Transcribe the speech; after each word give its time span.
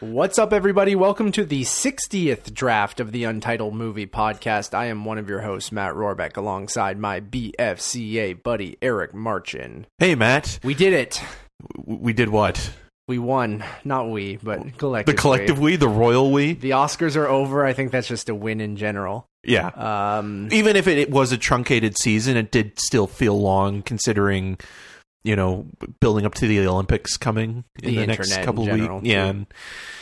What's 0.00 0.38
up, 0.38 0.52
everybody? 0.52 0.94
Welcome 0.94 1.32
to 1.32 1.44
the 1.44 1.62
60th 1.62 2.54
draft 2.54 3.00
of 3.00 3.10
the 3.10 3.24
Untitled 3.24 3.74
Movie 3.74 4.06
Podcast. 4.06 4.72
I 4.72 4.86
am 4.86 5.04
one 5.04 5.18
of 5.18 5.28
your 5.28 5.40
hosts, 5.40 5.72
Matt 5.72 5.94
Rohrbeck, 5.94 6.36
alongside 6.36 6.98
my 7.00 7.20
BFCA 7.20 8.40
buddy, 8.42 8.76
Eric 8.80 9.12
Marchin. 9.12 9.86
Hey, 9.98 10.14
Matt. 10.14 10.60
We 10.62 10.74
did 10.74 10.92
it. 10.92 11.20
We 11.84 12.12
did 12.12 12.28
what? 12.28 12.70
We 13.08 13.18
won. 13.18 13.64
Not 13.84 14.10
we, 14.10 14.36
but 14.36 14.62
The 14.62 14.70
collectively. 14.72 15.18
collective 15.20 15.58
we, 15.58 15.74
the 15.74 15.88
royal 15.88 16.30
we. 16.30 16.52
The 16.52 16.70
Oscars 16.70 17.16
are 17.16 17.26
over. 17.26 17.64
I 17.64 17.72
think 17.72 17.90
that's 17.90 18.06
just 18.08 18.28
a 18.28 18.34
win 18.36 18.60
in 18.60 18.76
general. 18.76 19.26
Yeah. 19.42 19.68
Um, 19.68 20.48
Even 20.52 20.76
if 20.76 20.86
it, 20.86 20.98
it 20.98 21.10
was 21.10 21.32
a 21.32 21.38
truncated 21.38 21.98
season, 21.98 22.36
it 22.36 22.52
did 22.52 22.78
still 22.78 23.06
feel 23.08 23.40
long, 23.40 23.82
considering 23.82 24.58
you 25.24 25.36
know 25.36 25.66
building 26.00 26.24
up 26.26 26.34
to 26.34 26.46
the 26.46 26.66
Olympics 26.66 27.16
coming 27.16 27.64
in 27.82 27.94
The 27.94 27.96
the, 28.00 28.06
next 28.06 28.36
couple 28.42 28.64
weeks. 28.64 29.06
Yeah. 29.06 29.26
and- 29.26 29.46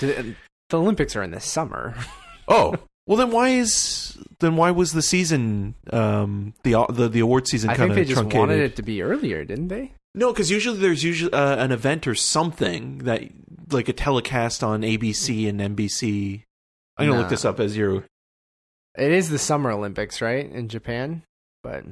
the, 0.01 0.35
the 0.71 0.79
Olympics 0.79 1.15
are 1.17 1.23
in 1.23 1.31
the 1.31 1.41
summer. 1.41 1.95
oh. 2.49 2.75
Well, 3.07 3.17
then 3.17 3.31
why 3.31 3.51
is 3.51 4.19
then 4.41 4.57
why 4.57 4.73
was 4.73 4.93
the 4.93 5.03
season 5.03 5.77
um 5.93 6.55
the 6.65 6.75
the 6.91 7.09
the 7.09 7.21
award 7.21 7.47
season 7.47 7.71
I 7.71 7.77
kind 7.77 7.91
think 7.91 7.91
of 7.91 7.97
they 7.97 8.05
just 8.05 8.15
truncated? 8.21 8.41
wanted 8.41 8.61
it 8.61 8.77
to 8.77 8.83
be 8.83 9.01
earlier, 9.01 9.45
didn't 9.45 9.69
they? 9.69 9.93
No, 10.15 10.33
because 10.33 10.51
usually 10.51 10.79
there's 10.79 11.05
usually 11.05 11.33
uh, 11.33 11.57
an 11.63 11.71
event 11.71 12.07
or 12.09 12.15
something 12.17 12.99
that 12.99 13.23
like 13.71 13.89
a 13.89 13.93
telecast 13.93 14.65
on 14.65 14.81
ABC 14.83 15.49
and 15.49 15.61
NBC. 15.61 16.43
I'm 16.97 17.07
gonna 17.07 17.21
look 17.21 17.29
this 17.29 17.45
up 17.45 17.61
as 17.61 17.77
you're. 17.77 18.05
It 18.99 19.13
is 19.13 19.29
the 19.29 19.39
Summer 19.39 19.71
Olympics, 19.71 20.21
right, 20.23 20.51
in 20.51 20.69
Japan? 20.69 21.23
But 21.63 21.85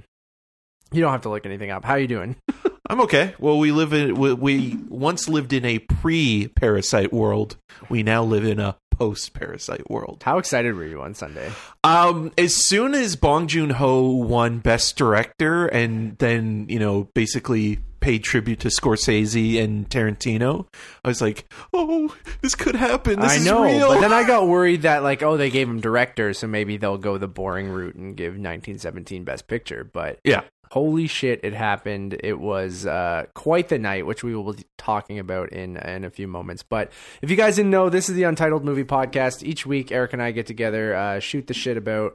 you 0.91 1.01
don't 1.03 1.13
have 1.13 1.21
to 1.23 1.29
look 1.29 1.45
anything 1.47 1.71
up. 1.71 1.85
How 1.85 1.93
are 1.93 1.99
you 1.99 2.09
doing? 2.09 2.37
I'm 2.89 3.01
okay. 3.03 3.35
Well, 3.39 3.59
we 3.59 3.73
live 3.73 3.93
in 3.93 4.15
we, 4.17 4.35
we 4.35 4.79
once 4.89 5.29
lived 5.29 5.53
in 5.53 5.65
a 5.65 5.79
pre-parasite 5.79 7.13
world. 7.13 7.57
We 7.89 8.03
now 8.03 8.23
live 8.25 8.45
in 8.45 8.61
a 8.61 8.77
post-parasite 8.91 9.91
world. 9.91 10.23
How 10.25 10.39
excited 10.39 10.75
were 10.75 10.85
you 10.85 11.03
on 11.03 11.15
Sunday? 11.15 11.51
Um, 11.83 12.33
as 12.39 12.55
soon 12.55 12.95
as 12.95 13.17
Bong 13.17 13.49
Joon 13.49 13.71
Ho 13.71 14.11
won 14.11 14.59
Best 14.59 14.97
Director, 14.97 15.67
and 15.67 16.17
then 16.19 16.67
you 16.69 16.79
know 16.79 17.09
basically 17.15 17.81
paid 18.01 18.23
tribute 18.23 18.61
to 18.61 18.69
Scorsese 18.69 19.63
and 19.63 19.89
Tarantino, 19.89 20.67
I 21.03 21.09
was 21.09 21.23
like, 21.23 21.51
"Oh, 21.73 22.15
this 22.43 22.55
could 22.55 22.77
happen. 22.77 23.19
This 23.19 23.33
I 23.33 23.37
is 23.37 23.47
know, 23.47 23.65
real." 23.65 23.89
but 23.89 24.01
then 24.01 24.13
I 24.13 24.25
got 24.27 24.47
worried 24.47 24.83
that 24.83 25.03
like, 25.03 25.23
oh, 25.23 25.39
they 25.39 25.49
gave 25.49 25.69
him 25.69 25.81
director, 25.81 26.35
so 26.35 26.47
maybe 26.47 26.77
they'll 26.77 26.99
go 26.99 27.17
the 27.17 27.29
boring 27.29 27.71
route 27.71 27.95
and 27.95 28.15
give 28.15 28.33
1917 28.33 29.25
Best 29.25 29.49
Picture. 29.49 29.85
But 29.85 30.19
yeah, 30.23 30.43
holy 30.71 31.07
shit, 31.07 31.41
it 31.43 31.53
happened! 31.53 32.17
It 32.23 32.39
was 32.39 32.87
uh, 32.87 33.27
quite 33.35 33.69
the 33.69 33.79
night, 33.79 34.07
which 34.07 34.25
we 34.25 34.35
will 34.35 34.53
be 34.53 34.65
talking 34.79 35.19
about 35.19 35.53
in 35.53 35.77
in 35.77 36.05
a 36.05 36.11
few 36.11 36.29
moments. 36.29 36.63
But 36.63 36.93
if 37.23 37.31
you 37.31 37.37
guys 37.37 37.57
didn't 37.57 37.71
know, 37.71 37.91
this 37.91 38.09
is 38.09 38.15
the 38.15 38.25
Untitled 38.25 38.65
Movie 38.65 38.85
Podcast. 38.85 39.43
Each 39.43 39.67
week, 39.67 39.93
Eric 39.93 40.13
and 40.13 40.23
I 40.23 40.31
get 40.31 40.47
together, 40.47 40.95
uh, 40.95 41.21
shoot 41.21 41.47
the 41.47 41.55
shit 41.55 41.77
about. 41.77 42.15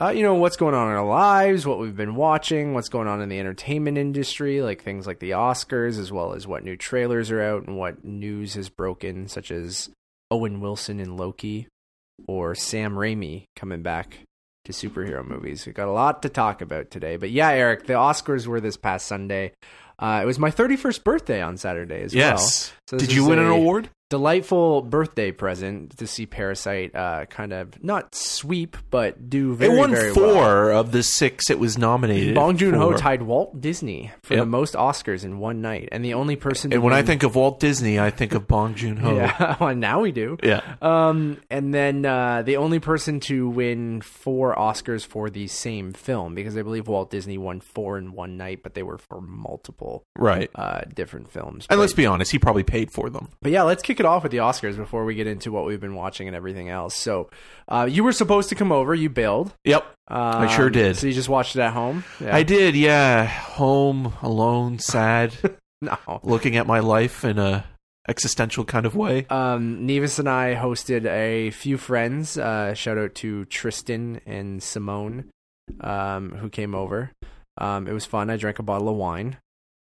Uh, 0.00 0.08
you 0.08 0.22
know 0.22 0.34
what's 0.34 0.56
going 0.56 0.74
on 0.74 0.88
in 0.88 0.94
our 0.94 1.06
lives, 1.06 1.66
what 1.66 1.78
we've 1.78 1.96
been 1.96 2.14
watching, 2.16 2.74
what's 2.74 2.88
going 2.88 3.06
on 3.06 3.20
in 3.20 3.28
the 3.28 3.38
entertainment 3.38 3.98
industry, 3.98 4.62
like 4.62 4.82
things 4.82 5.06
like 5.06 5.20
the 5.20 5.30
Oscars, 5.30 5.98
as 5.98 6.10
well 6.10 6.32
as 6.32 6.46
what 6.46 6.64
new 6.64 6.76
trailers 6.76 7.30
are 7.30 7.42
out 7.42 7.66
and 7.66 7.76
what 7.76 8.04
news 8.04 8.54
has 8.54 8.68
broken, 8.68 9.28
such 9.28 9.50
as 9.50 9.90
Owen 10.30 10.60
Wilson 10.60 10.98
in 10.98 11.16
Loki 11.16 11.68
or 12.26 12.54
Sam 12.54 12.94
Raimi 12.94 13.44
coming 13.54 13.82
back 13.82 14.20
to 14.64 14.72
superhero 14.72 15.26
movies. 15.26 15.66
We've 15.66 15.74
got 15.74 15.88
a 15.88 15.92
lot 15.92 16.22
to 16.22 16.28
talk 16.28 16.60
about 16.62 16.90
today. 16.90 17.16
But 17.16 17.30
yeah, 17.30 17.50
Eric, 17.50 17.86
the 17.86 17.94
Oscars 17.94 18.46
were 18.46 18.60
this 18.60 18.76
past 18.76 19.06
Sunday. 19.06 19.52
Uh, 19.98 20.20
it 20.22 20.26
was 20.26 20.38
my 20.38 20.50
31st 20.50 21.04
birthday 21.04 21.40
on 21.42 21.56
Saturday 21.56 22.02
as 22.02 22.14
well. 22.14 22.20
yes. 22.32 22.72
So 22.88 22.98
Did 22.98 23.12
you 23.12 23.24
win 23.26 23.38
an 23.38 23.46
award? 23.48 23.88
Delightful 24.16 24.82
birthday 24.82 25.32
present 25.32 25.96
to 25.96 26.06
see 26.06 26.26
Parasite 26.26 26.94
uh, 26.94 27.24
kind 27.30 27.50
of 27.54 27.82
not 27.82 28.14
sweep, 28.14 28.76
but 28.90 29.30
do 29.30 29.54
very, 29.54 29.74
it 29.74 29.78
won 29.78 29.90
very 29.90 30.12
four 30.12 30.66
well. 30.66 30.80
of 30.80 30.92
the 30.92 31.02
six 31.02 31.48
it 31.48 31.58
was 31.58 31.78
nominated. 31.78 32.34
Bong 32.34 32.58
Joon 32.58 32.74
Ho 32.74 32.92
tied 32.92 33.22
Walt 33.22 33.58
Disney 33.62 34.10
for 34.22 34.34
Yep. 34.34 34.42
the 34.42 34.46
most 34.46 34.74
Oscars 34.74 35.24
in 35.24 35.38
one 35.38 35.62
night, 35.62 35.88
and 35.92 36.04
the 36.04 36.12
only 36.12 36.36
person. 36.36 36.70
to 36.70 36.74
And 36.76 36.84
when 36.84 36.92
I 36.92 37.00
think 37.00 37.22
of 37.22 37.34
Walt 37.34 37.58
Disney, 37.58 37.98
I 37.98 38.10
think 38.10 38.34
of 38.34 38.46
Bong 38.46 38.74
Joon 38.74 38.98
Ho. 38.98 39.16
yeah, 39.16 39.56
well, 39.58 39.74
now 39.74 40.02
we 40.02 40.12
do. 40.12 40.36
Yeah. 40.42 40.60
Um, 40.82 41.38
and 41.48 41.72
then 41.72 42.04
uh, 42.04 42.42
the 42.42 42.58
only 42.58 42.80
person 42.80 43.18
to 43.20 43.48
win 43.48 44.02
four 44.02 44.54
Oscars 44.54 45.06
for 45.06 45.30
the 45.30 45.46
same 45.46 45.94
film, 45.94 46.34
because 46.34 46.54
I 46.58 46.60
believe 46.60 46.86
Walt 46.86 47.10
Disney 47.10 47.38
won 47.38 47.60
four 47.60 47.96
in 47.96 48.12
one 48.12 48.36
night, 48.36 48.62
but 48.62 48.74
they 48.74 48.82
were 48.82 48.98
for 48.98 49.22
multiple 49.22 50.04
Right. 50.18 50.50
uh, 50.54 50.82
different 50.94 51.30
films. 51.30 51.66
And 51.70 51.78
but, 51.78 51.80
let's 51.80 51.94
be 51.94 52.04
honest, 52.04 52.30
he 52.30 52.38
probably 52.38 52.62
paid 52.62 52.90
for 52.92 53.08
them. 53.08 53.28
but 53.40 53.52
yeah, 53.52 53.62
let's 53.62 53.82
kick 53.82 54.01
it 54.02 54.06
off 54.06 54.22
with 54.22 54.32
the 54.32 54.38
Oscars 54.38 54.76
before 54.76 55.04
we 55.04 55.14
get 55.14 55.26
into 55.26 55.50
what 55.50 55.64
we've 55.64 55.80
been 55.80 55.94
watching 55.94 56.26
and 56.28 56.36
everything 56.36 56.68
else. 56.68 56.94
So, 56.96 57.30
uh, 57.68 57.88
you 57.90 58.04
were 58.04 58.12
supposed 58.12 58.48
to 58.50 58.54
come 58.54 58.70
over. 58.72 58.94
You 58.94 59.08
bailed. 59.08 59.52
Yep. 59.64 59.84
Um, 60.08 60.48
sure 60.48 60.68
did. 60.70 60.96
So 60.96 61.06
you 61.06 61.12
just 61.12 61.28
watched 61.28 61.56
it 61.56 61.60
at 61.62 61.72
home. 61.72 62.04
Yeah. 62.20 62.34
I 62.36 62.42
did, 62.42 62.74
yeah. 62.76 63.24
Home, 63.26 64.12
alone, 64.22 64.78
sad, 64.78 65.34
No. 65.80 65.96
looking 66.22 66.56
at 66.56 66.66
my 66.66 66.80
life 66.80 67.24
in 67.24 67.38
a 67.38 67.64
existential 68.08 68.64
kind 68.64 68.84
of 68.84 68.94
way. 68.96 69.26
Um, 69.30 69.86
Nevis 69.86 70.18
and 70.18 70.28
I 70.28 70.54
hosted 70.56 71.06
a 71.06 71.50
few 71.50 71.78
friends. 71.78 72.36
Uh, 72.36 72.74
shout 72.74 72.98
out 72.98 73.14
to 73.16 73.44
Tristan 73.46 74.20
and 74.26 74.62
Simone, 74.62 75.30
um, 75.80 76.32
who 76.32 76.48
came 76.48 76.74
over. 76.74 77.10
Um, 77.58 77.86
it 77.86 77.92
was 77.92 78.04
fun. 78.04 78.28
I 78.30 78.36
drank 78.36 78.58
a 78.58 78.62
bottle 78.62 78.88
of 78.88 78.96
wine. 78.96 79.36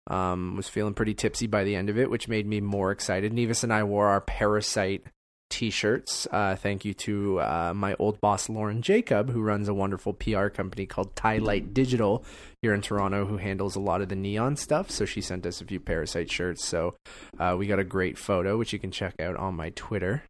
Um, 0.07 0.57
was 0.57 0.69
feeling 0.69 0.95
pretty 0.95 1.15
tipsy 1.15 1.47
by 1.47 1.63
the 1.63 1.77
end 1.77 1.89
of 1.89 1.99
it, 1.99 2.11
which 2.11 2.27
made 2.27 2.47
me 2.47 2.61
more 2.61 2.91
excited. 2.91 3.33
Nevis 3.33 3.63
and 3.63 3.73
I 3.73 3.85
wore 3.85 4.09
our 4.09 4.21
Parasite 4.21 5.05
t-shirts. 5.51 6.27
Uh, 6.31 6.57
thank 6.57 6.85
you 6.85 6.95
to 6.95 7.41
uh, 7.41 7.73
my 7.75 7.95
old 7.99 8.21
boss 8.21 8.49
Lauren 8.49 8.81
Jacob, 8.81 9.31
who 9.31 9.43
runs 9.43 9.69
a 9.69 9.75
wonderful 9.75 10.15
PR 10.15 10.47
company 10.49 10.87
called 10.87 11.15
Tie 11.15 11.39
Light 11.39 11.75
Digital 11.75 12.25
here 12.63 12.73
in 12.73 12.81
Toronto, 12.81 13.27
who 13.27 13.37
handles 13.37 13.77
a 13.77 13.81
lot 13.81 14.01
of 14.01 14.09
the 14.09 14.17
neon 14.17 14.57
stuff. 14.57 14.91
So 14.91 15.05
she 15.05 15.21
sent 15.21 15.45
us 15.45 15.61
a 15.61 15.67
few 15.67 15.81
Parasite 15.81 16.31
shirts. 16.31 16.65
So 16.65 16.95
uh, 17.39 17.57
we 17.59 17.67
got 17.67 17.79
a 17.79 17.85
great 17.85 18.17
photo, 18.17 18.57
which 18.57 18.73
you 18.73 18.79
can 18.79 18.91
check 18.91 19.21
out 19.21 19.37
on 19.37 19.55
my 19.55 19.71
Twitter. 19.71 20.23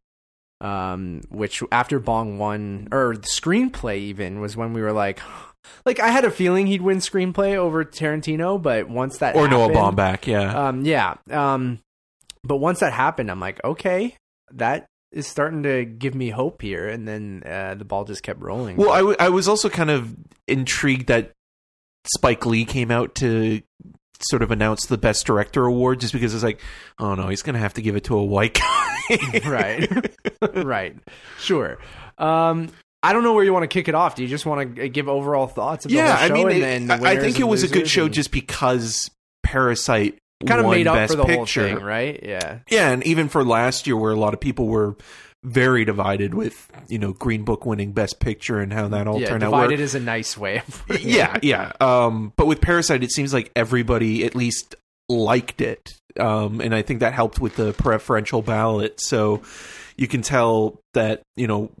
Um, 0.59 1.21
which 1.29 1.63
after 1.71 1.99
Bong 1.99 2.37
won, 2.37 2.87
or 2.91 3.15
the 3.15 3.27
screenplay 3.27 3.97
even 3.97 4.41
was 4.41 4.55
when 4.55 4.73
we 4.73 4.81
were 4.81 4.91
like, 4.91 5.19
like 5.85 5.99
I 5.99 6.09
had 6.09 6.25
a 6.25 6.31
feeling 6.31 6.67
he'd 6.67 6.81
win 6.81 6.97
screenplay 6.97 7.55
over 7.55 7.83
Tarantino, 7.85 8.61
but 8.61 8.89
once 8.89 9.17
that 9.19 9.35
Or 9.35 9.47
Noah 9.47 9.73
happened- 9.73 9.97
Baumbach, 9.97 10.27
yeah. 10.27 10.67
um, 10.67 10.83
yeah. 10.85 11.15
Um, 11.29 11.79
but 12.43 12.57
once 12.57 12.79
that 12.79 12.93
happened, 12.93 13.29
I'm 13.29 13.39
like, 13.39 13.63
okay, 13.63 14.15
that 14.53 14.85
is 15.11 15.27
starting 15.27 15.63
to 15.63 15.85
give 15.85 16.15
me 16.15 16.29
hope 16.29 16.61
here. 16.61 16.87
And 16.87 17.07
then 17.07 17.43
uh, 17.45 17.75
the 17.75 17.85
ball 17.85 18.05
just 18.05 18.23
kept 18.23 18.41
rolling. 18.41 18.77
well, 18.77 18.91
I, 18.91 18.97
w- 18.99 19.17
I 19.19 19.29
was 19.29 19.47
also 19.47 19.69
kind 19.69 19.89
of 19.91 20.15
intrigued 20.47 21.07
that 21.07 21.31
Spike 22.15 22.45
Lee 22.45 22.65
came 22.65 22.89
out 22.91 23.13
to 23.15 23.61
sort 24.21 24.41
of 24.41 24.51
announce 24.51 24.85
the 24.85 24.97
Best 24.97 25.25
Director 25.25 25.65
award 25.65 25.99
just 25.99 26.13
because 26.13 26.33
it's 26.33 26.43
like, 26.43 26.61
oh 26.99 27.13
no, 27.15 27.27
he's 27.27 27.41
going 27.41 27.53
to 27.55 27.59
have 27.59 27.73
to 27.75 27.81
give 27.81 27.95
it 27.95 28.05
to 28.05 28.17
a 28.17 28.23
white 28.23 28.53
guy. 28.59 29.41
right, 29.45 30.11
right, 30.63 30.95
sure. 31.39 31.77
Um, 32.17 32.69
I 33.03 33.13
don't 33.13 33.23
know 33.23 33.33
where 33.33 33.43
you 33.43 33.53
want 33.53 33.63
to 33.63 33.67
kick 33.67 33.87
it 33.87 33.95
off. 33.95 34.15
Do 34.15 34.21
you 34.21 34.27
just 34.29 34.45
want 34.45 34.75
to 34.75 34.89
give 34.89 35.09
overall 35.09 35.47
thoughts? 35.47 35.85
Of 35.85 35.91
yeah, 35.91 36.15
the 36.27 36.33
I 36.33 36.37
mean, 36.37 36.51
and 36.63 36.91
it- 36.91 36.99
the 37.01 37.07
I 37.07 37.11
I 37.13 37.17
think 37.17 37.39
it 37.39 37.45
was 37.45 37.63
a 37.63 37.67
good 37.67 37.87
show 37.89 38.05
and- 38.05 38.13
just 38.13 38.31
because 38.31 39.09
Parasite 39.43 40.17
kind 40.45 40.59
of 40.61 40.69
made 40.69 40.87
up 40.87 40.95
Best 40.95 41.13
for 41.13 41.17
the 41.17 41.25
Picture. 41.25 41.67
whole 41.67 41.77
thing, 41.77 41.85
right? 41.85 42.19
Yeah, 42.23 42.59
Yeah, 42.69 42.89
and 42.91 43.05
even 43.05 43.27
for 43.29 43.43
last 43.43 43.85
year, 43.87 43.97
where 43.97 44.11
a 44.11 44.15
lot 44.19 44.33
of 44.33 44.39
people 44.39 44.67
were 44.67 44.95
very 45.43 45.83
divided 45.85 46.35
with 46.35 46.67
you 46.87 46.99
know 46.99 47.13
Green 47.13 47.43
Book 47.43 47.65
winning 47.65 47.91
Best 47.93 48.19
Picture 48.19 48.59
and 48.59 48.71
how 48.71 48.87
that 48.89 49.07
all 49.07 49.19
yeah. 49.19 49.29
turned 49.29 49.43
out. 49.43 49.49
Divided 49.51 49.79
is 49.79 49.95
a 49.95 49.99
nice 49.99 50.37
way. 50.37 50.57
Of 50.67 50.83
putting 50.87 51.07
it. 51.09 51.13
yeah, 51.13 51.37
yeah. 51.41 51.71
Um, 51.81 52.33
but 52.35 52.45
with 52.45 52.61
Parasite, 52.61 53.03
it 53.03 53.11
seems 53.11 53.33
like 53.33 53.51
everybody 53.55 54.23
at 54.25 54.35
least 54.35 54.75
liked 55.09 55.61
it, 55.61 55.93
um, 56.19 56.61
and 56.61 56.73
I 56.75 56.83
think 56.83 56.99
that 56.99 57.13
helped 57.13 57.39
with 57.39 57.55
the 57.55 57.73
preferential 57.73 58.41
ballot. 58.43 59.01
So 59.01 59.41
you 59.97 60.07
can 60.07 60.21
tell 60.21 60.79
that 60.93 61.21
you 61.35 61.47
know 61.47 61.71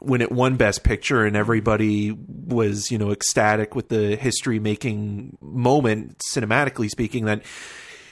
when 0.00 0.20
it 0.20 0.32
won 0.32 0.56
Best 0.56 0.82
Picture 0.82 1.24
and 1.24 1.36
everybody 1.36 2.10
was 2.10 2.90
you 2.90 2.98
know 2.98 3.10
ecstatic 3.10 3.74
with 3.74 3.88
the 3.88 4.16
history 4.16 4.58
making 4.58 5.36
moment, 5.40 6.18
cinematically 6.18 6.88
speaking, 6.88 7.26
that 7.26 7.42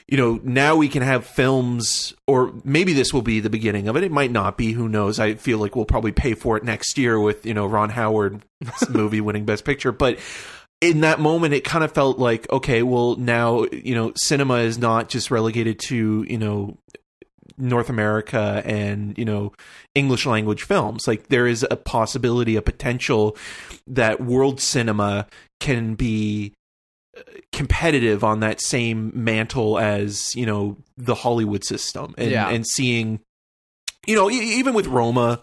you 0.07 0.17
know 0.17 0.39
now 0.43 0.75
we 0.75 0.87
can 0.87 1.01
have 1.01 1.25
films 1.25 2.13
or 2.27 2.53
maybe 2.63 2.93
this 2.93 3.13
will 3.13 3.21
be 3.21 3.39
the 3.39 3.49
beginning 3.49 3.87
of 3.87 3.95
it. 3.95 4.03
It 4.03 4.11
might 4.11 4.31
not 4.31 4.57
be. 4.57 4.71
Who 4.71 4.87
knows? 4.87 5.19
I 5.19 5.35
feel 5.35 5.57
like 5.57 5.75
we'll 5.75 5.85
probably 5.85 6.11
pay 6.11 6.33
for 6.33 6.57
it 6.57 6.63
next 6.63 6.97
year 6.97 7.19
with 7.19 7.45
you 7.45 7.53
know 7.53 7.65
ron 7.65 7.89
howard 7.89 8.43
movie 8.89 9.21
winning 9.21 9.45
best 9.45 9.65
picture. 9.65 9.91
But 9.91 10.19
in 10.81 11.01
that 11.01 11.19
moment 11.19 11.53
it 11.53 11.65
kind 11.65 11.83
of 11.83 11.91
felt 11.91 12.19
like 12.19 12.49
okay 12.49 12.83
well 12.83 13.17
now 13.17 13.65
you 13.71 13.93
know 13.93 14.13
cinema 14.15 14.59
is 14.59 14.77
not 14.77 15.09
just 15.09 15.29
relegated 15.29 15.77
to 15.77 16.23
you 16.27 16.37
know 16.37 16.77
North 17.59 17.89
America 17.89 18.61
and 18.65 19.17
you 19.17 19.25
know 19.25 19.53
English 19.93 20.25
language 20.25 20.63
films. 20.63 21.07
Like 21.07 21.27
there 21.27 21.45
is 21.45 21.65
a 21.69 21.75
possibility, 21.75 22.55
a 22.55 22.61
potential 22.61 23.37
that 23.87 24.21
world 24.21 24.59
cinema 24.61 25.27
can 25.59 25.95
be 25.95 26.53
uh, 27.17 27.21
competitive 27.51 28.23
on 28.23 28.39
that 28.39 28.61
same 28.61 29.11
mantle 29.13 29.77
as 29.77 30.35
you 30.35 30.45
know 30.45 30.77
the 30.97 31.15
Hollywood 31.15 31.63
system, 31.63 32.15
and 32.17 32.31
Yeah. 32.31 32.49
and 32.49 32.65
seeing 32.65 33.19
you 34.07 34.15
know, 34.15 34.31
even 34.31 34.73
with 34.73 34.87
Roma 34.87 35.41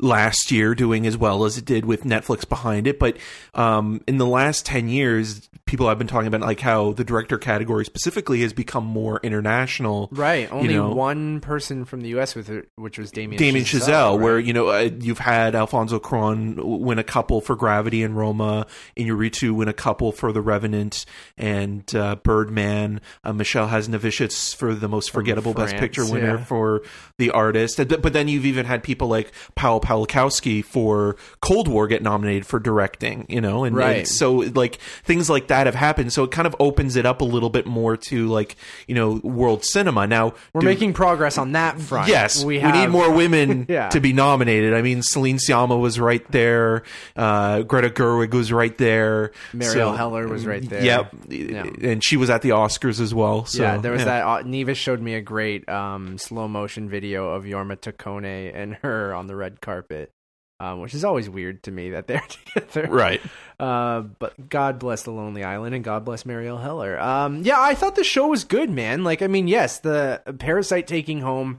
last 0.00 0.52
year 0.52 0.74
doing 0.76 1.06
as 1.06 1.16
well 1.16 1.44
as 1.44 1.58
it 1.58 1.64
did 1.64 1.84
with 1.84 2.04
Netflix 2.04 2.48
behind 2.48 2.86
it, 2.86 2.98
but 3.00 3.16
um, 3.54 4.00
in 4.06 4.16
the 4.18 4.26
last 4.26 4.64
ten 4.64 4.88
years, 4.88 5.50
people 5.68 5.86
I've 5.86 5.98
been 5.98 6.08
talking 6.08 6.26
about 6.26 6.40
like 6.40 6.60
how 6.60 6.92
the 6.92 7.04
director 7.04 7.38
category 7.38 7.84
specifically 7.84 8.40
has 8.40 8.52
become 8.52 8.84
more 8.84 9.20
international. 9.22 10.08
Right. 10.10 10.50
Only 10.50 10.74
know. 10.74 10.90
one 10.90 11.40
person 11.40 11.84
from 11.84 12.00
the 12.00 12.08
U.S. 12.10 12.34
with 12.34 12.48
it, 12.48 12.70
which 12.74 12.98
was 12.98 13.12
Damien. 13.12 13.38
Damien 13.38 13.64
Chazelle, 13.64 14.12
right? 14.12 14.20
where 14.20 14.38
you 14.38 14.52
know 14.52 14.68
uh, 14.68 14.90
you've 14.98 15.18
had 15.18 15.54
Alfonso 15.54 16.00
Cuarón 16.00 16.56
win 16.80 16.98
a 16.98 17.04
couple 17.04 17.40
for 17.40 17.54
Gravity 17.54 18.02
and 18.02 18.16
Roma, 18.16 18.66
and 18.96 19.06
Inarritu 19.06 19.54
win 19.54 19.68
a 19.68 19.72
couple 19.72 20.10
for 20.10 20.32
The 20.32 20.40
Revenant 20.40 21.04
and 21.36 21.94
uh, 21.94 22.16
Birdman, 22.16 23.00
uh, 23.22 23.32
Michel 23.34 23.68
Hazanavicius 23.68 24.56
for 24.56 24.74
the 24.74 24.88
most 24.88 25.10
forgettable 25.10 25.52
Best 25.52 25.76
Picture 25.76 26.10
winner 26.10 26.38
yeah. 26.38 26.44
for 26.44 26.82
The 27.18 27.30
Artist, 27.30 27.76
but 27.76 28.12
then 28.12 28.26
you've 28.26 28.46
even 28.46 28.64
had 28.64 28.82
people 28.82 29.08
like 29.08 29.32
Paul 29.54 29.80
Pawlikowski 29.80 30.64
for 30.64 31.16
Cold 31.40 31.68
War 31.68 31.86
get 31.86 32.02
nominated 32.02 32.46
for 32.46 32.58
directing, 32.58 33.26
you 33.28 33.42
know, 33.42 33.64
and, 33.64 33.78
and 33.78 34.08
so 34.08 34.36
like 34.36 34.76
things 35.04 35.28
like 35.28 35.48
that 35.48 35.57
have 35.66 35.74
happened. 35.74 36.12
So 36.12 36.24
it 36.24 36.30
kind 36.30 36.46
of 36.46 36.54
opens 36.60 36.96
it 36.96 37.06
up 37.06 37.20
a 37.20 37.24
little 37.24 37.50
bit 37.50 37.66
more 37.66 37.96
to 37.96 38.26
like 38.28 38.56
you 38.86 38.94
know 38.94 39.20
world 39.22 39.64
cinema. 39.64 40.06
Now 40.06 40.34
we're 40.52 40.60
do- 40.62 40.66
making 40.66 40.92
progress 40.94 41.38
on 41.38 41.52
that 41.52 41.80
front. 41.80 42.08
Yes, 42.08 42.44
we, 42.44 42.58
have, 42.60 42.74
need 42.74 42.88
more 42.88 43.10
women 43.12 43.66
Yeah. 43.68 43.88
to 43.90 44.00
be 44.00 44.12
nominated. 44.12 44.74
I 44.74 44.82
mean, 44.82 45.02
Celine 45.02 45.38
Sciamma 45.38 45.78
was 45.78 45.98
right 46.00 46.28
there. 46.30 46.82
Uh, 47.16 47.62
Greta 47.62 47.90
Gerwig 47.90 48.32
was 48.32 48.52
right 48.52 48.76
there. 48.78 49.32
Marielle 49.52 49.96
Heller 49.96 50.28
was 50.28 50.46
right 50.46 50.66
there. 50.68 50.82
Yep, 50.82 51.14
Yeah. 51.28 51.64
and 51.82 52.04
she 52.04 52.16
was 52.16 52.30
at 52.30 52.42
the 52.42 52.50
Oscars 52.50 53.00
as 53.00 53.14
well. 53.14 53.44
So, 53.44 53.62
yeah, 53.62 53.76
there 53.78 53.92
was 53.92 54.04
that. 54.04 54.24
Uh, 54.24 54.42
Neva 54.42 54.74
showed 54.74 55.00
me 55.00 55.14
a 55.14 55.20
great 55.20 55.68
um, 55.68 56.18
slow 56.18 56.48
motion 56.48 56.88
video 56.88 57.30
of 57.30 57.44
Jorma 57.44 57.76
Taccone 57.76 58.52
and 58.54 58.74
her 58.82 59.14
on 59.14 59.26
the 59.26 59.36
red 59.36 59.60
carpet, 59.60 60.12
um, 60.60 60.80
which 60.80 60.94
is 60.94 61.04
always 61.04 61.28
weird 61.30 61.62
to 61.64 61.70
me 61.70 61.90
that 61.90 62.06
they're 62.06 62.22
together. 62.54 62.88
Right. 62.88 63.20
Uh, 63.60 64.00
but 64.02 64.48
God 64.48 64.78
bless 64.78 65.02
the 65.02 65.10
Lonely 65.12 65.44
Island 65.44 65.74
and 65.74 65.84
God 65.84 66.04
bless 66.04 66.24
Marielle 66.24 66.60
Heller. 66.60 66.98
Um, 66.98 67.42
yeah, 67.42 67.60
I 67.60 67.74
thought 67.74 67.96
the 67.96 68.04
show 68.04 68.28
was 68.28 68.44
good, 68.44 68.70
man. 68.70 69.04
Like, 69.04 69.22
I 69.22 69.26
mean, 69.26 69.48
yes, 69.48 69.80
the 69.80 70.22
Parasite 70.38 70.86
taking 70.86 71.20
home 71.20 71.58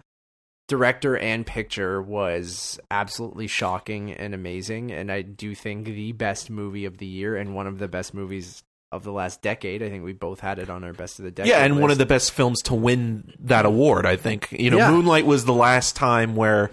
director 0.68 1.18
and 1.18 1.46
picture 1.46 2.01
was 2.01 2.80
absolutely 2.92 3.48
shocking 3.48 4.12
and 4.12 4.34
amazing, 4.36 4.92
and 4.92 5.12
I 5.12 5.24
do 5.24 5.56
think 5.56 5.86
the 5.86 6.12
best 6.12 6.50
movie 6.52 6.86
of 6.86 7.00
the 7.00 7.07
year 7.07 7.36
and 7.36 7.56
one 7.56 7.66
of 7.66 7.80
the 7.80 7.88
best 7.88 8.13
movies 8.13 8.62
of 8.92 9.04
the 9.04 9.12
last 9.12 9.42
decade. 9.42 9.81
I 9.84 9.90
think 9.90 10.04
we 10.04 10.13
both 10.13 10.40
had 10.40 10.60
it 10.60 10.69
on 10.69 10.84
our 10.84 10.94
best 10.94 11.18
of 11.19 11.25
the 11.25 11.31
decade. 11.31 11.50
Yeah, 11.50 11.63
and 11.63 11.80
one 11.80 11.90
of 11.92 11.98
the 11.98 12.06
best 12.06 12.31
films 12.31 12.62
to 12.63 12.75
win 12.75 13.34
that 13.40 13.66
award. 13.66 14.06
I 14.06 14.16
think 14.16 14.52
you 14.52 14.69
know, 14.69 14.78
Yeah. 14.78 14.92
Moonlight 14.92 15.25
was 15.25 15.45
the 15.45 15.54
last 15.54 15.95
time 15.95 16.36
where 16.36 16.69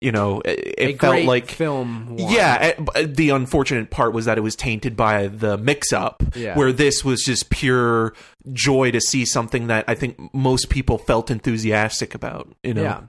you 0.00 0.12
know 0.12 0.40
it, 0.44 0.74
it 0.78 1.00
felt 1.00 1.12
great 1.14 1.26
like 1.26 1.50
film. 1.50 2.16
won. 2.16 2.32
Yeah, 2.32 2.72
but 2.78 3.16
the 3.16 3.30
unfortunate 3.30 3.90
part 3.90 4.12
was 4.12 4.24
that 4.24 4.38
it 4.38 4.40
was 4.42 4.56
tainted 4.56 4.96
by 4.96 5.26
the 5.28 5.58
mix-up, 5.58 6.22
Yeah. 6.34 6.56
where 6.56 6.72
this 6.72 7.04
was 7.04 7.22
just 7.22 7.50
pure 7.50 8.14
joy 8.52 8.90
to 8.92 9.00
see 9.00 9.24
something 9.24 9.66
that 9.66 9.84
I 9.88 9.94
think 9.94 10.32
most 10.34 10.70
people 10.70 10.96
felt 10.98 11.30
enthusiastic 11.30 12.14
about. 12.14 12.52
You 12.62 12.74
know, 12.74 12.82
Yeah. 12.82 13.00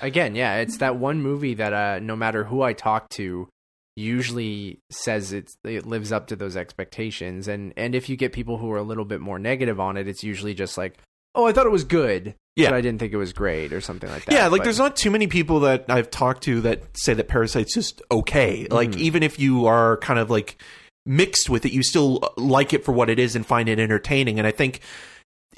Again, 0.00 0.34
yeah, 0.36 0.56
it's 0.58 0.78
that 0.78 0.96
one 0.96 1.20
movie 1.22 1.54
that 1.54 1.72
uh, 1.72 1.98
no 1.98 2.14
matter 2.14 2.44
who 2.44 2.62
I 2.62 2.72
talk 2.72 3.08
to, 3.10 3.48
usually 3.96 4.78
says 4.90 5.32
it 5.32 5.50
lives 5.64 6.12
up 6.12 6.28
to 6.28 6.36
those 6.36 6.56
expectations. 6.56 7.48
And 7.48 7.74
and 7.76 7.94
if 7.96 8.08
you 8.08 8.16
get 8.16 8.32
people 8.32 8.58
who 8.58 8.70
are 8.70 8.76
a 8.78 8.82
little 8.84 9.04
bit 9.04 9.20
more 9.20 9.38
negative 9.40 9.80
on 9.80 9.96
it, 9.96 10.06
it's 10.08 10.22
usually 10.22 10.54
just 10.54 10.78
like, 10.78 10.98
oh, 11.38 11.46
I 11.46 11.52
thought 11.52 11.64
it 11.66 11.72
was 11.72 11.84
good, 11.84 12.34
Yeah. 12.56 12.70
but 12.70 12.76
I 12.76 12.80
didn't 12.80 12.98
think 12.98 13.12
it 13.12 13.16
was 13.16 13.32
great 13.32 13.72
or 13.72 13.80
something 13.80 14.10
like 14.10 14.24
that. 14.24 14.34
yeah, 14.34 14.48
like 14.48 14.58
But- 14.60 14.64
there's 14.64 14.78
not 14.78 14.96
too 14.96 15.10
many 15.10 15.26
people 15.28 15.60
that 15.60 15.84
I've 15.88 16.10
talked 16.10 16.42
to 16.44 16.60
that 16.62 16.82
say 16.94 17.14
that 17.14 17.28
Parasite's 17.28 17.72
just 17.72 18.02
okay. 18.10 18.66
Like 18.70 18.90
Mhm. 18.90 18.98
even 18.98 19.22
if 19.22 19.38
you 19.38 19.66
are 19.66 19.96
kind 19.98 20.18
of 20.18 20.28
like 20.30 20.60
mixed 21.06 21.48
with 21.48 21.64
it, 21.64 21.72
you 21.72 21.82
still 21.82 22.32
like 22.36 22.74
it 22.74 22.84
for 22.84 22.92
what 22.92 23.08
it 23.08 23.18
is 23.18 23.34
and 23.36 23.46
find 23.46 23.68
it 23.68 23.78
entertaining. 23.78 24.38
And 24.38 24.46
I 24.46 24.50
think 24.50 24.80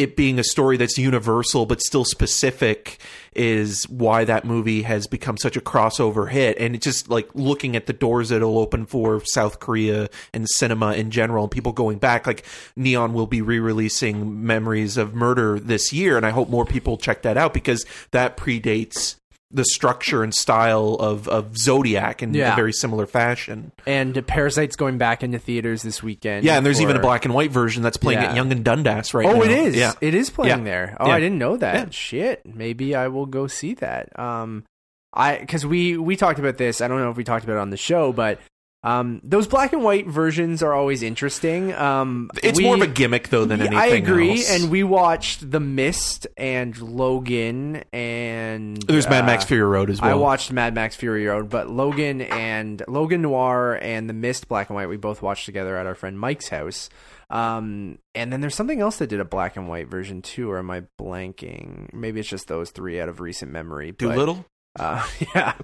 it 0.01 0.17
being 0.17 0.39
a 0.39 0.45
story 0.45 0.79
that's 0.79 0.97
universal 0.97 1.67
but 1.67 1.83
still 1.83 2.07
specific 2.07 2.99
is 3.35 3.87
why 3.91 4.25
that 4.25 4.47
movie 4.47 4.81
has 4.81 5.07
become 5.07 5.37
such 5.37 5.59
a 5.59 5.61
crossover 5.61 6.31
hit. 6.31 6.57
And 6.59 6.75
it's 6.75 6.85
just 6.85 7.11
like 7.11 7.29
looking 7.35 7.77
at 7.77 7.85
the 7.85 7.93
doors 7.93 8.31
it'll 8.31 8.59
open 8.59 8.87
for 8.87 9.23
South 9.27 9.61
Korea 9.61 10.09
and 10.33 10.49
cinema 10.49 10.95
in 10.95 11.11
general 11.11 11.45
and 11.45 11.51
people 11.51 11.73
going 11.73 11.99
back 11.99 12.27
like 12.27 12.47
Neon 12.77 13.13
will 13.13 13.27
be 13.27 13.43
re-releasing 13.43 14.47
Memories 14.47 14.97
of 14.97 15.15
Murder 15.15 15.61
this 15.61 15.93
year 15.93 16.17
and 16.17 16.25
I 16.25 16.31
hope 16.31 16.49
more 16.49 16.65
people 16.65 16.97
check 16.97 17.21
that 17.23 17.37
out 17.37 17.53
because 17.53 17.85
that 18.13 18.39
predates 18.39 19.17
the 19.53 19.65
structure 19.65 20.23
and 20.23 20.33
style 20.33 20.95
of, 21.01 21.27
of 21.29 21.59
Zodiac 21.59 22.23
in 22.23 22.33
Yeah. 22.35 22.53
a 22.53 22.57
very 22.57 22.73
similar 22.73 23.07
fashion. 23.07 23.73
and 23.87 24.15
Parasite's 24.27 24.77
going 24.77 24.97
back 24.97 25.23
into 25.25 25.39
theaters 25.41 25.83
this 25.83 26.03
weekend. 26.03 26.45
Yeah, 26.45 26.57
and 26.57 26.65
there's 26.65 26.81
even 26.81 26.95
a 26.97 27.01
black 27.01 27.25
and 27.25 27.35
white 27.35 27.51
version 27.51 27.83
that's 27.83 27.97
playing 27.97 28.21
Yeah. 28.21 28.31
at 28.31 28.37
Young 28.37 28.53
and 28.53 28.65
Dundas 28.65 29.13
right 29.13 29.27
now. 29.27 29.33
Oh, 29.33 29.37
now. 29.39 29.43
it 29.43 29.51
is. 29.51 29.75
Yeah. 29.77 29.93
It 30.01 30.15
is 30.15 30.31
playing 30.31 30.59
Yeah. 30.59 30.65
there. 30.65 30.97
Oh. 31.01 31.11
I 31.11 31.19
didn't 31.19 31.39
know 31.39 31.57
that. 31.57 31.93
Shit. 31.93 32.43
Maybe 32.47 32.95
I 32.95 33.09
will 33.09 33.27
go 33.27 33.49
see 33.49 33.75
that. 33.75 34.17
Um, 34.19 34.65
I 35.13 35.39
because 35.39 35.67
we 35.67 35.97
we 35.97 36.15
talked 36.15 36.39
about 36.39 36.57
this. 36.57 36.81
I 36.81 36.87
don't 36.87 37.01
know 37.01 37.11
if 37.11 37.17
we 37.17 37.25
talked 37.25 37.43
about 37.45 37.57
it 37.57 37.61
on 37.61 37.71
the 37.71 37.77
show, 37.77 38.13
but 38.13 38.39
um, 38.83 39.21
those 39.23 39.47
black 39.47 39.73
and 39.73 39.83
white 39.83 40.07
versions 40.07 40.63
are 40.63 40.73
always 40.73 41.03
interesting. 41.03 41.73
Um, 41.75 42.31
It's 42.43 42.59
we- 42.59 42.65
more 42.65 42.75
of 42.77 42.83
a 42.83 42.87
gimmick 42.87 43.29
though 43.29 43.45
than 43.45 43.61
anything 43.61 43.77
I 43.79 43.87
agree. 43.87 44.31
else. 44.39 44.51
And 44.51 44.71
we 44.71 44.83
watched 44.85 45.51
The 45.51 45.61
Mist 45.61 46.27
and 46.37 46.77
Logan 46.81 47.85
and 47.93 48.81
There's 48.83 49.09
Mad 49.09 49.25
uh, 49.25 49.27
Max 49.27 49.45
Fury 49.45 49.63
Road 49.69 49.91
as 49.91 50.01
well. 50.01 50.11
I 50.11 50.15
watched 50.15 50.51
Mad 50.53 50.75
Max 50.75 50.97
Fury 50.97 51.27
Road, 51.27 51.51
but 51.51 51.69
Logan 51.69 52.23
and 52.23 52.83
Logan 52.89 53.23
Noir 53.23 53.79
and 53.83 54.09
The 54.09 54.15
Mist 54.15 54.49
Black 54.49 54.71
and 54.71 54.77
White 54.77 54.89
we 54.89 54.97
both 54.97 55.21
watched 55.23 55.45
together 55.47 55.77
at 55.77 55.87
our 55.87 55.95
friend 55.95 56.19
Mike's 56.19 56.49
house. 56.49 56.89
Um, 57.29 57.99
and 58.15 58.33
then 58.33 58.41
there's 58.41 58.57
something 58.57 58.81
else 58.81 58.97
that 58.97 59.07
did 59.07 59.21
a 59.21 59.25
black 59.25 59.57
and 59.57 59.69
white 59.69 59.89
version 59.89 60.21
too, 60.21 60.51
or 60.51 60.59
am 60.59 60.69
I 60.71 60.83
blanking? 60.99 61.93
Maybe 61.93 62.19
it's 62.19 62.29
just 62.29 62.49
those 62.49 62.71
three 62.71 63.01
out 63.01 63.09
of 63.09 63.21
recent 63.21 63.53
memory. 63.53 63.93
Dolittle. 63.93 64.47
Uh, 64.79 65.07
yeah. 65.35 65.55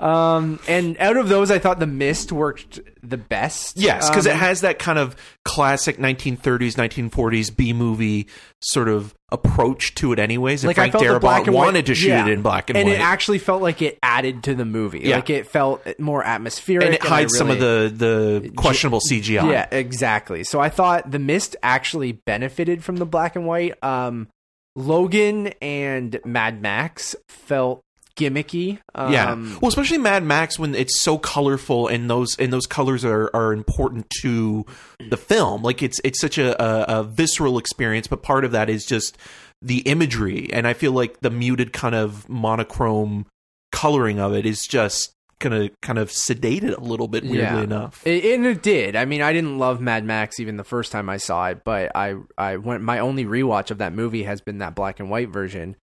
Um, 0.00 0.58
and 0.66 0.96
out 0.98 1.16
of 1.16 1.28
those, 1.28 1.50
I 1.50 1.58
thought 1.58 1.78
The 1.78 1.86
Mist 1.86 2.32
worked 2.32 2.80
the 3.02 3.16
best. 3.16 3.76
Yes, 3.76 4.08
because 4.08 4.26
it 4.26 4.32
Um, 4.32 4.38
has 4.38 4.62
that 4.62 4.78
kind 4.78 4.98
of 4.98 5.14
classic 5.44 5.98
1930s, 5.98 6.74
1940s 6.74 7.54
B 7.54 7.72
movie 7.72 8.26
sort 8.60 8.88
of 8.88 9.14
approach 9.30 9.94
to 9.96 10.12
it, 10.12 10.18
anyways. 10.18 10.64
And 10.64 10.68
like 10.68 10.78
I 10.78 10.90
Frank 10.90 10.92
felt 10.92 11.04
the 11.04 11.10
Darabont 11.10 11.20
black 11.20 11.46
and 11.46 11.54
white, 11.54 11.64
wanted 11.66 11.86
to 11.86 11.94
shoot 11.94 12.08
yeah. 12.08 12.26
it 12.26 12.32
in 12.32 12.42
black 12.42 12.70
and, 12.70 12.76
and 12.76 12.86
white, 12.86 12.94
And 12.94 13.02
it 13.02 13.04
actually 13.04 13.38
felt 13.38 13.62
like 13.62 13.82
it 13.82 13.98
added 14.02 14.42
to 14.44 14.54
the 14.54 14.64
movie. 14.64 15.00
Yeah. 15.04 15.16
Like 15.16 15.30
it 15.30 15.46
felt 15.46 15.86
more 16.00 16.24
atmospheric, 16.24 16.84
and 16.86 16.94
it 16.94 17.04
I 17.04 17.08
hides 17.08 17.36
some 17.36 17.50
of 17.50 17.60
the 17.60 17.92
the 17.94 18.52
questionable 18.56 19.00
CGI. 19.00 19.50
Yeah, 19.50 19.66
exactly. 19.70 20.42
So 20.44 20.60
I 20.60 20.68
thought 20.70 21.10
the 21.10 21.18
mist 21.20 21.54
actually 21.62 22.12
benefited 22.12 22.82
from 22.82 22.96
the 22.96 23.06
black 23.06 23.36
and 23.36 23.46
white. 23.46 23.74
Um, 23.82 24.28
Logan 24.74 25.48
and 25.62 26.20
Mad 26.24 26.60
Max 26.60 27.16
felt 27.28 27.82
gimmicky. 28.16 28.78
Um, 28.94 29.12
yeah. 29.12 29.34
Well, 29.60 29.68
especially 29.68 29.98
Mad 29.98 30.22
Max 30.24 30.58
when 30.58 30.74
it's 30.74 31.00
so 31.00 31.18
colorful 31.18 31.86
and 31.88 32.08
those 32.10 32.36
and 32.38 32.52
those 32.52 32.66
colors 32.66 33.04
are, 33.04 33.30
are 33.34 33.52
important 33.52 34.08
to 34.22 34.64
the 35.10 35.16
film. 35.16 35.62
Like 35.62 35.82
it's 35.82 36.00
it's 36.04 36.20
such 36.20 36.38
a, 36.38 36.60
a, 36.62 37.00
a 37.00 37.04
visceral 37.04 37.58
experience, 37.58 38.06
but 38.06 38.22
part 38.22 38.44
of 38.44 38.52
that 38.52 38.68
is 38.70 38.84
just 38.84 39.16
the 39.62 39.78
imagery, 39.80 40.48
and 40.52 40.66
I 40.66 40.74
feel 40.74 40.92
like 40.92 41.20
the 41.20 41.30
muted 41.30 41.72
kind 41.72 41.94
of 41.94 42.28
monochrome 42.28 43.26
coloring 43.72 44.18
of 44.20 44.34
it 44.34 44.46
is 44.46 44.62
just 44.66 45.12
gonna 45.38 45.68
kind 45.82 45.98
of 45.98 46.10
sedate 46.10 46.64
it 46.64 46.72
a 46.76 46.80
little 46.80 47.08
bit. 47.08 47.22
Weirdly 47.22 47.40
Yeah. 47.40 47.60
enough, 47.62 48.06
It, 48.06 48.24
and 48.24 48.46
it 48.46 48.62
did. 48.62 48.96
I 48.96 49.04
mean, 49.04 49.20
I 49.20 49.32
didn't 49.34 49.58
love 49.58 49.80
Mad 49.82 50.02
Max 50.04 50.40
even 50.40 50.56
the 50.56 50.64
first 50.64 50.92
time 50.92 51.10
I 51.10 51.18
saw 51.18 51.48
it, 51.48 51.62
but 51.64 51.92
I 51.94 52.16
I 52.38 52.56
went. 52.56 52.82
My 52.82 52.98
only 53.00 53.24
rewatch 53.24 53.70
of 53.70 53.78
that 53.78 53.92
movie 53.92 54.22
has 54.22 54.40
been 54.40 54.58
that 54.58 54.74
black 54.74 54.98
and 55.00 55.10
white 55.10 55.28
version. 55.28 55.76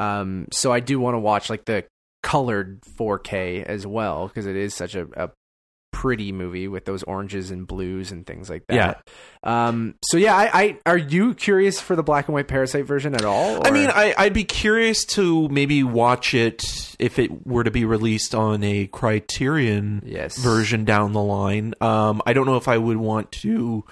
Um, 0.00 0.46
so 0.52 0.72
I 0.72 0.80
do 0.80 0.98
want 0.98 1.14
to 1.14 1.18
watch 1.18 1.50
like 1.50 1.64
the 1.66 1.84
colored 2.22 2.80
4K 2.98 3.64
as 3.64 3.86
well 3.86 4.28
because 4.28 4.46
it 4.46 4.56
is 4.56 4.74
such 4.74 4.94
a, 4.94 5.06
a 5.16 5.30
pretty 5.92 6.30
movie 6.32 6.68
with 6.68 6.84
those 6.84 7.02
oranges 7.02 7.50
and 7.50 7.66
blues 7.66 8.12
and 8.12 8.24
things 8.26 8.48
like 8.48 8.64
that. 8.68 8.74
Yeah. 9.44 9.66
Um. 9.68 9.96
So 10.04 10.16
yeah, 10.16 10.34
I, 10.36 10.50
I 10.54 10.78
are 10.86 10.96
you 10.96 11.34
curious 11.34 11.80
for 11.80 11.96
the 11.96 12.02
black 12.02 12.28
and 12.28 12.34
white 12.34 12.48
Parasite 12.48 12.86
version 12.86 13.14
at 13.14 13.24
all? 13.24 13.66
I 13.66 13.70
mean, 13.70 13.90
I, 13.92 14.14
I'd 14.16 14.32
be 14.32 14.44
curious 14.44 15.04
to 15.06 15.48
maybe 15.48 15.82
watch 15.82 16.32
it 16.32 16.62
if 16.98 17.18
it 17.18 17.46
were 17.46 17.64
to 17.64 17.70
be 17.70 17.84
released 17.84 18.34
on 18.34 18.62
a 18.62 18.86
Criterion 18.86 20.02
Yes. 20.06 20.38
version 20.38 20.84
down 20.84 21.12
the 21.12 21.22
line. 21.22 21.74
Um, 21.80 22.22
I 22.24 22.32
don't 22.32 22.46
know 22.46 22.56
if 22.56 22.68
I 22.68 22.78
would 22.78 22.96
want 22.98 23.32
to 23.32 23.84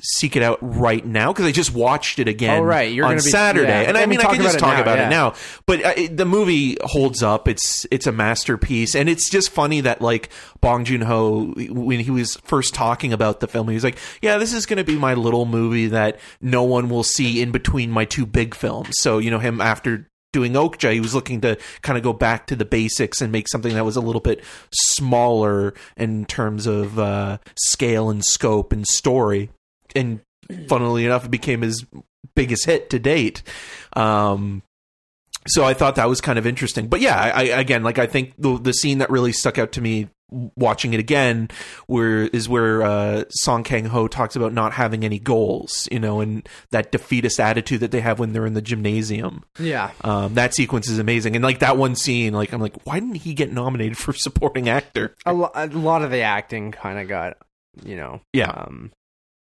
seek 0.00 0.36
it 0.36 0.42
out 0.42 0.58
right 0.62 1.04
now 1.04 1.32
because 1.32 1.44
I 1.46 1.52
just 1.52 1.74
watched 1.74 2.18
it 2.18 2.26
again 2.26 2.60
Oh, 2.60 2.64
right. 2.64 2.92
You're 2.92 3.06
on 3.06 3.16
be- 3.16 3.20
Saturday, 3.20 3.68
yeah. 3.68 3.88
and 3.88 3.98
I 3.98 4.06
mean 4.06 4.20
I 4.20 4.24
can 4.24 4.42
just 4.42 4.58
talk 4.58 4.76
now, 4.76 4.82
about 4.82 4.98
yeah. 4.98 5.06
it 5.06 5.10
now. 5.10 5.34
But 5.66 5.84
uh, 5.84 5.92
it, 5.96 6.16
the 6.16 6.24
movie 6.24 6.76
holds 6.82 7.22
up. 7.22 7.46
It's 7.46 7.86
it's 7.90 8.06
a 8.06 8.12
masterpiece, 8.12 8.94
and 8.94 9.08
it's 9.08 9.28
just 9.28 9.50
funny 9.50 9.82
that 9.82 10.00
like 10.00 10.30
Bong 10.60 10.84
Joon 10.84 11.02
Ho 11.02 11.52
when 11.68 12.00
he 12.00 12.10
was 12.10 12.36
first 12.36 12.74
talking 12.74 13.12
about 13.12 13.40
the 13.40 13.48
film, 13.48 13.68
he 13.68 13.74
was 13.74 13.84
like, 13.84 13.98
"Yeah, 14.22 14.38
this 14.38 14.54
is 14.54 14.64
going 14.64 14.78
to 14.78 14.84
be 14.84 14.96
my 14.96 15.14
little 15.14 15.44
movie 15.44 15.88
that 15.88 16.18
no 16.40 16.62
one 16.62 16.88
will 16.88 17.04
see 17.04 17.42
in 17.42 17.52
between 17.52 17.90
my 17.90 18.04
two 18.06 18.24
big 18.24 18.54
films." 18.54 18.94
So 18.98 19.18
you 19.18 19.30
know 19.30 19.40
him 19.40 19.60
after 19.60 20.08
doing 20.32 20.54
Okja, 20.54 20.94
he 20.94 21.00
was 21.00 21.14
looking 21.14 21.42
to 21.42 21.58
kind 21.82 21.98
of 21.98 22.02
go 22.02 22.14
back 22.14 22.46
to 22.46 22.56
the 22.56 22.64
basics 22.64 23.20
and 23.20 23.30
make 23.30 23.46
something 23.48 23.74
that 23.74 23.84
was 23.84 23.96
a 23.96 24.00
little 24.00 24.20
bit 24.22 24.42
smaller 24.72 25.74
in 25.96 26.24
terms 26.24 26.66
of 26.66 26.98
uh, 26.98 27.36
scale 27.56 28.08
and 28.08 28.24
scope 28.24 28.72
and 28.72 28.86
story. 28.86 29.50
And 29.94 30.20
funnily 30.68 31.04
enough, 31.06 31.24
it 31.26 31.30
became 31.30 31.62
his 31.62 31.84
biggest 32.34 32.66
hit 32.66 32.90
to 32.90 32.98
date. 32.98 33.42
Um, 33.94 34.62
so 35.48 35.64
I 35.64 35.74
thought 35.74 35.96
that 35.96 36.08
was 36.08 36.20
kind 36.20 36.38
of 36.38 36.46
interesting. 36.46 36.86
But 36.88 37.00
yeah, 37.00 37.18
I, 37.18 37.30
I 37.30 37.42
again, 37.60 37.82
like 37.82 37.98
I 37.98 38.06
think 38.06 38.34
the 38.38 38.58
the 38.58 38.72
scene 38.72 38.98
that 38.98 39.10
really 39.10 39.32
stuck 39.32 39.58
out 39.58 39.72
to 39.72 39.80
me 39.80 40.08
watching 40.56 40.94
it 40.94 41.00
again 41.00 41.46
where 41.88 42.22
is 42.22 42.48
where 42.48 42.82
uh, 42.82 43.24
Song 43.28 43.62
Kang 43.64 43.84
Ho 43.86 44.08
talks 44.08 44.34
about 44.34 44.52
not 44.54 44.72
having 44.72 45.04
any 45.04 45.18
goals, 45.18 45.86
you 45.92 45.98
know, 46.00 46.20
and 46.20 46.48
that 46.70 46.90
defeatist 46.90 47.38
attitude 47.38 47.80
that 47.80 47.90
they 47.90 48.00
have 48.00 48.18
when 48.18 48.32
they're 48.32 48.46
in 48.46 48.54
the 48.54 48.62
gymnasium. 48.62 49.44
Yeah. 49.58 49.90
Um, 50.02 50.32
that 50.34 50.54
sequence 50.54 50.88
is 50.88 50.98
amazing, 50.98 51.34
and 51.34 51.44
like 51.44 51.58
that 51.58 51.76
one 51.76 51.96
scene, 51.96 52.32
like 52.32 52.52
I'm 52.54 52.60
like, 52.62 52.76
why 52.84 52.98
didn't 53.00 53.16
he 53.16 53.34
get 53.34 53.52
nominated 53.52 53.98
for 53.98 54.12
supporting 54.14 54.68
actor? 54.68 55.14
A, 55.26 55.32
lo- 55.34 55.50
a 55.54 55.66
lot 55.66 56.02
of 56.02 56.10
the 56.10 56.20
acting 56.22 56.70
kind 56.72 56.98
of 56.98 57.08
got, 57.08 57.36
you 57.84 57.96
know, 57.96 58.20
Yeah. 58.32 58.50
um, 58.50 58.90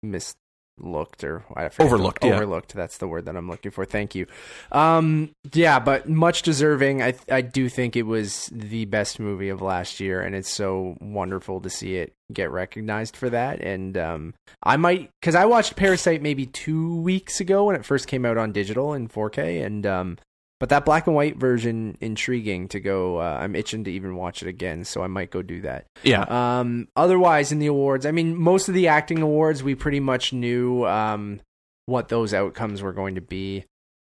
mislooked 0.05 1.25
or 1.25 1.45
I 1.55 1.71
Overlooked, 1.79 2.25
yeah. 2.25 2.35
Overlooked. 2.35 2.75
That's 2.75 2.99
the 2.99 3.09
word 3.09 3.27
that 3.27 3.37
I'm 3.37 3.49
looking 3.49 3.71
for. 3.71 3.85
Thank 3.85 4.15
you. 4.15 4.27
Um, 4.71 5.31
yeah, 5.53 5.79
but 5.79 6.09
much 6.09 6.43
deserving. 6.43 7.03
I 7.03 7.15
I 7.31 7.41
do 7.41 7.69
think 7.69 7.97
it 7.97 8.03
was 8.03 8.49
the 8.53 8.85
best 8.87 9.21
movie 9.21 9.49
of 9.49 9.63
last 9.63 10.01
year, 10.01 10.21
and 10.21 10.35
it's 10.35 10.51
so 10.51 10.97
wonderful 11.01 11.61
to 11.61 11.71
see 11.71 11.97
it 11.97 12.15
get 12.33 12.51
recognized 12.51 13.17
for 13.17 13.31
that. 13.31 13.61
And 13.61 13.97
um, 13.97 14.35
I 14.63 14.77
might 14.77 15.11
because 15.21 15.35
I 15.35 15.45
watched 15.45 15.77
Parasite 15.77 16.23
maybe 16.23 16.47
two 16.47 17.01
weeks 17.01 17.41
ago 17.41 17.65
when 17.65 17.77
it 17.77 17.85
first 17.85 18.07
came 18.07 18.25
out 18.25 18.39
on 18.39 18.53
digital 18.53 18.95
in 18.95 19.09
4K, 19.09 19.65
and 19.65 19.87
um, 19.87 20.19
but 20.63 20.69
that 20.69 20.85
black 20.85 21.09
and 21.09 21.17
white 21.17 21.35
version 21.39 21.99
intriguing 22.01 22.69
to 22.69 22.79
go. 22.79 23.19
Uh, 23.19 23.39
I'm 23.41 23.57
itching 23.57 23.83
to 23.83 23.91
even 23.91 24.15
watch 24.15 24.43
it 24.43 24.49
again, 24.49 24.85
so 24.85 25.03
I 25.03 25.09
might 25.09 25.33
go 25.33 25.43
do 25.43 25.61
that. 25.63 25.87
Yeah, 26.05 26.23
Um, 26.61 26.87
otherwise, 26.95 27.51
in 27.51 27.59
the 27.59 27.67
awards, 27.67 28.07
I 28.07 28.13
mean, 28.13 28.37
most 28.37 28.69
of 28.69 28.75
the 28.75 28.87
acting 28.87 29.21
awards, 29.23 29.65
we 29.65 29.75
pretty 29.75 29.99
much 29.99 30.33
knew 30.33 30.85
um, 30.87 31.41
what 31.87 32.11
those 32.11 32.33
outcomes 32.33 32.81
were 32.81 32.93
going 32.93 33.17
to 33.17 33.21
be. 33.21 33.65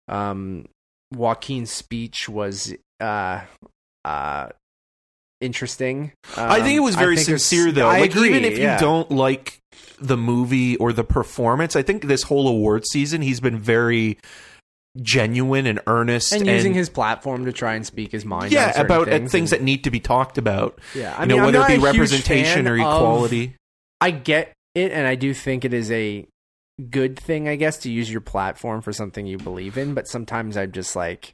Um, 0.09 0.65
Joaquin's 1.15 1.71
speech 1.71 2.27
was 2.27 2.75
uh, 2.99 3.39
uh, 4.03 4.49
interesting. 5.39 6.11
I 6.35 6.59
think 6.61 6.75
it 6.75 6.79
Um, 6.79 6.83
was 6.83 6.95
very 6.95 7.15
think 7.15 7.29
it's- 7.29 7.43
sincere 7.45 7.71
though. 7.71 7.87
I 7.87 8.01
like 8.01 8.11
agree, 8.11 8.29
even 8.29 8.43
if 8.43 8.57
yeah. 8.57 8.73
you 8.75 8.79
don't 8.81 9.09
like 9.09 9.59
the 9.99 10.17
movie 10.17 10.75
or 10.77 10.91
the 10.91 11.03
performance, 11.05 11.77
I 11.77 11.81
think 11.81 12.07
this 12.07 12.23
whole 12.23 12.47
award 12.47 12.83
season 12.91 13.21
he's 13.21 13.39
been 13.39 13.57
very 13.57 14.17
genuine 15.01 15.65
and 15.67 15.79
earnest 15.87 16.33
and 16.33 16.45
using 16.47 16.73
his 16.73 16.89
platform 16.89 17.45
to 17.45 17.53
try 17.53 17.75
and 17.75 17.85
speak 17.85 18.11
his 18.11 18.25
mind, 18.25 18.51
yeah 18.51 18.79
about 18.79 19.07
uh, 19.07 19.11
things, 19.11 19.31
things, 19.31 19.51
and- 19.53 19.61
that 19.61 19.63
need 19.63 19.83
to 19.85 19.91
be 19.91 19.99
talked 19.99 20.37
about. 20.37 20.79
yeah, 20.95 21.15
I 21.17 21.21
you 21.23 21.27
mean, 21.29 21.37
know 21.37 21.43
I'm 21.43 21.53
whether 21.53 21.73
it 21.73 21.77
be 21.79 21.83
representation 21.83 22.67
or 22.67 22.73
of- 22.75 22.79
equality. 22.81 23.55
I 24.01 24.11
get 24.11 24.53
it, 24.75 24.91
and 24.91 25.07
I 25.07 25.15
do 25.15 25.33
think 25.33 25.63
it 25.63 25.73
is 25.73 25.91
a 25.91 26.25
good 26.89 27.19
thing, 27.19 27.47
I 27.47 27.55
guess, 27.55 27.77
to 27.79 27.91
use 27.91 28.11
your 28.11 28.21
platform 28.21 28.81
for 28.81 28.91
something 28.91 29.25
you 29.27 29.37
believe 29.37 29.77
in. 29.77 29.93
But 29.93 30.07
sometimes 30.07 30.57
I'm 30.57 30.71
just 30.71 30.95
like, 30.95 31.33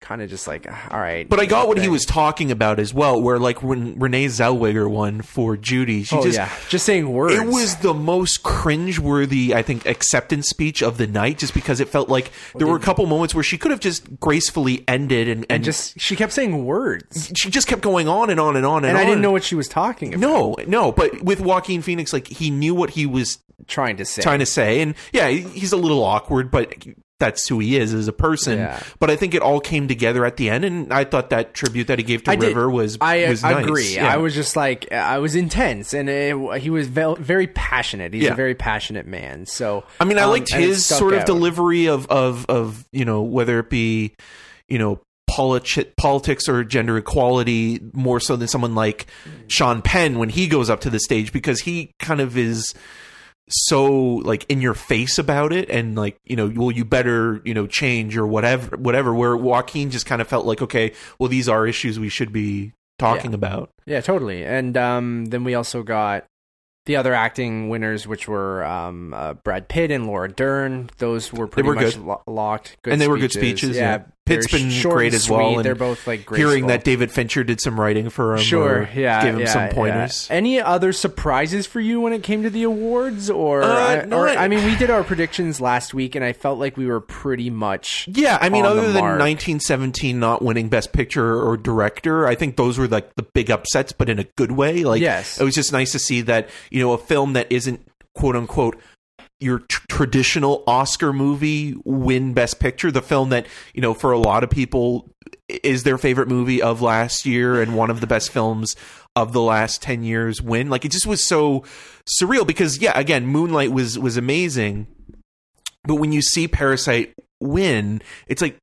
kind 0.00 0.22
of 0.22 0.30
just 0.30 0.48
like, 0.48 0.66
ah, 0.68 0.88
all 0.90 0.98
right. 0.98 1.28
But 1.28 1.40
I 1.40 1.46
got 1.46 1.68
what 1.68 1.78
he 1.78 1.88
was 1.88 2.04
talking 2.04 2.50
about 2.50 2.80
as 2.80 2.94
well, 2.94 3.20
where 3.20 3.38
like 3.38 3.62
when 3.62 3.98
Renee 3.98 4.26
Zellweger 4.26 4.90
won 4.90 5.22
for 5.22 5.56
Judy, 5.56 6.04
she 6.04 6.16
oh 6.16 6.22
just 6.22 6.36
yeah, 6.36 6.50
just 6.68 6.86
saying 6.86 7.12
words. 7.12 7.34
It 7.34 7.46
was 7.46 7.76
the 7.76 7.94
most 7.94 8.42
cringe-worthy, 8.42 9.54
I 9.54 9.62
think, 9.62 9.86
acceptance 9.86 10.48
speech 10.48 10.82
of 10.82 10.96
the 10.96 11.06
night, 11.06 11.38
just 11.38 11.54
because 11.54 11.80
it 11.80 11.88
felt 11.88 12.08
like 12.08 12.30
there 12.56 12.66
were 12.66 12.76
a 12.76 12.80
couple 12.80 13.04
moments 13.06 13.34
where 13.34 13.44
she 13.44 13.58
could 13.58 13.70
have 13.70 13.80
just 13.80 14.18
gracefully 14.18 14.84
ended, 14.88 15.28
and, 15.28 15.42
and, 15.44 15.52
and 15.52 15.64
just 15.64 16.00
she 16.00 16.16
kept 16.16 16.32
saying 16.32 16.64
words, 16.64 17.30
she 17.36 17.50
just 17.50 17.68
kept 17.68 17.82
going 17.82 18.08
on 18.08 18.30
and 18.30 18.40
on 18.40 18.56
and 18.56 18.64
on 18.64 18.84
and, 18.84 18.90
and 18.90 18.98
I 18.98 19.02
on. 19.02 19.06
didn't 19.06 19.22
know 19.22 19.32
what 19.32 19.44
she 19.44 19.54
was 19.54 19.68
talking 19.68 20.14
about. 20.14 20.20
No, 20.20 20.56
no, 20.66 20.92
but 20.92 21.22
with 21.22 21.40
Joaquin 21.40 21.82
Phoenix, 21.82 22.12
like 22.12 22.26
he 22.26 22.50
knew 22.50 22.74
what 22.74 22.90
he 22.90 23.06
was 23.06 23.38
trying 23.66 23.98
to 23.98 24.04
say. 24.06 24.22
trying 24.22 24.38
to 24.38 24.46
say, 24.46 24.80
and 24.80 24.94
yeah, 25.12 25.28
he's 25.28 25.72
a 25.72 25.76
little 25.76 26.02
awkward, 26.02 26.50
but 26.50 26.74
that's 27.20 27.46
who 27.46 27.60
he 27.60 27.76
is 27.76 27.94
as 27.94 28.08
a 28.08 28.12
person. 28.12 28.58
Yeah. 28.58 28.82
But 28.98 29.10
I 29.10 29.14
think 29.16 29.34
it 29.34 29.42
all 29.42 29.60
came 29.60 29.86
together 29.86 30.24
at 30.24 30.36
the 30.36 30.50
end, 30.50 30.64
and 30.64 30.92
I 30.92 31.04
thought 31.04 31.30
that 31.30 31.54
tribute 31.54 31.86
that 31.86 31.98
he 31.98 32.02
gave 32.04 32.24
to 32.24 32.32
I 32.32 32.36
did- 32.36 32.48
River 32.48 32.68
was 32.68 32.98
I 33.00 33.28
was 33.28 33.42
nice. 33.44 33.64
agree. 33.64 33.94
Yeah. 33.94 34.12
I 34.12 34.16
was 34.16 34.34
just 34.34 34.56
like 34.56 34.90
I 34.90 35.18
was 35.18 35.36
intense, 35.36 35.94
and 35.94 36.08
it, 36.08 36.60
he 36.60 36.70
was 36.70 36.88
ve- 36.88 37.14
very 37.20 37.46
passionate. 37.46 38.12
He's 38.12 38.24
Yeah. 38.24 38.32
a 38.32 38.36
very 38.36 38.56
passionate 38.56 39.06
man. 39.06 39.46
So 39.46 39.84
I 40.00 40.04
mean, 40.04 40.18
I 40.18 40.22
um, 40.22 40.30
liked 40.30 40.52
his 40.52 40.84
sort 40.84 41.14
of 41.14 41.20
out. 41.20 41.26
delivery 41.26 41.86
of 41.86 42.06
of 42.08 42.44
of 42.48 42.84
you 42.92 43.04
know 43.04 43.22
whether 43.22 43.60
it 43.60 43.70
be 43.70 44.14
you 44.68 44.78
know 44.78 45.00
politi- 45.30 45.94
politics 45.96 46.48
or 46.48 46.64
gender 46.64 46.96
equality 46.96 47.80
more 47.92 48.18
so 48.18 48.34
than 48.34 48.48
someone 48.48 48.74
like 48.74 49.06
Sean 49.46 49.80
Penn 49.82 50.18
when 50.18 50.28
he 50.28 50.48
goes 50.48 50.68
up 50.68 50.80
to 50.80 50.90
the 50.90 50.98
stage 50.98 51.32
because 51.32 51.60
he 51.60 51.92
kind 52.00 52.20
of 52.20 52.36
is 52.36 52.74
so 53.50 53.92
like 53.92 54.44
in 54.48 54.60
your 54.60 54.74
face 54.74 55.18
about 55.18 55.52
it 55.52 55.68
and 55.70 55.96
like 55.96 56.18
you 56.24 56.36
know 56.36 56.50
well 56.54 56.70
you 56.70 56.84
better 56.84 57.40
you 57.44 57.52
know 57.54 57.66
change 57.66 58.16
or 58.16 58.26
whatever 58.26 58.76
whatever 58.76 59.12
where 59.14 59.36
Joaquin 59.36 59.90
just 59.90 60.06
kind 60.06 60.22
of 60.22 60.28
felt 60.28 60.46
like 60.46 60.62
okay 60.62 60.92
well 61.18 61.28
these 61.28 61.48
are 61.48 61.66
issues 61.66 61.98
we 61.98 62.08
should 62.08 62.32
be 62.32 62.72
talking 62.98 63.30
Yeah. 63.32 63.36
about 63.36 63.70
Yeah, 63.86 64.00
totally. 64.02 64.44
And 64.44 64.76
um, 64.76 65.24
then 65.26 65.42
we 65.44 65.54
also 65.54 65.82
got 65.82 66.26
the 66.86 66.96
other 66.96 67.12
acting 67.12 67.68
winners, 67.68 68.06
which 68.06 68.26
were 68.28 68.64
um, 68.64 69.12
uh, 69.14 69.34
Brad 69.34 69.68
Pitt 69.68 69.90
and 69.90 70.06
Laura 70.06 70.30
Dern. 70.30 70.90
Those 70.98 71.32
were 71.32 71.46
pretty 71.46 71.68
were 71.68 71.74
much 71.74 71.94
good. 71.94 72.04
lo- 72.04 72.22
locked. 72.26 72.76
Good 72.82 72.92
And 72.92 73.00
they 73.02 73.08
were 73.08 73.18
good 73.18 73.32
speeches, 73.32 73.76
yeah. 73.76 74.02
Pitt's 74.30 74.50
very 74.50 74.62
been 74.64 74.70
short 74.70 74.94
great 74.96 75.14
as 75.14 75.28
well, 75.28 75.56
and 75.56 75.64
They're 75.64 75.74
both 75.74 76.06
like 76.06 76.24
graceful. 76.26 76.48
hearing 76.50 76.66
that 76.68 76.84
David 76.84 77.10
Fincher 77.12 77.44
did 77.44 77.60
some 77.60 77.78
writing 77.78 78.08
for 78.10 78.34
him 78.36 78.40
Sure, 78.42 78.78
or 78.82 78.88
yeah, 78.94 79.22
gave 79.22 79.34
him 79.34 79.40
yeah, 79.40 79.46
some 79.52 79.62
yeah. 79.62 79.72
pointers 79.72 80.26
Any 80.30 80.60
other 80.60 80.92
surprises 80.92 81.66
for 81.66 81.80
you 81.80 82.00
when 82.00 82.12
it 82.12 82.22
came 82.22 82.42
to 82.44 82.50
the 82.50 82.62
awards, 82.62 83.28
or, 83.30 83.62
Uh, 83.62 83.66
I, 84.02 84.04
no, 84.06 84.18
or 84.20 84.28
I- 84.28 84.36
I 84.44 84.48
mean, 84.48 84.64
we 84.64 84.76
did 84.76 84.90
our 84.90 85.04
predictions 85.04 85.60
last 85.60 85.92
week, 85.94 86.14
and 86.14 86.24
I 86.24 86.32
felt 86.32 86.58
like 86.58 86.76
we 86.76 86.86
were 86.86 87.00
pretty 87.00 87.50
much 87.50 88.08
Yeah, 88.12 88.38
I 88.40 88.48
mean, 88.48 88.64
other 88.64 88.82
than 88.92 89.02
mark. 89.02 89.18
1917 89.20 90.18
not 90.18 90.42
winning 90.42 90.68
Best 90.68 90.92
Picture 90.92 91.40
or 91.40 91.56
Director, 91.56 92.26
I 92.26 92.34
think 92.34 92.56
those 92.56 92.78
were 92.78 92.88
like 92.88 93.14
the 93.16 93.22
big 93.34 93.50
upsets, 93.50 93.92
but 93.92 94.08
in 94.08 94.18
a 94.18 94.24
good 94.36 94.52
way. 94.52 94.84
Like, 94.84 95.00
Yes. 95.00 95.40
it 95.40 95.44
was 95.44 95.54
just 95.54 95.72
nice 95.72 95.92
to 95.92 95.98
see 95.98 96.20
that 96.22 96.48
you 96.70 96.80
know 96.80 96.92
a 96.92 96.98
film 96.98 97.34
that 97.34 97.46
isn't 97.50 97.80
quote 98.14 98.36
unquote 98.36 98.76
your 99.40 99.60
tr- 99.60 99.86
traditional 99.88 100.62
Oscar 100.66 101.12
movie 101.12 101.74
win 101.84 102.34
Best 102.34 102.60
Picture. 102.60 102.90
The 102.90 103.02
film 103.02 103.30
that 103.30 103.46
you 103.74 103.80
know 103.80 103.94
for 103.94 104.12
a 104.12 104.18
lot 104.18 104.44
of 104.44 104.50
people 104.50 105.10
is 105.48 105.82
their 105.82 105.98
favorite 105.98 106.28
movie 106.28 106.62
of 106.62 106.80
last 106.80 107.26
year 107.26 107.60
and 107.60 107.76
one 107.76 107.90
of 107.90 108.00
the 108.00 108.06
best 108.06 108.30
films 108.30 108.76
of 109.16 109.32
the 109.32 109.40
last 109.40 109.82
10 109.82 110.04
years 110.04 110.40
win 110.40 110.70
like 110.70 110.84
it 110.84 110.92
just 110.92 111.06
was 111.06 111.26
so 111.26 111.64
surreal 112.08 112.46
because 112.46 112.78
yeah 112.78 112.96
again 112.96 113.26
moonlight 113.26 113.72
was 113.72 113.98
was 113.98 114.16
amazing 114.16 114.86
but 115.82 115.96
when 115.96 116.12
you 116.12 116.22
see 116.22 116.46
parasite 116.46 117.12
win 117.40 118.00
it's 118.28 118.40
like 118.40 118.56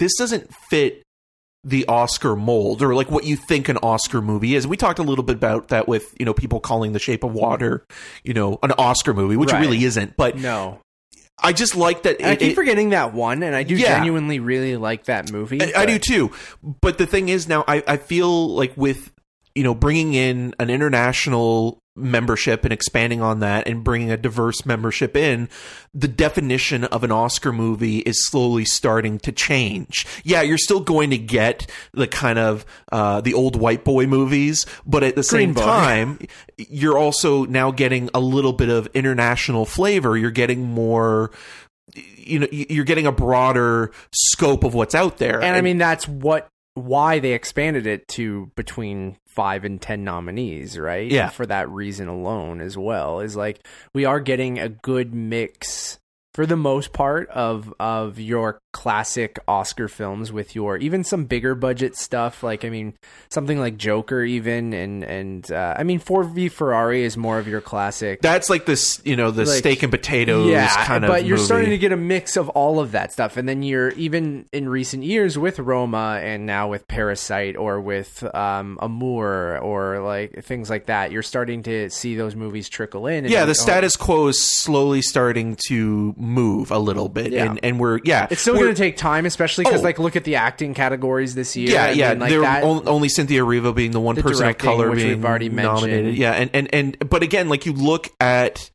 this 0.00 0.12
doesn't 0.18 0.52
fit 0.68 1.02
the 1.64 1.84
Oscar 1.86 2.34
mold 2.34 2.82
or 2.82 2.94
like 2.94 3.10
what 3.10 3.24
you 3.24 3.36
think 3.36 3.68
an 3.68 3.76
Oscar 3.78 4.20
movie 4.20 4.54
is. 4.56 4.66
We 4.66 4.76
talked 4.76 4.98
a 4.98 5.02
little 5.04 5.22
bit 5.24 5.36
about 5.36 5.68
that 5.68 5.86
with, 5.86 6.14
you 6.18 6.26
know, 6.26 6.34
people 6.34 6.58
calling 6.60 6.92
The 6.92 6.98
Shape 6.98 7.22
of 7.22 7.32
Water, 7.32 7.86
you 8.24 8.34
know, 8.34 8.58
an 8.62 8.72
Oscar 8.72 9.14
movie, 9.14 9.36
which 9.36 9.52
Right. 9.52 9.58
it 9.62 9.66
really 9.66 9.84
isn't. 9.84 10.16
But 10.16 10.36
no. 10.36 10.80
I 11.44 11.52
just 11.52 11.74
like 11.76 12.02
that 12.02 12.18
And 12.20 12.26
I 12.30 12.36
keep 12.36 12.52
it- 12.52 12.54
forgetting 12.54 12.90
that 12.90 13.14
one, 13.14 13.42
and 13.42 13.54
I 13.56 13.62
do 13.62 13.74
Yeah. 13.76 13.96
genuinely 13.98 14.38
really 14.38 14.76
like 14.76 15.04
that 15.04 15.32
movie. 15.32 15.60
I, 15.74 15.82
I 15.82 15.86
do 15.86 15.98
too. 15.98 16.30
But 16.80 16.98
the 16.98 17.06
thing 17.06 17.28
is 17.28 17.48
now 17.48 17.64
I, 17.68 17.82
I 17.86 17.96
feel 17.96 18.54
like 18.54 18.72
with 18.76 19.10
you 19.54 19.62
know 19.64 19.74
bringing 19.74 20.14
in 20.14 20.54
an 20.58 20.70
international 20.70 21.78
membership 21.94 22.64
and 22.64 22.72
expanding 22.72 23.20
on 23.20 23.40
that 23.40 23.68
and 23.68 23.84
bringing 23.84 24.10
a 24.10 24.16
diverse 24.16 24.64
membership 24.64 25.16
in 25.16 25.48
the 25.92 26.08
definition 26.08 26.84
of 26.84 27.04
an 27.04 27.12
Oscar 27.12 27.52
movie 27.52 27.98
is 27.98 28.26
slowly 28.26 28.64
starting 28.64 29.18
to 29.18 29.32
change. 29.32 30.06
Yeah, 30.24 30.42
you're 30.42 30.58
still 30.58 30.80
going 30.80 31.10
to 31.10 31.18
get 31.18 31.70
the 31.92 32.06
kind 32.06 32.38
of 32.38 32.64
uh, 32.90 33.20
the 33.20 33.34
old 33.34 33.56
white 33.56 33.84
boy 33.84 34.06
movies, 34.06 34.64
but 34.86 35.02
at 35.02 35.16
the 35.16 35.22
same 35.22 35.52
Green 35.52 35.54
Book. 35.54 35.64
time 35.64 36.18
you're 36.56 36.98
also 36.98 37.44
now 37.44 37.70
getting 37.70 38.08
a 38.14 38.20
little 38.20 38.52
bit 38.52 38.68
of 38.68 38.88
international 38.94 39.66
flavor. 39.66 40.16
You're 40.16 40.30
getting 40.30 40.64
more 40.64 41.30
you 41.94 42.38
know 42.38 42.46
you're 42.50 42.84
getting 42.84 43.06
a 43.06 43.12
broader 43.12 43.90
scope 44.12 44.64
of 44.64 44.72
what's 44.72 44.94
out 44.94 45.18
there 45.18 45.42
And 45.42 45.54
I 45.54 45.60
mean, 45.60 45.78
that's 45.78 46.08
what 46.08 46.48
why 46.74 47.18
they 47.18 47.32
expanded 47.32 47.86
it 47.86 48.08
to 48.08 48.50
between 48.56 49.18
five 49.34 49.64
and 49.64 49.80
ten 49.80 50.04
nominees, 50.04 50.78
right? 50.78 51.10
Yeah. 51.10 51.30
For 51.30 51.46
that 51.46 51.68
reason 51.70 52.08
alone, 52.08 52.60
as 52.60 52.76
well, 52.76 53.20
is 53.20 53.36
like 53.36 53.66
we 53.94 54.04
are 54.04 54.20
getting 54.20 54.58
a 54.58 54.68
good 54.68 55.14
mix 55.14 55.98
for 56.34 56.46
the 56.46 56.56
most 56.56 56.92
part 56.92 57.28
of 57.30 57.72
of 57.78 58.18
your 58.18 58.61
classic 58.72 59.38
Oscar 59.46 59.86
films 59.88 60.32
with 60.32 60.54
your 60.54 60.76
even 60.78 61.04
some 61.04 61.24
bigger 61.26 61.54
budget 61.54 61.94
stuff. 61.96 62.42
Like 62.42 62.64
I 62.64 62.70
mean, 62.70 62.94
something 63.28 63.58
like 63.58 63.76
Joker, 63.76 64.22
even 64.22 64.72
and 64.72 65.04
and 65.04 65.50
uh, 65.52 65.74
I 65.78 65.82
mean, 65.82 65.98
Ford 65.98 66.28
v 66.30 66.48
Ferrari 66.48 67.04
is 67.04 67.16
more 67.16 67.38
of 67.38 67.46
your 67.46 67.60
classic. 67.60 68.20
That's 68.22 68.48
like 68.50 68.66
this, 68.66 69.00
you 69.04 69.16
know, 69.16 69.30
the 69.30 69.44
Like, 69.44 69.58
steak 69.58 69.82
and 69.82 69.92
potatoes 69.92 70.50
yeah, 70.50 70.84
kind 70.86 71.04
of. 71.04 71.08
but 71.08 71.24
you're 71.24 71.36
movie. 71.36 71.46
starting 71.46 71.70
to 71.70 71.78
get 71.78 71.92
a 71.92 71.96
mix 71.96 72.36
of 72.36 72.48
all 72.50 72.80
of 72.80 72.92
that 72.92 73.12
stuff, 73.12 73.36
and 73.36 73.48
then 73.48 73.62
you're 73.62 73.90
even 73.90 74.46
in 74.52 74.68
recent 74.68 75.02
years 75.04 75.36
with 75.38 75.58
Roma, 75.58 76.18
and 76.22 76.46
now 76.46 76.68
with 76.68 76.88
Parasite 76.88 77.56
or 77.56 77.80
with 77.80 78.22
um, 78.34 78.78
Amour 78.80 79.58
or 79.58 80.00
like 80.00 80.44
things 80.44 80.70
like 80.70 80.86
that. 80.86 81.12
You're 81.12 81.22
starting 81.22 81.62
to 81.64 81.90
see 81.90 82.16
those 82.16 82.34
movies 82.34 82.68
trickle 82.68 83.06
in. 83.06 83.24
and 83.24 83.30
yeah, 83.30 83.40
the 83.40 83.48
like, 83.48 83.58
oh, 83.58 83.62
status 83.62 83.96
quo 83.96 84.28
is 84.28 84.40
slowly 84.42 85.02
starting 85.02 85.56
to 85.68 86.14
move 86.16 86.70
a 86.70 86.78
little 86.78 87.08
bit, 87.08 87.32
Yeah. 87.32 87.44
and 87.44 87.60
and 87.62 87.78
we're 87.78 88.00
yeah, 88.04 88.26
It's 88.30 88.46
we're- 88.46 88.61
going 88.64 88.74
to 88.74 88.80
take 88.82 88.96
time, 88.96 89.26
especially 89.26 89.64
because 89.64 89.80
Oh. 89.80 89.84
like 89.84 89.98
look 89.98 90.16
at 90.16 90.24
the 90.24 90.36
acting 90.36 90.74
categories 90.74 91.34
this 91.34 91.56
year. 91.56 91.70
Yeah, 91.70 91.90
yeah. 91.90 92.10
mean, 92.10 92.20
like 92.20 92.30
that, 92.40 92.64
on- 92.64 92.88
only 92.88 93.08
Cynthia 93.08 93.42
Erivo 93.42 93.74
being 93.74 93.90
the 93.92 94.00
one 94.00 94.14
The 94.16 94.22
person 94.22 94.46
of 94.48 94.58
color 94.58 94.90
which 94.90 94.98
being 94.98 95.08
we've 95.10 95.24
already 95.24 95.48
nominated. 95.48 96.04
mentioned. 96.04 96.18
Yeah, 96.18 96.32
and 96.32 96.50
and 96.54 96.74
and 96.74 97.08
but 97.10 97.22
again, 97.22 97.48
like 97.48 97.66
you 97.66 97.72
look 97.72 98.08
at 98.20 98.70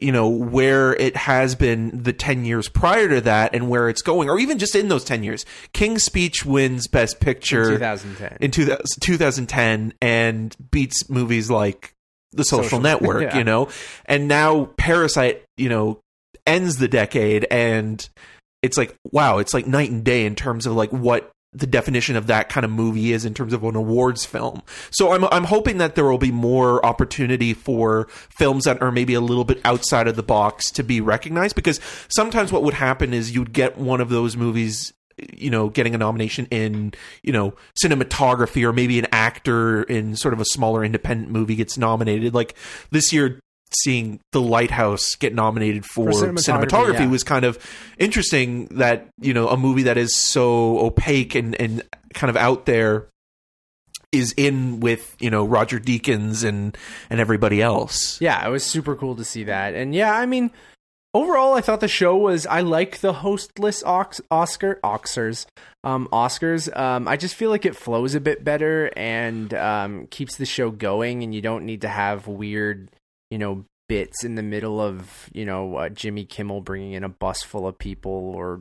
you 0.00 0.10
know 0.10 0.28
where 0.28 0.92
it 0.94 1.16
has 1.16 1.54
been 1.54 2.02
the 2.02 2.12
10 2.12 2.44
years 2.44 2.68
prior 2.68 3.08
to 3.08 3.20
that 3.20 3.54
and 3.54 3.68
where 3.68 3.88
it's 3.88 4.02
going 4.02 4.28
or 4.28 4.40
even 4.40 4.58
just 4.58 4.74
in 4.74 4.88
those 4.88 5.04
10 5.04 5.22
years 5.22 5.46
king's 5.72 6.02
speech 6.02 6.44
wins 6.44 6.88
best 6.88 7.20
picture 7.20 7.70
2010. 7.70 8.38
in 8.40 8.50
2000 8.50 8.84
2010 9.00 9.94
and 10.02 10.56
beats 10.72 11.08
movies 11.08 11.48
like 11.48 11.94
the 12.32 12.42
social, 12.42 12.64
Social- 12.64 12.80
network 12.80 13.22
yeah. 13.22 13.38
you 13.38 13.44
know 13.44 13.68
and 14.06 14.26
now 14.26 14.64
parasite 14.76 15.44
you 15.56 15.68
know 15.68 16.00
ends 16.44 16.78
the 16.78 16.88
decade 16.88 17.46
and 17.48 18.08
it's 18.62 18.78
like 18.78 18.96
wow 19.10 19.38
it's 19.38 19.52
like 19.52 19.66
night 19.66 19.90
and 19.90 20.04
day 20.04 20.24
in 20.24 20.34
terms 20.34 20.66
of 20.66 20.74
like 20.74 20.90
what 20.90 21.32
the 21.54 21.66
definition 21.66 22.16
of 22.16 22.28
that 22.28 22.48
kind 22.48 22.64
of 22.64 22.70
movie 22.70 23.12
is 23.12 23.24
in 23.24 23.34
terms 23.34 23.52
of 23.52 23.62
an 23.62 23.76
awards 23.76 24.24
film. 24.24 24.62
So 24.90 25.12
I'm 25.12 25.24
I'm 25.24 25.44
hoping 25.44 25.78
that 25.78 25.94
there 25.94 26.06
will 26.06 26.18
be 26.18 26.32
more 26.32 26.84
opportunity 26.84 27.52
for 27.52 28.08
films 28.30 28.64
that 28.64 28.80
are 28.80 28.90
maybe 28.90 29.14
a 29.14 29.20
little 29.20 29.44
bit 29.44 29.60
outside 29.64 30.08
of 30.08 30.16
the 30.16 30.22
box 30.22 30.70
to 30.72 30.82
be 30.82 31.00
recognized 31.00 31.54
because 31.54 31.78
sometimes 32.08 32.52
what 32.52 32.62
would 32.62 32.74
happen 32.74 33.12
is 33.12 33.34
you'd 33.34 33.52
get 33.52 33.76
one 33.76 34.00
of 34.00 34.08
those 34.08 34.36
movies 34.36 34.94
you 35.30 35.50
know 35.50 35.68
getting 35.68 35.94
a 35.94 35.98
nomination 35.98 36.46
in 36.50 36.94
you 37.22 37.32
know 37.32 37.52
cinematography 37.82 38.64
or 38.64 38.72
maybe 38.72 38.98
an 38.98 39.06
actor 39.12 39.82
in 39.82 40.16
sort 40.16 40.32
of 40.32 40.40
a 40.40 40.44
smaller 40.46 40.82
independent 40.82 41.30
movie 41.30 41.54
gets 41.54 41.76
nominated 41.76 42.34
like 42.34 42.54
this 42.90 43.12
year 43.12 43.40
seeing 43.74 44.20
the 44.32 44.40
lighthouse 44.40 45.16
get 45.16 45.34
nominated 45.34 45.84
for, 45.84 46.12
For 46.12 46.26
cinematography, 46.26 46.66
cinematography, 46.68 47.00
yeah. 47.00 47.06
was 47.06 47.24
kind 47.24 47.44
of 47.44 47.58
interesting 47.98 48.66
that 48.66 49.08
you 49.20 49.34
know 49.34 49.48
a 49.48 49.56
movie 49.56 49.84
that 49.84 49.96
is 49.96 50.16
so 50.16 50.78
opaque 50.78 51.34
and 51.34 51.54
and 51.60 51.82
kind 52.14 52.30
of 52.30 52.36
out 52.36 52.66
there 52.66 53.08
is 54.12 54.34
in 54.36 54.80
with 54.80 55.16
you 55.18 55.30
know 55.30 55.44
Roger 55.44 55.80
Deakins 55.80 56.44
and 56.44 56.76
and 57.10 57.20
everybody 57.20 57.60
else. 57.62 58.20
Yeah, 58.20 58.46
it 58.46 58.50
was 58.50 58.64
super 58.64 58.94
cool 58.94 59.16
to 59.16 59.24
see 59.24 59.44
that. 59.44 59.74
And 59.74 59.94
yeah, 59.94 60.14
I 60.14 60.26
mean, 60.26 60.50
overall, 61.14 61.54
I 61.54 61.60
thought 61.60 61.80
the 61.80 61.88
show 61.88 62.16
was. 62.16 62.46
I 62.46 62.60
like 62.60 62.98
the 62.98 63.14
hostless 63.14 63.82
Ox, 63.84 64.20
Oscar 64.30 64.78
Oscars. 64.84 65.46
Um, 65.84 66.08
Oscars. 66.12 66.74
Um, 66.76 67.08
I 67.08 67.16
just 67.16 67.34
feel 67.34 67.50
like 67.50 67.66
it 67.66 67.74
flows 67.74 68.14
a 68.14 68.20
bit 68.20 68.44
better 68.44 68.90
and 68.96 69.52
um, 69.54 70.06
keeps 70.08 70.36
the 70.36 70.46
show 70.46 70.70
going, 70.70 71.22
and 71.22 71.34
you 71.34 71.40
don't 71.40 71.64
need 71.64 71.80
to 71.80 71.88
have 71.88 72.28
weird, 72.28 72.90
you 73.32 73.38
know, 73.38 73.64
bits 73.88 74.24
in 74.24 74.34
the 74.34 74.42
middle 74.42 74.78
of 74.78 75.30
you 75.32 75.44
know 75.44 75.76
uh, 75.76 75.88
Jimmy 75.88 76.26
Kimmel 76.26 76.60
bringing 76.60 76.92
in 76.92 77.02
a 77.02 77.08
bus 77.08 77.42
full 77.42 77.66
of 77.66 77.78
people 77.78 78.12
or 78.12 78.60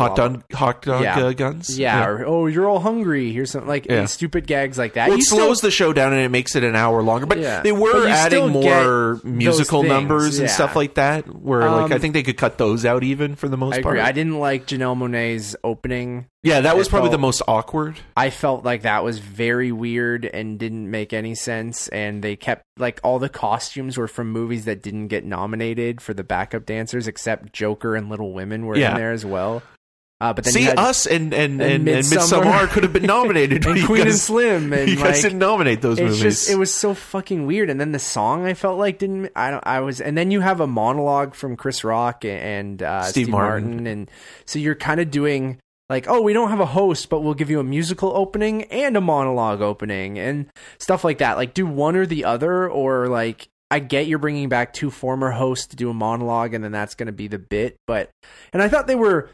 Hot 0.00 0.16
dog, 0.16 0.42
hot 0.52 0.82
dog 0.82 1.02
Yeah. 1.02 1.18
uh, 1.18 1.32
guns. 1.32 1.78
Yeah, 1.78 2.06
or 2.06 2.24
oh, 2.26 2.46
you're 2.46 2.66
all 2.68 2.80
hungry. 2.80 3.32
Here's 3.32 3.50
some 3.50 3.66
like 3.66 3.86
Yeah. 3.86 4.06
stupid 4.06 4.46
gags 4.46 4.78
like 4.78 4.94
that. 4.94 5.08
Well, 5.08 5.14
it 5.14 5.18
You 5.18 5.24
still- 5.24 5.38
slows 5.38 5.60
the 5.60 5.70
show 5.70 5.92
down 5.92 6.12
and 6.12 6.22
it 6.22 6.30
makes 6.30 6.56
it 6.56 6.64
an 6.64 6.74
hour 6.74 7.02
longer. 7.02 7.26
But 7.26 7.38
Yeah. 7.38 7.60
they 7.62 7.72
were 7.72 7.92
But 7.92 8.08
adding 8.08 8.48
more 8.48 9.20
musical 9.24 9.82
numbers 9.82 10.38
and 10.38 10.48
stuff 10.50 10.74
like 10.74 10.94
that. 10.94 11.26
Where 11.26 11.60
like 11.70 11.84
Um, 11.84 11.92
I 11.92 11.98
think 11.98 12.14
they 12.14 12.22
could 12.22 12.36
cut 12.36 12.58
those 12.58 12.84
out 12.84 13.02
even 13.04 13.34
for 13.36 13.48
the 13.48 13.56
most 13.56 13.76
I 13.78 13.82
part. 13.82 13.98
I 13.98 14.12
didn't 14.12 14.38
like 14.38 14.66
Janelle 14.66 14.96
Monae's 14.96 15.54
opening. 15.62 16.26
yeah, 16.42 16.60
that 16.62 16.76
was 16.76 16.86
it 16.86 16.90
probably 16.90 17.10
the 17.10 17.18
most 17.18 17.42
awkward. 17.46 17.96
I 18.16 18.30
felt 18.30 18.64
like 18.64 18.82
that 18.82 19.04
was 19.04 19.18
very 19.18 19.70
weird 19.72 20.24
and 20.24 20.58
didn't 20.58 20.90
make 20.90 21.12
any 21.12 21.34
sense. 21.34 21.88
And 21.88 22.22
they 22.22 22.36
kept 22.36 22.62
like 22.78 22.98
all 23.04 23.18
the 23.18 23.28
costumes 23.28 23.98
were 23.98 24.08
from 24.08 24.30
movies 24.32 24.64
that 24.64 24.82
didn't 24.82 25.08
get 25.08 25.24
nominated 25.24 26.00
for 26.00 26.14
the 26.14 26.24
backup 26.24 26.64
dancers, 26.64 27.06
except 27.06 27.52
Joker 27.52 27.94
and 27.94 28.08
Little 28.08 28.32
Women 28.32 28.64
were 28.64 28.76
Yeah. 28.76 28.92
in 28.92 28.96
there 28.96 29.12
as 29.12 29.26
well. 29.26 29.62
Uh, 30.20 30.34
but 30.34 30.44
then 30.44 30.52
See, 30.52 30.68
us 30.68 31.06
and 31.06 31.32
and 31.32 31.62
and, 31.62 31.88
and. 31.88 32.04
Midsommar 32.04 32.68
could 32.68 32.82
have 32.82 32.92
been 32.92 33.02
nominated. 33.06 33.64
and 33.64 33.84
Queen 33.86 34.02
and 34.02 34.14
Slim, 34.14 34.72
and 34.72 34.88
you 34.88 34.96
guys 34.96 35.04
like 35.04 35.22
didn't 35.22 35.38
nominate 35.38 35.80
those 35.80 35.98
it's 35.98 36.06
movies. 36.18 36.20
just 36.20 36.50
it 36.50 36.56
was 36.56 36.72
so 36.72 36.92
fucking 36.92 37.46
weird. 37.46 37.70
And 37.70 37.80
then 37.80 37.92
the 37.92 37.98
song 37.98 38.44
I 38.44 38.52
felt 38.54 38.78
like 38.78 38.98
didn't 38.98 39.30
I 39.34 39.50
don't 39.50 39.66
I 39.66 39.80
was 39.80 40.00
and 40.00 40.18
then 40.18 40.30
you 40.30 40.40
have 40.40 40.60
a 40.60 40.66
monologue 40.66 41.34
from 41.34 41.56
Chris 41.56 41.84
Rock 41.84 42.24
and 42.26 42.82
uh, 42.82 43.02
Steve 43.04 43.24
Steve, 43.24 43.28
Martin. 43.30 43.68
Martin. 43.70 43.86
and 43.86 44.10
so 44.44 44.58
you're 44.58 44.74
kind 44.74 45.00
of 45.00 45.10
doing 45.10 45.58
like 45.88 46.06
oh 46.06 46.20
we 46.20 46.34
don't 46.34 46.50
have 46.50 46.60
a 46.60 46.66
host 46.66 47.08
but 47.08 47.20
we'll 47.20 47.34
give 47.34 47.48
you 47.48 47.58
a 47.58 47.64
musical 47.64 48.12
opening 48.14 48.64
and 48.64 48.96
a 48.98 49.00
monologue 49.00 49.62
opening 49.62 50.18
and 50.18 50.46
stuff 50.78 51.02
like 51.02 51.18
that. 51.18 51.38
Like 51.38 51.54
do 51.54 51.64
one 51.64 51.96
or 51.96 52.04
the 52.04 52.26
other 52.26 52.68
or 52.68 53.08
like. 53.08 53.48
I 53.72 53.78
get 53.78 54.08
you're 54.08 54.18
bringing 54.18 54.48
back 54.48 54.72
two 54.72 54.90
former 54.90 55.30
hosts 55.30 55.68
to 55.68 55.76
do 55.76 55.90
a 55.90 55.94
monologue, 55.94 56.54
and 56.54 56.64
then 56.64 56.72
that's 56.72 56.96
going 56.96 57.06
to 57.06 57.12
be 57.12 57.28
the 57.28 57.38
bit. 57.38 57.76
But, 57.86 58.10
and 58.52 58.60
I 58.60 58.68
thought 58.68 58.88
they 58.88 58.96
were, 58.96 59.30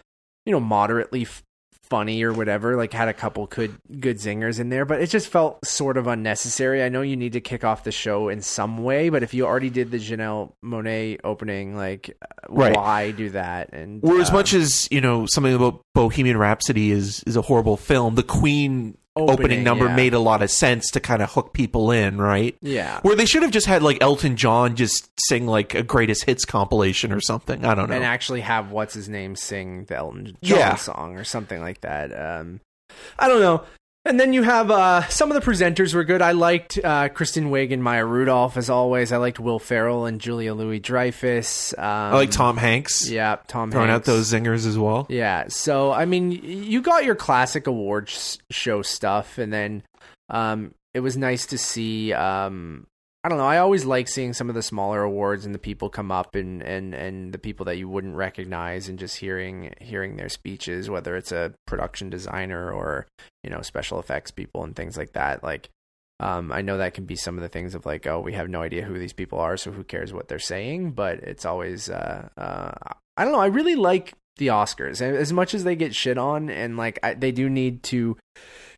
you 0.47 0.53
know, 0.53 0.61
moderately 0.61 1.23
f- 1.23 1.43
funny 1.91 2.23
or 2.25 2.33
whatever. 2.33 2.77
Like 2.77 2.93
had 2.93 3.09
a 3.09 3.13
couple 3.15 3.47
good 3.47 3.77
good 4.01 4.17
zingers 4.17 4.59
in 4.59 4.71
there, 4.71 4.85
but 4.85 5.01
it 5.03 5.09
just 5.11 5.29
felt 5.29 5.65
sort 5.67 5.97
of 5.97 6.07
unnecessary. 6.07 6.83
I 6.83 6.89
know 6.89 7.03
you 7.03 7.17
need 7.17 7.35
to 7.35 7.41
kick 7.41 7.63
off 7.65 7.85
the 7.85 7.93
show 7.93 8.29
in 8.29 8.41
some 8.43 8.79
way, 8.83 9.09
but 9.09 9.23
if 9.23 9.35
you 9.35 9.47
already 9.47 9.71
did 9.71 9.91
the 9.91 9.99
Janelle 9.99 10.53
Monae 10.65 11.19
opening, 11.23 11.77
like 11.77 12.17
uh, 12.23 12.27
Right. 12.49 12.75
why 12.75 13.11
do 13.11 13.31
that? 13.31 13.73
And 13.73 14.03
Or 14.05 14.19
as 14.21 14.31
uh, 14.31 14.35
much 14.35 14.55
as 14.55 14.89
you 14.91 15.01
know, 15.01 15.27
something 15.27 15.55
about 15.55 15.81
Bohemian 15.95 16.37
Rhapsody 16.39 16.91
is 16.91 17.23
is 17.27 17.37
a 17.37 17.43
horrible 17.43 17.77
film. 17.77 18.15
The 18.15 18.23
Queen 18.23 18.97
opening, 19.17 19.33
Opening, 19.45 19.65
number 19.65 19.87
yeah. 19.87 19.97
made 19.97 20.15
a 20.15 20.19
lot 20.19 20.43
of 20.43 20.51
sense 20.51 20.91
to 20.93 21.01
kind 21.01 21.23
of 21.23 21.33
hook 21.33 21.53
people 21.53 21.91
in, 21.91 22.19
right? 22.19 22.57
yeah, 22.61 23.01
Where 23.03 23.17
they 23.17 23.25
should 23.27 23.43
have 23.43 23.51
just 23.51 23.67
had 23.67 23.83
like 23.83 23.99
Elton 24.01 24.37
John 24.37 24.77
just 24.77 25.09
sing 25.29 25.47
like 25.47 25.75
a 25.75 25.83
greatest 25.83 26.25
hits 26.25 26.45
compilation 26.45 27.13
or 27.13 27.21
something. 27.21 27.65
I 27.65 27.75
don't 27.75 27.89
know. 27.89 27.95
and 27.97 28.05
actually 28.05 28.43
have 28.43 28.71
what's 28.71 28.95
his 28.95 29.09
name 29.09 29.35
sing 29.37 29.85
the 29.87 29.97
Elton 29.97 30.37
John 30.43 30.59
Yeah. 30.59 30.75
song 30.77 31.17
or 31.17 31.25
something 31.25 31.61
like 31.61 31.81
that. 31.81 32.11
Um, 32.13 32.61
I 33.19 33.29
don't 33.29 33.41
know. 33.41 33.63
And 34.07 34.21
then 34.21 34.33
you 34.33 34.43
have 34.45 34.71
uh, 34.71 35.07
some 35.09 35.33
of 35.33 35.35
the 35.35 35.51
presenters 35.51 35.93
were 35.93 36.05
good. 36.05 36.23
I 36.23 36.31
liked 36.33 36.79
uh, 36.83 37.09
Kristen 37.09 37.51
Wiig 37.51 37.73
and 37.73 37.83
Maya 37.83 38.05
Rudolph 38.05 38.57
as 38.57 38.71
always. 38.71 39.11
I 39.11 39.17
liked 39.17 39.41
Will 39.41 39.59
Ferrell 39.59 40.07
and 40.07 40.21
Julia 40.21 40.55
Louis 40.55 40.79
Dreyfus. 40.79 41.75
Um, 41.77 41.85
I 41.85 42.15
like 42.15 42.31
Tom 42.31 42.57
Hanks 42.57 43.11
Yeah, 43.11 43.37
Tom 43.49 43.63
Hanks. 43.71 43.75
throwing 43.75 43.89
Hanks. 43.91 44.09
out 44.09 44.13
those 44.13 44.33
zingers 44.33 44.65
as 44.67 44.79
well. 44.79 45.07
Yeah. 45.11 45.47
So 45.49 45.91
I 45.93 46.05
mean, 46.05 46.31
you 46.31 46.83
got 46.83 47.05
your 47.05 47.17
classic 47.17 47.67
awards 47.67 48.39
show 48.51 48.83
stuff, 48.83 49.39
and 49.39 49.53
then 49.53 49.83
um, 50.31 50.73
it 50.95 51.01
was 51.01 51.17
nice 51.17 51.47
to 51.47 51.59
see. 51.59 52.13
Um, 52.13 52.87
I 53.27 53.29
don't 53.29 53.39
know. 53.39 53.45
I 53.45 53.59
always 53.59 53.85
like 53.85 54.07
seeing 54.07 54.35
some 54.35 54.49
of 54.49 54.55
the 54.55 54.63
smaller 54.63 55.03
awards 55.03 55.45
and 55.45 55.53
the 55.53 55.59
people 55.59 55.91
come 55.91 56.13
up 56.13 56.37
and, 56.37 56.63
and, 56.63 56.95
and 56.95 57.33
the 57.33 57.39
people 57.41 57.67
that 57.67 57.77
you 57.77 57.89
wouldn't 57.89 58.15
recognize 58.15 58.89
and 58.89 59.01
just 59.01 59.17
hearing 59.17 59.75
hearing 59.81 60.17
their 60.17 60.29
speeches, 60.29 60.89
whether 60.89 61.17
it's 61.17 61.33
a 61.33 61.53
production 61.67 62.09
designer 62.09 62.71
or 62.71 63.09
you 63.43 63.51
know 63.51 63.63
special 63.63 63.99
effects 63.99 64.31
people 64.31 64.63
and 64.63 64.77
things 64.77 64.97
like 64.97 65.15
that. 65.15 65.43
Like, 65.43 65.71
um, 66.21 66.53
I 66.53 66.63
know 66.63 66.79
that 66.79 66.95
can 66.95 67.05
be 67.05 67.17
some 67.17 67.37
of 67.37 67.43
the 67.43 67.49
things 67.49 67.75
of 67.75 67.85
like, 67.85 68.07
oh, 68.07 68.21
we 68.21 68.33
have 68.35 68.49
no 68.49 68.63
idea 68.63 68.85
who 68.85 68.97
these 68.97 69.13
people 69.13 69.41
are, 69.41 69.57
so 69.57 69.73
who 69.73 69.83
cares 69.83 70.13
what 70.13 70.29
they're 70.29 70.39
saying? 70.39 70.93
But 70.93 71.19
it's 71.19 71.45
always, 71.45 71.91
uh, 71.91 72.29
uh, 72.37 72.95
I 73.17 73.25
don't 73.25 73.33
know. 73.33 73.41
I 73.41 73.47
really 73.47 73.75
like 73.75 74.13
the 74.37 74.49
Oscars 74.49 75.03
as 75.03 75.33
much 75.33 75.53
as 75.53 75.65
they 75.65 75.75
get 75.75 75.97
shit 75.97 76.17
on, 76.17 76.49
and 76.49 76.77
like 76.77 77.01
I, 77.03 77.15
they 77.15 77.33
do 77.33 77.51
need 77.51 77.83
to 77.85 78.19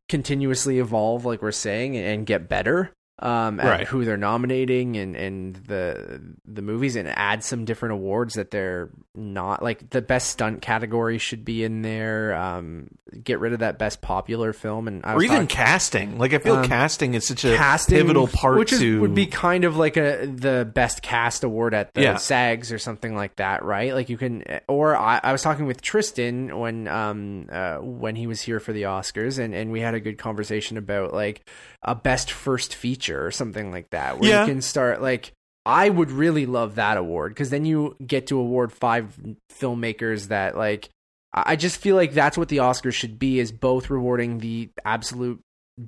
continuously 0.08 0.78
evolve, 0.78 1.26
like 1.26 1.42
we're 1.42 1.52
saying, 1.52 1.98
and 1.98 2.24
get 2.24 2.48
better 2.48 2.94
um, 3.20 3.58
Right. 3.58 3.86
who 3.86 4.04
they're 4.04 4.16
nominating 4.16 4.96
and 4.96 5.16
and 5.16 5.56
the 5.66 6.20
the 6.46 6.62
movies, 6.62 6.94
and 6.96 7.08
add 7.08 7.42
some 7.42 7.64
different 7.64 7.94
awards 7.94 8.34
that 8.34 8.50
they're 8.50 8.90
not 9.14 9.62
like 9.62 9.90
the 9.90 10.00
best 10.02 10.30
stunt 10.30 10.62
category 10.62 11.18
should 11.18 11.44
be 11.44 11.64
in 11.64 11.82
there. 11.82 12.34
Um, 12.34 12.88
get 13.24 13.40
rid 13.40 13.52
of 13.54 13.60
that 13.60 13.78
best 13.78 14.00
popular 14.02 14.52
film, 14.52 14.86
and 14.86 15.04
I 15.04 15.14
Or 15.14 15.22
even 15.22 15.34
talking- 15.36 15.46
casting. 15.48 16.18
Like 16.18 16.32
I 16.34 16.38
feel 16.38 16.56
Um, 16.56 16.64
casting 16.68 17.14
is 17.14 17.26
such 17.26 17.44
a 17.44 17.56
casting 17.56 17.96
pivotal 17.98 18.28
part 18.28 18.58
which 18.58 18.72
is, 18.72 18.78
to 18.80 19.00
would 19.00 19.14
be 19.14 19.26
kind 19.26 19.64
of 19.64 19.76
like 19.76 19.96
a 19.96 20.26
the 20.26 20.70
best 20.72 21.02
cast 21.02 21.42
award 21.42 21.74
at 21.74 21.94
the 21.94 22.02
Yeah. 22.02 22.16
SAGs 22.16 22.70
or 22.72 22.78
something 22.78 23.16
like 23.16 23.36
that, 23.36 23.64
right? 23.64 23.94
Like 23.94 24.08
you 24.10 24.18
can, 24.18 24.44
or 24.68 24.94
I, 24.96 25.20
I 25.22 25.32
was 25.32 25.42
talking 25.42 25.66
with 25.66 25.80
Tristan 25.82 26.56
when 26.58 26.86
um 26.86 27.46
uh, 27.50 27.78
when 27.78 28.14
he 28.14 28.26
was 28.26 28.42
here 28.42 28.60
for 28.60 28.72
the 28.72 28.82
Oscars, 28.82 29.38
and 29.42 29.54
and 29.54 29.72
we 29.72 29.80
had 29.80 29.94
a 29.94 30.00
good 30.00 30.18
conversation 30.18 30.76
about 30.76 31.12
like 31.12 31.48
a 31.82 31.94
best 31.94 32.30
first 32.30 32.74
feature 32.74 33.07
or 33.10 33.30
something 33.30 33.70
like 33.70 33.90
that, 33.90 34.18
where 34.18 34.28
Yeah. 34.30 34.40
you 34.46 34.52
can 34.52 34.62
start 34.62 35.00
like. 35.02 35.32
I 35.66 35.90
would 35.90 36.10
really 36.10 36.46
love 36.46 36.76
that 36.76 36.96
award 36.96 37.34
because 37.34 37.50
then 37.50 37.66
you 37.66 37.94
get 38.06 38.28
to 38.28 38.38
award 38.38 38.72
five 38.72 39.18
filmmakers 39.52 40.28
that 40.28 40.56
like 40.56 40.88
I 41.34 41.56
just 41.56 41.76
feel 41.78 41.94
like 41.94 42.14
that's 42.14 42.38
what 42.38 42.48
the 42.48 42.58
Oscars 42.58 42.94
should 42.94 43.18
be 43.18 43.38
is 43.38 43.52
both 43.52 43.90
rewarding 43.90 44.38
the 44.38 44.70
absolute 44.86 45.40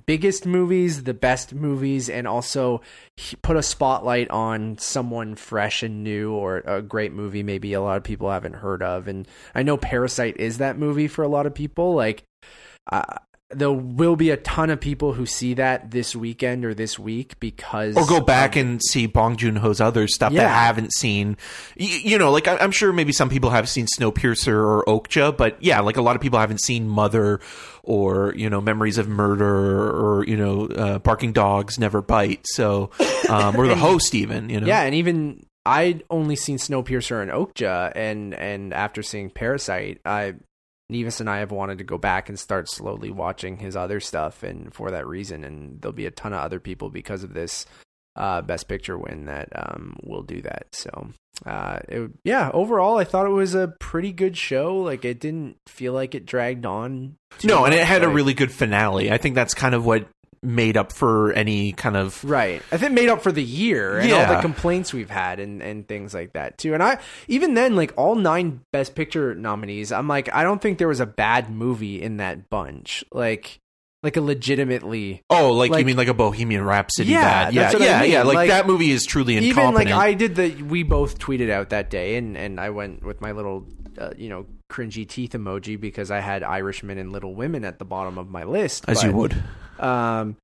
biggest 0.05 0.45
movies, 0.45 1.03
the 1.03 1.15
best 1.15 1.55
movies, 1.55 2.09
and 2.09 2.27
also 2.27 2.81
put 3.41 3.57
a 3.57 3.63
spotlight 3.63 4.29
on 4.29 4.77
someone 4.77 5.35
fresh 5.35 5.81
and 5.81 6.03
new 6.03 6.31
or 6.31 6.57
a 6.59 6.81
great 6.83 7.11
movie 7.11 7.41
maybe 7.41 7.73
a 7.73 7.81
lot 7.81 7.97
of 7.97 8.03
people 8.03 8.29
haven't 8.29 8.53
heard 8.53 8.83
of. 8.83 9.07
And 9.07 9.27
I 9.55 9.63
know 9.63 9.77
Parasite 9.77 10.37
is 10.37 10.59
that 10.59 10.77
movie 10.77 11.07
for 11.07 11.23
a 11.23 11.27
lot 11.27 11.47
of 11.47 11.55
people. 11.55 11.95
Like, 11.95 12.23
uh, 12.91 13.01
there 13.53 13.71
will 13.71 14.15
be 14.15 14.29
a 14.29 14.37
ton 14.37 14.69
of 14.69 14.79
people 14.79 15.13
who 15.13 15.25
see 15.25 15.53
that 15.55 15.91
this 15.91 16.15
weekend 16.15 16.63
or 16.65 16.73
this 16.73 16.97
week 16.97 17.39
because 17.39 17.95
or 17.97 18.05
go 18.05 18.21
back 18.21 18.55
and 18.55 18.81
see 18.83 19.05
Bong 19.07 19.35
Joon 19.37 19.55
Ho's 19.57 19.81
other 19.81 20.07
stuff 20.07 20.31
Yeah. 20.31 20.43
that 20.43 20.49
haven't 20.49 20.93
seen. 20.93 21.37
You, 21.75 21.87
you 21.87 22.17
know, 22.17 22.31
like 22.31 22.47
I, 22.47 22.57
I'm 22.57 22.71
sure 22.71 22.91
maybe 22.93 23.11
some 23.13 23.29
people 23.29 23.49
have 23.49 23.67
seen 23.69 23.87
Snowpiercer 23.87 24.53
or 24.53 24.83
Okja, 24.85 25.35
but 25.35 25.61
yeah, 25.63 25.79
like 25.81 25.97
a 25.97 26.01
lot 26.01 26.15
of 26.15 26.21
people 26.21 26.39
haven't 26.39 26.61
seen 26.61 26.87
Mother 26.87 27.39
or 27.83 28.33
you 28.35 28.49
know 28.49 28.61
Memories 28.61 28.97
of 28.97 29.07
Murder 29.07 29.89
or 29.89 30.23
you 30.25 30.37
know 30.37 30.67
uh, 30.67 30.99
Barking 30.99 31.33
Dogs 31.33 31.79
Never 31.79 32.01
Bite. 32.01 32.41
So 32.45 32.91
um, 33.29 33.55
or 33.55 33.67
the 33.67 33.75
host 33.77 34.15
even. 34.15 34.49
You 34.49 34.61
know, 34.61 34.67
Yeah, 34.67 34.81
and 34.83 34.95
even 34.95 35.45
I'd 35.65 36.03
only 36.09 36.35
seen 36.35 36.57
Snowpiercer 36.57 37.21
and 37.21 37.31
Okja, 37.31 37.91
and 37.95 38.33
and 38.33 38.73
after 38.73 39.03
seeing 39.03 39.29
Parasite, 39.29 39.99
I 40.05 40.35
Nevis 40.91 41.19
and 41.19 41.29
I 41.29 41.39
have 41.39 41.51
wanted 41.51 41.77
to 41.79 41.83
go 41.83 41.97
back 41.97 42.29
and 42.29 42.37
start 42.37 42.69
slowly 42.69 43.09
watching 43.09 43.57
his 43.57 43.75
other 43.75 43.99
stuff, 43.99 44.43
and 44.43 44.73
for 44.73 44.91
that 44.91 45.07
reason, 45.07 45.43
and 45.43 45.81
there'll 45.81 45.93
be 45.93 46.05
a 46.05 46.11
ton 46.11 46.33
of 46.33 46.41
other 46.41 46.59
people 46.59 46.89
because 46.89 47.23
of 47.23 47.33
this 47.33 47.65
uh, 48.15 48.41
Best 48.41 48.67
Picture 48.67 48.97
win 48.97 49.25
that 49.25 49.49
um, 49.55 49.95
will 50.03 50.23
do 50.23 50.41
that. 50.41 50.67
So. 50.73 51.09
Uh, 51.43 51.79
it, 51.87 52.11
yeah. 52.23 52.51
Overall, 52.53 52.99
I 52.99 53.03
thought 53.03 53.25
it 53.25 53.29
was 53.29 53.55
a 53.55 53.73
pretty 53.79 54.11
good 54.11 54.37
show. 54.37 54.77
Like, 54.77 55.05
it 55.05 55.19
didn't 55.19 55.57
feel 55.67 55.93
like 55.93 56.13
it 56.13 56.27
dragged 56.27 56.67
on. 56.67 57.15
too 57.39 57.47
no, 57.47 57.65
and 57.65 57.73
it 57.73 57.77
much, 57.77 57.87
had 57.87 58.03
a 58.03 58.09
really 58.09 58.35
good 58.35 58.51
finale. 58.51 59.11
I 59.11 59.17
think 59.17 59.33
that's 59.33 59.55
kind 59.55 59.73
of 59.73 59.83
what 59.83 60.07
made 60.43 60.75
up 60.75 60.91
for 60.91 61.31
any 61.33 61.71
kind 61.71 61.95
of 61.95 62.23
Right. 62.23 62.61
I 62.71 62.77
think 62.77 62.93
made 62.93 63.09
up 63.09 63.21
for 63.21 63.31
the 63.31 63.43
year 63.43 63.99
and 63.99 64.11
all 64.11 64.19
Yeah. 64.19 64.35
the 64.35 64.41
complaints 64.41 64.91
we've 64.93 65.09
had 65.09 65.39
and, 65.39 65.61
and 65.61 65.87
things 65.87 66.13
like 66.13 66.33
that 66.33 66.57
too. 66.57 66.73
And 66.73 66.81
I 66.81 66.97
even 67.27 67.53
then, 67.53 67.75
like 67.75 67.93
all 67.95 68.15
nine 68.15 68.61
best 68.73 68.95
picture 68.95 69.35
nominees, 69.35 69.91
I'm 69.91 70.07
like, 70.07 70.33
I 70.33 70.43
don't 70.43 70.59
think 70.61 70.79
there 70.79 70.87
was 70.87 70.99
a 70.99 71.05
bad 71.05 71.51
movie 71.51 72.01
in 72.01 72.17
that 72.17 72.49
bunch. 72.49 73.03
Like 73.11 73.59
like 74.03 74.17
a 74.17 74.21
legitimately 74.21 75.21
Oh, 75.29 75.51
like, 75.53 75.71
you 75.77 75.85
mean 75.85 75.95
like 75.97 76.07
a 76.07 76.13
Bohemian 76.15 76.63
Rhapsody? 76.63 77.11
Yeah, 77.11 77.21
bad. 77.45 77.53
yeah, 77.53 77.71
what 77.73 77.81
I 77.83 77.85
yeah, 77.85 78.01
mean. 78.01 78.11
yeah. 78.11 78.23
Like, 78.23 78.35
Like, 78.35 78.49
that 78.49 78.65
movie 78.65 78.89
is 78.89 79.05
truly 79.05 79.37
even 79.37 79.75
like 79.75 79.89
I 79.89 80.15
did 80.15 80.35
the 80.35 80.49
we 80.63 80.81
both 80.81 81.19
tweeted 81.19 81.51
out 81.51 81.69
that 81.69 81.91
day 81.91 82.15
and, 82.15 82.35
and 82.35 82.59
I 82.59 82.71
went 82.71 83.03
with 83.03 83.21
my 83.21 83.31
little 83.33 83.67
uh, 83.99 84.09
you 84.17 84.29
know, 84.29 84.45
cringy 84.71 85.07
teeth 85.07 85.31
emoji 85.33 85.79
because 85.79 86.09
I 86.11 86.19
had 86.19 86.41
Irishman 86.43 86.97
and 86.97 87.11
Little 87.11 87.35
Women 87.35 87.65
at 87.65 87.77
the 87.79 87.85
bottom 87.85 88.17
of 88.17 88.29
my 88.29 88.43
list. 88.45 88.85
as 88.87 89.03
you 89.03 89.11
would. 89.11 89.35
Um 89.79 90.37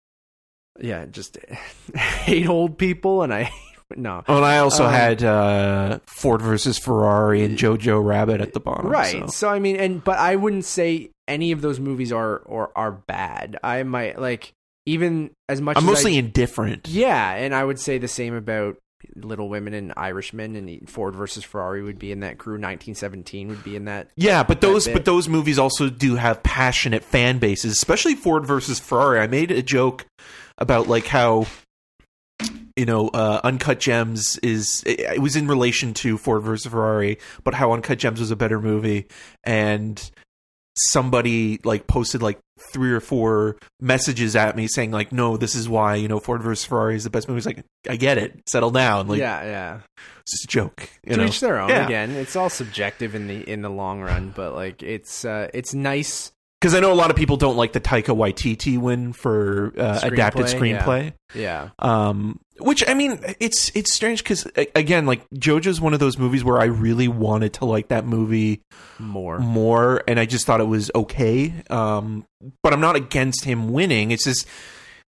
yeah, 0.80 1.06
just 1.06 1.38
hate 1.96 2.48
old 2.48 2.78
people 2.78 3.24
and 3.24 3.34
I 3.34 3.52
no. 3.96 4.24
Oh, 4.28 4.36
and 4.38 4.46
I 4.46 4.58
also 4.60 4.86
Um, 4.86 4.92
had 4.92 5.24
uh, 5.24 6.00
Ford 6.08 6.42
versus 6.42 6.78
Ferrari 6.78 7.44
and 7.46 7.58
Jojo 7.58 8.04
Rabbit 8.04 8.42
at 8.42 8.54
the 8.54 8.60
bottom. 8.60 8.88
right 8.88 9.12
so. 9.12 9.28
so. 9.28 9.50
i 9.50 9.60
mean 9.60 9.76
and 9.78 10.04
but 10.04 10.18
i 10.20 10.36
wouldn't 10.36 10.66
say 10.66 11.10
any 11.28 11.52
of 11.54 11.62
those 11.62 11.80
movies 11.80 12.12
are 12.12 12.38
or 12.40 12.72
are 12.76 12.92
bad 12.92 13.58
i 13.64 13.84
might 13.84 14.20
like 14.20 14.52
even 14.86 15.32
as 15.50 15.60
much 15.62 15.78
I'm 15.78 15.84
as 15.84 15.88
mostly 15.88 16.16
I, 16.16 16.20
indifferent. 16.20 16.88
yeah 16.88 17.34
and 17.34 17.56
i 17.56 17.64
would 17.64 17.80
say 17.80 17.98
the 17.98 18.08
same 18.08 18.34
about 18.36 18.78
little 19.16 19.50
women 19.50 19.74
and 19.74 19.94
irishman 19.98 20.56
and 20.56 20.90
ford 20.90 21.16
versus 21.16 21.44
ferrari 21.44 21.82
would 21.82 21.98
be 21.98 22.12
in 22.12 22.20
that 22.20 22.38
crew 22.38 22.54
1917 22.54 23.48
would 23.48 23.64
be 23.64 23.76
in 23.76 23.86
that 23.86 24.10
Yeah, 24.16 24.44
but 24.44 24.62
those 24.62 24.88
but 24.88 25.06
those 25.06 25.28
movies 25.28 25.58
also 25.58 25.90
do 25.90 26.16
have 26.16 26.44
passionate 26.44 27.04
fan 27.04 27.40
bases, 27.40 27.74
especially 27.74 28.16
Ford 28.16 28.46
versus 28.46 28.80
Ferrari. 28.80 29.20
I 29.20 29.28
made 29.28 29.52
a 29.52 29.62
joke 29.62 30.06
about 30.58 30.88
like 30.88 31.08
how 31.08 31.48
you 32.76 32.86
know 32.86 33.10
uh, 33.10 33.42
Uncut 33.44 33.80
Gems 33.80 34.38
is 34.44 34.84
it, 34.86 35.00
it 35.00 35.22
was 35.22 35.36
in 35.36 35.48
relation 35.48 35.94
to 35.96 36.18
Ford 36.18 36.44
versus 36.44 36.72
Ferrari, 36.72 37.18
but 37.44 37.54
how 37.54 37.72
Uncut 37.74 38.00
Gems 38.00 38.20
was 38.20 38.32
a 38.32 38.36
better 38.36 38.60
movie 38.60 39.08
and 39.44 40.12
somebody 40.78 41.60
like 41.64 41.88
posted 41.88 42.22
like 42.22 42.40
three 42.72 42.92
or 42.92 43.00
four 43.00 43.56
messages 43.80 44.36
at 44.36 44.56
me 44.56 44.68
saying 44.68 44.92
like 44.92 45.12
no 45.12 45.38
this 45.38 45.54
is 45.56 45.70
why 45.70 45.96
you 45.96 46.08
know 46.08 46.20
Ford 46.20 46.42
versus 46.42 46.66
Ferrari 46.66 46.96
is 46.96 47.04
the 47.04 47.10
best 47.10 47.28
movie. 47.28 47.38
It's 47.38 47.46
like 47.46 47.64
I 47.90 47.96
get 47.98 48.18
it. 48.18 48.42
Settle 48.48 48.72
down. 48.72 49.08
Like 49.08 49.20
yeah 49.20 49.44
yeah 49.44 49.80
it's 50.22 50.32
just 50.34 50.44
a 50.46 50.48
joke. 50.48 50.90
You 51.06 51.12
to 51.14 51.18
know? 51.18 51.26
each 51.26 51.40
their 51.40 51.60
own 51.60 51.70
Yeah. 51.70 51.86
again 51.86 52.12
it's 52.12 52.36
all 52.36 52.50
subjective 52.50 53.16
in 53.16 53.28
the 53.28 53.48
in 53.50 53.62
the 53.62 53.70
long 53.70 54.02
run 54.02 54.34
but 54.36 54.54
like 54.56 54.82
it's 54.84 55.24
uh 55.26 55.50
it's 55.54 55.74
nice 55.74 56.32
because 56.60 56.74
I 56.74 56.80
know 56.80 56.92
a 56.92 56.96
lot 56.96 57.12
of 57.12 57.16
people 57.16 57.38
don't 57.38 57.56
like 57.56 57.74
the 57.74 57.82
Taika 57.82 58.16
Waititi 58.16 58.78
win 58.80 59.14
for 59.14 59.74
uh, 59.78 60.00
adapted 60.04 60.48
Screenplay, 60.48 61.14
yeah. 61.36 61.70
yeah 61.80 62.10
Um, 62.10 62.40
which 62.60 62.88
I 62.88 62.96
mean, 62.96 63.20
it's 63.40 63.72
it's 63.76 63.94
strange 63.94 64.24
because 64.24 64.48
again, 64.76 65.06
like 65.06 65.30
JoJo's 65.36 65.80
one 65.80 65.94
of 65.94 66.00
those 66.00 66.18
movies 66.18 66.44
where 66.44 66.60
I 66.60 66.66
really 66.66 67.08
wanted 67.08 67.54
to 67.56 67.66
like 67.66 67.90
that 67.90 68.06
movie 68.06 68.62
more 68.98 69.38
more, 69.38 70.04
and 70.08 70.20
I 70.20 70.26
just 70.26 70.46
thought 70.46 70.60
it 70.60 70.68
was 70.68 70.90
okay. 70.96 71.54
Um, 71.70 72.26
but 72.64 72.74
I'm 72.74 72.82
not 72.82 72.96
against 72.96 73.46
him 73.46 73.70
winning. 73.72 74.12
It's 74.12 74.24
just 74.24 74.48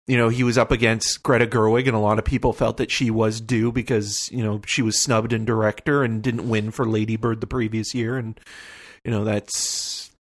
you 0.06 0.16
know 0.16 0.28
he 0.28 0.44
was 0.44 0.56
up 0.56 0.70
against 0.70 1.24
Greta 1.24 1.46
Gerwig, 1.46 1.88
and 1.88 1.96
a 1.96 2.00
lot 2.00 2.20
of 2.20 2.24
people 2.24 2.52
felt 2.52 2.76
that 2.76 2.92
she 2.92 3.10
was 3.10 3.40
due 3.40 3.72
because 3.72 4.30
you 4.30 4.44
know 4.44 4.60
she 4.64 4.82
was 4.82 5.00
snubbed 5.00 5.32
in 5.32 5.44
director 5.44 6.04
and 6.04 6.22
didn't 6.22 6.48
win 6.48 6.70
for 6.70 6.86
Lady 6.86 7.16
Bird 7.16 7.40
the 7.40 7.48
previous 7.48 7.94
year, 7.94 8.16
and 8.16 8.38
you 9.04 9.10
know 9.10 9.24
that's. 9.24 10.11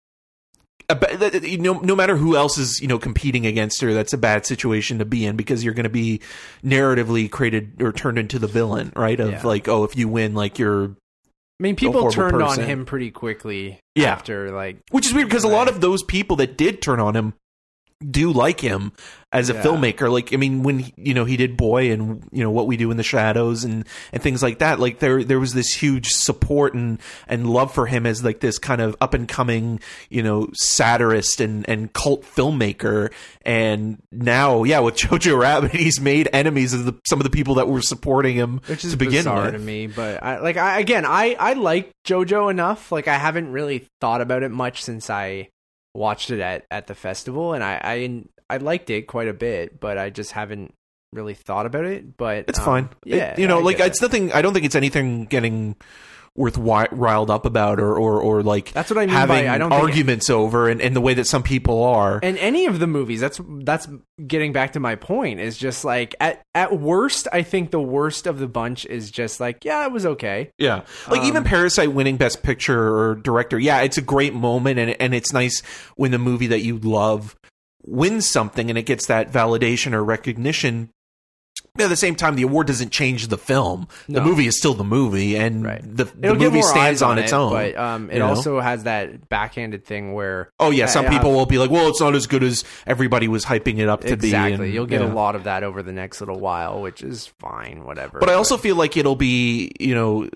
Uh, 0.92 0.96
a 0.96 0.96
ba- 0.96 1.18
that- 1.18 1.32
that- 1.34 1.44
uh, 1.44 1.48
you 1.48 1.58
know, 1.58 1.80
no 1.80 1.96
matter 1.96 2.16
who 2.18 2.36
else 2.36 2.58
is 2.58 2.80
you 2.82 2.88
know 2.88 3.00
competing 3.00 3.46
against 3.46 3.82
her, 3.82 3.94
that's 3.94 4.14
a 4.14 4.18
bad 4.18 4.46
situation 4.46 5.00
to 5.00 5.06
be 5.06 5.26
in 5.26 5.36
because 5.36 5.64
you're 5.64 5.74
going 5.74 5.84
to 5.86 5.90
be 5.90 6.22
narratively 6.64 7.30
created 7.30 7.82
or 7.82 7.92
turned 7.92 8.18
into 8.20 8.40
the 8.40 8.48
villain, 8.48 8.92
right? 8.96 9.20
Of 9.20 9.32
Yeah. 9.32 9.42
like, 9.44 9.68
oh, 9.68 9.84
if 9.84 9.96
you 9.98 10.08
win, 10.08 10.34
like 10.34 10.60
you're 10.60 10.86
I 11.60 11.64
mean, 11.64 11.76
people 11.76 12.10
turned 12.12 12.34
person. 12.40 12.64
on 12.64 12.70
him 12.70 12.86
pretty 12.86 13.12
quickly 13.12 13.80
Yeah. 13.96 14.12
after 14.12 14.52
like 14.52 14.78
Which 14.92 15.06
is 15.06 15.14
weird 15.14 15.28
because 15.28 15.44
a 15.44 15.48
lot 15.48 15.68
of 15.68 15.80
those 15.82 16.02
people 16.04 16.36
that 16.38 16.58
did 16.58 16.82
turn 16.82 17.00
on 17.00 17.16
him 17.16 17.34
do 18.10 18.32
like 18.32 18.60
him 18.60 18.92
as 19.34 19.50
a 19.50 19.54
Yeah. 19.54 19.62
filmmaker. 19.64 20.12
Like, 20.12 20.34
I 20.34 20.38
mean, 20.38 20.62
when 20.64 20.80
he- 20.80 20.94
you 20.98 21.14
know 21.14 21.24
he 21.26 21.38
did 21.38 21.56
Boy 21.56 21.92
and 21.92 22.24
you 22.32 22.44
know 22.44 22.50
what 22.52 22.68
we 22.68 22.76
do 22.78 22.92
in 22.92 22.98
the 22.98 23.04
shadows 23.04 23.64
and 23.64 23.86
and 24.12 24.22
things 24.22 24.42
like 24.44 24.60
that. 24.60 24.80
Like 24.80 25.00
there 25.00 25.24
there 25.24 25.40
was 25.40 25.54
this 25.54 25.74
huge 25.74 26.08
support 26.10 26.74
and 26.74 27.00
and 27.28 27.50
love 27.50 27.74
for 27.74 27.86
him 27.86 28.06
as 28.06 28.24
like 28.24 28.40
this 28.42 28.58
kind 28.60 28.82
of 28.82 28.96
up 29.00 29.14
and 29.14 29.28
coming 29.28 29.80
you 30.10 30.22
know 30.24 30.50
satirist 30.54 31.40
and 31.40 31.68
and 31.70 31.94
cult 31.94 32.24
filmmaker. 32.24 33.12
And 33.44 33.98
now, 34.12 34.64
yeah, 34.64 34.80
with 34.80 34.96
Jojo 34.98 35.40
Rabbit, 35.40 35.72
he's 35.72 36.00
made 36.00 36.30
enemies 36.34 36.74
of 36.74 36.86
the, 36.86 36.94
some 37.08 37.20
of 37.20 37.24
the 37.24 37.30
people 37.30 37.56
that 37.56 37.68
were 37.68 37.82
supporting 37.82 38.36
him 38.36 38.62
which 38.68 38.84
is 38.84 38.92
to 38.92 38.98
begin 38.98 39.20
bizarre 39.20 39.46
with. 39.46 39.54
to 39.54 39.60
me. 39.60 39.88
But 39.88 40.22
I 40.24 40.40
like 40.40 40.58
I 40.58 40.80
again 40.80 41.06
I 41.06 41.36
I 41.40 41.54
like 41.54 41.92
JoJo 42.06 42.52
enough. 42.52 42.92
Like 42.92 43.08
I 43.08 43.18
haven't 43.18 43.52
really 43.52 43.88
thought 44.02 44.22
about 44.22 44.44
it 44.44 44.50
much 44.52 44.84
since 44.84 45.10
I 45.10 45.48
watched 45.94 46.30
it 46.32 46.40
at 46.40 46.66
at 46.72 46.88
the 46.88 46.96
festival, 46.96 47.54
and 47.54 47.64
I 47.64 47.80
I 47.84 48.56
I 48.56 48.58
liked 48.58 48.90
it 48.90 49.04
quite 49.08 49.28
a 49.28 49.34
bit, 49.34 49.80
but 49.80 49.98
I 49.98 50.10
just 50.10 50.32
haven't 50.34 50.74
really 51.14 51.34
thought 51.34 51.66
about 51.66 51.86
it. 51.86 52.18
But 52.18 52.46
It's 52.48 52.60
um, 52.60 52.66
fine. 52.66 52.90
Yeah, 53.06 53.34
It- 53.34 53.40
you 53.40 53.48
know, 53.48 53.60
I 53.60 53.62
like 53.62 53.80
it's 53.80 54.02
nothing. 54.02 54.32
I 54.34 54.42
don't 54.42 54.54
think 54.54 54.66
it's 54.66 54.76
anything 54.76 55.26
getting 55.26 55.76
worth 56.38 56.56
wi- 56.56 56.88
riled 56.92 57.30
up 57.30 57.46
about 57.46 57.80
or 57.80 57.94
or, 57.96 58.22
or 58.22 58.42
like 58.42 58.72
That's 58.72 58.90
what 58.90 58.98
I 58.98 59.02
mean 59.06 59.10
having 59.10 59.46
by 59.46 59.54
I 59.54 59.58
don't 59.58 59.70
think- 59.70 59.84
arguments 59.84 60.30
over 60.30 60.70
and, 60.70 60.82
and 60.82 60.96
the 60.96 61.02
way 61.02 61.14
that 61.14 61.28
some 61.28 61.44
people 61.44 61.84
are. 61.84 62.20
and 62.24 62.38
any 62.38 62.66
of 62.68 62.80
the 62.80 62.88
movies 62.88 63.20
that's 63.20 63.42
that's 63.64 63.88
getting 64.26 64.54
back 64.54 64.74
to 64.74 64.80
my 64.80 64.96
point 64.96 65.40
is 65.42 65.58
just 65.58 65.84
like 65.84 66.16
at 66.22 66.42
at 66.54 66.80
worst 66.80 67.28
i 67.34 67.42
think 67.42 67.72
the 67.72 67.82
worst 67.82 68.28
of 68.28 68.38
the 68.40 68.48
bunch 68.48 68.86
is 68.86 69.10
just 69.12 69.40
like 69.40 69.66
yeah 69.66 69.84
it 69.86 69.92
was 69.92 70.06
okay 70.06 70.52
yeah, 70.58 70.84
like 71.10 71.24
even 71.24 71.38
Um, 71.38 71.44
Parasite 71.44 71.92
winning 71.92 72.16
Best 72.18 72.44
Picture 72.44 72.96
or 72.96 73.16
Director. 73.16 73.58
Yeah, 73.60 73.82
it's 73.82 73.98
a 73.98 74.02
great 74.02 74.34
moment 74.34 74.80
and 74.80 74.92
and 75.02 75.14
it's 75.14 75.34
nice 75.34 75.62
when 75.96 76.12
the 76.12 76.20
movie 76.20 76.48
that 76.48 76.62
you 76.62 76.78
love 76.80 77.36
wins 77.84 78.30
something 78.30 78.70
and 78.70 78.78
it 78.78 78.86
gets 78.86 79.08
that 79.08 79.32
validation 79.32 79.94
or 79.94 80.04
recognition. 80.04 80.92
But 81.76 81.86
at 81.86 81.90
the 81.90 81.96
same 81.96 82.16
time, 82.16 82.36
the 82.36 82.44
award 82.44 82.68
doesn't 82.68 82.92
change 82.92 83.28
the 83.28 83.38
film. 83.38 83.88
The 84.10 84.20
movie 84.22 84.46
is 84.46 84.58
still 84.58 84.74
the 84.74 84.84
movie, 84.84 85.38
and 85.38 85.64
Right. 85.64 85.82
the, 85.82 86.04
the 86.04 86.36
movie 86.36 86.62
stands 86.62 87.02
on, 87.02 87.12
on 87.12 87.20
its 87.20 87.32
own. 87.32 87.54
but 87.54 87.78
um 87.78 88.10
it 88.10 88.16
you 88.16 88.20
know? 88.20 88.28
also 88.28 88.60
has 88.60 88.84
that 88.84 89.30
backhanded 89.30 89.86
thing 89.86 90.12
where 90.14 90.52
Oh 90.60 90.72
yeah, 90.72 90.88
some 90.88 91.06
people 91.06 91.32
will 91.32 91.46
be 91.46 91.58
like, 91.58 91.70
"Well, 91.72 91.88
it's 91.88 92.02
not 92.02 92.14
as 92.14 92.28
good 92.28 92.44
as 92.44 92.66
everybody 92.86 93.30
was 93.30 93.46
hyping 93.46 93.80
it 93.80 93.88
up 93.88 94.02
to 94.02 94.18
be." 94.18 94.28
exactly 94.28 94.72
you'll 94.72 94.86
get 94.86 95.00
yeah. 95.00 95.12
a 95.12 95.14
lot 95.14 95.36
of 95.36 95.46
that 95.46 95.64
over 95.64 95.82
the 95.82 95.94
next 95.94 96.20
little 96.20 96.40
while 96.40 96.82
which 96.82 97.02
is 97.02 97.28
fine 97.40 97.86
whatever 97.86 98.20
But 98.20 98.30
I 98.30 98.34
also 98.34 98.58
feel 98.58 98.76
like 98.76 98.98
it'll 98.98 99.16
be, 99.16 99.72
you 99.80 99.96
know, 99.96 100.30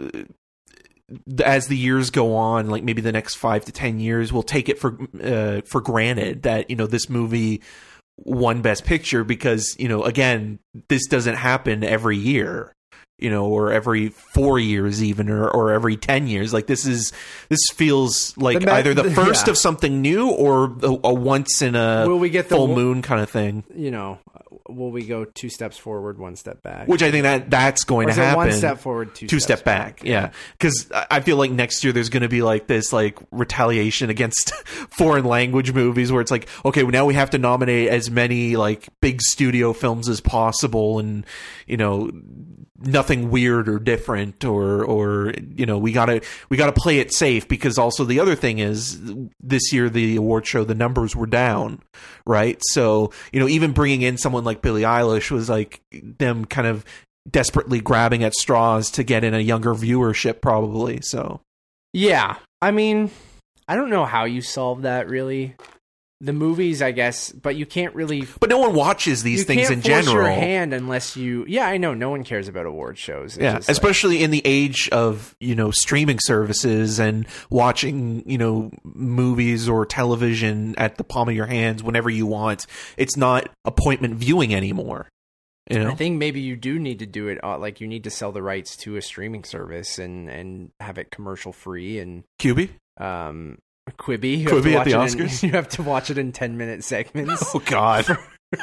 as 1.43 1.67
the 1.67 1.78
years 1.78 2.10
go 2.10 2.36
on, 2.36 2.69
like 2.69 2.84
maybe 2.84 3.02
the 3.02 3.12
next 3.12 3.36
five 3.36 3.65
to 3.65 3.71
ten 3.71 4.00
years, 4.00 4.32
we'll 4.34 4.41
take 4.43 4.69
it 4.69 4.80
for 4.80 4.98
uh, 5.21 5.62
for 5.65 5.82
granted 5.82 6.43
that 6.43 6.69
you 6.69 6.76
know 6.78 6.88
this 6.88 7.10
movie 7.10 7.62
won 8.17 8.62
Best 8.62 8.86
Picture 8.86 9.23
because 9.23 9.75
you 9.80 9.88
know 9.88 10.04
again 10.04 10.60
this 10.89 11.08
doesn't 11.08 11.36
happen 11.36 11.84
every 11.84 12.17
year. 12.17 12.71
you 13.17 13.30
know, 13.30 13.45
or 13.45 13.71
every 13.71 14.10
four 14.10 14.60
years 14.60 15.01
even, 15.01 15.30
or, 15.30 15.47
or 15.49 15.71
every 15.71 15.95
10 15.95 16.28
years. 16.28 16.51
Like 16.51 16.67
this 16.67 16.86
is, 16.86 17.13
this 17.47 17.62
feels 17.73 18.36
like 18.38 18.60
The 18.60 18.65
me- 18.65 18.71
either 18.73 18.93
the 18.93 19.10
first 19.23 19.47
yeah. 19.47 19.51
of 19.51 19.58
something 19.58 20.01
new 20.01 20.30
or 20.32 20.65
a, 20.84 20.97
a 21.06 21.13
once 21.13 21.62
in 21.62 21.75
a 21.75 22.04
Will 22.06 22.19
we 22.19 22.30
get 22.30 22.49
the 22.49 22.58
full 22.58 22.67
moon 22.75 23.01
kind 23.01 23.21
of 23.21 23.30
thing, 23.30 23.63
You 23.73 23.89
know, 23.91 24.19
will 24.69 24.91
we 24.91 25.06
go 25.06 25.25
two 25.25 25.49
steps 25.49 25.78
forward, 25.78 26.17
one 26.19 26.36
step 26.36 26.62
back? 26.62 26.88
which 26.88 27.01
I 27.01 27.12
think 27.12 27.23
that 27.23 27.49
that's 27.49 27.84
going 27.84 28.08
to 28.08 28.13
happen. 28.13 28.38
one 28.38 28.51
step 28.51 28.80
forward, 28.80 29.15
two, 29.15 29.28
two 29.28 29.39
steps 29.39 29.62
step 29.62 29.65
back, 29.65 30.04
yeah 30.04 30.32
because 30.58 30.89
i 31.10 31.19
feel 31.19 31.38
like 31.38 31.51
next 31.51 31.84
year 31.84 31.93
there's 31.93 32.10
going 32.10 32.23
to 32.23 32.30
be 32.30 32.41
like 32.41 32.67
this 32.67 32.91
like 32.91 33.17
retaliation 33.32 34.10
against 34.10 34.54
foreign 34.89 35.25
language 35.25 35.73
movies 35.73 36.12
where 36.12 36.21
it's 36.21 36.32
like 36.32 36.47
okay 36.63 36.84
well, 36.84 36.91
now 36.91 37.06
we 37.06 37.13
have 37.13 37.30
to 37.30 37.38
nominate 37.38 37.89
as 37.89 38.10
many 38.10 38.56
like 38.56 38.88
big 39.01 39.21
studio 39.21 39.73
films 39.73 40.10
as 40.10 40.21
possible 40.21 40.99
and 40.99 41.25
you 41.65 41.78
know 41.78 42.12
nothing 42.78 43.32
weird 43.32 43.69
or 43.69 43.80
different 43.80 44.43
or 44.43 44.84
or 44.84 45.34
you 45.56 45.65
know 45.65 45.78
we 45.78 45.91
gotta 45.91 46.21
we 46.49 46.58
gotta 46.58 46.73
play 46.73 46.99
it 46.99 47.13
safe 47.13 47.47
because 47.47 47.78
also 47.78 48.04
the 48.04 48.19
other 48.19 48.36
thing 48.36 48.60
is 48.60 49.01
this 49.39 49.71
year 49.71 49.89
the 49.89 50.17
award 50.17 50.45
show 50.45 50.63
the 50.63 50.75
numbers 50.75 51.15
were 51.15 51.25
down 51.25 51.82
right 52.25 52.60
so 52.62 53.12
you 53.32 53.39
know 53.39 53.47
even 53.47 53.71
bringing 53.71 54.01
in 54.01 54.17
someone 54.17 54.43
like 54.43 54.55
billie 54.62 54.84
eilish 54.84 55.32
was 55.32 55.50
like 55.50 55.82
them 55.91 56.46
kind 56.46 56.68
of 56.68 56.86
desperately 57.30 57.82
grabbing 57.82 58.24
at 58.24 58.34
straws 58.34 58.91
to 58.91 59.04
get 59.04 59.24
in 59.24 59.34
a 59.34 59.39
younger 59.39 59.74
viewership 59.74 60.41
probably 60.41 61.00
so 61.02 61.41
Yeah, 61.96 62.36
I 62.62 62.72
mean, 62.72 63.10
I 63.70 63.76
don't 63.76 63.89
know 63.89 64.04
how 64.04 64.26
you 64.26 64.41
solve 64.41 64.82
that 64.82 65.08
really. 65.08 65.56
The 66.21 66.32
movies, 66.32 66.82
I 66.82 66.91
guess, 66.91 67.32
but 67.34 67.58
you 67.58 67.65
can't 67.65 67.93
really. 67.93 68.25
but 68.39 68.49
no 68.49 68.58
one 68.58 68.73
watches 68.73 69.21
these 69.21 69.39
you 69.39 69.45
things 69.45 69.67
can't 69.67 69.73
in 69.73 69.82
force 69.82 70.06
general 70.06 70.25
your 70.28 70.32
hand 70.34 70.73
unless 70.73 71.17
you. 71.17 71.43
Yeah, 71.47 71.67
I 71.67 71.75
know. 71.78 71.93
No 71.93 72.10
one 72.10 72.23
cares 72.23 72.47
about 72.47 72.65
award 72.65 72.97
shows. 72.97 73.36
It's 73.36 73.43
yeah 73.43 73.56
just 73.56 73.67
like- 73.67 73.73
especially 73.73 74.23
in 74.23 74.32
the 74.32 74.41
age 74.45 74.88
of 74.93 75.36
you 75.41 75.56
know 75.56 75.71
streaming 75.71 76.19
services 76.21 76.99
and 76.99 77.28
watching 77.49 78.23
you 78.30 78.38
know 78.38 78.71
movies 78.86 79.67
or 79.67 79.86
television 79.86 80.73
at 80.78 80.95
the 80.97 81.04
palm 81.04 81.28
of 81.28 81.36
your 81.36 81.47
hands 81.47 81.84
whenever 81.84 82.10
you 82.10 82.25
want 82.25 82.65
it's 82.97 83.17
not 83.17 83.49
appointment 83.65 84.15
viewing 84.15 84.54
anymore 84.56 85.10
you 85.69 85.80
know 85.80 85.91
I 85.91 85.95
think 85.95 86.17
maybe 86.17 86.39
you 86.39 86.56
do 86.56 86.80
need 86.80 86.99
to 86.99 87.06
do 87.06 87.28
it 87.28 87.43
uh, 87.43 87.58
like 87.58 87.82
you 87.82 87.88
need 87.88 88.04
to 88.06 88.10
sell 88.10 88.32
the 88.32 88.41
rights 88.41 88.78
to 88.78 88.95
a 88.95 89.01
streaming 89.01 89.43
service 89.43 89.99
and 89.99 90.30
and 90.30 90.71
have 90.80 90.97
it 90.97 91.12
commercial 91.12 91.51
free 91.51 91.99
and 91.99 92.23
Quibi? 92.39 92.69
um 92.97 93.58
Quibi. 93.91 94.39
You 94.39 94.48
Quibi 94.48 94.74
at 94.74 94.78
watch 94.78 94.86
the 94.86 94.91
it 94.91 95.19
in- 95.21 95.28
Oscars? 95.28 95.43
you 95.43 95.52
have 95.52 95.69
to 95.69 95.84
watch 95.84 96.10
it 96.10 96.17
in 96.17 96.32
ten 96.32 96.58
minute 96.58 96.84
segments 96.84 97.43
oh 97.56 97.60
god 97.60 98.06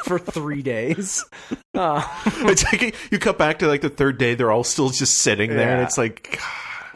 for 0.05 0.19
three 0.19 0.63
days. 0.63 1.25
Uh, 1.75 2.07
it's 2.27 2.63
like 2.65 2.95
you 3.11 3.19
cut 3.19 3.39
back 3.39 3.59
to 3.61 3.67
like 3.67 3.81
the 3.81 3.89
third 3.89 4.19
day 4.19 4.35
they're 4.35 4.53
all 4.53 4.63
still 4.63 4.91
just 4.91 5.17
sitting 5.17 5.49
there 5.49 5.73
and 5.73 5.83
it's 5.83 5.97
like 5.97 6.39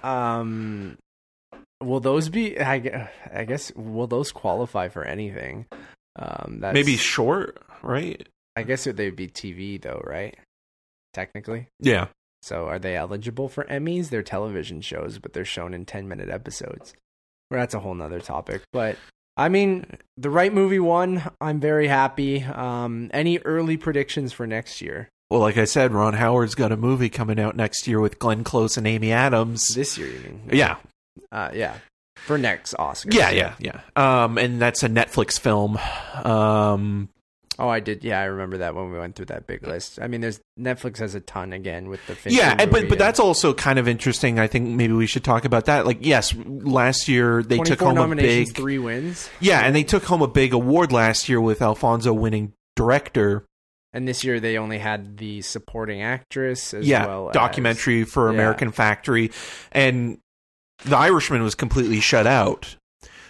um, 0.05 0.99
will 1.83 2.01
those 2.01 2.29
be? 2.29 2.61
I, 2.61 3.11
I 3.35 3.45
guess 3.45 3.73
will 3.75 4.07
those 4.07 4.33
qualify 4.33 4.89
for 4.89 5.03
anything? 5.03 5.65
Um, 6.17 6.59
that's, 6.61 6.75
maybe 6.75 6.97
short 6.99 7.59
right 7.83 8.29
I 8.55 8.65
guess 8.65 8.85
they'd 8.85 9.17
be 9.17 9.29
TV 9.29 9.81
though, 9.81 10.03
right? 10.05 10.37
Technically. 11.15 11.69
yeah 11.81 12.09
So 12.43 12.67
are 12.67 12.79
they 12.79 12.97
eligible 12.97 13.49
for 13.49 13.65
Emmys? 13.65 14.11
They're 14.11 14.23
television 14.23 14.83
shows, 14.83 15.19
but 15.19 15.33
they're 15.33 15.45
shown 15.47 15.73
in 15.73 15.87
10 15.87 16.07
minute 16.07 16.29
episodes. 16.29 16.95
Well, 17.51 17.61
that's 17.61 17.75
a 17.75 17.81
whole 17.81 17.95
nother 17.95 18.21
topic. 18.21 18.63
But 18.73 18.97
I 19.37 19.49
mean, 19.49 19.87
the 20.17 20.31
right 20.31 20.53
movie 20.53 20.79
won. 20.79 21.23
I'm 21.41 21.61
very 21.61 21.89
happy. 21.89 22.43
Um, 22.43 23.11
any 23.13 23.39
early 23.41 23.77
predictions 23.77 24.33
for 24.33 24.47
next 24.47 24.81
year? 24.83 25.09
well 25.29 25.41
like 25.41 25.57
i 25.57 25.65
said 25.65 25.93
ron 25.93 26.15
howard's 26.15 26.55
got 26.55 26.71
a 26.71 26.77
movie 26.77 27.09
coming 27.09 27.41
out 27.41 27.57
next 27.57 27.89
year 27.89 27.99
with 27.99 28.17
glenn 28.21 28.45
close 28.45 28.77
and 28.77 28.87
amy 28.87 29.11
adams 29.11 29.61
This 29.75 29.99
year, 29.99 30.07
you 30.07 30.21
mean? 30.21 30.41
yeah 30.53 30.77
Uh, 31.33 31.51
yeah. 31.53 31.79
For 32.15 32.39
next 32.39 32.75
Oscars. 32.75 33.13
yeah 33.13 33.31
yeah 33.31 33.55
yeah 33.59 33.81
um 33.97 34.39
and 34.39 34.61
that's 34.63 34.85
a 34.85 34.89
netflix 34.89 35.37
film 35.37 35.79
um 36.25 37.09
Oh, 37.59 37.69
I 37.69 37.81
did. 37.81 38.05
Yeah, 38.05 38.21
I 38.21 38.25
remember 38.25 38.59
that 38.59 38.75
when 38.75 38.91
we 38.91 38.99
went 38.99 39.17
through 39.17 39.27
that 39.27 39.47
big 39.47 39.67
list. 39.67 39.99
I 40.01 40.09
mean, 40.09 40.21
there's 40.21 40.41
Netflix 40.59 40.99
has 40.99 41.15
a 41.15 41.21
ton 41.21 41.53
again 41.53 41.89
with 41.89 42.07
the 42.07 42.15
Fincher 42.15 42.39
yeah, 42.39 42.55
movie 42.59 42.71
but 42.71 42.89
but 42.91 42.99
that's 42.99 43.19
also 43.19 43.55
kind 43.55 43.79
of 43.79 43.89
interesting. 43.89 44.39
I 44.39 44.47
think 44.47 44.69
maybe 44.69 44.93
we 44.93 45.07
should 45.07 45.25
talk 45.25 45.45
about 45.45 45.67
that. 45.67 45.87
Like, 45.87 45.99
yes, 46.01 46.35
last 46.35 47.09
year 47.09 47.43
they 47.43 47.59
took 47.59 47.79
24 47.79 47.95
home 47.95 48.13
a 48.13 48.17
big 48.17 48.55
three 48.55 48.79
wins, 48.79 49.31
yeah, 49.41 49.61
and 49.61 49.75
they 49.75 49.85
took 49.85 50.05
home 50.05 50.23
a 50.23 50.29
big 50.29 50.53
award 50.53 50.93
last 50.93 51.29
year 51.29 51.41
with 51.41 51.63
Alfonso 51.63 52.13
winning 52.13 52.53
director. 52.75 53.47
and 53.93 54.07
this 54.07 54.23
year 54.23 54.39
they 54.41 54.59
only 54.59 54.79
had 54.79 55.17
the 55.17 55.41
supporting 55.41 56.03
actress 56.03 56.75
as 56.75 56.87
yeah, 56.87 57.07
well. 57.07 57.29
as- 57.31 57.35
documentary 57.35 58.05
for 58.05 58.29
yeah. 58.29 58.35
American 58.35 58.71
Factory, 58.73 59.31
and 59.73 60.19
The 60.85 60.97
Irishman 60.97 61.43
was 61.43 61.55
completely 61.55 62.01
shut 62.01 62.27
out. 62.27 62.77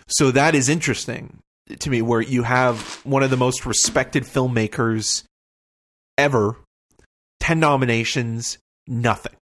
So 0.08 0.30
that 0.32 0.54
is 0.54 0.68
interesting 0.68 1.38
to 1.78 1.90
me, 1.90 2.02
where 2.02 2.20
you 2.20 2.42
have 2.42 3.00
one 3.04 3.22
of 3.22 3.30
the 3.30 3.36
most 3.36 3.66
respected 3.66 4.24
filmmakers 4.24 5.24
ever, 6.18 6.56
ten 7.40 7.60
nominations, 7.60 8.58
nothing. 8.86 9.32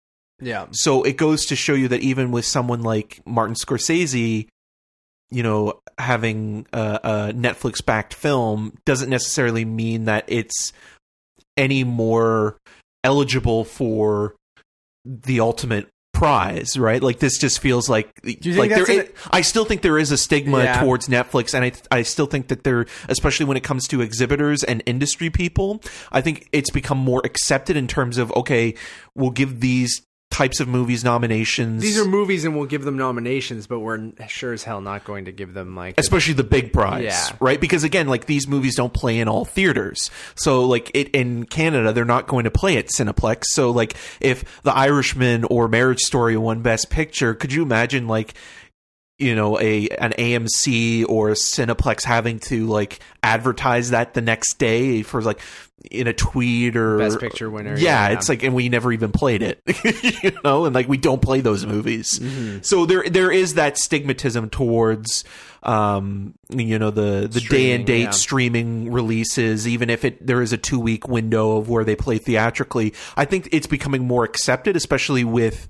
Yeah, 0.40 0.66
So 0.72 1.04
it 1.04 1.16
goes 1.16 1.46
to 1.46 1.56
show 1.56 1.74
you 1.74 1.88
that 1.88 2.00
even 2.00 2.30
with 2.32 2.44
someone 2.44 2.82
like 2.82 3.20
Martin 3.24 3.54
Scorsese, 3.54 4.48
you 5.30 5.42
know, 5.42 5.80
having 5.96 6.66
a, 6.72 7.00
a 7.02 7.32
Netflix 7.32 7.84
backed 7.84 8.14
film 8.14 8.76
doesn't 8.84 9.10
necessarily 9.10 9.64
mean 9.64 10.04
that 10.06 10.24
it's 10.26 10.72
any 11.56 11.84
more 11.84 12.58
eligible 13.04 13.64
for 13.64 14.34
the 15.04 15.40
ultimate 15.40 15.88
prize, 16.14 16.78
right? 16.78 17.02
Like 17.02 17.18
this 17.18 17.36
just 17.38 17.58
feels 17.58 17.88
like 17.90 18.08
you 18.24 18.34
think 18.54 18.56
like 18.56 18.68
there 18.70 18.78
that's 18.78 18.88
an- 18.88 19.00
is- 19.00 19.10
I 19.30 19.42
still 19.42 19.64
think 19.66 19.82
there 19.82 19.98
is 19.98 20.10
a 20.10 20.16
stigma 20.16 20.62
Yeah. 20.64 20.80
towards 20.80 21.08
Netflix 21.08 21.52
and 21.52 21.64
I 21.64 21.72
I 21.98 22.02
still 22.02 22.26
think 22.26 22.48
that 22.48 22.64
there 22.64 22.86
especially 23.08 23.44
when 23.46 23.56
it 23.58 23.62
comes 23.64 23.86
to 23.88 24.00
exhibitors 24.00 24.64
and 24.64 24.82
industry 24.86 25.28
people, 25.28 25.82
I 26.12 26.22
think 26.22 26.48
it's 26.52 26.70
become 26.70 26.96
more 26.98 27.20
accepted 27.24 27.76
in 27.76 27.86
terms 27.86 28.16
of 28.16 28.32
okay, 28.32 28.74
we'll 29.14 29.30
give 29.32 29.60
these 29.60 30.00
types 30.34 30.58
of 30.58 30.66
movies 30.66 31.04
nominations. 31.04 31.80
these 31.80 31.96
are 31.96 32.04
movies, 32.04 32.44
and 32.44 32.56
we'll 32.56 32.66
give 32.66 32.82
them 32.84 32.96
nominations, 32.96 33.68
but 33.68 33.78
we're 33.78 34.10
sure 34.26 34.52
as 34.52 34.64
hell 34.64 34.80
not 34.80 35.04
going 35.04 35.26
to 35.26 35.32
give 35.32 35.54
them 35.54 35.76
like. 35.76 35.94
especially 35.96 36.34
the 36.34 36.42
big 36.42 36.72
prize, 36.72 37.04
Yeah. 37.04 37.30
right? 37.38 37.60
Because 37.60 37.84
again, 37.84 38.08
like 38.08 38.26
these 38.26 38.48
movies 38.48 38.74
don't 38.74 38.92
play 38.92 39.20
in 39.20 39.28
all 39.28 39.44
theaters. 39.44 40.10
So 40.34 40.64
like 40.64 40.90
it 40.92 41.08
in 41.10 41.44
Canada, 41.46 41.92
they're 41.92 42.04
not 42.04 42.26
going 42.26 42.44
to 42.44 42.50
play 42.50 42.76
at 42.76 42.88
Cineplex. 42.88 43.44
So 43.50 43.70
like 43.70 43.94
if 44.20 44.62
The 44.62 44.74
Irishman 44.74 45.44
or 45.44 45.68
Marriage 45.68 46.00
Story 46.00 46.36
won 46.36 46.62
Best 46.62 46.90
Picture, 46.90 47.34
could 47.34 47.52
you 47.52 47.62
imagine 47.62 48.08
like 48.08 48.34
you 49.18 49.34
know 49.34 49.58
a 49.60 49.88
an 49.88 50.12
AMC 50.18 51.06
or 51.08 51.30
a 51.30 51.34
Cineplex 51.34 52.02
having 52.04 52.38
to 52.40 52.66
like 52.66 53.00
advertise 53.22 53.90
that 53.90 54.14
the 54.14 54.20
next 54.20 54.58
day 54.58 55.02
for 55.02 55.22
like 55.22 55.40
in 55.90 56.06
a 56.06 56.12
tweet 56.12 56.76
or 56.76 56.98
Best 56.98 57.20
Picture 57.20 57.50
winner, 57.50 57.76
Yeah, 57.76 58.08
yeah. 58.08 58.14
it's 58.16 58.28
like 58.28 58.42
and 58.42 58.54
we 58.54 58.68
never 58.68 58.92
even 58.92 59.12
played 59.12 59.42
it, 59.42 59.60
you 60.24 60.32
know, 60.42 60.64
and 60.64 60.74
like 60.74 60.88
we 60.88 60.96
don't 60.96 61.20
play 61.20 61.40
those 61.40 61.66
movies. 61.66 62.20
So 62.66 62.86
there 62.86 63.04
there 63.08 63.30
is 63.30 63.54
that 63.54 63.76
stigmatism 63.76 64.50
towards 64.50 65.24
um 65.62 66.34
you 66.50 66.78
know 66.78 66.90
the 66.90 67.28
the 67.30 67.40
day 67.40 67.72
and 67.72 67.86
date 67.86 68.02
yeah. 68.02 68.10
streaming 68.10 68.92
releases 68.92 69.66
even 69.66 69.88
if 69.88 70.04
it 70.04 70.26
there 70.26 70.42
is 70.42 70.52
a 70.52 70.58
2 70.58 70.78
week 70.78 71.08
window 71.08 71.56
of 71.56 71.68
where 71.68 71.84
they 71.84 71.96
play 71.96 72.18
theatrically. 72.18 72.94
I 73.16 73.24
think 73.24 73.48
it's 73.52 73.66
becoming 73.66 74.06
more 74.06 74.24
accepted 74.24 74.76
especially 74.76 75.24
with 75.24 75.68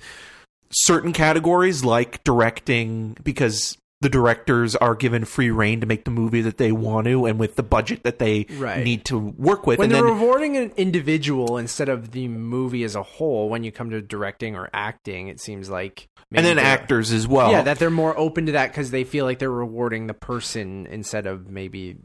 certain 0.74 1.12
categories 1.12 1.84
like 1.84 2.22
directing 2.24 3.16
because 3.22 3.78
the 4.00 4.08
directors 4.10 4.76
are 4.76 4.94
given 4.94 5.24
free 5.24 5.50
reign 5.50 5.80
to 5.80 5.86
make 5.86 6.04
the 6.04 6.10
movie 6.10 6.42
that 6.42 6.58
they 6.58 6.70
want 6.72 7.06
to 7.06 7.24
and 7.24 7.38
with 7.38 7.56
the 7.56 7.62
budget 7.62 8.02
that 8.02 8.18
they 8.18 8.44
Right. 8.58 8.84
need 8.84 9.04
to 9.06 9.16
work 9.18 9.66
with 9.66 9.78
when 9.78 9.86
and 9.86 9.94
they're 9.94 10.02
then 10.04 10.12
rewarding 10.20 10.56
an 10.58 10.72
individual 10.76 11.56
instead 11.56 11.88
of 11.88 12.10
the 12.10 12.28
movie 12.28 12.84
as 12.84 12.94
a 12.94 13.02
whole, 13.02 13.48
when 13.48 13.64
you 13.64 13.72
come 13.72 13.88
to 13.90 14.02
directing 14.02 14.56
or 14.56 14.68
acting, 14.74 15.28
it 15.28 15.40
seems 15.40 15.70
like 15.70 16.06
and 16.34 16.44
then 16.44 16.58
actors 16.58 17.12
as 17.12 17.26
well 17.26 17.50
yeah, 17.52 17.62
that 17.62 17.78
they're 17.78 17.88
more 17.90 18.18
open 18.18 18.46
to 18.46 18.52
that 18.52 18.72
because 18.72 18.90
they 18.90 19.04
feel 19.04 19.24
like 19.24 19.38
they're 19.38 19.50
rewarding 19.50 20.06
the 20.06 20.14
person 20.14 20.86
instead 20.90 21.26
of 21.26 21.48
maybe. 21.48 21.96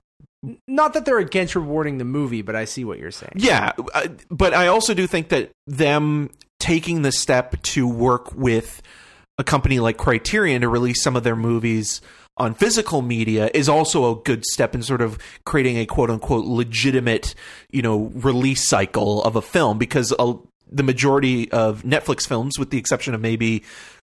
Not 0.70 0.94
that 0.94 1.04
they're 1.04 1.18
against 1.20 1.54
rewarding 1.56 1.98
the 1.98 2.06
movie, 2.06 2.42
but 2.44 2.56
I 2.56 2.64
see 2.64 2.86
what 2.86 2.98
you're 2.98 3.12
saying. 3.12 3.34
Yeah, 3.36 3.74
uh, 3.94 4.08
but 4.32 4.54
I 4.54 4.68
also 4.68 4.94
do 4.94 5.06
think 5.06 5.30
that 5.30 5.52
them 5.68 6.30
taking 6.60 7.02
the 7.02 7.12
step 7.12 7.62
to 7.62 7.88
work 7.88 8.34
with 8.34 8.82
a 9.38 9.43
company 9.43 9.80
like 9.80 9.98
Criterion 9.98 10.62
to 10.62 10.69
release 10.69 11.02
some 11.02 11.15
of 11.15 11.24
their 11.24 11.36
movies 11.36 12.02
on 12.39 12.54
physical 12.54 13.02
media 13.02 13.50
is 13.54 13.67
also 13.67 14.12
a 14.12 14.22
good 14.24 14.45
step 14.45 14.74
in 14.74 14.82
sort 14.82 15.02
of 15.02 15.17
creating 15.45 15.78
a 15.78 15.86
quote 15.86 16.10
unquote 16.10 16.45
legitimate, 16.45 17.36
you 17.69 17.82
know, 17.82 18.12
release 18.15 18.67
cycle 18.67 19.22
of 19.24 19.36
a 19.36 19.41
film 19.41 19.78
because 19.78 20.13
uh, 20.17 20.34
the 20.72 20.84
majority 20.84 21.52
of 21.52 21.84
Netflix 21.84 22.28
films, 22.28 22.58
with 22.58 22.69
the 22.69 22.78
exception 22.78 23.13
of 23.13 23.22
maybe 23.22 23.63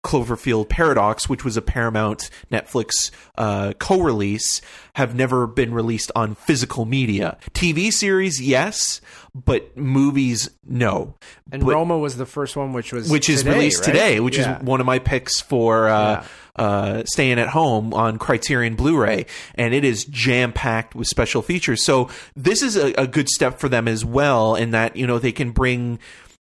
Cloverfield 0.05 0.69
Paradox, 0.69 1.29
which 1.29 1.45
was 1.45 1.57
a 1.57 1.63
Paramount 1.63 2.31
Netflix 2.53 3.11
uh, 3.37 3.73
co-release, 3.79 4.61
have 4.95 5.15
never 5.15 5.47
been 5.47 5.75
released 5.75 6.13
on 6.15 6.35
physical 6.35 6.85
media. 6.85 7.37
TV 7.53 7.91
series, 7.91 8.41
yes, 8.41 9.01
but 9.35 9.77
movies, 9.77 10.51
no. 10.65 11.15
And 11.51 11.65
But- 11.65 11.73
Roma 11.75 11.99
was 11.99 12.17
the 12.17 12.27
first 12.27 12.57
one, 12.57 12.73
which 12.73 12.93
was 12.93 13.11
which 13.11 13.29
is 13.29 13.43
today, 13.43 13.55
released 13.57 13.81
right? 13.87 13.93
today, 13.93 14.21
which 14.21 14.39
Yeah. 14.39 14.59
is 14.59 14.63
one 14.63 14.81
of 14.81 14.87
my 14.87 15.01
picks 15.01 15.41
for 15.41 15.89
uh, 15.89 16.25
uh, 16.57 17.03
staying 17.07 17.39
at 17.41 17.49
home 17.49 17.93
on 17.93 18.19
Criterion 18.19 18.77
Blu-ray, 18.77 19.27
and 19.57 19.75
it 19.75 19.85
is 19.85 20.05
jam 20.05 20.53
packed 20.53 20.95
with 20.95 21.09
special 21.09 21.43
features. 21.43 21.85
So 21.85 22.09
this 22.37 22.63
is 22.63 22.77
a, 22.77 22.93
a 22.95 23.07
good 23.09 23.29
step 23.29 23.59
for 23.59 23.69
them 23.69 23.89
as 23.89 24.05
well, 24.05 24.55
in 24.55 24.71
that 24.71 24.97
you 24.97 25.07
know 25.09 25.19
they 25.19 25.33
can 25.33 25.51
bring 25.51 25.99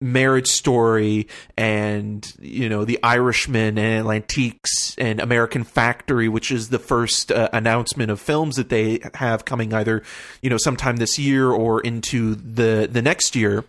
marriage 0.00 0.46
story 0.46 1.26
and 1.56 2.32
you 2.40 2.68
know 2.68 2.84
the 2.84 3.00
irishman 3.02 3.76
and 3.78 4.06
atlantiques 4.06 4.94
and 4.96 5.18
american 5.18 5.64
factory 5.64 6.28
which 6.28 6.52
is 6.52 6.68
the 6.68 6.78
first 6.78 7.32
uh, 7.32 7.48
announcement 7.52 8.08
of 8.08 8.20
films 8.20 8.54
that 8.54 8.68
they 8.68 9.00
have 9.14 9.44
coming 9.44 9.74
either 9.74 10.02
you 10.40 10.48
know 10.48 10.56
sometime 10.56 10.98
this 10.98 11.18
year 11.18 11.50
or 11.50 11.80
into 11.80 12.37
the 12.37 12.88
the 12.90 13.02
next 13.02 13.34
year 13.34 13.64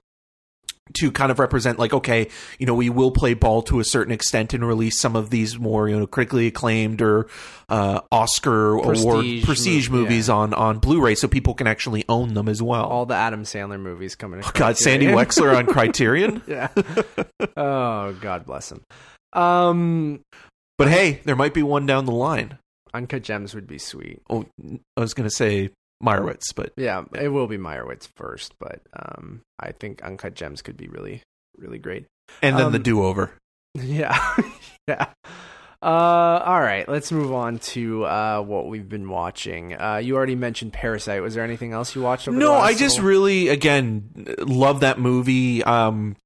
to 0.94 1.12
kind 1.12 1.32
of 1.32 1.40
represent 1.40 1.78
like 1.80 1.94
okay 1.94 2.28
you 2.58 2.66
know 2.66 2.74
we 2.74 2.90
will 2.90 3.12
play 3.12 3.34
ball 3.34 3.62
to 3.62 3.80
a 3.80 3.84
certain 3.84 4.12
extent 4.12 4.54
and 4.54 4.68
release 4.68 5.00
some 5.00 5.16
of 5.16 5.30
these 5.30 5.60
more 5.60 5.88
you 5.88 5.98
know 5.98 6.08
critically 6.08 6.48
acclaimed 6.48 7.02
or 7.02 7.28
uh, 7.70 8.02
oscar 8.12 8.74
award 8.74 8.96
Prestige 8.96 9.46
prestige 9.46 9.90
movie, 9.90 10.04
movies 10.04 10.28
yeah. 10.28 10.36
on 10.36 10.54
on 10.54 10.80
blu-ray 10.80 11.16
so 11.16 11.28
people 11.28 11.54
can 11.54 11.68
actually 11.68 12.04
own 12.10 12.34
them 12.34 12.50
as 12.50 12.62
well 12.62 12.86
all 12.86 13.06
the 13.06 13.16
Adam 13.16 13.44
Sandler 13.44 13.80
movies 13.80 14.16
coming. 14.16 14.42
to 14.42 14.52
god 14.54 14.78
sandy 14.78 15.08
wexler 15.08 15.56
on 15.56 15.66
criterion 15.68 16.42
yeah. 16.48 16.70
oh, 17.58 18.14
God 18.14 18.46
bless 18.46 18.72
him. 18.72 18.82
Um, 19.34 20.22
but 20.78 20.90
hey 20.90 21.22
there 21.26 21.36
might 21.36 21.54
be 21.54 21.64
one 21.64 21.86
down 21.86 22.06
the 22.06 22.12
line 22.12 22.58
Uncut 22.94 23.22
Gems 23.22 23.54
would 23.54 23.68
be 23.68 23.78
sweet. 23.78 24.22
oh 24.30 24.46
i 24.98 25.00
was 25.00 25.14
gonna 25.14 25.30
say 25.30 25.70
meyerowitz 26.04 26.54
but 26.56 26.72
Yeah, 26.78 27.04
it 27.20 27.28
will 27.30 27.48
be 27.48 27.58
Meyerowitz 27.58 28.08
first, 28.16 28.54
but 28.60 28.82
um, 28.94 29.42
I 29.60 29.72
think 29.74 30.02
Uncut 30.04 30.34
Gems 30.36 30.62
could 30.62 30.78
be 30.78 30.88
really, 30.88 31.22
really 31.58 31.80
great. 31.80 32.06
and 32.42 32.58
then 32.58 32.72
the 32.72 32.78
Um, 32.78 32.84
do-over 32.84 33.32
Yeah, 33.76 34.18
yeah. 34.88 35.08
Uh, 35.82 35.86
all 36.46 36.60
right, 36.60 36.90
let's 36.90 37.10
move 37.12 37.32
on 37.34 37.58
to 37.60 38.04
uh, 38.06 38.42
what 38.42 38.68
we've 38.68 38.90
been 38.90 39.08
watching. 39.08 39.80
Uh, 39.80 39.96
you 39.98 40.18
already 40.18 40.36
mentioned 40.36 40.74
Parasite. 40.74 41.22
Was 41.22 41.36
there 41.36 41.44
anything 41.44 41.72
else 41.72 41.96
you 41.96 42.02
watched? 42.02 42.28
Over 42.28 42.38
No, 42.38 42.54
I 42.56 42.74
just 42.74 43.00
really 43.00 43.48
again 43.48 44.10
love 44.40 44.82
that 44.82 45.00
movie. 45.00 45.64
Um, 45.64 46.18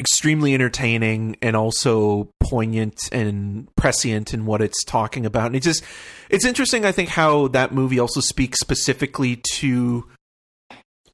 extremely 0.00 0.54
entertaining 0.54 1.36
and 1.40 1.54
also 1.54 2.32
poignant 2.40 2.98
and 3.12 3.68
prescient 3.76 4.34
in 4.34 4.46
what 4.46 4.60
it's 4.60 4.82
talking 4.82 5.24
about. 5.24 5.46
And 5.46 5.56
it 5.56 5.62
just 5.62 5.84
it's 6.28 6.44
interesting. 6.44 6.84
I 6.84 6.92
think 6.92 7.10
how 7.10 7.48
that 7.48 7.72
movie 7.72 8.00
also 8.00 8.20
speaks 8.20 8.58
specifically 8.58 9.40
to 9.54 10.08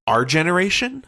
our 0.06 0.24
generation. 0.24 1.04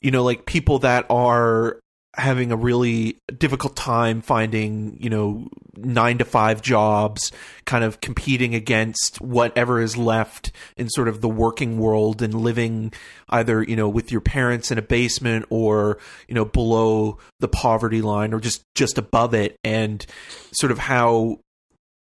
You 0.00 0.10
know, 0.10 0.22
like 0.22 0.46
people 0.46 0.78
that 0.78 1.04
are 1.10 1.80
having 2.18 2.50
a 2.50 2.56
really 2.56 3.16
difficult 3.38 3.76
time 3.76 4.20
finding, 4.20 4.98
you 5.00 5.08
know, 5.08 5.48
nine 5.76 6.18
to 6.18 6.24
five 6.24 6.60
jobs, 6.60 7.30
kind 7.64 7.84
of 7.84 8.00
competing 8.00 8.54
against 8.54 9.20
whatever 9.20 9.80
is 9.80 9.96
left 9.96 10.50
in 10.76 10.88
sort 10.90 11.06
of 11.06 11.20
the 11.20 11.28
working 11.28 11.78
world 11.78 12.20
and 12.20 12.34
living 12.34 12.92
either, 13.28 13.62
you 13.62 13.76
know, 13.76 13.88
with 13.88 14.10
your 14.10 14.20
parents 14.20 14.72
in 14.72 14.78
a 14.78 14.82
basement 14.82 15.46
or, 15.48 15.98
you 16.26 16.34
know, 16.34 16.44
below 16.44 17.18
the 17.38 17.48
poverty 17.48 18.02
line 18.02 18.34
or 18.34 18.40
just, 18.40 18.62
just 18.74 18.98
above 18.98 19.32
it. 19.32 19.56
And 19.62 20.04
sort 20.52 20.72
of 20.72 20.78
how 20.78 21.38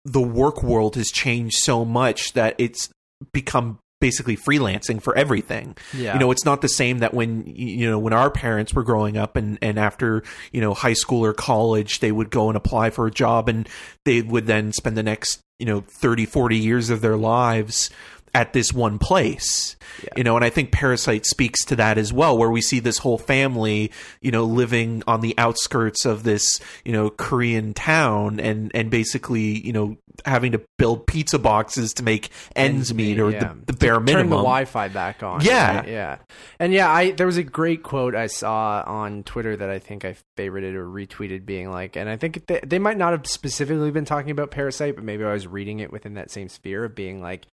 the 0.05 0.21
work 0.21 0.61
world 0.61 0.95
has 0.95 1.09
changed 1.09 1.55
so 1.57 1.83
much 1.83 2.33
that 2.33 2.55
it's 2.59 2.89
become 3.31 3.79
basically 4.03 4.35
freelancing 4.35 5.01
for 5.01 5.17
everything. 5.17 5.77
Yeah. 5.93 6.15
You 6.15 6.19
know, 6.19 6.31
it's 6.31 6.43
not 6.43 6.61
the 6.61 6.67
same 6.67 6.99
that 6.99 7.13
when 7.13 7.45
you 7.47 7.89
know 7.89 7.97
when 7.97 8.11
our 8.11 8.29
parents 8.29 8.73
were 8.73 8.83
growing 8.83 9.15
up 9.15 9.37
and 9.37 9.57
and 9.61 9.79
after 9.79 10.23
you 10.51 10.59
know 10.59 10.73
high 10.73 10.91
school 10.91 11.23
or 11.23 11.33
college 11.33 12.01
they 12.01 12.11
would 12.11 12.29
go 12.29 12.49
and 12.49 12.57
apply 12.57 12.89
for 12.89 13.07
a 13.07 13.11
job 13.11 13.47
and 13.47 13.69
they 14.03 14.21
would 14.21 14.45
then 14.45 14.73
spend 14.73 14.97
the 14.97 15.03
next 15.03 15.41
you 15.57 15.65
know 15.65 15.85
30 16.01 16.25
40 16.25 16.57
years 16.57 16.89
of 16.89 16.99
their 16.99 17.15
lives 17.15 17.89
at 18.33 18.51
this 18.51 18.73
one 18.73 18.97
place 18.97 19.77
you 20.17 20.23
know 20.23 20.35
and 20.35 20.43
i 20.43 20.49
think 20.49 20.71
parasite 20.71 21.25
speaks 21.25 21.63
to 21.63 21.75
that 21.75 21.97
as 21.99 22.11
well 22.11 22.35
where 22.35 22.49
we 22.49 22.61
see 22.61 22.79
this 22.79 22.97
whole 22.97 23.19
family 23.19 23.91
you 24.21 24.31
know 24.31 24.43
living 24.43 25.03
on 25.05 25.21
the 25.21 25.35
outskirts 25.37 26.03
of 26.03 26.23
this 26.23 26.59
you 26.83 26.91
know 26.91 27.11
korean 27.11 27.73
town 27.73 28.39
and 28.39 28.71
and 28.73 28.89
basically 28.89 29.65
you 29.65 29.71
know 29.71 29.95
having 30.25 30.51
to 30.53 30.61
build 30.77 31.07
pizza 31.07 31.39
boxes 31.39 31.93
to 31.95 32.03
make 32.03 32.29
ends, 32.55 32.93
meet 32.93 33.19
or 33.19 33.31
yeah. 33.31 33.53
the, 33.53 33.73
the 33.73 33.73
bare 33.73 33.99
minimum. 33.99 34.23
Turn 34.23 34.29
the 34.29 34.35
Wi-Fi 34.37 34.87
back 34.89 35.23
on. 35.23 35.41
Yeah. 35.41 35.77
right? 35.77 35.87
yeah, 35.87 36.17
and 36.59 36.73
yeah. 36.73 36.91
I 36.91 37.11
there 37.11 37.25
was 37.25 37.37
a 37.37 37.43
great 37.43 37.83
quote 37.83 38.15
I 38.15 38.27
saw 38.27 38.83
on 38.85 39.23
Twitter 39.23 39.55
that 39.55 39.69
I 39.69 39.79
think 39.79 40.05
I 40.05 40.15
favorited 40.37 40.75
or 40.75 40.87
retweeted, 40.87 41.45
being 41.45 41.69
like, 41.69 41.95
and 41.95 42.09
I 42.09 42.17
think 42.17 42.45
they, 42.47 42.59
they 42.65 42.79
might 42.79 42.97
not 42.97 43.11
have 43.11 43.27
specifically 43.27 43.91
been 43.91 44.05
talking 44.05 44.31
about 44.31 44.51
Parasite, 44.51 44.95
but 44.95 45.03
maybe 45.03 45.23
I 45.23 45.33
was 45.33 45.47
reading 45.47 45.79
it 45.79 45.91
within 45.91 46.15
that 46.15 46.31
same 46.31 46.49
sphere 46.49 46.85
of 46.85 46.95
being 46.95 47.21
like, 47.21 47.45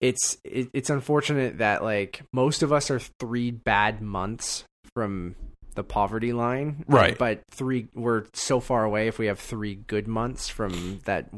it's 0.00 0.38
it, 0.44 0.68
it's 0.72 0.90
unfortunate 0.90 1.58
that 1.58 1.82
like 1.82 2.22
most 2.32 2.62
of 2.62 2.72
us 2.72 2.90
are 2.90 3.00
three 3.20 3.50
bad 3.50 4.02
months 4.02 4.64
from 4.94 5.34
the 5.76 5.84
poverty 5.84 6.32
line, 6.32 6.84
Right. 6.88 7.16
But 7.16 7.42
three 7.50 7.86
we're 7.94 8.24
so 8.32 8.58
far 8.60 8.84
away 8.84 9.06
if 9.06 9.18
we 9.18 9.26
have 9.26 9.38
three 9.38 9.76
good 9.76 10.08
months 10.08 10.48
from 10.48 11.00
that, 11.04 11.28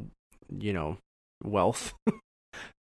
you 0.57 0.73
know, 0.73 0.99
wealth. 1.45 1.95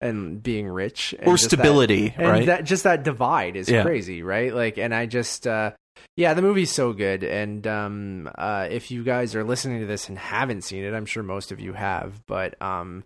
And 0.00 0.42
being 0.42 0.66
rich, 0.66 1.14
and 1.18 1.28
or 1.28 1.33
that- 1.33 1.38
stability 1.38 2.12
and 2.16 2.26
right 2.26 2.46
that 2.46 2.64
just 2.64 2.83
that 2.85 3.04
divide 3.04 3.54
is 3.54 3.68
Yeah. 3.68 3.83
crazy 3.85 4.22
right 4.24 4.52
like 4.52 4.76
and 4.76 4.92
i 4.92 5.07
just 5.07 5.46
uh 5.46 5.72
yeah 6.16 6.35
the 6.35 6.42
movie's 6.42 6.72
so 6.72 6.92
good 6.92 7.22
and 7.22 7.64
um 7.66 8.28
uh 8.37 8.66
if 8.68 8.90
you 8.90 9.04
guys 9.04 9.37
are 9.37 9.44
listening 9.44 9.78
to 9.81 9.87
this 9.87 10.09
and 10.09 10.18
haven't 10.18 10.62
seen 10.62 10.83
it 10.83 10.94
i'm 10.94 11.07
sure 11.07 11.22
most 11.22 11.52
of 11.52 11.61
you 11.61 11.74
have 11.74 12.20
but 12.26 12.61
um 12.61 13.04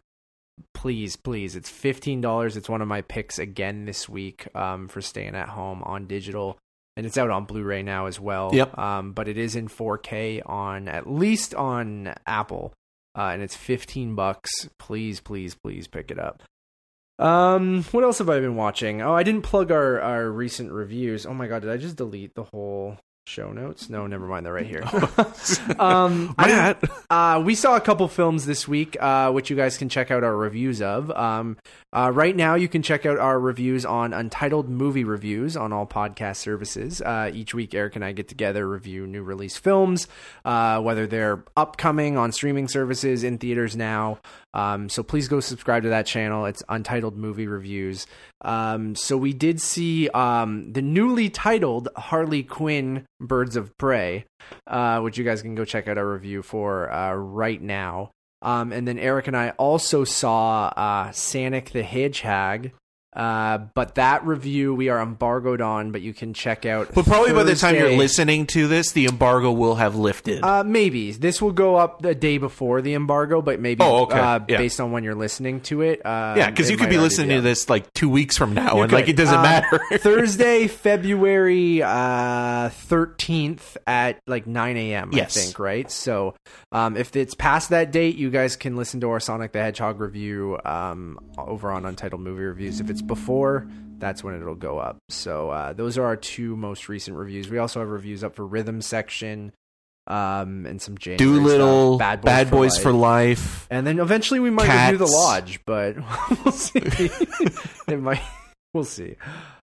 please 0.73 1.17
please 1.17 1.57
it's 1.57 1.71
$15 1.71 2.57
it's 2.57 2.69
one 2.69 2.81
of 2.81 2.89
my 2.89 3.03
picks 3.03 3.39
again 3.39 3.85
this 3.85 4.09
week 4.09 4.47
um 4.55 4.89
for 4.89 5.03
staying 5.03 5.35
at 5.35 5.49
home 5.49 5.83
on 5.83 6.07
digital 6.07 6.59
and 6.97 7.05
it's 7.05 7.19
out 7.19 7.29
on 7.31 7.45
blu-ray 7.45 7.83
now 7.83 8.07
as 8.07 8.19
well 8.21 8.51
Yep. 8.53 8.79
um 8.79 9.13
but 9.13 9.29
it 9.29 9.37
is 9.37 9.57
in 9.57 9.69
4k 9.69 10.41
on 10.47 10.89
at 10.89 11.11
least 11.11 11.55
on 11.55 12.15
apple 12.27 12.73
uh, 13.17 13.31
and 13.33 13.43
it's 13.43 13.57
15 13.57 14.15
bucks 14.15 14.51
please 14.79 15.21
please 15.21 15.55
please 15.55 15.87
pick 15.87 16.11
it 16.11 16.19
up 16.19 16.43
um, 17.19 17.85
what 17.93 18.03
else 18.03 18.19
have 18.19 18.31
I 18.31 18.41
been 18.41 18.57
watching? 18.57 19.01
Oh, 19.01 19.15
I 19.15 19.23
didn't 19.23 19.43
plug 19.43 19.71
our 19.71 20.01
our 20.01 20.29
recent 20.29 20.73
reviews. 20.73 21.25
Oh 21.25 21.35
my 21.35 21.47
god, 21.47 21.63
did 21.63 21.71
I 21.71 21.77
just 21.77 21.95
delete 21.95 22.35
the 22.35 22.45
whole 22.45 22.97
show 23.27 23.53
notes? 23.53 23.89
No, 23.89 24.07
never 24.07 24.27
mind. 24.27 24.45
They're 24.47 24.53
right 24.53 24.67
here. 24.67 24.83
um, 25.79 26.35
I 26.39 26.75
didn't- 26.77 26.91
uh, 27.11 27.43
we 27.45 27.55
saw 27.55 27.77
a 27.77 27.81
couple 27.81 28.09
films 28.09 28.47
this 28.47 28.67
week, 28.67 28.97
uh, 29.01 29.31
which 29.33 29.51
you 29.51 29.57
guys 29.57 29.77
can 29.77 29.89
check 29.89 30.11
out 30.11 30.25
our 30.25 30.37
reviews 30.37 30.83
of. 30.83 31.11
Um, 31.11 31.57
uh, 31.93 32.11
right 32.13 32.35
now, 32.35 32.55
you 32.55 32.69
can 32.69 32.83
check 32.83 33.07
out 33.07 33.19
our 33.19 33.39
reviews 33.39 33.85
on 33.85 34.13
Untitled 34.13 34.69
Movie 34.69 35.05
Reviews 35.05 35.57
on 35.57 35.73
all 35.73 35.87
podcast 35.87 36.37
services. 36.37 37.01
Uh, 37.01 37.31
each 37.33 37.55
week, 37.55 37.75
Eric 37.75 37.97
and 37.97 38.05
I 38.05 38.13
get 38.13 38.29
together, 38.29 38.67
review 38.69 39.07
new 39.07 39.23
release 39.23 39.57
films, 39.57 40.09
uh, 40.45 40.81
whether 40.81 41.07
they're 41.07 41.45
upcoming 41.57 42.17
on 42.17 42.33
streaming 42.33 42.69
services, 42.69 43.23
in 43.25 43.39
theaters 43.39 43.77
now. 43.77 44.19
Um, 44.55 44.89
so 44.89 45.03
please 45.03 45.29
go 45.29 45.41
subscribe 45.41 45.83
to 45.85 45.91
that 45.91 46.07
channel. 46.07 46.45
It's 46.47 46.63
Untitled 46.69 47.17
Movie 47.17 47.47
Reviews. 47.47 48.07
Um, 48.43 48.95
so 48.95 49.17
we 49.17 49.33
did 49.33 49.61
see 49.61 50.09
um, 50.11 50.73
the 50.73 50.83
newly 50.83 51.31
titled 51.31 51.89
Harley 51.97 52.43
Quinn 52.43 53.07
Birds 53.21 53.57
of 53.57 53.77
Prey, 53.79 54.27
uh, 54.67 55.01
which 55.01 55.17
you 55.17 55.25
guys 55.25 55.43
can 55.43 55.55
go 55.55 55.65
check 55.65 55.89
out 55.89 55.99
our 55.99 56.13
review 56.13 56.43
for 56.43 56.93
uh, 56.93 57.15
right 57.15 57.61
now. 57.61 58.11
Um, 58.43 58.73
and 58.73 58.87
then 58.87 58.99
Eric 58.99 59.29
and 59.29 59.37
I 59.37 59.51
also 59.51 60.05
saw 60.05 60.67
uh, 60.77 61.13
Sonic 61.13 61.71
the 61.71 61.85
Hedgehog. 61.85 62.73
Uh, 63.15 63.59
but 63.75 63.97
that 63.97 64.25
review 64.27 64.75
we 64.75 64.89
are 64.89 65.01
embargoed 65.01 65.61
on, 65.61 65.93
but 65.93 66.01
you 66.01 66.15
can 66.15 66.33
check 66.33 66.65
out. 66.65 66.95
but 66.95 67.05
probably 67.05 67.33
by 67.33 67.43
the 67.43 67.55
time 67.55 67.75
you're 67.75 67.97
listening 67.97 68.47
to 68.47 68.67
this, 68.69 68.93
the 68.93 69.05
embargo 69.07 69.53
will 69.53 69.75
have 69.75 69.97
lifted. 69.97 70.43
Uh, 70.43 70.65
maybe 70.65 71.13
this 71.13 71.43
will 71.43 71.53
go 71.53 71.77
up 71.77 72.01
the 72.01 72.15
day 72.15 72.39
before 72.39 72.81
the 72.81 72.95
embargo, 72.95 73.43
but 73.43 73.61
maybe 73.61 73.83
Oh, 73.85 74.05
okay. 74.05 74.19
uh, 74.19 74.41
Yeah. 74.49 74.57
based 74.57 74.81
on 74.81 74.93
when 74.93 75.05
you're 75.05 75.15
listening 75.15 75.61
to 75.63 75.83
it. 75.83 76.01
Uh, 76.05 76.35
yeah, 76.39 76.49
because 76.51 76.69
it 76.69 76.73
you 76.73 76.77
could 76.79 76.85
might 76.85 76.91
be 76.91 76.97
already 76.97 77.09
listening 77.11 77.29
to 77.31 77.37
up. 77.39 77.45
this 77.45 77.69
like 77.69 77.93
two 77.93 78.09
weeks 78.09 78.39
from 78.39 78.55
now, 78.55 78.81
and 78.81 78.91
like 78.93 79.09
it 79.09 79.17
doesn't 79.17 79.35
Uh, 79.39 79.43
matter. 79.43 79.81
Thursday, 79.99 80.67
February 80.69 81.83
uh, 81.83 82.71
thirteenth 82.71 83.77
at 83.87 84.21
like 84.27 84.47
nine 84.47 84.77
a.m. 84.77 85.11
Yes. 85.13 85.37
I 85.37 85.41
think 85.41 85.59
right. 85.59 85.91
So 85.91 86.35
um, 86.71 86.97
if 86.97 87.15
it's 87.17 87.35
past 87.35 87.71
that 87.71 87.93
date, 87.93 88.17
you 88.17 88.31
guys 88.31 88.57
can 88.57 88.77
listen 88.77 89.01
to 89.01 89.11
our 89.11 89.21
Sonic 89.21 89.53
the 89.53 89.61
Hedgehog 89.61 90.01
review 90.01 90.59
um, 90.65 91.19
over 91.37 91.71
on 91.71 91.85
Untitled 91.85 92.21
Movie 92.23 92.43
Reviews. 92.45 92.81
If 92.81 92.89
it's 92.89 93.02
before, 93.07 93.69
that's 93.99 94.23
when 94.25 94.35
it'll 94.35 94.55
go 94.55 94.79
up. 94.79 94.99
So 95.09 95.51
uh, 95.51 95.73
those 95.73 95.97
are 95.99 96.05
our 96.05 96.17
two 96.17 96.57
most 96.57 96.89
recent 96.89 97.17
reviews. 97.17 97.49
We 97.49 97.59
also 97.59 97.81
have 97.81 97.89
reviews 97.89 98.25
up 98.25 98.35
for 98.35 98.47
Rhythm 98.47 98.81
Section. 98.83 99.53
um, 100.09 100.67
and 100.67 100.83
some 100.83 100.99
January 100.99 101.39
Dolittle, 101.41 101.99
stuff. 101.99 102.23
Bad 102.23 102.51
Boys, 102.51 102.77
for, 102.77 102.93
Life. 102.93 103.39
Life. 103.39 103.67
and 103.71 103.87
then 103.87 104.01
eventually 104.01 104.41
we 104.41 104.51
might 104.51 104.67
Cats. 104.67 104.93
review 104.93 105.07
the 105.07 105.13
Lodge, 105.13 105.61
but 105.65 105.97
we'll 106.45 106.53
see. 106.53 106.81
it 107.89 108.01
might. 108.01 108.21
We'll 108.75 108.85
see. 108.85 109.17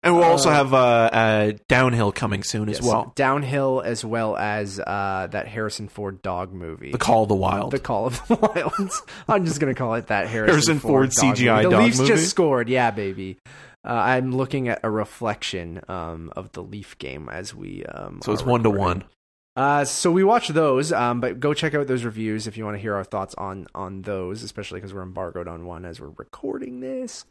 And 0.03 0.16
we'll 0.16 0.26
also 0.26 0.49
Uh, 0.49 0.53
have 0.53 0.74
uh, 0.74 0.78
uh, 0.78 1.51
Downhill 1.68 2.12
coming 2.12 2.43
soon 2.43 2.70
as 2.70 2.82
well. 2.82 3.14
Downhill, 3.16 3.82
as 3.84 4.03
well 4.05 4.36
as 4.38 4.80
uh, 4.80 5.28
that 5.32 5.47
Harrison 5.47 5.88
Ford 5.88 6.22
dog 6.22 6.53
movie. 6.53 6.91
The 6.91 6.97
Call 6.97 7.24
of 7.24 7.30
the 7.30 7.36
Wild. 7.36 7.72
The 7.72 7.80
Call 7.80 8.08
of 8.08 8.28
the 8.28 8.36
Wilds. 8.78 9.01
I'm 9.28 9.45
just 9.45 9.60
gonna 9.60 9.74
call 9.76 9.95
it 9.95 10.08
that 10.08 10.28
Harrison, 10.28 10.53
Harrison 10.53 10.80
Ford 10.80 11.10
dog 11.12 11.36
CGI 11.36 11.55
movie. 11.55 11.64
The 11.64 11.70
dog 11.72 11.84
Leafs 11.84 11.97
movie? 11.99 12.08
just 12.14 12.30
scored, 12.30 12.70
yeah, 12.70 12.91
baby. 12.91 13.38
Uh, 13.88 13.91
I'm 13.93 14.36
looking 14.36 14.68
at 14.68 14.82
a 14.84 14.89
reflection 14.89 15.80
um, 15.88 16.32
of 16.36 16.51
the 16.51 16.62
Leaf 16.62 16.97
game 16.97 17.30
as 17.32 17.55
we. 17.55 17.86
Um, 17.86 18.20
so 18.24 18.34
it's 18.34 18.43
one 18.45 18.64
to 18.64 18.70
one. 18.70 19.03
Uh, 19.58 19.84
so 19.84 20.12
we 20.12 20.24
watched 20.24 20.53
those, 20.53 20.91
um, 20.91 21.20
but 21.20 21.39
go 21.39 21.51
check 21.51 21.74
out 21.74 21.88
those 21.88 22.03
reviews 22.03 22.45
if 22.45 22.58
you 22.58 22.64
want 22.64 22.78
to 22.78 22.82
hear 22.82 22.93
our 22.93 23.03
thoughts 23.03 23.34
on 23.39 23.66
on 23.74 24.03
those, 24.03 24.43
especially 24.43 24.80
because 24.80 24.93
we're 24.93 25.01
embargoed 25.01 25.47
on 25.47 25.66
one 25.66 25.84
as 25.84 25.99
we're 25.99 26.14
recording 26.16 26.80
this. 26.80 27.26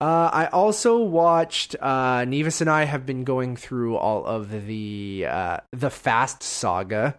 Uh, 0.00 0.28
I 0.32 0.46
also 0.46 0.98
watched. 0.98 1.76
Uh, 1.80 2.24
Nevis 2.24 2.60
and 2.60 2.68
I 2.68 2.82
have 2.82 3.06
been 3.06 3.22
going 3.22 3.54
through 3.54 3.96
all 3.96 4.26
of 4.26 4.66
the 4.66 5.26
uh, 5.28 5.58
the 5.70 5.88
Fast 5.88 6.42
Saga, 6.42 7.14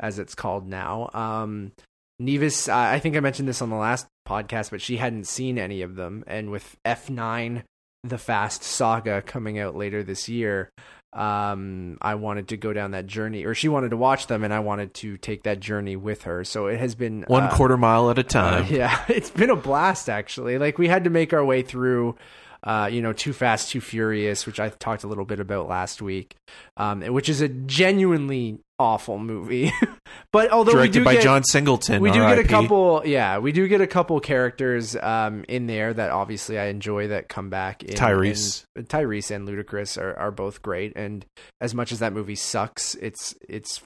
as 0.00 0.18
it's 0.18 0.34
called 0.34 0.66
now. 0.66 1.10
Um, 1.12 1.72
Nevis, 2.18 2.66
I 2.66 2.98
think 3.00 3.14
I 3.14 3.20
mentioned 3.20 3.46
this 3.46 3.60
on 3.60 3.68
the 3.68 3.76
last 3.76 4.06
podcast, 4.26 4.70
but 4.70 4.80
she 4.80 4.96
hadn't 4.96 5.26
seen 5.26 5.58
any 5.58 5.82
of 5.82 5.96
them, 5.96 6.24
and 6.26 6.50
with 6.50 6.78
F 6.82 7.10
nine, 7.10 7.64
the 8.04 8.18
Fast 8.18 8.62
Saga 8.62 9.20
coming 9.20 9.58
out 9.58 9.76
later 9.76 10.02
this 10.02 10.30
year, 10.30 10.70
um 11.14 11.96
i 12.02 12.14
wanted 12.14 12.48
to 12.48 12.56
go 12.56 12.72
down 12.72 12.90
that 12.90 13.06
journey 13.06 13.44
or 13.44 13.54
she 13.54 13.68
wanted 13.68 13.88
to 13.90 13.96
watch 13.96 14.26
them 14.26 14.44
and 14.44 14.52
i 14.52 14.58
wanted 14.58 14.92
to 14.92 15.16
take 15.16 15.44
that 15.44 15.58
journey 15.58 15.96
with 15.96 16.22
her 16.24 16.44
so 16.44 16.66
it 16.66 16.78
has 16.78 16.94
been 16.94 17.24
One 17.28 17.44
uh, 17.44 17.50
quarter 17.54 17.76
mile 17.78 18.10
at 18.10 18.18
a 18.18 18.20
uh, 18.24 18.24
time. 18.24 18.66
yeah 18.68 19.04
it's 19.08 19.30
been 19.30 19.50
a 19.50 19.56
blast 19.56 20.10
actually 20.10 20.58
like 20.58 20.76
we 20.76 20.86
had 20.86 21.04
to 21.04 21.10
make 21.10 21.32
our 21.32 21.44
way 21.44 21.62
through 21.62 22.14
uh 22.62 22.90
you 22.92 23.00
know 23.00 23.14
too 23.14 23.32
fast 23.32 23.70
too 23.70 23.80
furious 23.80 24.44
which 24.44 24.60
i 24.60 24.68
talked 24.68 25.02
a 25.02 25.06
little 25.08 25.24
bit 25.24 25.40
about 25.40 25.66
last 25.66 26.02
week 26.02 26.36
um 26.76 27.00
which 27.02 27.28
is 27.30 27.40
a 27.40 27.48
genuinely 27.48 28.58
awful 28.78 29.18
movie 29.18 29.72
but 30.32 30.50
although 30.52 30.72
we 30.72 30.76
Directed 30.78 31.00
do 31.00 31.04
by 31.04 31.14
get, 31.14 31.22
John 31.24 31.42
Singleton. 31.44 32.00
we 32.00 32.10
do 32.12 32.20
get 32.20 32.38
a 32.38 32.44
couple 32.44 33.02
yeah 33.04 33.38
we 33.38 33.50
do 33.52 33.66
get 33.66 33.80
a 33.80 33.86
couple 33.86 34.20
characters 34.20 34.94
um 34.96 35.44
in 35.48 35.66
there 35.66 35.92
that 35.92 36.10
obviously 36.10 36.58
i 36.58 36.66
enjoy 36.66 37.08
that 37.08 37.28
come 37.28 37.50
back 37.50 37.82
in, 37.82 37.94
Tyrese. 37.94 38.64
in- 38.76 38.84
tyrese 38.84 39.30
and 39.34 39.48
ludacris 39.48 40.00
are, 40.00 40.14
are 40.16 40.30
both 40.30 40.62
great 40.62 40.92
and 40.94 41.26
as 41.60 41.74
much 41.74 41.90
as 41.90 41.98
that 41.98 42.12
movie 42.12 42.36
sucks 42.36 42.94
it's 42.96 43.34
it's 43.48 43.82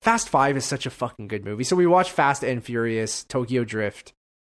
fast 0.00 0.28
five 0.28 0.56
is 0.56 0.64
such 0.64 0.86
a 0.86 0.90
fucking 0.90 1.26
good 1.28 1.44
movie 1.44 1.64
so 1.64 1.74
we 1.74 1.86
watched 1.86 2.10
fast 2.12 2.44
and 2.44 2.62
furious 2.64 3.24
tokyo 3.24 3.64
drift 3.64 4.12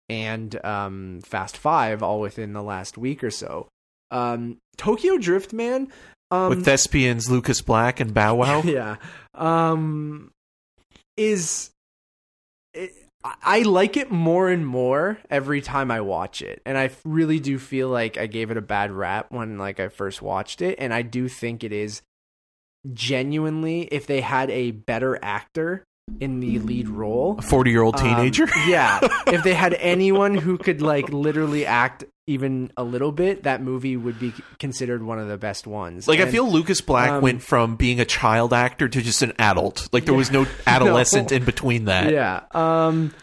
and 0.09 0.63
um 0.65 1.19
fast 1.23 1.55
five 1.55 2.01
all 2.01 2.19
within 2.19 2.53
the 2.53 2.63
last 2.63 2.97
week 2.97 3.23
or 3.23 3.31
so 3.31 3.67
um 4.11 4.57
tokyo 4.75 5.17
drift 5.17 5.53
man 5.53 5.87
um 6.33 6.49
with 6.49 6.65
thespians 6.65 7.29
Lucas 7.29 7.61
Black 7.61 7.99
and 7.99 8.13
Bow 8.13 8.35
Wow. 8.35 8.61
yeah. 8.65 8.95
Um 9.33 10.31
is 11.17 11.69
it, 12.73 12.91
I- 13.23 13.35
I 13.41 13.61
like 13.61 13.95
it 13.97 14.11
more 14.11 14.49
and 14.49 14.65
more 14.67 15.17
every 15.29 15.61
time 15.61 15.89
I 15.91 16.01
watch 16.01 16.41
it, 16.41 16.61
and 16.65 16.77
I 16.77 16.89
really 17.05 17.39
do 17.39 17.57
feel 17.57 17.87
like 17.87 18.17
I 18.17 18.27
gave 18.27 18.51
it 18.51 18.57
a 18.57 18.61
bad 18.61 18.91
rap 18.91 19.27
when 19.31 19.57
like 19.57 19.79
I 19.79 19.87
first 19.87 20.21
watched 20.21 20.61
it, 20.61 20.75
and 20.79 20.93
I 20.93 21.03
do 21.03 21.29
think 21.29 21.63
it 21.63 21.71
is 21.71 22.01
genuinely 22.91 23.83
if 23.91 24.05
they 24.07 24.19
had 24.21 24.49
a 24.49 24.71
better 24.71 25.17
actor 25.23 25.83
in 26.19 26.39
the 26.39 26.59
lead 26.59 26.87
role, 26.87 27.37
A 27.39 27.41
forty-year-old 27.41 27.95
um, 27.95 28.01
teenager. 28.03 28.47
yeah, 28.67 28.99
if 29.27 29.43
they 29.43 29.53
had 29.53 29.73
anyone 29.75 30.35
who 30.35 30.57
could 30.57 30.81
like 30.81 31.09
literally 31.09 31.65
act 31.65 32.03
even 32.25 32.71
a 32.77 32.83
little 32.83 33.11
bit, 33.11 33.43
that 33.43 33.61
movie 33.61 33.97
would 33.97 34.19
be 34.19 34.33
considered 34.57 35.03
one 35.03 35.19
of 35.19 35.27
the 35.27 35.37
best 35.37 35.67
ones. 35.67 36.07
Like 36.07 36.19
I 36.19 36.29
feel 36.29 36.49
Lucas 36.49 36.81
Black 36.81 37.11
um, 37.11 37.21
went 37.21 37.41
from 37.41 37.75
being 37.75 37.99
a 37.99 38.05
child 38.05 38.53
actor 38.53 38.87
to 38.87 39.01
just 39.01 39.21
an 39.21 39.33
adult. 39.39 39.89
Like 39.91 40.05
there 40.05 40.13
was 40.13 40.31
no 40.31 40.45
adolescent 40.67 41.31
in 41.31 41.43
between 41.43 41.85
that. 41.85 42.11
Yeah. 42.11 42.43
Um, 42.51 43.13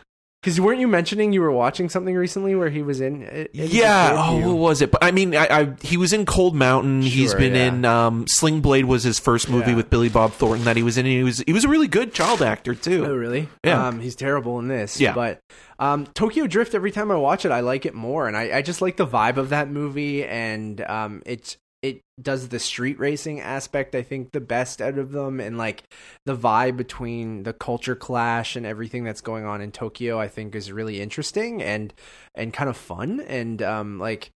because 0.41 0.61
weren't 0.61 0.81
you 0.81 0.89
mentioning 0.89 1.33
you 1.33 1.41
were 1.43 1.51
watching 1.51 1.89
something 1.89 2.15
recently 2.15 2.55
where 2.55 2.71
he 2.71 2.83
was 2.83 3.01
in? 3.01 3.23
it 3.23 3.51
Yeah. 3.53 4.15
Oh, 4.17 4.39
what 4.55 4.57
was 4.57 4.83
it? 4.83 4.91
But 4.91 5.05
I 5.05 5.11
mean, 5.11 5.35
I, 5.37 5.47
I 5.51 5.77
he 5.83 5.97
was 5.97 6.13
in 6.13 6.25
Cold 6.25 6.55
Mountain. 6.55 7.03
He's 7.03 7.35
been 7.35 7.55
yeah. 7.55 7.67
in 7.67 7.85
um, 7.85 8.25
Sling 8.27 8.61
Blade 8.61 8.87
was 8.87 9.03
his 9.03 9.19
first 9.19 9.51
movie 9.51 9.71
Yeah. 9.71 9.77
with 9.77 9.91
Billy 9.91 10.09
Bob 10.09 10.33
Thornton 10.33 10.65
that 10.65 10.77
he 10.77 10.83
was 10.83 10.97
in. 10.97 11.05
And 11.05 11.15
he 11.15 11.23
was 11.23 11.43
he 11.47 11.53
was 11.53 11.65
a 11.65 11.69
really 11.69 11.89
good 11.89 12.15
child 12.15 12.41
actor 12.41 12.75
too. 12.75 13.05
Oh, 13.05 13.15
really? 13.15 13.49
Yeah. 13.65 13.89
Um, 13.89 14.01
he's 14.01 14.17
terrible 14.17 14.59
in 14.59 14.69
this. 14.69 15.01
Yeah. 15.01 15.15
But 15.15 15.43
um, 15.79 16.07
Tokyo 16.07 16.47
Drift. 16.47 16.75
Every 16.75 16.91
time 16.91 17.11
I 17.11 17.17
watch 17.17 17.45
it, 17.45 17.53
I 17.53 17.61
like 17.61 17.85
it 17.85 17.95
more, 17.95 18.27
and 18.27 18.37
I, 18.37 18.59
I 18.59 18.63
just 18.63 18.81
like 18.81 18.97
the 18.97 19.07
vibe 19.07 19.37
of 19.37 19.51
that 19.51 19.69
movie, 19.71 20.25
and 20.25 20.81
um, 20.83 21.23
it's 21.27 21.57
it 21.83 22.03
does 22.21 22.49
the 22.49 22.59
street 22.59 22.99
racing 22.99 23.41
aspect 23.41 23.95
I 23.95 24.03
think 24.03 24.33
the 24.33 24.41
best 24.41 24.83
out 24.83 24.99
of 24.99 25.13
them, 25.13 25.41
and 25.41 25.57
like 25.57 25.85
the 26.27 26.37
vibe 26.37 26.77
between 26.77 27.45
the 27.45 27.53
culture 27.53 27.97
clash 27.97 28.57
and 28.57 28.67
everything 28.67 29.05
that's 29.05 29.21
going 29.21 29.45
on 29.45 29.61
in 29.61 29.73
Tokyo. 29.73 30.19
I 30.19 30.29
think 30.29 30.55
is 30.55 30.73
really 30.73 31.01
interesting 31.01 31.63
and 31.63 31.93
and 32.35 32.53
kind 32.53 32.71
of 32.71 32.77
fun, 32.77 33.21
and 33.21 33.63
um, 33.63 33.99
like 33.99 34.31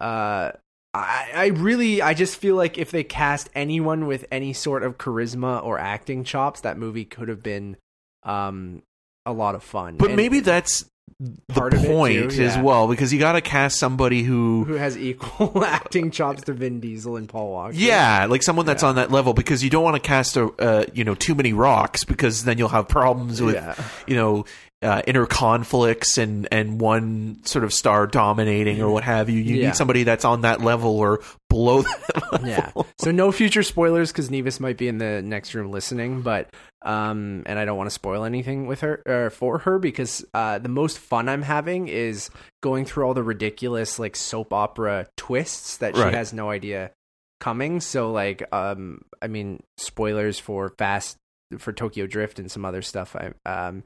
uh. 0.00 0.52
I, 0.92 1.30
I 1.32 1.46
really 1.46 2.02
I 2.02 2.14
just 2.14 2.36
feel 2.36 2.56
like 2.56 2.76
if 2.76 2.90
they 2.90 3.04
cast 3.04 3.48
anyone 3.54 4.08
with 4.08 4.24
any 4.32 4.52
sort 4.52 4.82
of 4.82 4.98
charisma 4.98 5.64
or 5.64 5.78
acting 5.78 6.24
chops, 6.24 6.62
that 6.62 6.78
movie 6.78 7.04
could 7.04 7.28
have 7.28 7.44
been 7.44 7.76
um 8.24 8.82
a 9.24 9.32
lot 9.32 9.54
of 9.54 9.62
fun. 9.62 9.98
But 9.98 10.08
And 10.08 10.16
maybe 10.16 10.40
that's 10.40 10.86
the 11.22 11.52
Part 11.52 11.74
of 11.74 11.80
it, 11.80 11.86
too, 11.86 11.92
point 11.92 12.38
as 12.38 12.56
well 12.56 12.88
because 12.88 13.12
you 13.12 13.18
got 13.18 13.32
to 13.32 13.42
cast 13.42 13.78
somebody 13.78 14.22
who 14.22 14.64
who 14.64 14.74
has 14.74 14.96
equal 14.96 15.62
acting 15.66 16.10
chops 16.10 16.42
to 16.44 16.54
Vin 16.54 16.80
Diesel 16.80 17.16
and 17.16 17.28
Paul 17.28 17.50
Walker. 17.50 17.74
Yeah, 17.74 18.24
like 18.26 18.42
someone 18.42 18.64
that's 18.64 18.82
Yeah. 18.82 18.88
on 18.88 18.94
that 18.94 19.10
level 19.10 19.34
because 19.34 19.62
you 19.62 19.68
don't 19.68 19.84
want 19.84 19.96
to 19.96 20.00
cast 20.00 20.38
a 20.38 20.46
uh, 20.58 20.86
you 20.94 21.04
know 21.04 21.14
too 21.14 21.34
many 21.34 21.52
rocks 21.52 22.04
because 22.04 22.44
then 22.44 22.56
you'll 22.56 22.68
have 22.70 22.88
problems 22.88 23.42
with 23.42 23.54
Yeah. 23.56 23.74
you 24.06 24.16
know 24.16 24.46
uh, 24.82 25.02
inner 25.06 25.26
conflicts 25.26 26.16
and 26.18 26.48
and 26.50 26.80
one 26.80 27.38
sort 27.44 27.64
of 27.64 27.72
star 27.72 28.06
dominating 28.06 28.80
or 28.80 28.90
what 28.90 29.04
have 29.04 29.28
you. 29.28 29.38
You 29.40 29.56
Yeah. 29.56 29.66
need 29.66 29.76
somebody 29.76 30.04
that's 30.04 30.24
on 30.24 30.40
that 30.42 30.62
level 30.62 30.98
or 30.98 31.20
below 31.50 31.82
that 31.82 32.32
level. 32.32 32.46
Yeah. 32.48 32.72
So 32.98 33.10
no 33.10 33.30
future 33.32 33.62
spoilers 33.62 34.10
because 34.10 34.30
Nevis 34.30 34.58
might 34.60 34.78
be 34.78 34.88
in 34.88 34.98
the 34.98 35.20
next 35.22 35.54
room 35.54 35.70
listening, 35.70 36.22
but 36.22 36.48
um, 36.82 37.42
and 37.44 37.58
I 37.58 37.66
don't 37.66 37.76
want 37.76 37.88
to 37.90 37.94
spoil 37.94 38.24
anything 38.24 38.66
with 38.66 38.80
her 38.80 39.02
or 39.06 39.28
for 39.28 39.58
her 39.58 39.78
because 39.78 40.24
uh, 40.32 40.58
the 40.58 40.70
most 40.70 40.98
fun 40.98 41.28
I'm 41.28 41.42
having 41.42 41.88
is 41.88 42.30
going 42.62 42.86
through 42.86 43.04
all 43.04 43.12
the 43.14 43.22
ridiculous 43.22 43.98
like 43.98 44.16
soap 44.16 44.54
opera 44.54 45.06
twists 45.16 45.76
that 45.78 45.94
she 45.94 46.00
Right. 46.02 46.14
has 46.14 46.32
no 46.32 46.48
idea 46.48 46.90
coming. 47.38 47.80
So 47.80 48.12
like, 48.12 48.42
um, 48.52 49.02
I 49.20 49.26
mean, 49.26 49.62
spoilers 49.76 50.38
for 50.38 50.72
Fast 50.78 51.18
for 51.58 51.72
Tokyo 51.74 52.06
Drift 52.06 52.38
and 52.38 52.50
some 52.50 52.64
other 52.64 52.80
stuff. 52.80 53.14
I 53.14 53.32
um, 53.46 53.82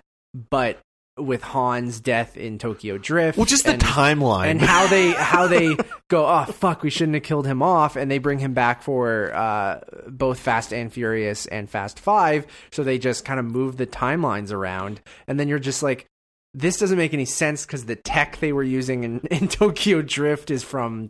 but 0.51 0.81
with 1.17 1.45
Han's 1.45 2.01
death 2.01 2.37
in 2.37 2.59
Tokyo 2.59 2.99
Drift, 2.99 3.39
Well, 3.39 3.45
just 3.47 3.65
the 3.65 3.75
and- 3.75 3.83
timeline. 3.83 4.47
and 4.47 4.61
how 4.61 4.89
they 4.89 5.13
how 5.17 5.47
they 5.47 5.77
go 6.11 6.27
oh 6.27 6.45
fuck 6.47 6.83
we 6.83 6.91
shouldn't 6.91 7.15
have 7.15 7.23
killed 7.23 7.47
him 7.47 7.63
off 7.63 7.95
and 7.95 8.11
they 8.11 8.19
bring 8.19 8.41
him 8.41 8.53
back 8.53 8.83
for 8.83 9.33
uh, 9.33 9.79
both 10.09 10.41
Fast 10.41 10.73
and 10.73 10.93
Furious 10.93 11.47
and 11.47 11.71
Fast 11.71 12.01
5 12.01 12.47
so 12.73 12.83
they 12.83 12.99
just 12.99 13.25
kind 13.25 13.39
of 13.39 13.47
move 13.47 13.77
the 13.77 13.87
timelines 13.87 14.51
around 14.51 15.01
and 15.29 15.39
then 15.39 15.47
you're 15.47 15.61
just 15.61 15.85
like 15.85 16.07
this 16.53 16.79
doesn't 16.79 16.99
make 16.99 17.15
any 17.15 17.25
sense 17.25 17.65
cuz 17.65 17.85
the 17.85 17.95
tech 17.97 18.39
they 18.41 18.53
were 18.53 18.63
using 18.65 19.05
in, 19.05 19.21
in 19.31 19.47
Tokyo 19.47 20.03
Drift 20.03 20.51
is 20.51 20.65
from 20.65 21.09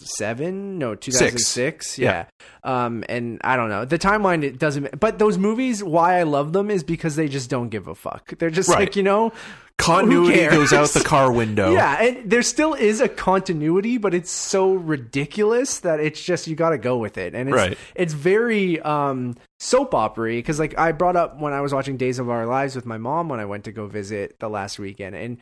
2007 0.00 0.78
no 0.78 0.94
2006 0.94 1.98
yeah. 1.98 2.26
um 2.64 3.04
and 3.08 3.40
I 3.44 3.56
don't 3.56 3.68
know 3.68 3.84
the 3.84 3.98
timeline 3.98 4.42
it 4.42 4.58
doesn't 4.58 4.98
but 4.98 5.18
those 5.18 5.38
movies 5.38 5.82
why 5.82 6.18
I 6.18 6.24
love 6.24 6.52
them 6.52 6.70
is 6.70 6.82
because 6.82 7.16
they 7.16 7.28
just 7.28 7.50
don't 7.50 7.68
give 7.68 7.86
a 7.88 7.94
fuck 7.94 8.36
they're 8.38 8.50
just 8.50 8.68
Right. 8.68 8.80
like 8.80 8.96
you 8.96 9.02
know 9.02 9.32
continuity 9.78 10.46
goes 10.48 10.72
out 10.72 10.88
the 10.90 11.00
car 11.00 11.32
window. 11.32 11.72
yeah, 11.74 12.00
and 12.02 12.30
there 12.30 12.42
still 12.42 12.74
is 12.74 13.00
a 13.00 13.08
continuity, 13.08 13.98
but 13.98 14.14
it's 14.14 14.30
so 14.30 14.74
ridiculous 14.74 15.80
that 15.80 15.98
it's 15.98 16.22
just 16.22 16.46
you 16.46 16.54
got 16.54 16.70
to 16.70 16.78
go 16.78 16.98
with 16.98 17.18
it, 17.18 17.34
and 17.34 17.48
it's 17.48 17.56
Right. 17.56 17.78
it's 17.96 18.12
very 18.12 18.80
um, 18.82 19.34
soap 19.58 19.92
opery 19.94 20.38
because 20.38 20.60
like 20.60 20.78
I 20.78 20.92
brought 20.92 21.16
up 21.16 21.40
when 21.40 21.52
I 21.52 21.62
was 21.62 21.74
watching 21.74 21.96
Days 21.96 22.20
of 22.20 22.30
Our 22.30 22.46
Lives 22.46 22.76
with 22.76 22.86
my 22.86 22.98
mom 22.98 23.28
when 23.28 23.40
I 23.40 23.44
went 23.44 23.64
to 23.64 23.72
go 23.72 23.86
visit 23.86 24.38
the 24.38 24.48
last 24.48 24.78
weekend, 24.78 25.16
and 25.16 25.38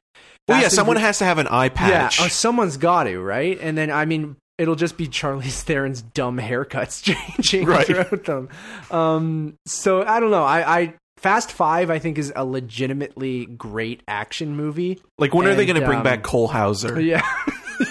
Well, 0.51 0.61
yeah, 0.63 0.69
someone 0.69 0.97
has 0.97 1.19
to 1.19 1.25
have 1.25 1.39
an 1.39 1.47
eye 1.49 1.69
patch. 1.71 2.19
yeah, 2.19 2.25
oh, 2.27 2.29
someone's 2.29 2.77
got 2.77 3.05
to 3.05 3.19
right, 3.19 3.59
and 3.61 3.77
then 3.79 3.91
I 3.91 4.05
mean. 4.05 4.37
It'll 4.59 4.75
just 4.77 4.99
be 4.99 5.09
Charlize 5.09 5.63
Theron's 5.65 6.03
dumb 6.03 6.37
haircuts 6.37 7.03
changing 7.43 7.65
Right. 7.67 7.87
throughout 7.87 8.25
them. 8.25 8.51
Um, 8.91 9.55
so 9.65 10.05
I 10.05 10.21
don't 10.21 10.31
know. 10.31 10.45
I, 10.45 10.81
I 10.81 10.95
Fast 11.17 11.51
Five 11.51 11.89
I 11.89 11.99
think 11.99 12.19
is 12.19 12.31
a 12.37 12.45
legitimately 12.45 13.47
great 13.47 14.03
action 14.07 14.55
movie. 14.55 15.01
like 15.19 15.33
when 15.33 15.47
are 15.47 15.55
they 15.55 15.65
going 15.65 15.81
to 15.81 15.87
bring 15.87 16.01
um, 16.01 16.05
back 16.05 16.23
Cole 16.23 16.47
Hauser? 16.47 17.01
Yeah. 17.01 17.23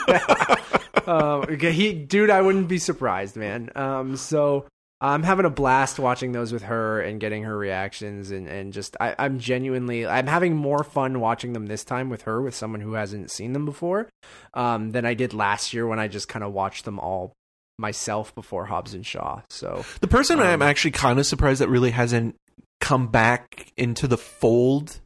yeah. 0.07 0.55
Uh, 1.07 1.47
he, 1.55 1.93
dude, 1.93 2.29
I 2.29 2.41
wouldn't 2.41 2.67
be 2.67 2.77
surprised, 2.77 3.35
man. 3.35 3.71
Um, 3.75 4.15
so 4.15 4.65
I'm 5.01 5.23
having 5.23 5.45
a 5.45 5.49
blast 5.49 5.97
watching 5.97 6.33
those 6.33 6.51
with 6.51 6.63
her 6.63 6.99
and 6.99 7.19
getting 7.21 7.43
her 7.43 7.57
reactions 7.57 8.31
and, 8.31 8.47
and 8.47 8.73
just 8.73 8.97
I, 8.99 9.15
I'm 9.17 9.39
genuinely 9.39 10.05
I'm 10.05 10.27
having 10.27 10.55
more 10.55 10.83
fun 10.83 11.21
watching 11.21 11.53
them 11.53 11.67
this 11.67 11.85
time 11.85 12.09
with 12.09 12.23
her 12.23 12.41
with 12.41 12.53
someone 12.53 12.81
who 12.81 12.93
hasn't 12.93 13.31
seen 13.31 13.53
them 13.53 13.65
before 13.65 14.09
um, 14.53 14.91
than 14.91 15.05
I 15.05 15.13
did 15.13 15.33
last 15.33 15.73
year 15.73 15.87
when 15.87 15.99
I 15.99 16.07
just 16.09 16.27
kind 16.27 16.43
of 16.43 16.51
watched 16.51 16.83
them 16.85 16.99
all 16.99 17.31
myself 17.77 18.35
before 18.35 18.65
Hobbs 18.65 18.93
and 18.93 19.05
Shaw. 19.05 19.41
So 19.49 19.85
The 20.01 20.07
person 20.07 20.39
Um, 20.39 20.45
I'm 20.45 20.61
actually 20.61 20.91
kind 20.91 21.17
of 21.17 21.25
surprised 21.25 21.61
that 21.61 21.69
really 21.69 21.91
hasn't 21.91 22.35
come 22.81 23.07
back 23.07 23.71
into 23.77 24.07
the 24.07 24.17
fold 24.17 24.99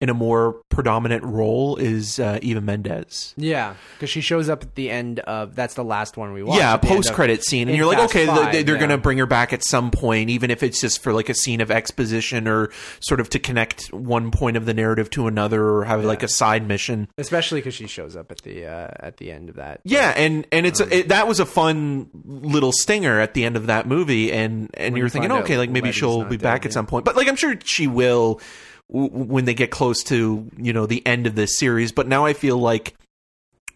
in 0.00 0.08
a 0.08 0.14
more 0.14 0.62
predominant 0.68 1.24
role 1.24 1.76
is 1.76 2.20
uh, 2.20 2.38
Eva 2.40 2.60
Mendes. 2.60 3.34
yeah, 3.36 3.74
because 3.94 4.08
she 4.08 4.20
shows 4.20 4.48
up 4.48 4.62
at 4.62 4.76
the 4.76 4.90
end 4.90 5.18
of 5.20 5.56
that's 5.56 5.74
the 5.74 5.82
last 5.82 6.16
one 6.16 6.32
we 6.32 6.42
watched. 6.42 6.60
yeah, 6.60 6.74
at 6.74 6.82
the 6.82 6.88
end 6.88 6.98
of- 6.98 7.04
post 7.04 7.14
credit 7.14 7.44
scene, 7.44 7.68
and 7.68 7.76
you're 7.76 7.86
like, 7.86 7.98
okay, 8.10 8.26
they, 8.26 8.62
they're 8.62 8.76
yeah. 8.76 8.78
going 8.78 8.90
to 8.90 8.98
bring 8.98 9.18
her 9.18 9.26
back 9.26 9.52
at 9.52 9.64
some 9.64 9.90
point, 9.90 10.30
even 10.30 10.50
if 10.50 10.62
it's 10.62 10.80
just 10.80 11.02
for 11.02 11.12
like 11.12 11.28
a 11.28 11.34
scene 11.34 11.60
of 11.60 11.70
exposition 11.70 12.46
or 12.46 12.70
sort 13.00 13.18
of 13.18 13.28
to 13.30 13.40
connect 13.40 13.92
one 13.92 14.30
point 14.30 14.56
of 14.56 14.66
the 14.66 14.74
narrative 14.74 15.10
to 15.10 15.26
another, 15.26 15.64
or 15.64 15.84
have 15.84 16.04
like 16.04 16.22
a 16.22 16.28
side 16.28 16.66
mission. 16.66 17.08
especially 17.18 17.58
because 17.58 17.74
she 17.74 17.88
shows 17.88 18.14
up 18.14 18.30
at 18.30 18.38
the 18.42 18.66
uh, 18.66 18.88
at 19.00 19.16
the 19.16 19.32
end 19.32 19.48
of 19.48 19.56
that. 19.56 19.80
Yeah, 19.82 20.12
and 20.16 20.46
and 20.52 20.64
it's 20.64 20.80
Um, 20.80 20.92
it, 20.92 21.08
that 21.08 21.26
was 21.26 21.40
a 21.40 21.46
fun 21.46 22.08
little 22.24 22.72
stinger 22.72 23.18
at 23.18 23.34
the 23.34 23.44
end 23.44 23.56
of 23.56 23.66
that 23.66 23.88
movie, 23.88 24.30
and 24.32 24.70
and 24.74 24.96
you're 24.96 25.08
thinking, 25.08 25.32
okay, 25.32 25.58
like 25.58 25.70
maybe 25.70 25.90
she'll 25.90 26.24
be 26.24 26.36
back 26.36 26.62
yeah. 26.62 26.68
at 26.68 26.72
some 26.72 26.86
point, 26.86 27.04
but 27.04 27.16
like 27.16 27.26
I'm 27.26 27.36
sure 27.36 27.56
she 27.64 27.88
will 27.88 28.40
when 28.88 29.44
they 29.44 29.54
get 29.54 29.70
close 29.70 30.02
to 30.04 30.50
you 30.56 30.72
know 30.72 30.86
the 30.86 31.06
end 31.06 31.26
of 31.26 31.34
this 31.34 31.58
series. 31.58 31.92
But 31.92 32.08
now 32.08 32.24
I 32.24 32.32
feel 32.32 32.58
like 32.58 32.94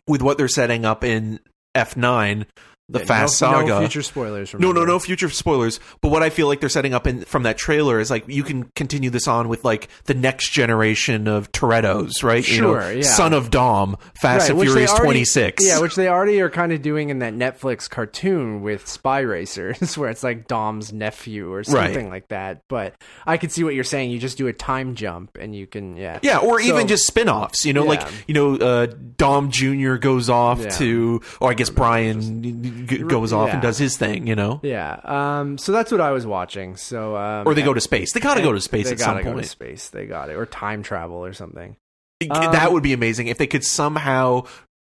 with 0.07 0.23
what 0.23 0.39
they're 0.39 0.49
setting 0.49 0.85
up 0.85 1.05
in 1.05 1.41
F9, 1.75 2.47
the 2.89 2.99
Yeah, 2.99 3.05
Fast 3.07 3.41
no, 3.41 3.49
Saga. 3.53 3.67
No 3.69 3.79
future 3.81 4.03
spoilers. 4.03 4.55
no, 4.55 4.73
no, 4.73 4.85
no 4.85 4.99
future 4.99 5.31
spoilers. 5.31 5.81
But 6.01 6.11
what 6.11 6.23
I 6.23 6.31
feel 6.31 6.47
like 6.49 6.61
they're 6.61 6.69
setting 6.69 6.93
up 6.95 7.07
in 7.07 7.25
from 7.25 7.45
that 7.45 7.57
trailer 7.57 8.01
is 8.01 8.11
like 8.11 8.25
you 8.29 8.43
can 8.43 8.65
continue 8.75 9.09
this 9.09 9.27
on 9.29 9.49
with 9.49 9.65
like 9.65 9.89
the 10.05 10.15
next 10.15 10.51
generation 10.51 11.29
of 11.29 11.51
Toretto's, 11.53 12.23
right? 12.23 12.47
You 12.49 12.61
know, 12.61 12.73
Sure, 12.81 12.93
yeah. 12.93 13.03
Son 13.03 13.33
of 13.33 13.51
Dom, 13.51 13.97
Fast 14.21 14.51
and 14.51 14.61
Furious 14.61 14.93
26. 14.93 15.65
Yeah, 15.67 15.81
which 15.81 15.95
they 15.95 16.09
already 16.09 16.41
are 16.41 16.51
kind 16.51 16.73
of 16.73 16.83
doing 16.83 17.09
in 17.11 17.21
that 17.21 17.35
Netflix 17.35 17.89
cartoon 17.89 18.63
with 18.63 18.87
Spy 18.89 19.21
Racers, 19.21 19.97
where 19.97 20.11
it's 20.11 20.23
like 20.23 20.47
Dom's 20.49 20.93
nephew 20.93 21.53
or 21.53 21.65
something 21.65 22.11
like 22.11 22.29
that. 22.29 22.63
But 22.69 22.95
I 23.27 23.37
can 23.37 23.49
see 23.51 23.65
what 23.65 23.75
you're 23.75 23.85
saying. 23.85 24.11
You 24.11 24.19
just 24.19 24.37
do 24.37 24.49
a 24.49 24.53
time 24.53 24.95
jump 24.97 25.39
and 25.41 25.55
you 25.55 25.67
can, 25.67 25.97
yeah. 25.97 26.19
Yeah, 26.23 26.39
or 26.39 26.61
So- 26.61 26.67
even 26.67 26.89
just 26.89 27.07
spin-offs, 27.07 27.65
you 27.65 27.73
know, 27.73 27.85
like, 27.85 28.03
you 28.27 28.35
know, 28.35 28.57
uh, 28.57 28.87
Dom 29.17 29.51
Jr. 29.51 29.95
goes 29.95 30.29
off 30.29 30.61
Yeah. 30.61 30.69
to, 30.71 31.21
or 31.41 31.51
I 31.51 31.55
guess 31.55 31.71
Brian 31.71 32.82
g- 32.83 32.99
goes 32.99 33.33
off 33.33 33.51
and 33.51 33.63
does 33.63 33.79
his 33.79 33.97
thing, 33.97 34.27
you 34.27 34.35
know? 34.35 34.61
Yeah. 34.63 35.01
Um, 35.05 35.59
so 35.59 35.73
that's 35.73 35.91
what 35.93 36.01
I 36.01 36.11
was 36.11 36.27
watching. 36.27 36.77
So, 36.77 37.17
um, 37.17 37.47
Or 37.47 37.55
they 37.55 37.63
go 37.63 37.75
to 37.75 37.81
space. 37.81 38.13
They 38.13 38.21
gotta 38.21 38.43
go 38.43 38.53
to 38.53 38.61
space 38.61 38.91
at 38.91 38.99
some 39.01 39.23
point. 39.23 39.39
to 39.43 39.49
space. 39.49 39.89
They 39.89 40.07
got 40.07 40.29
it. 40.31 40.35
Or 40.37 40.47
time 40.47 40.83
travel 40.83 41.25
or 41.25 41.33
something. 41.33 41.77
that 42.21 42.67
Um, 42.67 42.73
would 42.73 42.83
be 42.83 42.93
amazing 42.93 43.27
if 43.29 43.39
they 43.39 43.47
could 43.49 43.65
somehow 43.65 44.45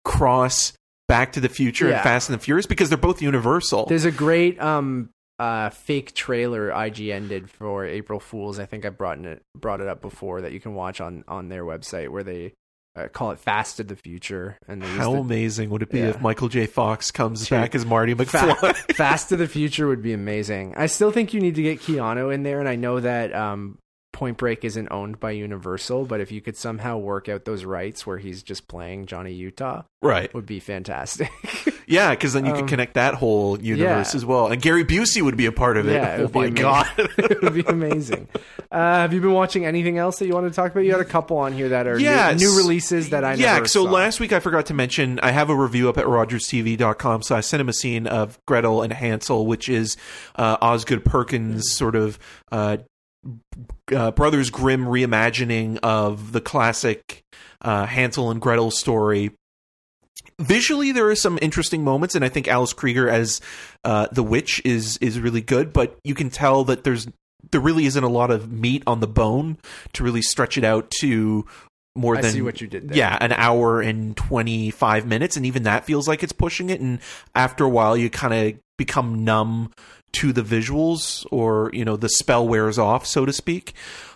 cross 0.04 0.72
Back 1.08 1.32
to 1.32 1.40
the 1.40 1.48
Future 1.48 1.90
and 1.92 2.02
Fast 2.02 2.28
and 2.30 2.38
the 2.38 2.42
Furious 2.42 2.64
because 2.66 2.88
they're 2.88 2.96
both 2.96 3.20
Universal. 3.20 3.86
There's 3.86 4.04
a 4.06 4.10
great 4.12 4.58
um 4.62 5.10
uh 5.38 5.68
fake 5.70 6.14
trailer 6.14 6.70
IGN 6.70 7.28
did 7.28 7.50
for 7.50 7.84
April 7.84 8.18
Fools. 8.20 8.58
I 8.58 8.64
think 8.66 8.86
I 8.86 8.90
brought 8.90 9.18
it 9.18 9.42
brought 9.58 9.80
it 9.82 9.88
up 9.88 10.00
before 10.00 10.40
that 10.42 10.52
you 10.52 10.60
can 10.60 10.74
watch 10.74 11.00
on 11.02 11.24
on 11.28 11.48
their 11.48 11.64
website 11.64 12.08
where 12.08 12.22
they 12.22 12.54
uh, 12.94 13.08
call 13.08 13.30
it 13.30 13.38
Fast 13.38 13.78
to 13.78 13.84
the 13.84 13.96
Future 13.96 14.58
and 14.68 14.82
How 14.82 15.12
the- 15.12 15.18
amazing 15.20 15.70
would 15.70 15.82
it 15.82 15.90
be 15.90 15.98
Yeah. 16.00 16.08
if 16.10 16.20
Michael 16.20 16.48
J. 16.48 16.66
Fox 16.66 17.10
comes 17.10 17.46
Sure. 17.46 17.58
back 17.58 17.74
as 17.74 17.86
Marty 17.86 18.14
McFly? 18.14 18.74
Fast 18.94 19.30
to 19.30 19.36
the 19.36 19.48
Future 19.48 19.88
would 19.88 20.02
be 20.02 20.12
amazing. 20.12 20.74
I 20.76 20.86
still 20.86 21.10
think 21.10 21.32
you 21.32 21.40
need 21.40 21.54
to 21.54 21.62
get 21.62 21.80
Keanu 21.80 22.32
in 22.34 22.42
there, 22.42 22.60
and 22.60 22.68
I 22.68 22.76
know 22.76 23.00
that 23.00 23.34
um, 23.34 23.78
Point 24.22 24.36
Break 24.36 24.64
isn't 24.64 24.86
owned 24.92 25.18
by 25.18 25.32
Universal, 25.32 26.04
but 26.04 26.20
if 26.20 26.30
you 26.30 26.40
could 26.40 26.56
somehow 26.56 26.96
work 26.96 27.28
out 27.28 27.44
those 27.44 27.64
rights 27.64 28.06
where 28.06 28.18
he's 28.18 28.44
just 28.44 28.68
playing 28.68 29.06
Johnny 29.06 29.32
Utah, 29.32 29.82
right. 30.00 30.32
would 30.32 30.46
be 30.46 30.60
fantastic. 30.60 31.28
Yeah, 31.84 32.10
because 32.10 32.32
then 32.32 32.46
you 32.46 32.52
could 32.52 32.62
Um, 32.62 32.68
connect 32.68 32.94
that 32.94 33.14
whole 33.14 33.60
universe 33.60 34.14
yeah. 34.14 34.16
as 34.16 34.24
well. 34.24 34.46
And 34.46 34.62
Gary 34.62 34.84
Busey 34.84 35.20
would 35.20 35.36
be 35.36 35.46
a 35.46 35.52
part 35.52 35.76
of 35.76 35.88
it. 35.88 35.94
Yeah, 35.94 36.18
oh 36.20 36.30
my 36.32 36.46
amazing. 36.46 36.54
god. 36.54 36.86
it 37.18 37.42
would 37.42 37.54
be 37.54 37.64
amazing. 37.66 38.28
Uh, 38.70 38.78
have 38.78 39.12
you 39.12 39.20
been 39.20 39.32
watching 39.32 39.66
anything 39.66 39.98
else 39.98 40.18
that 40.20 40.26
you 40.26 40.32
want 40.32 40.46
to 40.46 40.54
talk 40.54 40.70
about? 40.70 40.84
You 40.84 40.92
had 40.92 41.00
a 41.00 41.04
couple 41.04 41.36
on 41.38 41.52
here 41.52 41.68
that 41.70 41.86
are 41.88 41.98
Yeah, 41.98 42.30
new, 42.32 42.46
new 42.46 42.56
releases 42.56 43.10
that 43.10 43.24
I 43.24 43.34
yeah 43.34 43.64
so 43.64 43.84
saw. 43.84 43.90
last 43.90 44.20
week 44.20 44.32
i 44.32 44.38
forgot 44.40 44.66
to 44.66 44.74
mention 44.74 45.18
i 45.20 45.32
have 45.32 45.50
a 45.50 45.56
review 45.56 45.88
up 45.90 45.98
at 45.98 46.06
rogerstv.com 46.06 47.22
slash 47.22 47.46
cinema 47.46 47.72
scene 47.72 48.06
of 48.06 48.38
gretel 48.46 48.80
and 48.82 48.92
hansel 48.92 49.44
which 49.46 49.68
is 49.68 49.96
uh, 50.36 50.56
osgood 50.62 51.04
perkins 51.04 51.72
sort 51.72 51.96
of 51.96 52.18
uh, 52.52 52.76
uh, 53.94 54.10
brothers 54.10 54.50
grimm 54.50 54.84
reimagining 54.84 55.78
of 55.82 56.32
the 56.32 56.40
classic 56.40 57.22
uh, 57.60 57.86
hansel 57.86 58.30
and 58.30 58.40
gretel 58.40 58.70
story 58.70 59.30
visually 60.38 60.92
there 60.92 61.08
are 61.08 61.14
some 61.16 61.38
interesting 61.42 61.84
moments 61.84 62.14
and 62.14 62.24
i 62.24 62.28
think 62.28 62.48
alice 62.48 62.72
krige 62.72 63.08
as 63.08 63.40
uh, 63.84 64.06
the 64.12 64.22
witch 64.22 64.60
is 64.64 64.96
is 64.98 65.20
really 65.20 65.40
good 65.40 65.72
but 65.72 65.96
you 66.04 66.14
can 66.14 66.30
tell 66.30 66.64
that 66.64 66.84
there's 66.84 67.06
there 67.50 67.60
really 67.60 67.86
isn't 67.86 68.04
a 68.04 68.08
lot 68.08 68.30
of 68.30 68.50
meat 68.50 68.82
on 68.86 69.00
the 69.00 69.06
bone 69.06 69.58
to 69.92 70.04
really 70.04 70.22
stretch 70.22 70.56
it 70.56 70.64
out 70.64 70.90
to 70.90 71.44
more 71.94 72.16
I 72.16 72.22
than 72.22 72.32
see 72.32 72.42
what 72.42 72.60
you 72.60 72.66
did 72.66 72.88
there. 72.88 72.96
yeah 72.96 73.18
an 73.20 73.32
hour 73.32 73.80
and 73.80 74.16
25 74.16 75.06
minutes 75.06 75.36
and 75.36 75.44
even 75.44 75.64
that 75.64 75.84
feels 75.84 76.08
like 76.08 76.22
it's 76.22 76.32
pushing 76.32 76.70
it 76.70 76.80
and 76.80 77.00
after 77.34 77.64
a 77.64 77.68
while 77.68 77.96
you 77.96 78.08
kind 78.10 78.32
of 78.32 78.58
become 78.78 79.24
numb 79.24 79.70
to 80.12 80.32
the 80.32 80.42
visuals 80.42 81.26
or 81.30 81.70
you 81.72 81.84
know 81.84 81.96
the 81.96 82.08
spell 82.08 82.46
wears 82.46 82.78
off 82.78 83.06
so 83.06 83.24
to 83.24 83.32
speak. 83.32 83.74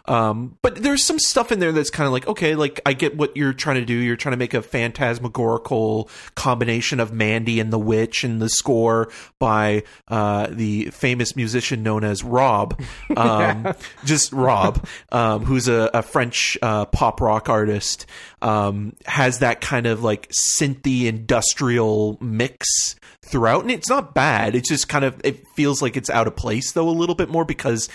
Um, 0.08 0.56
but 0.62 0.76
there's 0.76 1.04
some 1.04 1.18
stuff 1.18 1.50
in 1.50 1.58
there 1.58 1.72
that's 1.72 1.90
kind 1.90 2.06
of 2.06 2.12
like 2.12 2.28
okay 2.28 2.54
like 2.54 2.80
i 2.86 2.92
get 2.92 3.16
what 3.16 3.36
you're 3.36 3.52
trying 3.52 3.76
to 3.76 3.84
do. 3.84 3.94
You're 3.94 4.16
trying 4.16 4.34
to 4.34 4.36
make 4.36 4.54
a 4.54 4.62
phantasmagorical 4.62 6.08
combination 6.36 7.00
of 7.00 7.12
mandy 7.12 7.58
and 7.58 7.72
the 7.72 7.78
witch 7.78 8.22
and 8.22 8.40
the 8.40 8.48
score 8.48 9.10
by 9.40 9.82
uh, 10.06 10.46
the 10.50 10.86
famous 10.86 11.34
musician 11.34 11.82
known 11.82 12.04
as 12.04 12.22
rob. 12.22 12.80
Um, 13.16 13.74
just 14.04 14.32
rob 14.32 14.86
um, 15.10 15.44
who's 15.44 15.68
a, 15.68 15.90
a 15.94 16.02
french 16.02 16.58
uh, 16.60 16.84
pop 16.84 17.20
rock 17.20 17.48
artist 17.48 18.04
um, 18.42 18.94
has 19.06 19.38
that 19.38 19.60
kind 19.60 19.86
of 19.86 20.04
like 20.04 20.30
synthy 20.30 21.06
industrial 21.06 22.18
mix 22.20 22.96
throughout 23.26 23.62
and 23.62 23.70
it's 23.70 23.88
not 23.88 24.14
bad. 24.14 24.54
It's 24.54 24.68
just 24.68 24.88
kind 24.88 25.04
of 25.04 25.20
it 25.24 25.46
feels 25.54 25.82
like 25.82 25.96
it's 25.96 26.10
out 26.10 26.26
of 26.26 26.36
place 26.36 26.72
though 26.72 26.88
a 26.88 26.90
little 26.90 27.14
bit 27.14 27.28
more 27.28 27.44
because 27.44 27.88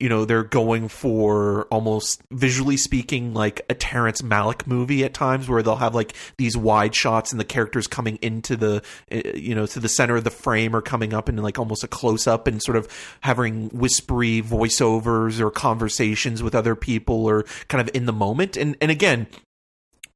you 0.00 0.08
know 0.08 0.24
they're 0.24 0.42
going 0.42 0.88
for 0.88 1.66
almost 1.66 2.22
visually 2.32 2.78
speaking 2.78 3.34
like 3.34 3.60
a 3.68 3.74
Terrence 3.74 4.22
Malick 4.22 4.66
movie 4.66 5.04
at 5.04 5.12
times 5.12 5.48
where 5.48 5.62
they'll 5.62 5.76
have 5.76 5.94
like 5.94 6.14
these 6.38 6.56
wide 6.56 6.94
shots 6.94 7.30
and 7.30 7.38
the 7.38 7.44
characters 7.44 7.86
coming 7.86 8.18
into 8.22 8.56
the 8.56 8.82
uh, 9.12 9.20
you 9.34 9.54
know 9.54 9.66
to 9.66 9.78
the 9.78 9.88
center 9.88 10.16
of 10.16 10.24
the 10.24 10.30
frame 10.30 10.74
or 10.74 10.80
coming 10.80 11.12
up 11.12 11.28
in 11.28 11.36
like 11.36 11.58
almost 11.58 11.84
a 11.84 11.88
close 11.88 12.26
up 12.26 12.46
and 12.46 12.62
sort 12.62 12.76
of 12.76 12.88
having 13.20 13.68
whispery 13.68 14.42
voiceovers 14.42 15.38
or 15.38 15.50
conversations 15.50 16.42
with 16.42 16.54
other 16.54 16.74
people 16.74 17.26
or 17.26 17.44
kind 17.68 17.86
of 17.86 17.94
in 17.94 18.06
the 18.06 18.12
moment. 18.12 18.56
And 18.56 18.76
and 18.80 18.90
again 18.90 19.26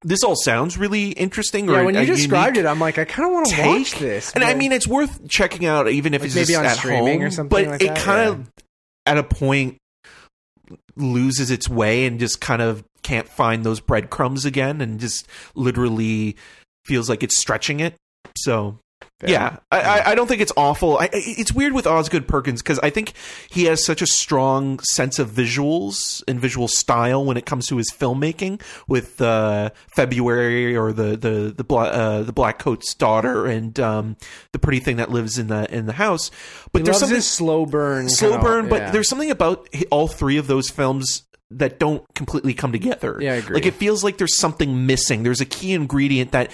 this 0.04 0.22
all 0.22 0.36
sounds 0.36 0.76
really 0.78 1.08
interesting 1.12 1.68
Yeah, 1.68 1.82
when 1.82 1.94
you 1.94 2.04
described 2.06 2.56
it, 2.58 2.66
I'm 2.66 2.78
like, 2.78 2.98
I 2.98 3.04
kind 3.04 3.26
of 3.26 3.32
want 3.32 3.46
to 3.48 3.66
watch 3.66 3.94
this. 3.94 4.32
And 4.32 4.44
I 4.44 4.54
mean, 4.54 4.70
it's 4.70 4.86
worth 4.86 5.26
checking 5.28 5.66
out, 5.66 5.88
even 5.88 6.14
if 6.14 6.20
Like 6.20 6.26
it's 6.26 6.34
maybe 6.36 6.46
just 6.48 6.58
on 6.58 6.66
at 6.66 6.76
streaming 6.76 7.20
home. 7.20 7.26
or 7.26 7.30
something 7.30 7.64
But 7.64 7.70
like 7.72 7.82
it 7.82 7.96
kind 7.96 8.28
of, 8.28 8.50
at 9.06 9.18
a 9.18 9.22
point, 9.22 9.78
loses 10.96 11.50
its 11.50 11.68
way 11.68 12.06
and 12.06 12.20
just 12.20 12.40
kind 12.40 12.62
of 12.62 12.84
can't 13.02 13.28
find 13.28 13.64
those 13.64 13.80
breadcrumbs 13.80 14.44
again, 14.44 14.80
and 14.80 15.00
just 15.00 15.26
literally 15.54 16.36
feels 16.84 17.08
like 17.08 17.22
it's 17.22 17.40
stretching 17.40 17.80
it. 17.80 17.96
So. 18.36 18.78
Yeah, 19.22 19.58
I, 19.70 20.02
I, 20.06 20.14
don't 20.14 20.26
think 20.26 20.42
it's 20.42 20.52
awful. 20.56 20.98
I, 20.98 21.08
it's 21.12 21.52
weird 21.52 21.72
with 21.72 21.86
Osgood 21.86 22.26
Perkins 22.26 22.62
because 22.62 22.78
I 22.80 22.90
think 22.90 23.12
he 23.48 23.64
has 23.64 23.84
such 23.84 24.02
a 24.02 24.06
strong 24.06 24.80
sense 24.80 25.18
of 25.18 25.30
visuals 25.30 26.22
and 26.26 26.40
visual 26.40 26.68
style 26.68 27.24
when 27.24 27.36
it 27.36 27.46
comes 27.46 27.66
to 27.68 27.76
his 27.76 27.90
filmmaking. 27.90 28.60
With 28.88 29.20
uh, 29.20 29.70
February 29.94 30.76
or 30.76 30.92
the 30.92 31.16
the 31.16 31.54
the, 31.56 31.64
Bla- 31.64 31.90
uh, 31.90 32.22
the 32.22 32.32
Black 32.32 32.58
Coat's 32.58 32.92
daughter 32.94 33.46
and 33.46 33.78
um, 33.78 34.16
the 34.52 34.58
pretty 34.58 34.80
thing 34.80 34.96
that 34.96 35.10
lives 35.10 35.38
in 35.38 35.46
the 35.46 35.72
in 35.74 35.86
the 35.86 35.92
house. 35.92 36.30
But 36.72 36.80
He 36.80 36.84
there's 36.84 36.98
something 36.98 37.20
slow 37.20 37.66
burn, 37.66 38.08
slow 38.08 38.38
burn. 38.38 38.68
But 38.68 38.80
yeah. 38.82 38.90
there's 38.90 39.08
something 39.08 39.30
about 39.30 39.68
all 39.90 40.08
three 40.08 40.38
of 40.38 40.48
those 40.48 40.70
films 40.70 41.22
that 41.50 41.78
don't 41.78 42.02
completely 42.14 42.52
come 42.52 42.72
together. 42.72 43.18
Yeah, 43.20 43.34
I 43.34 43.36
agree. 43.36 43.54
Like 43.54 43.66
it 43.66 43.74
feels 43.74 44.02
like 44.02 44.18
there's 44.18 44.36
something 44.36 44.86
missing. 44.86 45.22
There's 45.22 45.40
a 45.40 45.46
key 45.46 45.72
ingredient 45.72 46.32
that 46.32 46.50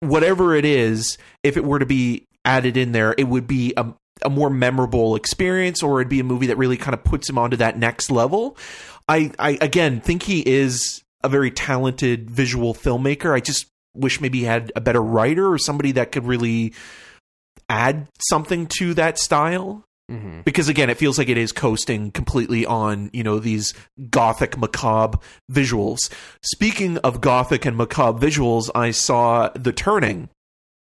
whatever 0.00 0.54
it 0.54 0.64
is, 0.64 1.18
if 1.42 1.56
it 1.56 1.64
were 1.64 1.78
to 1.78 1.86
be 1.86 2.26
added 2.44 2.76
in 2.76 2.92
there, 2.92 3.14
it 3.16 3.24
would 3.24 3.46
be 3.46 3.72
a, 3.76 3.92
a 4.22 4.30
more 4.30 4.50
memorable 4.50 5.14
experience, 5.14 5.82
or 5.82 6.00
it'd 6.00 6.10
be 6.10 6.20
a 6.20 6.24
movie 6.24 6.46
that 6.46 6.58
really 6.58 6.76
kind 6.76 6.94
of 6.94 7.04
puts 7.04 7.28
him 7.28 7.38
onto 7.38 7.56
that 7.58 7.78
next 7.78 8.10
level. 8.10 8.56
I, 9.08 9.32
I 9.38 9.58
again 9.60 10.00
think 10.00 10.22
he 10.22 10.40
is 10.40 11.02
a 11.22 11.28
very 11.28 11.50
talented 11.50 12.30
visual 12.30 12.74
filmmaker. 12.74 13.34
I 13.34 13.40
just 13.40 13.66
wish 13.94 14.20
maybe 14.20 14.38
he 14.38 14.44
had 14.44 14.72
a 14.74 14.80
better 14.80 15.02
writer 15.02 15.50
or 15.50 15.58
somebody 15.58 15.92
that 15.92 16.12
could 16.12 16.24
really 16.24 16.72
add 17.68 18.08
something 18.20 18.66
to 18.78 18.94
that 18.94 19.18
style. 19.18 19.84
Mm-hmm. 20.10 20.40
because 20.40 20.68
again 20.68 20.90
it 20.90 20.96
feels 20.96 21.18
like 21.18 21.28
it 21.28 21.38
is 21.38 21.52
coasting 21.52 22.10
completely 22.10 22.66
on 22.66 23.10
you 23.12 23.22
know 23.22 23.38
these 23.38 23.74
gothic 24.10 24.58
macabre 24.58 25.18
visuals 25.48 26.10
speaking 26.42 26.98
of 26.98 27.20
gothic 27.20 27.64
and 27.64 27.76
macabre 27.76 28.18
visuals 28.18 28.70
i 28.74 28.90
saw 28.90 29.50
the 29.54 29.72
turning 29.72 30.28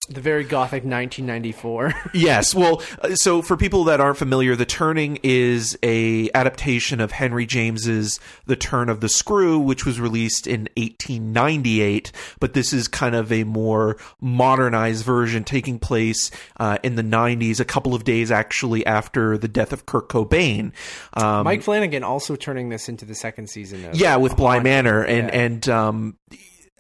The 0.09 0.21
very 0.21 0.45
gothic 0.45 0.85
1994. 0.85 1.95
yes 2.15 2.55
well 2.55 2.83
uh, 3.03 3.15
so 3.17 3.43
for 3.43 3.57
people 3.57 3.85
that 3.85 4.01
aren't 4.01 4.17
familiar 4.19 4.55
the 4.55 4.65
turning 4.67 5.19
is 5.23 5.77
a 5.83 6.31
adaptation 6.35 7.01
of 7.01 7.11
henry 7.13 7.45
james's 7.47 8.21
the 8.47 8.57
turn 8.57 8.89
of 8.89 9.01
the 9.01 9.09
screw 9.09 9.59
which 9.59 9.85
was 9.85 9.99
released 10.01 10.47
in 10.47 10.69
1898 10.77 12.13
but 12.41 12.53
this 12.55 12.73
is 12.73 12.89
kind 12.89 13.15
of 13.15 13.33
a 13.33 13.45
more 13.45 13.97
modernized 14.21 15.05
version 15.05 15.45
taking 15.45 15.79
place 15.79 16.31
uh, 16.59 16.79
in 16.83 16.95
the 16.97 17.03
90s 17.03 17.61
a 17.61 17.65
couple 17.65 17.95
of 17.95 18.05
days 18.05 18.31
actually 18.31 18.85
after 18.87 19.37
the 19.37 19.49
death 19.49 19.73
of 19.73 19.87
kurt 19.87 20.09
cobain 20.09 20.73
um, 21.15 21.45
Mike 21.45 21.63
Flanagan 21.63 22.03
also 22.05 22.37
turning 22.37 22.69
this 22.69 22.89
into 22.89 23.05
the 23.05 23.15
second 23.15 23.49
season 23.49 23.85
of 23.85 23.95
yeah 23.97 24.17
with 24.17 24.37
bly 24.37 24.61
manor 24.61 25.03
and 25.03 25.29
Yeah. 25.29 25.41
and 25.41 25.69
um 25.69 26.17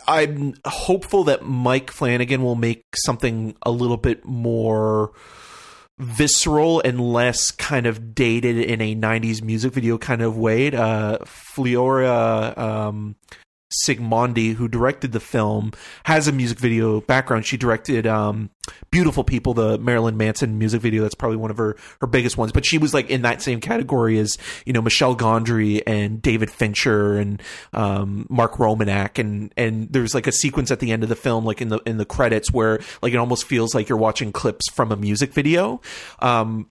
i'm 0.06 0.54
hopeful 0.64 1.24
that 1.24 1.44
mike 1.44 1.90
flanagan 1.90 2.42
will 2.42 2.54
make 2.54 2.84
something 2.96 3.54
a 3.62 3.70
little 3.70 3.96
bit 3.96 4.24
more 4.24 5.12
visceral 5.98 6.82
and 6.84 7.00
less 7.00 7.50
kind 7.50 7.86
of 7.86 8.14
dated 8.14 8.58
in 8.58 8.80
a 8.80 8.94
90s 8.94 9.42
music 9.42 9.72
video 9.72 9.96
kind 9.96 10.20
of 10.22 10.36
way. 10.36 10.66
Uh 10.68 11.18
Floria 11.24 12.56
um 12.58 13.16
Sigismondi, 13.84 14.54
who 14.54 14.68
directed 14.68 15.12
the 15.12 15.20
film, 15.20 15.72
has 16.04 16.28
a 16.28 16.32
music 16.32 16.58
video 16.58 17.00
background. 17.00 17.46
She 17.46 17.56
directed 17.56 18.06
um, 18.06 18.50
"Beautiful 18.90 19.24
People," 19.24 19.54
the 19.54 19.78
Marilyn 19.78 20.16
Manson 20.16 20.58
music 20.58 20.80
video. 20.80 21.02
That's 21.02 21.14
probably 21.14 21.36
one 21.38 21.50
of 21.50 21.56
her 21.58 21.76
her 22.00 22.06
biggest 22.06 22.36
ones. 22.36 22.52
But 22.52 22.64
she 22.66 22.78
was 22.78 22.94
like 22.94 23.10
in 23.10 23.22
that 23.22 23.42
same 23.42 23.60
category 23.60 24.18
as 24.18 24.36
you 24.64 24.72
know 24.72 24.82
Michel 24.82 25.16
Gondry 25.16 25.82
and 25.86 26.20
David 26.22 26.50
Fincher 26.50 27.16
and 27.18 27.42
um, 27.72 28.26
Mark 28.30 28.54
Romanek. 28.54 29.18
And 29.18 29.52
and 29.56 29.88
there's 29.92 30.14
like 30.14 30.26
a 30.26 30.32
sequence 30.32 30.70
at 30.70 30.80
the 30.80 30.92
end 30.92 31.02
of 31.02 31.08
the 31.08 31.16
film, 31.16 31.44
like 31.44 31.60
in 31.60 31.68
the 31.68 31.78
in 31.86 31.96
the 31.96 32.04
credits, 32.06 32.52
where 32.52 32.80
like 33.02 33.12
it 33.12 33.16
almost 33.18 33.44
feels 33.44 33.74
like 33.74 33.88
you're 33.88 33.98
watching 33.98 34.32
clips 34.32 34.70
from 34.70 34.92
a 34.92 34.96
music 34.96 35.32
video. 35.32 35.80
Um, 36.20 36.70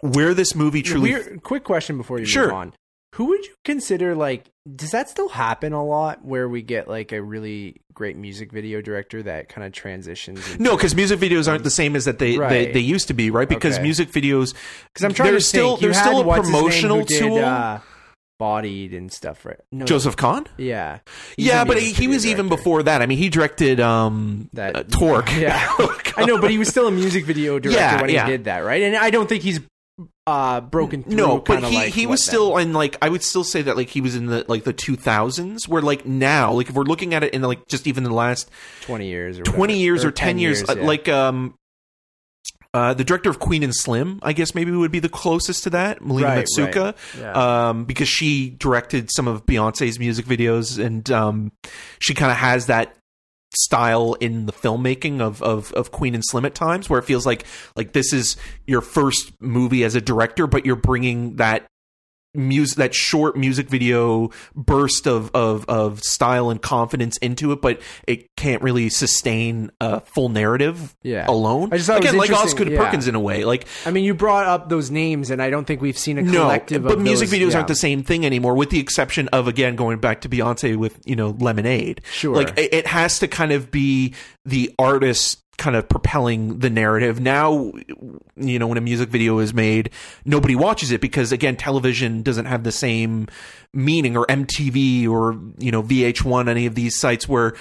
where 0.00 0.32
this 0.32 0.54
movie 0.54 0.82
truly 0.82 1.12
Weird, 1.12 1.42
quick 1.42 1.64
question 1.64 1.96
before 1.96 2.20
you 2.20 2.24
Sure. 2.24 2.44
move 2.46 2.54
on. 2.54 2.72
Who 3.14 3.24
would 3.26 3.44
you 3.46 3.54
consider 3.64 4.14
like? 4.14 4.44
Does 4.76 4.90
that 4.90 5.08
still 5.08 5.30
happen 5.30 5.72
a 5.72 5.84
lot 5.84 6.24
where 6.24 6.48
we 6.48 6.60
get 6.62 6.88
like 6.88 7.10
a 7.12 7.22
really 7.22 7.80
great 7.94 8.16
music 8.16 8.52
video 8.52 8.82
director 8.82 9.22
that 9.22 9.48
kind 9.48 9.66
of 9.66 9.72
transitions? 9.72 10.46
Into, 10.50 10.62
No, 10.62 10.76
because 10.76 10.94
music 10.94 11.18
videos 11.18 11.48
aren't 11.48 11.64
the 11.64 11.70
same 11.70 11.96
as 11.96 12.04
that 12.04 12.18
they, 12.18 12.32
they, 12.32 12.38
Right. 12.38 12.72
they 12.72 12.80
used 12.80 13.08
to 13.08 13.14
be, 13.14 13.30
right? 13.30 13.48
Because 13.48 13.74
Okay. 13.76 13.82
music 13.82 14.10
videos, 14.12 14.54
because 14.92 15.04
I'm 15.04 15.14
trying 15.14 15.32
to 15.32 15.40
still 15.40 15.70
think. 15.70 15.80
There's 15.80 15.98
still 15.98 16.20
a 16.20 16.22
what's 16.22 16.42
his 16.46 16.52
name 16.52 16.60
promotional 16.62 17.04
did, 17.04 17.18
tool. 17.18 17.38
uh, 17.38 17.80
bodied 18.38 18.92
and 18.92 19.10
stuff, 19.10 19.44
right? 19.46 19.58
No, 19.72 19.86
Joseph 19.86 20.16
Kahn, 20.16 20.46
Yeah, 20.58 20.98
yeah, 21.38 21.64
but 21.64 21.80
he, 21.80 21.92
he 21.92 22.06
was 22.08 22.26
even 22.26 22.48
before 22.50 22.82
that. 22.84 23.00
I 23.02 23.06
mean, 23.06 23.18
he 23.18 23.30
directed 23.30 23.80
um, 23.80 24.48
That- 24.52 24.76
uh, 24.76 24.82
Torque. 24.84 25.32
Yeah, 25.36 25.58
I 26.18 26.24
know, 26.26 26.38
but 26.40 26.50
he 26.50 26.58
was 26.58 26.68
still 26.68 26.86
a 26.86 26.92
music 26.92 27.24
video 27.24 27.58
director 27.58 27.80
Yeah, 27.80 28.00
when 28.02 28.10
yeah. 28.10 28.26
he 28.26 28.32
did 28.32 28.44
that, 28.44 28.58
right? 28.60 28.82
And 28.82 28.96
I 28.96 29.08
don't 29.10 29.28
think 29.28 29.42
he's 29.42 29.60
uh, 30.28 30.60
broken 30.60 31.02
through. 31.02 31.16
No, 31.16 31.38
but 31.38 31.64
he, 31.64 31.76
like 31.76 31.94
he 31.94 32.06
was 32.06 32.22
still 32.22 32.58
in 32.58 32.74
like 32.74 32.98
I 33.00 33.08
would 33.08 33.22
still 33.22 33.44
say 33.44 33.62
that 33.62 33.78
like 33.78 33.88
he 33.88 34.02
was 34.02 34.14
in 34.14 34.26
the 34.26 34.44
like 34.46 34.64
the 34.64 34.74
2000s 34.74 35.66
where 35.66 35.80
like 35.80 36.04
now 36.04 36.52
like 36.52 36.68
if 36.68 36.74
we're 36.74 36.82
looking 36.82 37.14
at 37.14 37.24
it 37.24 37.32
in 37.32 37.40
like 37.40 37.66
just 37.66 37.86
even 37.86 38.04
the 38.04 38.12
last 38.12 38.50
twenty 38.82 39.06
years 39.06 39.38
or 39.38 39.44
20 39.44 39.58
whatever, 39.58 39.78
years 39.78 40.04
or 40.04 40.10
10 40.10 40.38
years, 40.38 40.68
uh, 40.68 40.74
yeah. 40.76 40.84
like 40.84 41.08
um 41.08 41.54
uh, 42.74 42.92
the 42.92 43.04
director 43.04 43.30
of 43.30 43.38
Queen 43.38 43.62
and 43.62 43.74
Slim, 43.74 44.20
I 44.22 44.34
guess 44.34 44.54
maybe 44.54 44.70
would 44.70 44.92
be 44.92 45.00
the 45.00 45.08
closest 45.08 45.64
to 45.64 45.70
that, 45.70 46.02
Melina 46.04 46.28
Right, 46.28 46.46
Matsoukas, 46.46 46.84
right. 46.84 46.94
Yeah. 47.18 47.68
um, 47.68 47.86
because 47.86 48.10
she 48.10 48.50
directed 48.50 49.10
some 49.10 49.26
of 49.26 49.46
Beyonce's 49.46 49.98
music 49.98 50.26
videos, 50.26 50.78
and 50.78 51.10
um, 51.10 51.50
she 51.98 52.12
kind 52.12 52.30
of 52.30 52.36
has 52.36 52.66
that 52.66 52.94
style 53.56 54.14
in 54.14 54.46
the 54.46 54.52
filmmaking 54.52 55.20
of, 55.20 55.42
of 55.42 55.72
of 55.72 55.90
Queen 55.90 56.14
and 56.14 56.24
Slim 56.24 56.44
at 56.44 56.54
times, 56.54 56.88
where 56.88 56.98
it 56.98 57.04
feels 57.04 57.26
like 57.26 57.44
like 57.76 57.92
this 57.92 58.12
is 58.12 58.36
your 58.66 58.80
first 58.80 59.32
movie 59.40 59.84
as 59.84 59.94
a 59.94 60.00
director, 60.00 60.46
but 60.46 60.66
you're 60.66 60.76
bringing 60.76 61.36
that 61.36 61.66
music 62.34 62.76
that 62.78 62.94
short 62.94 63.36
music 63.36 63.68
video 63.68 64.30
burst 64.54 65.06
of, 65.06 65.30
of 65.34 65.64
of 65.68 66.02
style 66.04 66.50
and 66.50 66.60
confidence 66.60 67.16
into 67.18 67.52
it, 67.52 67.60
but 67.62 67.80
it 68.06 68.28
can't 68.36 68.62
really 68.62 68.88
sustain 68.88 69.70
a 69.80 70.00
full 70.00 70.28
narrative 70.28 70.94
Yeah. 71.02 71.26
alone. 71.26 71.70
I 71.72 71.76
just 71.78 71.86
thought 71.88 71.96
it 71.98 72.00
was 72.04 72.08
Again, 72.10 72.18
like 72.18 72.30
Osgood 72.30 72.68
yeah. 72.70 72.84
Perkins 72.84 73.08
in 73.08 73.14
a 73.14 73.20
way. 73.20 73.44
Like 73.44 73.66
I 73.86 73.90
mean, 73.90 74.04
you 74.04 74.14
brought 74.14 74.46
up 74.46 74.68
those 74.68 74.90
names, 74.90 75.30
and 75.30 75.42
I 75.42 75.50
don't 75.50 75.64
think 75.66 75.80
we've 75.80 75.98
seen 75.98 76.18
a 76.18 76.22
no, 76.22 76.42
collective. 76.42 76.82
but 76.82 76.92
of 76.94 77.00
music 77.00 77.30
those- 77.30 77.38
videos 77.38 77.50
yeah. 77.52 77.56
aren't 77.56 77.68
the 77.68 77.74
same 77.74 78.02
thing 78.02 78.24
anymore, 78.26 78.54
with 78.54 78.70
the 78.70 78.78
exception 78.78 79.28
of 79.28 79.48
again 79.48 79.74
going 79.76 79.98
back 79.98 80.20
to 80.22 80.28
Beyonce 80.28 80.76
with 80.76 81.00
you 81.06 81.16
know 81.16 81.30
Lemonade. 81.38 82.02
Sure. 82.12 82.36
like 82.36 82.56
it, 82.58 82.72
it 82.74 82.86
has 82.86 83.18
to 83.20 83.28
kind 83.28 83.52
of 83.52 83.70
be 83.70 84.14
the 84.44 84.74
artist 84.78 85.42
kind 85.58 85.76
of 85.76 85.88
propelling 85.88 86.60
the 86.60 86.70
narrative. 86.70 87.20
Now, 87.20 87.72
you 88.36 88.58
know, 88.58 88.66
when 88.66 88.78
a 88.78 88.80
music 88.80 89.10
video 89.10 89.38
is 89.38 89.52
made, 89.52 89.90
nobody 90.24 90.56
watches 90.56 90.90
it 90.90 91.00
because 91.00 91.32
again, 91.32 91.56
television 91.56 92.22
doesn't 92.22 92.46
have 92.46 92.62
the 92.62 92.72
same 92.72 93.28
meaning, 93.74 94.16
or 94.16 94.24
MTV, 94.26 95.08
or 95.08 95.38
you 95.58 95.70
know, 95.70 95.82
VH1, 95.82 96.48
any 96.48 96.66
of 96.66 96.74
these 96.74 96.98
sites 96.98 97.28
where 97.28 97.54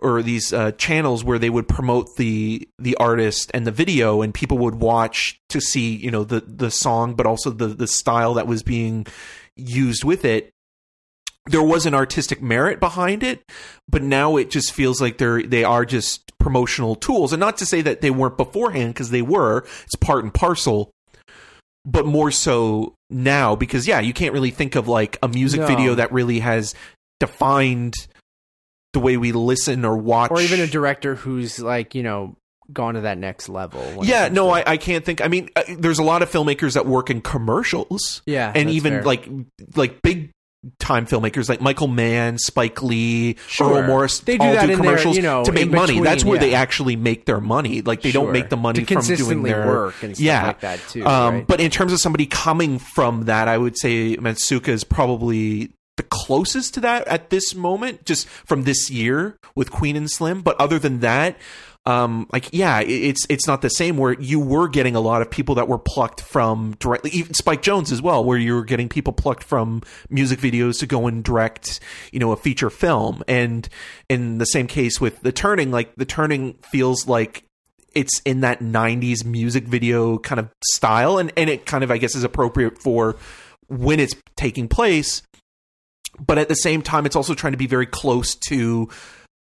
or 0.00 0.22
these 0.22 0.52
uh, 0.52 0.72
channels 0.72 1.24
where 1.24 1.38
they 1.38 1.50
would 1.50 1.66
promote 1.66 2.16
the 2.16 2.68
the 2.78 2.94
artist 2.96 3.50
and 3.54 3.66
the 3.66 3.72
video, 3.72 4.22
and 4.22 4.32
people 4.32 4.58
would 4.58 4.76
watch 4.76 5.40
to 5.48 5.60
see 5.60 5.96
you 5.96 6.10
know 6.10 6.24
the 6.24 6.40
the 6.40 6.70
song, 6.70 7.14
but 7.14 7.26
also 7.26 7.50
the 7.50 7.68
the 7.68 7.86
style 7.86 8.34
that 8.34 8.46
was 8.46 8.62
being 8.62 9.06
used 9.56 10.04
with 10.04 10.24
it. 10.24 10.52
There 11.48 11.62
was 11.62 11.86
an 11.86 11.94
artistic 11.94 12.42
merit 12.42 12.80
behind 12.80 13.22
it, 13.22 13.42
but 13.88 14.02
now 14.02 14.36
it 14.36 14.50
just 14.50 14.72
feels 14.72 15.00
like 15.00 15.18
they're 15.18 15.42
they 15.42 15.64
are 15.64 15.84
just 15.84 16.36
promotional 16.38 16.94
tools, 16.94 17.32
and 17.32 17.40
not 17.40 17.56
to 17.58 17.66
say 17.66 17.80
that 17.82 18.00
they 18.00 18.10
weren't 18.10 18.36
beforehand 18.36 18.94
because 18.94 19.10
they 19.10 19.22
were. 19.22 19.64
It's 19.84 19.96
part 19.96 20.24
and 20.24 20.32
parcel, 20.32 20.90
but 21.84 22.06
more 22.06 22.30
so 22.30 22.94
now 23.10 23.56
because 23.56 23.88
yeah, 23.88 24.00
you 24.00 24.12
can't 24.12 24.32
really 24.32 24.50
think 24.50 24.74
of 24.76 24.88
like 24.88 25.18
a 25.22 25.28
music 25.28 25.60
No. 25.60 25.66
video 25.66 25.94
that 25.94 26.12
really 26.12 26.40
has 26.40 26.74
defined 27.20 27.94
the 28.92 29.00
way 29.00 29.16
we 29.16 29.32
listen 29.32 29.84
or 29.84 29.96
watch 29.96 30.30
or 30.30 30.40
even 30.40 30.60
a 30.60 30.66
director 30.66 31.14
who's 31.14 31.58
like 31.60 31.94
you 31.94 32.02
know 32.02 32.36
gone 32.72 32.94
to 32.94 33.02
that 33.02 33.18
next 33.18 33.48
level. 33.48 34.04
yeah 34.04 34.28
no 34.28 34.50
I, 34.50 34.62
I 34.72 34.76
can't 34.76 35.04
think 35.04 35.20
i 35.20 35.28
mean 35.28 35.48
uh, 35.56 35.62
there's 35.78 35.98
a 35.98 36.02
lot 36.02 36.22
of 36.22 36.30
filmmakers 36.30 36.74
that 36.74 36.86
work 36.86 37.10
in 37.10 37.20
commercials 37.20 38.22
yeah, 38.26 38.52
and 38.54 38.70
even 38.70 38.94
fair. 38.94 39.02
like 39.04 39.28
like 39.76 40.00
big 40.02 40.30
time 40.78 41.06
filmmakers 41.06 41.48
like 41.48 41.60
michael 41.60 41.88
mann 41.88 42.38
spike 42.38 42.82
lee 42.82 43.36
Sure. 43.46 43.76
errol 43.78 43.86
morris 43.86 44.20
They 44.20 44.38
do 44.38 44.44
all 44.44 44.52
that 44.54 44.66
do 44.66 44.72
in 44.72 44.78
their, 44.80 44.88
commercials 44.90 45.16
you 45.16 45.22
know, 45.22 45.44
to 45.44 45.52
make 45.52 45.70
money 45.70 46.00
that's 46.00 46.22
between, 46.22 46.30
where 46.30 46.38
they 46.40 46.54
actually 46.54 46.96
make 46.96 47.24
their 47.26 47.40
money 47.40 47.82
like 47.82 48.02
they 48.02 48.12
don't 48.12 48.32
make 48.32 48.48
the 48.48 48.56
money 48.56 48.84
to 48.84 48.94
from 48.94 49.16
doing 49.16 49.42
their 49.42 49.66
work 49.66 50.02
and 50.02 50.16
stuff 50.16 50.24
yeah 50.24 50.46
like 50.48 50.60
that 50.60 50.80
too. 50.88 51.04
um, 51.06 51.34
right? 51.34 51.46
But 51.46 51.60
in 51.60 51.70
terms 51.70 51.92
of 51.92 52.00
somebody 52.00 52.26
coming 52.26 52.78
from 52.78 53.24
that, 53.24 53.48
I 53.48 53.58
would 53.58 53.76
say 53.78 54.16
Matsoukas 54.16 54.68
is 54.68 54.84
probably 54.84 55.70
the 55.96 56.02
closest 56.04 56.74
to 56.74 56.80
that 56.80 57.08
at 57.08 57.30
this 57.30 57.54
moment, 57.56 58.04
just 58.04 58.28
from 58.28 58.62
this 58.62 58.88
year 58.90 59.36
with 59.56 59.70
Queen 59.70 59.96
and 59.96 60.08
Slim. 60.10 60.42
But 60.42 60.54
other 60.60 60.78
than 60.78 61.00
that, 61.00 61.36
um, 61.88 62.26
like 62.30 62.50
yeah, 62.52 62.80
it's 62.80 63.24
it's 63.30 63.46
not 63.46 63.62
the 63.62 63.70
same. 63.70 63.96
Where 63.96 64.12
you 64.12 64.38
were 64.38 64.68
getting 64.68 64.94
a 64.94 65.00
lot 65.00 65.22
of 65.22 65.30
people 65.30 65.54
that 65.54 65.68
were 65.68 65.78
plucked 65.78 66.20
from 66.20 66.76
directly, 66.78 67.10
even 67.12 67.32
Spike 67.32 67.62
Jonze 67.62 67.90
as 67.90 68.02
well, 68.02 68.22
where 68.22 68.36
you 68.36 68.54
were 68.54 68.64
getting 68.64 68.90
people 68.90 69.14
plucked 69.14 69.42
from 69.42 69.80
music 70.10 70.38
videos 70.38 70.80
to 70.80 70.86
go 70.86 71.06
and 71.06 71.24
direct, 71.24 71.80
you 72.12 72.20
know, 72.20 72.30
a 72.30 72.36
feature 72.36 72.68
film. 72.68 73.22
And 73.26 73.66
in 74.10 74.36
the 74.36 74.44
same 74.44 74.66
case 74.66 75.00
with 75.00 75.22
the 75.22 75.32
Turning, 75.32 75.70
like 75.70 75.96
the 75.96 76.04
Turning 76.04 76.58
feels 76.70 77.08
like 77.08 77.44
it's 77.94 78.20
in 78.26 78.42
that 78.42 78.60
90s 78.60 79.24
music 79.24 79.64
video 79.64 80.18
kind 80.18 80.38
of 80.38 80.50
style 80.62 81.16
and, 81.16 81.32
and 81.38 81.48
it 81.48 81.64
kind 81.64 81.82
of 81.82 81.90
i 81.90 81.96
guess 81.96 82.14
is 82.14 82.22
appropriate 82.22 82.78
for 82.78 83.16
when 83.68 83.98
it's 83.98 84.14
taking 84.36 84.68
place 84.68 85.22
but 86.20 86.36
at 86.36 86.50
the 86.50 86.54
same 86.54 86.82
time 86.82 87.06
it's 87.06 87.16
also 87.16 87.32
trying 87.32 87.54
to 87.54 87.56
be 87.56 87.66
very 87.66 87.86
close 87.86 88.34
to 88.34 88.90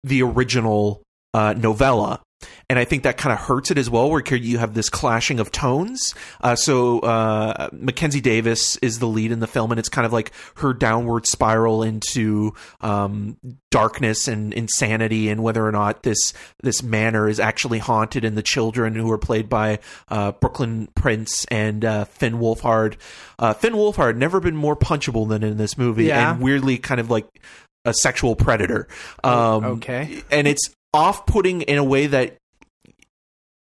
the 0.04 0.22
original 0.22 1.02
uh, 1.34 1.54
novella 1.54 2.22
and 2.70 2.80
I 2.80 2.86
think 2.86 3.04
that 3.04 3.18
kind 3.18 3.34
of 3.34 3.40
hurts 3.40 3.72
it 3.72 3.78
as 3.78 3.90
well, 3.90 4.10
where 4.10 4.24
you 4.36 4.58
have 4.58 4.74
this 4.74 4.90
clashing 4.90 5.40
of 5.40 5.52
tones. 5.52 6.14
Uh, 6.42 6.56
so 6.56 7.00
uh, 7.00 7.70
Mackenzie 7.72 8.22
Davis 8.22 8.78
is 8.78 9.00
the 9.00 9.08
lead 9.08 9.32
in 9.32 9.40
the 9.40 9.48
film, 9.48 9.72
and 9.72 9.80
it's 9.80 9.90
kind 9.90 10.06
of 10.06 10.14
like 10.14 10.32
her 10.56 10.74
downward 10.74 11.26
spiral 11.28 11.84
into 11.84 12.54
um, 12.82 13.38
darkness 13.72 14.28
and 14.28 14.54
insanity, 14.54 15.30
and 15.30 15.44
whether 15.44 15.66
or 15.66 15.72
not 15.72 16.04
this 16.04 16.34
this 16.62 16.82
manor 16.84 17.28
is 17.28 17.40
actually 17.40 17.80
haunted, 17.80 18.24
and 18.26 18.38
the 18.38 18.44
children 18.44 18.96
who 18.96 19.12
are 19.12 19.18
played 19.18 19.50
by 19.50 19.80
uh, 20.10 20.32
Brooklyn 20.34 20.88
Prince 20.96 21.46
and 21.46 21.84
uh, 21.86 22.06
Finn 22.06 22.36
Wolfhard. 22.36 22.96
Uh, 23.40 23.54
Finn 23.54 23.74
Wolfhard 23.74 24.16
never 24.18 24.40
been 24.40 24.56
more 24.56 24.76
punchable 24.76 25.28
than 25.28 25.44
in 25.44 25.58
this 25.58 25.78
movie, 25.78 26.06
Yeah. 26.06 26.34
and 26.34 26.42
weirdly 26.42 26.78
kind 26.78 27.00
of 27.02 27.10
like 27.10 27.28
a 27.86 27.94
sexual 27.94 28.36
predator. 28.36 28.88
Um, 29.24 29.66
okay. 29.66 30.24
and 30.32 30.48
it's 30.48 30.70
off-putting 30.94 31.62
in 31.64 31.78
a 31.78 31.84
way 31.84 32.08
that 32.08 32.38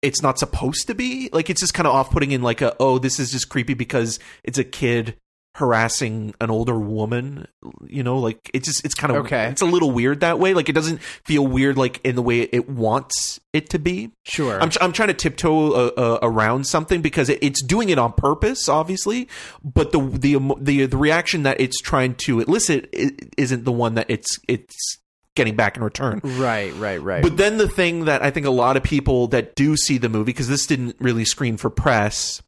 it's 0.02 0.22
not 0.22 0.38
supposed 0.38 0.86
to 0.86 0.94
be. 0.94 1.28
Like 1.32 1.50
it's 1.50 1.60
just 1.60 1.74
kind 1.74 1.86
of 1.86 1.94
off 1.94 2.10
putting 2.10 2.30
in 2.30 2.42
like 2.42 2.60
a 2.60 2.76
oh 2.78 2.98
this 2.98 3.18
is 3.18 3.32
just 3.32 3.48
creepy 3.48 3.74
because 3.74 4.18
it's 4.44 4.58
a 4.58 4.64
kid 4.64 5.16
harassing 5.56 6.34
an 6.38 6.50
older 6.50 6.78
woman 6.78 7.48
you 7.86 8.02
know 8.02 8.18
like 8.18 8.50
it 8.52 8.62
just 8.62 8.84
it's 8.84 8.94
kind 8.94 9.10
of 9.16 9.24
Okay. 9.24 9.46
it's 9.46 9.62
a 9.62 9.64
little 9.66 9.90
weird 9.90 10.20
that 10.20 10.38
way 10.38 10.52
like 10.52 10.68
it 10.68 10.74
doesn't 10.74 11.00
feel 11.24 11.46
weird 11.46 11.78
like 11.78 11.98
in 12.04 12.14
the 12.14 12.20
way 12.20 12.40
it 12.42 12.68
wants 12.68 13.40
it 13.54 13.70
to 13.70 13.78
be 13.78 14.10
Sure. 14.26 14.60
I'm, 14.62 14.70
I'm 14.82 14.92
trying 14.92 15.08
to 15.08 15.14
tiptoe 15.14 15.72
uh, 15.72 15.90
uh, 15.96 16.18
around 16.20 16.66
something 16.66 17.00
because 17.00 17.30
it, 17.30 17.38
it's 17.40 17.62
doing 17.62 17.88
it 17.88 17.98
on 17.98 18.12
purpose, 18.12 18.68
obviously. 18.68 19.28
But 19.64 19.92
the 19.92 20.00
the 20.00 20.36
the 20.60 20.84
the 20.86 20.96
reaction 20.98 21.44
that 21.44 21.58
it's 21.58 21.80
trying 21.80 22.16
to 22.26 22.40
elicit 22.40 22.90
isn't 23.38 23.64
the 23.64 23.72
one 23.72 23.94
that 23.94 24.10
it's 24.10 24.38
it's 24.48 24.98
getting 25.36 25.54
back 25.54 25.76
in 25.76 25.84
return. 25.84 26.20
right, 26.24 26.74
right, 26.74 27.00
right. 27.00 27.22
But 27.22 27.36
then 27.36 27.58
the 27.58 27.68
thing 27.68 28.06
that 28.06 28.22
I 28.22 28.30
think 28.30 28.46
a 28.46 28.50
lot 28.50 28.76
of 28.76 28.82
people 28.82 29.28
that 29.28 29.54
do 29.54 29.76
see 29.76 29.98
the 29.98 30.08
movie 30.08 30.24
because 30.32 30.48
this 30.48 30.66
didn't 30.66 30.96
really 30.98 31.24
screen 31.24 31.56
for 31.56 31.70
press, 31.70 32.42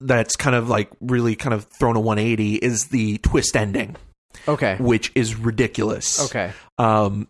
that's 0.00 0.36
kind 0.36 0.54
of 0.56 0.68
like 0.68 0.90
really 1.00 1.34
kind 1.36 1.54
of 1.54 1.64
thrown 1.64 1.96
a 1.96 2.00
180 2.00 2.56
is 2.56 2.86
the 2.88 3.18
twist 3.18 3.56
ending, 3.56 3.96
okay. 4.46 4.76
which 4.78 5.10
is 5.14 5.34
ridiculous. 5.36 6.26
Okay. 6.26 6.52
Um, 6.78 7.28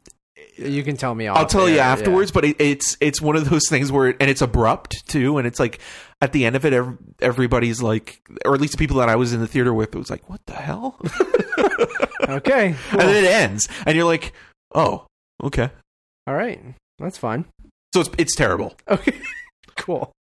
You 0.57 0.83
can 0.83 0.97
tell 0.97 1.15
me. 1.15 1.29
I'll 1.29 1.47
tell 1.47 1.69
you 1.69 1.75
air, 1.75 1.77
yeah. 1.77 1.93
afterwards, 1.93 2.31
but 2.33 2.45
it, 2.45 2.57
it's 2.61 2.97
it's 3.01 3.21
one 3.21 3.37
of 3.37 3.49
those 3.51 3.69
things 3.69 3.93
where 3.93 4.15
and 4.21 4.31
it's 4.31 4.41
abrupt 4.43 5.07
too, 5.09 5.39
and 5.39 5.47
it's 5.47 5.61
like 5.61 5.79
at 6.23 6.33
the 6.33 6.47
end 6.47 6.57
of 6.57 6.65
it, 6.65 6.73
ev- 6.73 6.97
everybody's 7.21 7.83
like, 7.83 8.21
or 8.45 8.55
at 8.55 8.61
least 8.61 8.73
the 8.73 8.79
people 8.79 8.97
that 8.99 9.09
I 9.09 9.17
was 9.17 9.33
in 9.33 9.41
the 9.41 9.47
theater 9.49 9.75
with, 9.75 9.95
it 9.95 9.99
was 9.99 10.11
like, 10.11 10.29
what 10.31 10.41
the 10.47 10.55
hell? 10.55 10.99
Okay. 12.27 12.75
and 12.93 13.01
then 13.01 13.25
it 13.25 13.31
ends, 13.31 13.69
and 13.87 13.95
you're 13.97 14.07
like, 14.07 14.33
oh, 14.75 15.07
okay. 15.43 15.71
All 16.27 16.35
right. 16.35 16.61
That's 16.99 17.19
fine. 17.19 17.45
So 17.95 18.01
it's 18.01 18.11
it's 18.19 18.35
terrible, 18.37 18.75
Okay. 18.89 19.21
cool. 19.77 20.13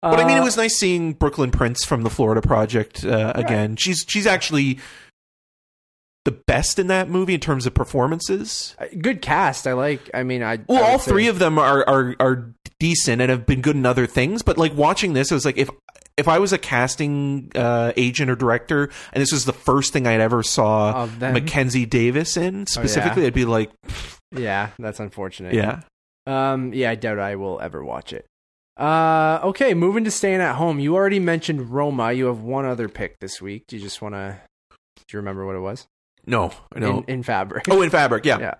but 0.00 0.18
I 0.20 0.26
mean, 0.26 0.36
it 0.36 0.40
Uh, 0.40 0.44
was 0.44 0.56
nice 0.56 0.76
seeing 0.78 1.12
Brooklyn 1.12 1.50
Prince 1.50 1.84
from 1.84 2.02
the 2.02 2.10
Florida 2.10 2.40
Project 2.42 3.04
uh, 3.04 3.32
again. 3.34 3.76
She's 3.76 4.04
she's 4.08 4.26
actually 4.26 4.78
the 6.24 6.30
best 6.46 6.78
in 6.78 6.86
that 6.86 7.08
movie 7.08 7.34
in 7.34 7.40
terms 7.40 7.66
of 7.66 7.74
performances. 7.74 8.76
Uh, 8.78 8.86
good 9.00 9.20
cast. 9.22 9.66
I 9.66 9.72
like. 9.72 10.08
I 10.14 10.22
mean, 10.22 10.42
I. 10.42 10.58
Well, 10.68 10.82
I 10.84 10.92
all 10.92 10.98
say- 10.98 11.10
three 11.10 11.28
of 11.28 11.38
them 11.38 11.58
are, 11.58 11.86
are 11.88 12.14
are 12.20 12.52
decent 12.78 13.20
and 13.20 13.30
have 13.30 13.44
been 13.46 13.60
good 13.60 13.76
in 13.76 13.84
other 13.86 14.06
things. 14.06 14.42
But 14.42 14.56
like 14.58 14.74
watching 14.74 15.12
this, 15.14 15.30
it 15.30 15.34
was 15.34 15.44
like 15.44 15.56
if 15.58 15.68
if 16.16 16.28
I 16.28 16.38
was 16.38 16.52
a 16.52 16.58
casting 16.58 17.50
uh, 17.54 17.92
agent 17.96 18.30
or 18.30 18.36
director, 18.36 18.90
and 19.12 19.22
this 19.22 19.32
was 19.32 19.44
the 19.44 19.52
first 19.52 19.92
thing 19.92 20.06
I'd 20.06 20.20
ever 20.20 20.42
saw 20.42 21.06
Mackenzie 21.20 21.86
Davis 21.86 22.36
in 22.36 22.66
specifically, 22.66 23.26
I'd 23.26 23.34
be 23.34 23.44
like, 23.44 23.70
Yeah, 24.34 24.70
that's 24.78 25.00
unfortunate. 25.00 25.54
yeah, 25.54 25.80
Um. 26.26 26.72
Yeah, 26.74 26.90
I 26.90 26.94
doubt 26.94 27.18
I 27.18 27.36
will 27.36 27.60
ever 27.60 27.84
watch 27.84 28.12
it. 28.12 28.26
Uh. 28.78 29.40
Okay. 29.44 29.74
Moving 29.74 30.04
to 30.04 30.10
staying 30.10 30.40
at 30.40 30.54
home. 30.56 30.78
You 30.80 30.94
already 30.94 31.20
mentioned 31.20 31.70
Roma. 31.70 32.12
You 32.12 32.26
have 32.26 32.40
one 32.40 32.64
other 32.64 32.88
pick 32.88 33.18
this 33.20 33.40
week. 33.42 33.64
Do 33.68 33.76
you 33.76 33.82
just 33.82 34.00
want 34.00 34.14
to? 34.14 34.38
Do 34.70 35.04
you 35.12 35.18
remember 35.18 35.44
what 35.46 35.56
it 35.56 35.60
was? 35.60 35.86
no, 36.26 36.52
no. 36.76 36.98
In, 37.00 37.04
in 37.16 37.22
fabric. 37.22 37.64
oh, 37.68 37.82
in 37.82 37.90
fabric, 37.90 38.24
yeah. 38.24 38.38
Yeah. 38.38 38.54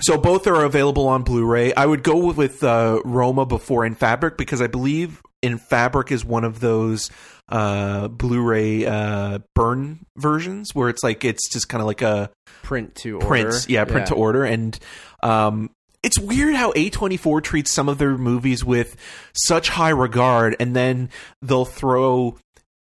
So 0.00 0.18
both 0.18 0.46
are 0.46 0.64
available 0.64 1.06
on 1.08 1.22
Blu-ray. 1.22 1.72
I 1.74 1.86
would 1.86 2.02
go 2.02 2.32
with 2.32 2.62
uh, 2.64 3.00
Roma 3.04 3.46
before 3.46 3.84
In 3.86 3.94
Fabric 3.94 4.36
because 4.36 4.60
I 4.60 4.66
believe 4.66 5.22
In 5.46 5.58
Fabric 5.58 6.10
is 6.12 6.24
one 6.24 6.44
of 6.44 6.60
those 6.60 7.10
uh, 7.48 8.08
Blu-ray 8.08 8.84
uh, 8.84 9.38
burn 9.54 10.04
versions 10.16 10.74
where 10.74 10.88
it's 10.88 11.02
like 11.02 11.24
it's 11.24 11.48
just 11.50 11.68
kind 11.68 11.80
of 11.80 11.86
like 11.86 12.02
a 12.02 12.30
Print 12.62 12.94
to 12.96 13.14
order. 13.14 13.26
print, 13.26 13.66
yeah, 13.68 13.84
print 13.84 14.08
to 14.08 14.14
order, 14.14 14.44
and 14.44 14.78
um, 15.22 15.70
it's 16.02 16.18
weird 16.18 16.54
how 16.54 16.72
A24 16.72 17.42
treats 17.42 17.72
some 17.72 17.88
of 17.88 17.98
their 17.98 18.18
movies 18.18 18.64
with 18.64 18.96
such 19.32 19.68
high 19.68 19.90
regard, 19.90 20.56
and 20.58 20.74
then 20.74 21.10
they'll 21.42 21.64
throw 21.64 22.36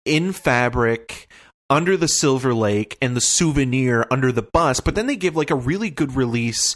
in 0.05 0.34
fabric 0.34 1.28
under 1.70 1.95
the 1.95 2.07
silver 2.07 2.53
lake 2.53 2.97
and 3.01 3.16
the 3.16 3.22
souvenir 3.22 4.05
under 4.11 4.32
the 4.32 4.41
bus 4.41 4.80
but 4.80 4.95
then 4.95 5.07
they 5.07 5.16
give 5.16 5.36
like 5.36 5.49
a 5.49 5.55
really 5.55 5.89
good 5.89 6.14
release 6.16 6.76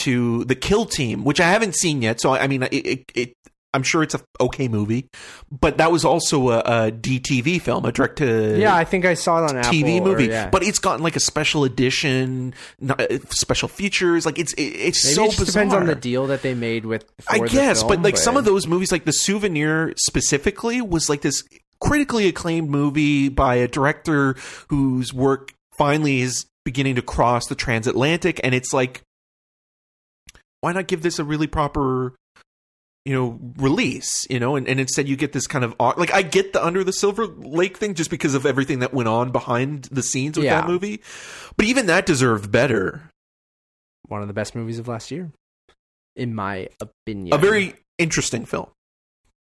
to 0.00 0.44
the 0.44 0.54
kill 0.54 0.86
team 0.86 1.24
which 1.24 1.40
i 1.40 1.48
haven't 1.48 1.74
seen 1.74 2.00
yet 2.00 2.20
so 2.20 2.32
i 2.32 2.44
I 2.44 2.46
mean 2.46 2.62
it, 2.62 2.72
it, 2.72 3.12
it 3.14 3.32
i'm 3.74 3.82
sure 3.82 4.02
it's 4.02 4.14
a 4.14 4.20
okay 4.40 4.68
movie 4.68 5.08
but 5.50 5.78
that 5.78 5.92
was 5.92 6.04
also 6.04 6.50
a, 6.50 6.58
a 6.60 6.92
dtv 6.92 7.60
film 7.60 7.84
a 7.84 7.92
direct 7.92 8.16
to 8.18 8.58
Yeah, 8.58 8.74
I 8.74 8.84
think 8.84 9.04
I 9.04 9.14
saw 9.14 9.44
it 9.44 9.50
on 9.50 9.56
Apple. 9.56 9.72
TV 9.72 10.00
or- 10.00 10.04
movie, 10.04 10.26
yeah. 10.26 10.48
but 10.48 10.62
it's 10.62 10.78
gotten 10.78 11.02
like 11.02 11.16
a 11.16 11.20
special 11.20 11.64
edition, 11.64 12.54
not, 12.80 13.00
uh, 13.00 13.18
special 13.30 13.68
features. 13.68 14.24
Like 14.26 14.38
it's 14.38 14.52
it, 14.54 14.62
it's 14.62 15.04
Maybe 15.04 15.30
so 15.30 15.42
it 15.42 15.46
depends 15.46 15.74
on 15.74 15.86
the 15.86 15.94
deal 15.94 16.26
that 16.28 16.42
they 16.42 16.54
made 16.54 16.86
with. 16.86 17.04
For 17.20 17.34
I 17.34 17.46
guess, 17.46 17.80
film, 17.80 17.88
but 17.88 18.02
like 18.02 18.16
some 18.16 18.36
of 18.36 18.44
those 18.44 18.66
movies, 18.66 18.90
like 18.92 19.04
the 19.04 19.12
Souvenir 19.12 19.94
specifically, 19.96 20.80
was 20.80 21.08
like 21.08 21.22
this 21.22 21.42
critically 21.80 22.26
acclaimed 22.26 22.68
movie 22.70 23.28
by 23.28 23.56
a 23.56 23.68
director 23.68 24.34
whose 24.68 25.12
work 25.14 25.52
finally 25.76 26.20
is 26.20 26.46
beginning 26.64 26.96
to 26.96 27.02
cross 27.02 27.46
the 27.46 27.54
transatlantic, 27.54 28.40
and 28.42 28.54
it's 28.54 28.72
like, 28.72 29.02
why 30.60 30.72
not 30.72 30.86
give 30.88 31.02
this 31.02 31.18
a 31.18 31.24
really 31.24 31.46
proper 31.46 32.14
you 33.08 33.14
know 33.14 33.38
release 33.56 34.26
you 34.28 34.38
know 34.38 34.54
and, 34.56 34.68
and 34.68 34.78
instead 34.78 35.08
you 35.08 35.16
get 35.16 35.32
this 35.32 35.46
kind 35.46 35.64
of 35.64 35.74
like 35.96 36.12
i 36.12 36.20
get 36.20 36.52
the 36.52 36.62
under 36.62 36.84
the 36.84 36.92
silver 36.92 37.26
lake 37.26 37.78
thing 37.78 37.94
just 37.94 38.10
because 38.10 38.34
of 38.34 38.44
everything 38.44 38.80
that 38.80 38.92
went 38.92 39.08
on 39.08 39.30
behind 39.32 39.84
the 39.84 40.02
scenes 40.02 40.36
with 40.36 40.44
Yeah. 40.44 40.60
that 40.60 40.68
movie 40.68 41.00
but 41.56 41.64
even 41.64 41.86
that 41.86 42.04
deserved 42.04 42.52
better 42.52 43.10
one 44.08 44.20
of 44.20 44.28
the 44.28 44.34
best 44.34 44.54
movies 44.54 44.78
of 44.78 44.88
last 44.88 45.10
year, 45.10 45.30
in 46.16 46.34
my 46.34 46.68
opinion. 46.80 47.32
a 47.34 47.38
very 47.38 47.74
interesting 47.96 48.44
film 48.44 48.66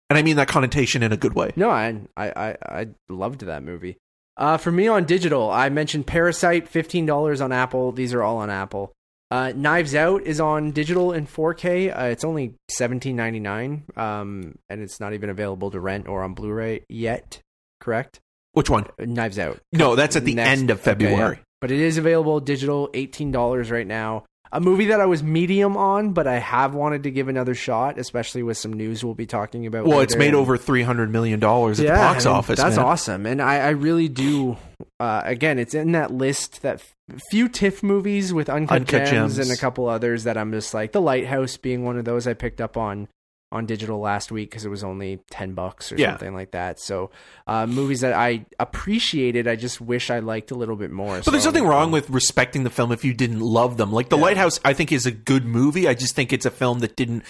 and 0.09 0.17
i 0.19 0.23
mean 0.23 0.37
that 0.37 0.47
connotation 0.49 1.03
in 1.03 1.13
a 1.13 1.17
good 1.17 1.35
way 1.35 1.53
No, 1.57 1.71
I 1.71 2.03
I 2.17 2.27
I, 2.31 2.57
I 2.81 2.87
loved 3.09 3.41
that 3.43 3.63
movie. 3.65 3.97
Uh, 4.37 4.57
for 4.59 4.71
me 4.73 4.87
on 4.89 5.05
digital, 5.05 5.51
I 5.51 5.69
mentioned 5.71 6.07
Parasite, 6.07 6.69
fifteen 6.69 7.05
dollars 7.05 7.41
on 7.41 7.53
Apple. 7.53 7.93
These 7.93 8.15
are 8.15 8.23
all 8.23 8.39
on 8.39 8.49
Apple. 8.49 8.93
Uh, 9.31 9.53
Knives 9.55 9.95
Out 9.95 10.23
is 10.23 10.41
on 10.41 10.73
digital 10.73 11.13
in 11.13 11.27
4K. 11.27 11.97
Uh, 11.97 12.05
it's 12.07 12.25
only 12.25 12.55
seventeen 12.69 13.15
ninety 13.15 13.39
nine, 13.39 13.85
um, 13.97 14.57
and 14.69 14.81
it's 14.83 14.99
not 14.99 15.13
even 15.15 15.31
available 15.31 15.71
to 15.71 15.79
rent 15.79 16.09
or 16.09 16.23
on 16.23 16.35
Blu-ray 16.35 16.85
yet. 16.89 17.41
Correct? 17.81 18.21
which 18.53 18.69
one 18.69 18.85
Uh, 19.01 19.05
Knives 19.07 19.39
Out. 19.39 19.61
no 19.73 19.95
that's 19.95 20.17
at 20.17 20.25
the 20.25 20.35
Next- 20.35 20.49
end 20.61 20.71
of 20.71 20.79
okay, 20.79 20.85
february 20.85 21.37
yeah. 21.37 21.43
But 21.61 21.71
it 21.71 21.79
is 21.79 21.99
available 21.99 22.41
digital, 22.41 22.91
eighteen 22.95 23.31
dollars 23.31 23.71
right 23.71 23.87
now. 23.87 24.25
A 24.53 24.61
movie 24.61 24.87
that 24.87 25.01
I 25.01 25.07
was 25.07 25.23
medium 25.23 25.77
on, 25.77 26.13
but 26.13 26.27
I 26.27 26.39
have 26.39 26.75
wanted 26.75 27.05
to 27.05 27.11
give 27.13 27.29
another 27.29 27.55
shot, 27.55 27.99
especially 27.99 28.43
with 28.43 28.59
some 28.59 28.73
news 28.73 29.05
we'll 29.05 29.15
be 29.15 29.27
talking 29.27 29.65
about. 29.67 29.87
well 29.87 30.01
it's 30.01 30.17
made 30.17 30.35
over 30.35 30.57
300 30.57 31.09
million 31.11 31.39
dollars 31.39 31.79
at 31.79 31.87
the 31.87 31.93
box 31.93 32.27
office 32.27 32.59
That's 32.59 32.77
man. 32.77 32.85
awesome, 32.85 33.27
and 33.27 33.41
I, 33.41 33.59
I 33.59 33.69
really 33.71 34.09
do. 34.09 34.57
Uh, 34.99 35.23
again, 35.25 35.59
it's 35.59 35.73
in 35.75 35.93
that 35.93 36.11
list 36.13 36.63
that 36.63 36.77
f- 36.81 36.95
few 37.31 37.49
TIFF 37.49 37.83
movies 37.85 38.33
with 38.35 38.49
Uncut, 38.51 38.77
Uncut 38.81 39.07
Gems, 39.07 39.37
Gems. 39.37 39.39
and 39.39 39.57
a 39.57 39.61
couple 39.61 39.89
others 39.89 40.25
that 40.25 40.37
I'm 40.37 40.51
just 40.53 40.75
like 40.75 40.93
The 40.93 41.01
Lighthouse 41.01 41.57
being 41.57 41.85
one 41.85 41.97
of 41.99 42.05
those 42.05 42.27
I 42.27 42.35
picked 42.35 42.61
up 42.61 42.77
on 42.77 43.07
on 43.53 43.67
digital 43.67 43.99
last 43.99 44.31
week 44.31 44.49
because 44.51 44.65
it 44.65 44.69
was 44.69 44.85
only 44.85 45.19
ten 45.31 45.55
bucks 45.55 45.91
or 45.91 45.97
Yeah. 45.97 46.11
something 46.11 46.35
like 46.35 46.53
that. 46.53 46.79
So 46.81 47.11
uh, 47.47 47.67
movies 47.67 48.01
that 48.01 48.13
I 48.13 48.47
appreciated, 48.61 49.49
I 49.49 49.57
just 49.57 49.81
wish 49.81 50.09
I 50.11 50.21
liked 50.21 50.51
a 50.51 50.55
little 50.55 50.77
bit 50.77 50.91
more. 50.93 51.21
But 51.25 51.33
there's 51.33 51.45
nothing 51.47 51.65
wrong 51.65 51.91
with 51.91 52.09
respecting 52.11 52.63
the 52.65 52.71
film 52.71 52.93
if 52.93 53.05
you 53.05 53.13
didn't 53.13 53.41
love 53.41 53.77
them. 53.77 53.93
Like 53.93 54.09
The 54.09 54.17
Yeah. 54.17 54.23
Lighthouse, 54.23 54.61
I 54.65 54.73
think 54.73 54.93
is 54.93 55.05
a 55.07 55.11
good 55.11 55.45
movie. 55.45 55.89
I 55.89 55.95
just 55.95 56.15
think 56.15 56.33
it's 56.33 56.47
a 56.47 56.51
film 56.51 56.79
that 56.81 56.95
didn't 56.97 57.25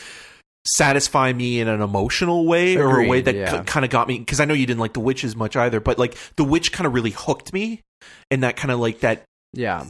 satisfy 0.66 1.32
me 1.32 1.58
in 1.58 1.68
an 1.68 1.80
emotional 1.80 2.46
way 2.46 2.76
or 2.76 3.00
a 3.00 3.08
way 3.08 3.22
that 3.22 3.34
yeah. 3.34 3.62
kind 3.64 3.84
of 3.84 3.90
got 3.90 4.06
me 4.06 4.18
because 4.18 4.40
I 4.40 4.44
know 4.44 4.52
you 4.52 4.66
didn't 4.66 4.80
like 4.80 4.92
The 4.92 5.00
Witch 5.00 5.24
as 5.24 5.34
much 5.34 5.56
either, 5.56 5.80
but 5.80 5.98
like 5.98 6.14
The 6.36 6.44
Witch 6.44 6.70
kind 6.70 6.86
of 6.86 6.92
really 6.92 7.12
hooked 7.12 7.52
me 7.54 7.80
in 8.30 8.40
that 8.40 8.56
kind 8.58 8.70
of 8.70 8.78
like 8.78 9.00
that 9.00 9.22
Yeah, 9.54 9.86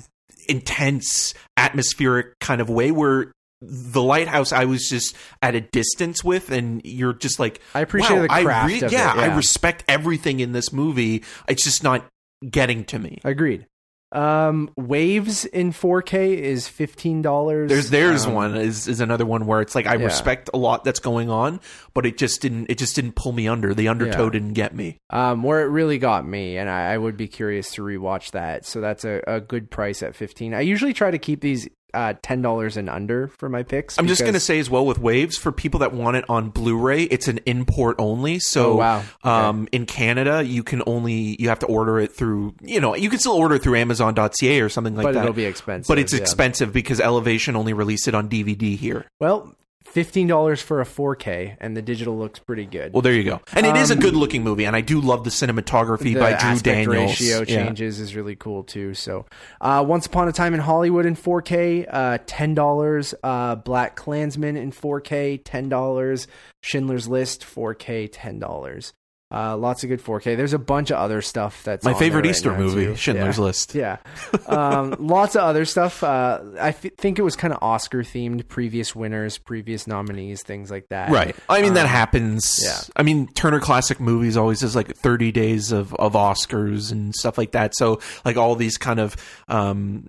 intense 0.49 1.35
atmospheric 1.57 2.39
kind 2.41 2.61
of 2.61 2.71
way 2.71 2.93
where 2.93 3.33
the 3.63 4.03
lighthouse 4.03 4.53
I 4.53 4.65
was 4.65 4.89
just 4.89 5.15
at 5.43 5.55
a 5.55 5.61
distance 5.61 6.25
with 6.25 6.51
and 6.51 6.81
you're 6.85 7.13
just 7.13 7.39
like 7.39 7.61
I 7.75 7.81
appreciate 7.81 8.17
wow, 8.17 8.23
the 8.23 8.29
craft 8.29 8.49
I 8.49 8.67
re- 8.67 8.81
of 8.83 8.93
yeah, 8.93 9.13
it, 9.13 9.17
yeah. 9.17 9.23
I 9.23 9.37
respect 9.37 9.85
everything 9.89 10.41
in 10.41 10.53
this 10.53 10.73
movie. 10.73 11.23
It's 11.49 11.63
just 11.65 11.83
not 11.83 12.07
getting 12.49 12.85
to 12.87 12.99
me. 12.99 13.21
agreed. 13.25 13.67
Um, 14.13 14.71
Waves 14.77 15.45
in 15.45 15.71
4K 15.73 16.35
is 16.37 16.67
fifteen 16.67 17.23
dollars. 17.23 17.69
There's 17.69 17.91
there's 17.91 18.27
um, 18.27 18.35
one 18.35 18.57
is 18.57 18.89
is 18.89 19.01
another 19.01 19.25
one 19.25 19.47
where 19.47 19.61
it's 19.61 19.77
like 19.77 19.87
I 19.87 19.95
Yeah. 19.95 20.07
respect 20.07 20.51
a 20.53 20.57
lot 20.57 20.83
that's 20.83 20.99
going 20.99 21.31
on, 21.31 21.61
but 21.95 22.05
it 22.07 22.19
just 22.19 22.43
didn't 22.43 22.69
it 22.71 22.77
just 22.79 22.97
didn't 22.97 23.13
pull 23.13 23.31
me 23.31 23.47
under. 23.47 23.73
The 23.73 23.87
undertow 23.87 24.25
Yeah. 24.25 24.31
didn't 24.31 24.55
get 24.55 24.75
me. 24.75 24.99
um, 25.11 25.45
where 25.45 25.61
it 25.61 25.67
really 25.69 25.99
got 25.99 26.27
me, 26.27 26.57
and 26.57 26.69
I, 26.69 26.95
I 26.95 26.99
would 26.99 27.17
be 27.17 27.29
curious 27.29 27.71
to 27.75 27.83
rewatch 27.83 28.33
that. 28.33 28.65
So 28.67 28.81
that's 28.81 29.05
a, 29.05 29.23
a 29.29 29.41
good 29.41 29.71
price 29.71 30.03
at 30.03 30.17
fifteen. 30.17 30.55
I 30.55 30.63
usually 30.63 30.93
try 30.93 31.13
to 31.13 31.19
keep 31.19 31.41
these 31.41 31.69
uh, 31.95 32.15
ten 32.23 32.43
dollars 32.43 32.77
and 32.77 32.89
under 32.89 33.29
for 33.29 33.49
my 33.49 33.63
picks. 33.63 33.99
I'm 33.99 34.07
just 34.07 34.25
gonna 34.25 34.41
say 34.41 34.59
as 34.59 34.69
well 34.71 34.85
with 34.87 34.99
Waves 34.99 35.37
for 35.37 35.53
people 35.53 35.81
that 35.81 35.93
want 35.93 36.17
it 36.17 36.25
on 36.29 36.51
Blu-ray, 36.51 37.05
it's 37.05 37.29
an 37.29 37.39
import 37.47 37.97
only. 37.99 38.39
So 38.39 38.73
Oh, 38.73 38.77
wow. 38.77 38.99
Okay. 38.99 39.29
um, 39.31 39.69
in 39.73 39.87
Canada, 39.87 40.43
you 40.45 40.63
can 40.63 40.83
only 40.87 41.37
you 41.39 41.49
have 41.49 41.59
to 41.61 41.67
order 41.67 41.99
it 41.99 42.13
through 42.13 42.55
you 42.63 42.81
know 42.81 42.95
you 42.95 43.11
can 43.11 43.19
still 43.19 43.33
order 43.33 43.57
it 43.57 43.63
through 43.63 43.77
Amazon.ca 43.77 44.61
or 44.61 44.69
something 44.69 44.95
like 44.97 45.05
but 45.05 45.13
that. 45.13 45.21
But 45.21 45.25
it'll 45.25 45.35
be 45.35 45.45
expensive. 45.45 45.89
but 45.89 45.99
it's 45.99 46.13
yeah. 46.13 46.21
expensive 46.21 46.73
because 46.73 47.01
Elevation 47.01 47.57
only 47.57 47.73
released 47.73 48.09
it 48.09 48.15
on 48.15 48.29
DVD 48.29 48.77
here. 48.77 49.07
Well, 49.21 49.55
fifteen 49.85 50.27
dollars 50.27 50.61
for 50.63 50.81
a 50.81 50.85
4K, 50.85 51.57
and 51.61 51.77
the 51.77 51.83
digital 51.83 52.17
looks 52.19 52.39
pretty 52.39 52.67
good. 52.67 52.93
Well, 52.93 53.03
there 53.03 53.13
you 53.13 53.25
go. 53.25 53.41
And 53.55 53.67
it 53.67 53.77
is 53.77 53.91
a 53.91 53.95
Um, 53.95 54.01
good 54.01 54.15
looking 54.15 54.45
movie, 54.45 54.65
and 54.65 54.77
I 54.77 54.81
do 54.81 55.01
love 55.01 55.25
the 55.25 55.31
cinematography 55.31 56.15
the 56.15 56.21
by 56.21 56.31
Drew 56.31 56.49
aspect 56.51 56.65
Daniels. 56.65 57.21
ratio 57.21 57.39
Yeah. 57.41 57.45
changes 57.65 57.99
is 58.01 58.15
really 58.15 58.37
cool 58.37 58.63
too. 58.63 58.95
So, 58.95 59.27
uh, 59.61 59.85
Once 59.87 60.07
Upon 60.07 60.29
a 60.29 60.33
Time 60.33 60.55
in 60.55 60.61
Hollywood 60.61 61.07
in 61.07 61.15
4K, 61.17 61.87
uh, 61.91 62.19
ten 62.27 62.55
dollars. 62.55 63.15
Uh, 63.23 63.57
Black 63.57 63.97
Klansman 63.97 64.57
in 64.57 64.71
4K, 64.71 65.41
ten 65.45 65.69
dollars. 65.69 66.27
Schindler's 66.63 67.09
List 67.09 67.43
4K, 67.45 68.09
ten 68.13 68.39
dollars. 68.39 68.93
Uh, 69.33 69.57
lots 69.57 69.85
of 69.85 69.89
good 69.89 70.03
4K. 70.03 70.37
There's 70.37 70.55
a 70.55 70.59
bunch 70.59 70.91
of 70.91 70.97
other 70.99 71.23
stuff 71.23 71.63
that's 71.63 71.85
My 71.85 71.95
favorite 71.95 72.23
right 72.23 72.31
Easter 72.31 72.53
movie, 72.57 72.87
too. 72.87 72.97
Schindler's 72.97 73.39
Yeah. 73.39 73.45
List. 73.45 73.75
Yeah. 73.77 73.97
Um, 74.47 74.97
lots 74.99 75.37
of 75.37 75.43
other 75.43 75.65
stuff. 75.65 76.03
Uh, 76.03 76.41
I 76.61 76.71
f- 76.71 76.81
think 76.99 77.21
it 77.21 77.23
was 77.23 77.37
kind 77.37 77.55
of 77.55 77.63
Oscar 77.63 78.03
themed, 78.03 78.49
previous 78.49 78.97
winners, 78.97 79.39
previous 79.39 79.87
nominees, 79.87 80.43
things 80.43 80.73
like 80.73 80.89
that. 80.89 81.11
Right. 81.11 81.37
I 81.49 81.63
mean, 81.63 81.75
that 81.75 81.85
Um, 81.85 81.89
happens. 81.91 82.59
yeah. 82.61 82.81
I 82.97 83.05
mean, 83.05 83.29
Turner 83.29 83.61
Classic 83.61 84.01
Movies 84.01 84.37
always 84.37 84.61
does 84.61 84.75
like 84.75 84.97
30 84.97 85.31
days 85.31 85.71
of, 85.71 85.95
of 85.95 86.15
Oscars 86.15 86.91
and 86.91 87.15
stuff 87.15 87.39
like 87.39 87.53
that. 87.53 87.77
So, 87.77 88.01
like, 88.25 88.37
all 88.37 88.57
these 88.57 88.77
kind 88.77 88.99
of 88.99 89.15
um, 89.47 90.09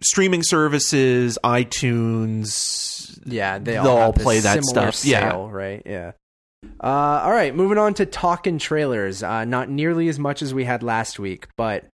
streaming 0.00 0.42
services, 0.42 1.38
iTunes. 1.44 3.20
Yeah, 3.26 3.58
they 3.58 3.72
They'll 3.72 3.86
all, 3.88 3.98
all 3.98 4.12
play 4.12 4.40
that 4.40 4.64
stuff. 4.64 5.04
Yeah. 5.04 5.34
Right. 5.50 5.82
Yeah. 5.84 6.12
Uh, 6.64 7.22
all 7.24 7.30
right, 7.30 7.54
moving 7.54 7.78
on 7.78 7.94
to 7.94 8.06
talking 8.06 8.58
trailers. 8.58 9.22
Uh, 9.22 9.44
not 9.44 9.68
nearly 9.68 10.08
as 10.08 10.18
much 10.18 10.42
as 10.42 10.54
we 10.54 10.64
had 10.64 10.82
last 10.82 11.18
week, 11.18 11.48
but 11.56 11.86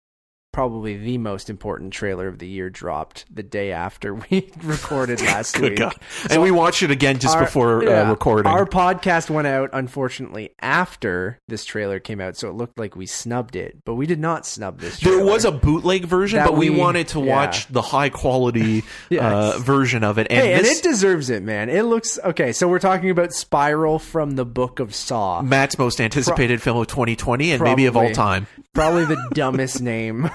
probably 0.54 0.96
the 0.96 1.18
most 1.18 1.50
important 1.50 1.92
trailer 1.92 2.28
of 2.30 2.40
the 2.40 2.48
year 2.48 2.70
dropped 2.70 3.26
the 3.34 3.44
day 3.44 3.72
after 3.74 4.14
we 4.32 4.50
recorded 4.64 5.20
last 5.22 5.56
Good 5.56 5.72
week. 5.72 5.80
God. 5.80 5.96
And 6.30 6.42
we 6.42 6.52
watched 6.52 6.82
it 6.84 6.92
again 6.92 7.20
just 7.20 7.36
Our- 7.36 7.44
before 7.44 7.84
yeah, 7.84 8.08
uh, 8.08 8.12
recording. 8.12 8.50
Our 8.52 8.66
podcast 8.66 9.30
went 9.30 9.48
out, 9.48 9.72
unfortunately, 9.74 10.52
after 10.62 11.40
this 11.50 11.66
trailer 11.66 12.00
came 12.00 12.22
out, 12.22 12.38
so 12.38 12.50
it 12.50 12.54
looked 12.54 12.80
like 12.80 12.96
we 12.96 13.06
snubbed 13.06 13.56
it, 13.58 13.80
but 13.84 13.96
we 13.96 14.06
did 14.06 14.20
not 14.20 14.46
snub 14.46 14.80
this. 14.80 15.00
there 15.02 15.24
was 15.26 15.44
a 15.44 15.52
bootleg 15.52 16.06
version, 16.06 16.38
That 16.38 16.48
but 16.50 16.56
we, 16.58 16.70
we- 16.70 16.78
wanted 16.80 17.10
to 17.10 17.20
yeah. 17.20 17.36
watch 17.36 17.68
the 17.68 17.82
high 17.82 18.10
quality 18.10 18.84
Yes. 19.10 19.24
uh, 19.24 19.60
version 19.60 20.04
of 20.04 20.18
it. 20.20 20.28
And 20.30 20.40
Hey, 20.40 20.54
and 20.54 20.66
it 20.66 20.82
deserves 20.84 21.30
it, 21.30 21.44
man. 21.44 21.70
It 21.70 21.84
looks 21.84 22.20
okay. 22.24 22.52
So 22.54 22.68
we're 22.68 22.80
talking 22.80 23.10
about 23.10 23.34
Spiral 23.34 23.98
from 24.00 24.32
the 24.32 24.46
Book 24.46 24.80
of 24.80 24.94
Saw. 24.94 25.42
Matt's 25.42 25.78
most 25.80 26.00
anticipated 26.00 26.62
film 26.62 26.78
of 26.78 26.88
2020 26.88 27.52
and 27.54 27.64
maybe 27.64 27.88
of 27.88 27.98
all 27.98 28.12
time. 28.12 28.46
Probably 28.74 29.06
the 29.06 29.18
dumbest 29.34 29.82
name 29.82 30.30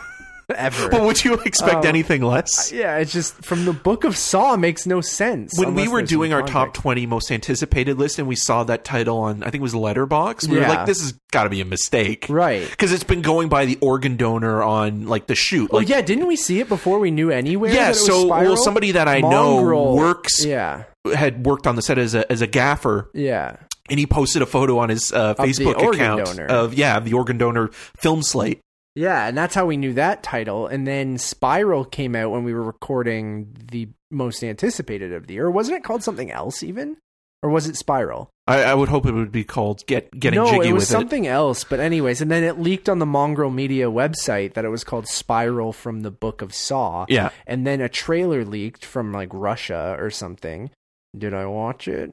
ever. 0.57 0.89
But 0.89 1.03
would 1.03 1.23
you 1.25 1.35
expect 1.35 1.85
Oh. 1.85 1.89
anything 1.89 2.23
less? 2.23 2.73
yeah, 2.73 2.97
it's 2.97 3.13
just 3.13 3.35
from 3.45 3.65
the 3.65 3.73
Book 3.73 4.05
of 4.05 4.17
Saw 4.17 4.57
makes 4.57 4.87
no 4.87 5.01
sense. 5.01 5.59
when 5.59 5.75
we 5.75 5.89
were 5.89 6.03
doing 6.03 6.33
our 6.33 6.43
top 6.43 6.75
20 6.75 7.07
most 7.07 7.31
anticipated 7.31 7.99
list 7.99 8.19
and 8.19 8.27
we 8.29 8.37
saw 8.37 8.65
that 8.65 8.85
title 8.85 9.19
on 9.19 9.43
i 9.43 9.47
think 9.51 9.57
it 9.57 9.63
was 9.63 9.75
letterbox 9.75 10.47
we 10.49 10.57
were 10.59 10.67
like 10.67 10.87
this 10.87 11.01
has 11.01 11.13
got 11.33 11.45
to 11.45 11.51
be 11.51 11.61
a 11.61 11.65
mistake 11.65 12.27
right? 12.29 12.69
because 12.71 12.93
it's 12.93 13.05
been 13.05 13.23
going 13.23 13.49
by 13.49 13.65
the 13.67 13.77
organ 13.81 14.17
donor 14.17 14.63
on 14.63 15.07
like 15.07 15.27
the 15.27 15.35
shoot 15.35 15.71
Well, 15.71 15.83
like 15.83 15.89
yeah, 15.89 16.01
didn't 16.01 16.27
we 16.27 16.37
see 16.37 16.61
it 16.61 16.69
before 16.69 16.99
we 16.99 17.11
knew 17.11 17.31
anywhere? 17.31 17.71
Yeah, 17.73 17.87
that 17.87 17.91
it 17.93 17.95
so 17.97 18.27
Spiral? 18.27 18.55
well, 18.55 18.57
somebody 18.63 18.93
that 18.93 19.09
I 19.09 19.21
Mongrel. 19.21 19.85
know 19.87 19.95
works 19.95 20.45
Yeah, 20.45 20.85
had 21.15 21.45
worked 21.47 21.67
on 21.67 21.77
the 21.77 21.83
set 21.83 21.99
as 21.99 22.15
a 22.15 22.31
as 22.31 22.41
a 22.43 22.47
gaffer, 22.47 23.11
yeah. 23.15 23.57
and 23.91 23.99
he 23.99 24.07
posted 24.07 24.43
a 24.43 24.47
photo 24.47 24.79
on 24.79 24.89
his 24.89 25.13
uh, 25.13 25.35
Facebook 25.35 25.77
account 25.93 26.25
donor. 26.27 26.47
of 26.47 26.75
yeah 26.75 26.99
the 27.01 27.13
organ 27.15 27.39
donor 27.39 27.69
film 27.97 28.23
slate. 28.23 28.61
Yeah, 28.95 29.27
and 29.29 29.37
that's 29.37 29.55
how 29.55 29.67
we 29.67 29.77
knew 29.77 29.93
that 29.95 30.23
title. 30.23 30.67
And 30.67 30.87
then 30.87 31.19
Spiral 31.19 31.85
came 31.85 32.17
out 32.17 32.31
when 32.31 32.45
we 32.45 32.53
were 32.53 32.63
recording 32.63 33.55
the 33.71 33.89
most 34.11 34.43
anticipated 34.43 35.13
of 35.13 35.27
the 35.27 35.35
year. 35.35 35.51
Wasn't 35.51 35.77
it 35.77 35.85
called 35.85 36.03
something 36.03 36.31
else 36.33 36.63
even? 36.63 36.97
Or 37.43 37.51
was 37.51 37.69
it 37.69 37.77
Spiral? 37.77 38.31
I, 38.49 38.65
I 38.65 38.75
would 38.75 38.89
hope 38.89 39.07
it 39.07 39.13
would 39.13 39.31
be 39.31 39.45
called 39.45 39.87
"Get 39.87 40.11
Getting 40.19 40.41
no, 40.41 40.51
Jiggy 40.51 40.71
it 40.71 40.73
was 40.73 40.83
with 40.83 40.89
something 40.89 41.29
else. 41.29 41.63
But 41.63 41.79
anyways, 41.79 42.21
and 42.21 42.31
then 42.31 42.43
it 42.43 42.59
leaked 42.59 42.89
on 42.89 42.99
the 42.99 43.07
Mongrel 43.07 43.51
Media 43.51 43.89
website 43.89 44.55
that 44.55 44.65
it 44.65 44.71
was 44.71 44.83
called 44.83 45.07
Spiral 45.07 45.73
from 45.73 46.01
the 46.01 46.11
Book 46.11 46.43
of 46.43 46.53
Saw. 46.53 47.07
Yeah, 47.09 47.31
And 47.47 47.65
then 47.65 47.81
a 47.81 47.89
trailer 47.89 48.45
leaked 48.45 48.85
from 48.85 49.13
like 49.13 49.29
Russia 49.33 49.95
or 50.01 50.11
something. 50.11 50.71
Did 51.17 51.33
I 51.33 51.47
watch 51.47 51.87
it? 51.87 52.13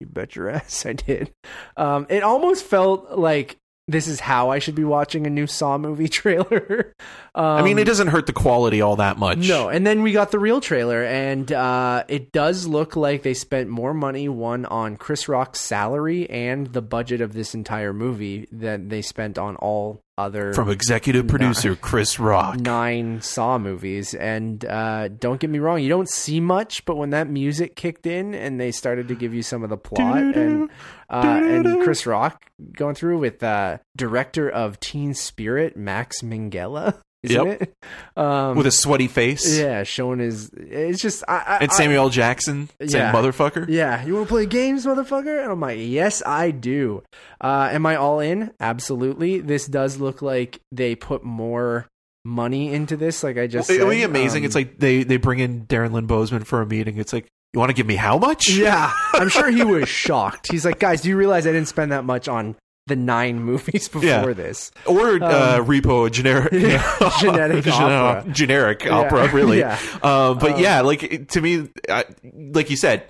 You 0.00 0.08
bet 0.08 0.36
your 0.36 0.50
ass 0.50 0.84
I 0.84 0.92
did. 0.92 1.32
Um, 1.78 2.06
it 2.10 2.22
almost 2.22 2.64
felt 2.64 3.12
like 3.12 3.56
this 3.88 4.08
is 4.08 4.20
how 4.20 4.50
I 4.50 4.58
should 4.58 4.74
be 4.74 4.84
watching 4.84 5.26
a 5.26 5.30
new 5.30 5.46
Saw 5.46 5.78
movie 5.78 6.08
trailer. 6.20 6.94
um, 7.34 7.44
I 7.44 7.62
mean 7.62 7.78
it 7.78 7.84
doesn't 7.84 8.08
hurt 8.08 8.26
the 8.26 8.32
quality 8.32 8.80
all 8.80 8.96
that 8.96 9.18
much. 9.18 9.48
no, 9.48 9.68
and 9.68 9.86
then 9.86 10.02
we 10.02 10.12
got 10.12 10.30
the 10.30 10.38
real 10.38 10.60
trailer, 10.60 11.04
and 11.04 11.50
uh, 11.52 12.04
it 12.08 12.32
does 12.32 12.66
look 12.66 12.96
like 12.96 13.22
they 13.22 13.34
spent 13.34 13.68
more 13.68 13.94
money 13.94 14.28
one 14.28 14.64
on 14.66 14.96
Chris 14.96 15.28
Rock's 15.28 15.60
salary 15.60 16.28
and 16.30 16.68
the 16.68 16.82
budget 16.82 17.20
of 17.20 17.32
this 17.32 17.54
entire 17.54 17.92
movie 17.92 18.48
than 18.50 18.88
they 18.88 19.02
spent 19.02 19.38
on 19.38 19.56
all 19.56 20.02
other 20.18 20.52
from 20.52 20.70
executive 20.70 21.26
producer 21.26 21.76
Chris 21.76 22.18
Rock. 22.18 22.58
nine 22.58 23.20
Saw 23.20 23.58
movies. 23.58 24.14
And 24.14 24.64
uh, 24.64 25.08
don't 25.08 25.40
get 25.40 25.50
me 25.50 25.58
wrong, 25.58 25.80
you 25.80 25.88
don't 25.88 26.08
see 26.08 26.40
much, 26.40 26.84
but 26.84 26.96
when 26.96 27.10
that 27.10 27.28
music 27.28 27.76
kicked 27.76 28.06
in 28.06 28.34
and 28.34 28.58
they 28.60 28.72
started 28.72 29.08
to 29.08 29.14
give 29.14 29.34
you 29.34 29.42
some 29.42 29.62
of 29.62 29.70
the 29.70 29.76
plot 29.76 30.18
and 30.18 30.70
uh, 31.08 31.40
and 31.44 31.82
Chris 31.82 32.06
Rock 32.06 32.50
going 32.72 32.94
through 32.94 33.18
with 33.18 33.42
uh, 33.42 33.78
director 33.96 34.48
of 34.48 34.80
Teen 34.80 35.14
Spirit 35.14 35.76
Max 35.76 36.22
Minghella, 36.22 37.00
isn't 37.22 37.46
Yep. 37.46 37.62
it? 37.62 37.74
Um, 38.16 38.56
with 38.56 38.66
a 38.66 38.70
sweaty 38.70 39.08
face. 39.08 39.58
yeah, 39.58 39.82
showing 39.82 40.20
his. 40.20 40.50
It's 40.56 41.02
just 41.02 41.22
I, 41.28 41.36
I, 41.46 41.56
And 41.58 41.72
Samuel 41.72 42.04
L. 42.04 42.08
Jackson 42.10 42.70
saying 42.80 42.90
Yeah. 42.92 43.12
motherfucker. 43.12 43.66
yeah, 43.68 44.02
you 44.06 44.14
want 44.14 44.26
to 44.28 44.32
play 44.32 44.46
games, 44.46 44.86
motherfucker? 44.86 45.42
And 45.42 45.52
I'm 45.52 45.60
like, 45.60 45.78
yes, 45.80 46.22
I 46.24 46.50
do. 46.50 47.02
Uh, 47.40 47.68
am 47.72 47.84
I 47.84 47.96
all 47.96 48.20
in? 48.20 48.52
Absolutely. 48.58 49.40
This 49.40 49.66
does 49.66 49.98
look 49.98 50.22
like 50.22 50.60
they 50.72 50.94
put 50.94 51.24
more 51.24 51.86
money 52.24 52.72
into 52.72 52.96
this. 52.96 53.22
Like 53.22 53.36
I 53.36 53.46
just, 53.46 53.68
It 53.68 53.84
would 53.84 53.90
be 53.90 54.02
amazing. 54.02 54.42
Um, 54.42 54.46
it's 54.46 54.54
like 54.54 54.78
they, 54.78 55.02
they 55.04 55.18
bring 55.18 55.38
in 55.38 55.66
Darren 55.66 55.92
Lynn 55.92 56.08
Bousman 56.08 56.46
for 56.46 56.62
a 56.62 56.66
meeting. 56.66 56.96
It's 56.96 57.12
like, 57.12 57.26
you 57.52 57.60
want 57.60 57.68
to 57.70 57.74
give 57.74 57.86
me 57.86 57.96
how 57.96 58.16
much? 58.18 58.48
yeah, 58.50 58.90
I'm 59.12 59.28
sure 59.28 59.50
he 59.50 59.62
was 59.64 59.88
shocked. 59.88 60.50
He's 60.50 60.64
like, 60.64 60.78
guys, 60.78 61.02
do 61.02 61.08
you 61.10 61.16
realize 61.18 61.46
I 61.46 61.52
didn't 61.52 61.68
spend 61.68 61.92
that 61.92 62.04
much 62.04 62.28
on 62.28 62.56
the 62.86 62.96
nine 62.96 63.42
movies 63.42 63.88
before 63.92 64.02
Yeah. 64.08 64.32
this? 64.32 64.70
Or 64.86 65.22
uh, 65.22 65.58
Repo, 65.60 66.06
a 66.06 66.10
generic, 66.10 66.52
Um, 67.00 67.12
Genetic 67.20 67.64
Gen- 67.64 67.72
opera. 67.74 68.32
generic 68.32 68.84
Yeah. 68.84 68.96
opera, 68.98 69.32
really. 69.32 69.58
Yeah. 69.60 69.78
Uh, 70.02 70.34
but 70.34 70.52
Um, 70.54 70.60
yeah, 70.60 70.80
like 70.82 71.28
to 71.28 71.40
me, 71.40 71.68
I, 71.88 72.04
like 72.32 72.70
you 72.70 72.76
said, 72.76 73.04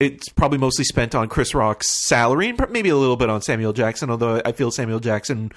it's 0.00 0.28
probably 0.30 0.58
mostly 0.58 0.84
spent 0.84 1.14
on 1.14 1.28
Chris 1.28 1.54
Rock's 1.54 1.90
salary 1.90 2.48
and 2.48 2.70
maybe 2.70 2.88
a 2.88 2.96
little 2.96 3.16
bit 3.16 3.28
on 3.30 3.42
Samuel 3.42 3.72
Jackson. 3.72 4.10
Although 4.10 4.40
I 4.44 4.52
feel 4.52 4.70
Samuel 4.70 4.98
Jackson, 5.00 5.52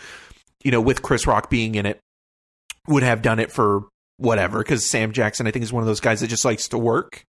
you 0.63 0.71
know, 0.71 0.81
with 0.81 1.01
Chris 1.01 1.25
Rock 1.25 1.49
being 1.49 1.75
in 1.75 1.85
it, 1.85 1.99
would 2.87 3.03
have 3.03 3.21
done 3.21 3.39
it 3.39 3.51
for 3.51 3.85
whatever. 4.17 4.59
Because 4.59 4.89
Sam 4.89 5.13
Jackson, 5.13 5.47
I 5.47 5.51
think, 5.51 5.63
is 5.63 5.71
one 5.71 5.81
of 5.81 5.87
those 5.87 6.01
guys 6.01 6.19
that 6.19 6.27
just 6.27 6.43
likes 6.45 6.67
to 6.67 6.77
work 6.77 7.23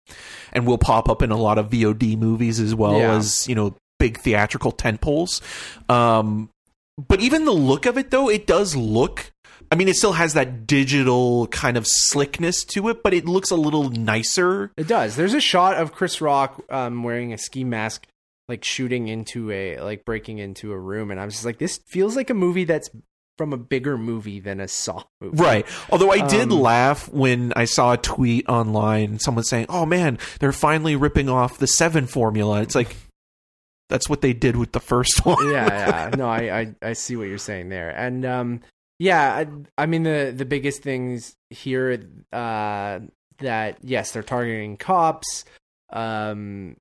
and 0.54 0.66
will 0.66 0.78
pop 0.78 1.10
up 1.10 1.22
in 1.22 1.32
a 1.32 1.38
lot 1.38 1.58
of 1.58 1.70
VOD 1.70 2.18
movies 2.18 2.60
as 2.62 2.74
well 2.74 2.98
Yeah. 2.98 3.16
as 3.16 3.46
you 3.48 3.56
know 3.56 3.76
big 4.02 4.18
theatrical 4.20 4.72
tentpoles. 4.72 5.42
Um, 5.90 6.50
but 6.98 7.22
even 7.22 7.46
the 7.46 7.52
look 7.52 7.86
of 7.86 7.98
it, 7.98 8.12
though, 8.12 8.30
it 8.30 8.46
does 8.48 8.76
look. 8.76 9.32
I 9.72 9.76
mean, 9.76 9.88
it 9.88 9.96
still 9.96 10.14
has 10.14 10.34
that 10.34 10.68
digital 10.68 11.48
kind 11.48 11.78
of 11.78 11.86
slickness 11.88 12.66
to 12.66 12.90
it, 12.90 13.04
but 13.04 13.14
it 13.14 13.26
looks 13.26 13.52
a 13.52 13.56
little 13.56 13.90
nicer. 13.90 14.72
It 14.76 14.88
does. 14.88 15.16
There's 15.16 15.34
a 15.34 15.40
shot 15.40 15.78
of 15.78 15.94
Chris 15.94 16.20
Rock 16.20 16.62
um, 16.70 17.04
wearing 17.04 17.32
a 17.32 17.38
ski 17.38 17.64
mask, 17.64 18.06
like 18.50 18.64
shooting 18.66 19.08
into 19.08 19.50
a 19.52 19.80
like 19.80 20.04
breaking 20.04 20.40
into 20.40 20.74
a 20.74 20.78
room, 20.78 21.10
and 21.12 21.20
I 21.22 21.26
was 21.26 21.36
just 21.36 21.46
like, 21.46 21.58
this 21.58 21.80
feels 21.88 22.18
like 22.18 22.30
a 22.30 22.34
movie 22.34 22.66
that's 22.66 22.90
from 23.38 23.54
a 23.54 23.58
bigger 23.58 23.98
movie 23.98 24.40
than 24.42 24.60
a 24.60 24.68
Saw 24.68 25.04
movie. 25.22 25.42
Right. 25.42 25.66
Although 25.90 26.12
I 26.12 26.28
did 26.28 26.52
Um, 26.52 26.60
laugh 26.60 27.08
when 27.10 27.54
I 27.56 27.64
saw 27.66 27.94
a 27.94 27.98
tweet 27.98 28.48
online, 28.50 29.20
someone 29.20 29.46
saying, 29.46 29.68
"Oh 29.70 29.86
man, 29.86 30.20
they're 30.40 30.52
finally 30.52 30.98
ripping 30.98 31.30
off 31.30 31.58
the 31.58 31.66
Seven 31.68 32.08
formula." 32.08 32.62
It's 32.62 32.76
like 32.76 32.96
that's 33.92 34.10
what 34.10 34.22
they 34.22 34.34
did 34.34 34.56
with 34.56 34.72
the 34.72 34.80
first 34.80 35.26
one. 35.26 35.52
yeah, 35.52 36.10
yeah. 36.10 36.16
No, 36.16 36.28
I, 36.28 36.60
I 36.60 36.76
I 36.82 36.94
see 36.94 37.16
what 37.16 37.28
you're 37.28 37.38
saying 37.38 37.70
there, 37.70 37.92
and 37.92 38.26
um, 38.26 38.62
yeah, 38.98 39.34
I, 39.34 39.48
I 39.84 39.86
mean 39.86 40.04
the 40.04 40.34
the 40.36 40.46
biggest 40.46 40.82
things 40.82 41.36
here, 41.50 42.02
uh, 42.34 43.00
that 43.40 43.78
yes, 43.84 44.12
they're 44.12 44.24
targeting 44.24 44.78
cops. 44.78 45.46
Um, 45.92 46.78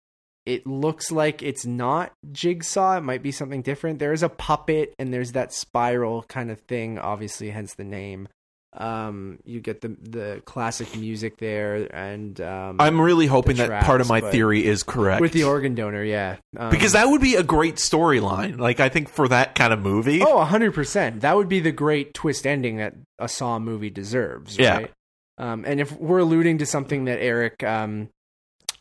it 0.47 0.67
looks 0.67 1.13
like 1.13 1.43
it's 1.43 1.67
not 1.67 2.13
Jigsaw. 2.33 2.99
It 2.99 3.03
might 3.03 3.23
be 3.23 3.33
something 3.33 3.63
different. 3.63 3.99
There 3.99 4.13
is 4.13 4.23
a 4.23 4.29
puppet, 4.29 4.95
and 4.99 5.13
there's 5.13 5.33
that 5.33 5.53
spiral 5.53 6.23
kind 6.25 6.51
of 6.51 6.61
thing. 6.61 6.99
Obviously, 6.99 7.51
hence 7.51 7.75
the 7.75 7.85
name. 7.85 8.29
Um, 8.73 9.41
you 9.45 9.61
get 9.61 9.81
the 9.81 9.97
the 10.01 10.43
classic 10.45 10.95
music 10.97 11.39
there, 11.39 11.89
and 11.93 12.41
um, 12.41 12.77
I'm 12.79 13.01
really 13.01 13.27
hoping 13.27 13.57
that 13.57 13.83
part 13.83 14.01
of 14.01 14.09
my 14.09 14.21
theory 14.21 14.65
is 14.65 14.85
correct. 14.85 15.21
with 15.21 15.33
the 15.33 15.43
organ 15.45 15.75
donor, 15.75 16.05
yeah, 16.05 16.37
um, 16.57 16.71
because 16.71 16.93
that 16.93 17.09
would 17.09 17.21
be 17.21 17.35
a 17.35 17.43
great 17.43 17.77
storyline. 17.77 18.59
Like 18.61 18.79
I 18.79 18.89
think 18.89 19.09
for 19.09 19.27
that 19.27 19.57
kind 19.57 19.73
of 19.73 19.81
movie. 19.81 20.23
Oh, 20.23 20.37
100%. 20.45 21.21
That 21.23 21.35
would 21.37 21.49
be 21.49 21.59
the 21.59 21.73
great 21.73 22.15
twist 22.15 22.47
ending 22.47 22.77
that 22.77 22.95
a 23.19 23.29
Saw 23.29 23.59
movie 23.59 23.91
deserves, 23.91 24.57
Yeah. 24.57 24.77
right? 24.77 24.93
Um, 25.39 25.65
and 25.67 25.81
if 25.81 25.91
we're 25.99 26.19
alluding 26.19 26.59
to 26.59 26.67
something 26.67 27.07
that 27.07 27.19
Eric 27.21 27.65
um, 27.65 28.09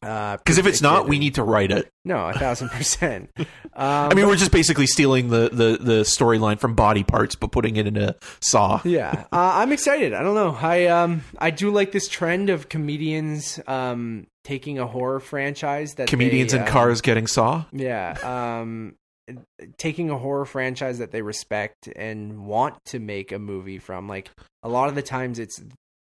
Uh, 0.02 0.38
Because 0.38 0.58
if 0.58 0.66
it's 0.66 0.82
not, 0.82 1.08
we 1.08 1.20
need 1.20 1.36
to 1.36 1.43
write 1.43 1.72
it. 1.72 1.89
no 2.06 2.28
a 2.28 2.34
thousand 2.34 2.70
percent. 2.70 3.30
Um, 3.38 3.45
I 3.76 4.14
mean, 4.14 4.28
we're 4.28 4.36
just 4.36 4.52
basically 4.52 4.88
stealing 4.88 5.30
the 5.30 5.50
the, 5.50 5.78
the 5.80 6.02
storyline 6.02 6.60
from 6.60 6.74
Body 6.76 7.04
Parts, 7.04 7.36
but 7.36 7.52
putting 7.52 7.76
it 7.76 7.88
in 7.88 7.97
a 7.97 8.16
Saw. 8.41 8.82
yeah, 8.84 9.26
uh, 9.32 9.52
I'm 9.56 9.72
excited. 9.72 10.14
I 10.14 10.22
don't 10.22 10.36
know. 10.36 10.58
I 10.60 10.86
um 10.88 11.24
I 11.38 11.52
do 11.52 11.72
like 11.72 11.91
this 11.91 12.08
trend 12.08 12.50
of 12.50 12.70
comedians 12.70 13.60
um 13.68 14.28
taking 14.43 14.80
a 14.80 14.88
horror 14.88 15.20
franchise 15.20 15.95
that 15.95 16.08
Comedians 16.08 16.54
they, 16.54 16.60
in 16.60 16.64
um, 16.64 16.70
cars 16.70 17.02
getting 17.02 17.28
Saw. 17.28 17.66
Yeah, 17.72 18.16
um 18.24 18.95
taking 19.78 20.10
a 20.10 20.18
horror 20.18 20.45
franchise 20.45 21.00
that 21.00 21.12
they 21.12 21.22
respect 21.22 21.88
and 21.95 22.45
want 22.45 22.84
to 22.86 23.00
make 23.00 23.32
a 23.32 23.39
movie 23.39 23.78
from. 23.80 24.08
Like 24.08 24.32
a 24.64 24.70
lot 24.70 24.89
of 24.89 24.95
the 24.95 25.02
times 25.04 25.39
it's 25.39 25.62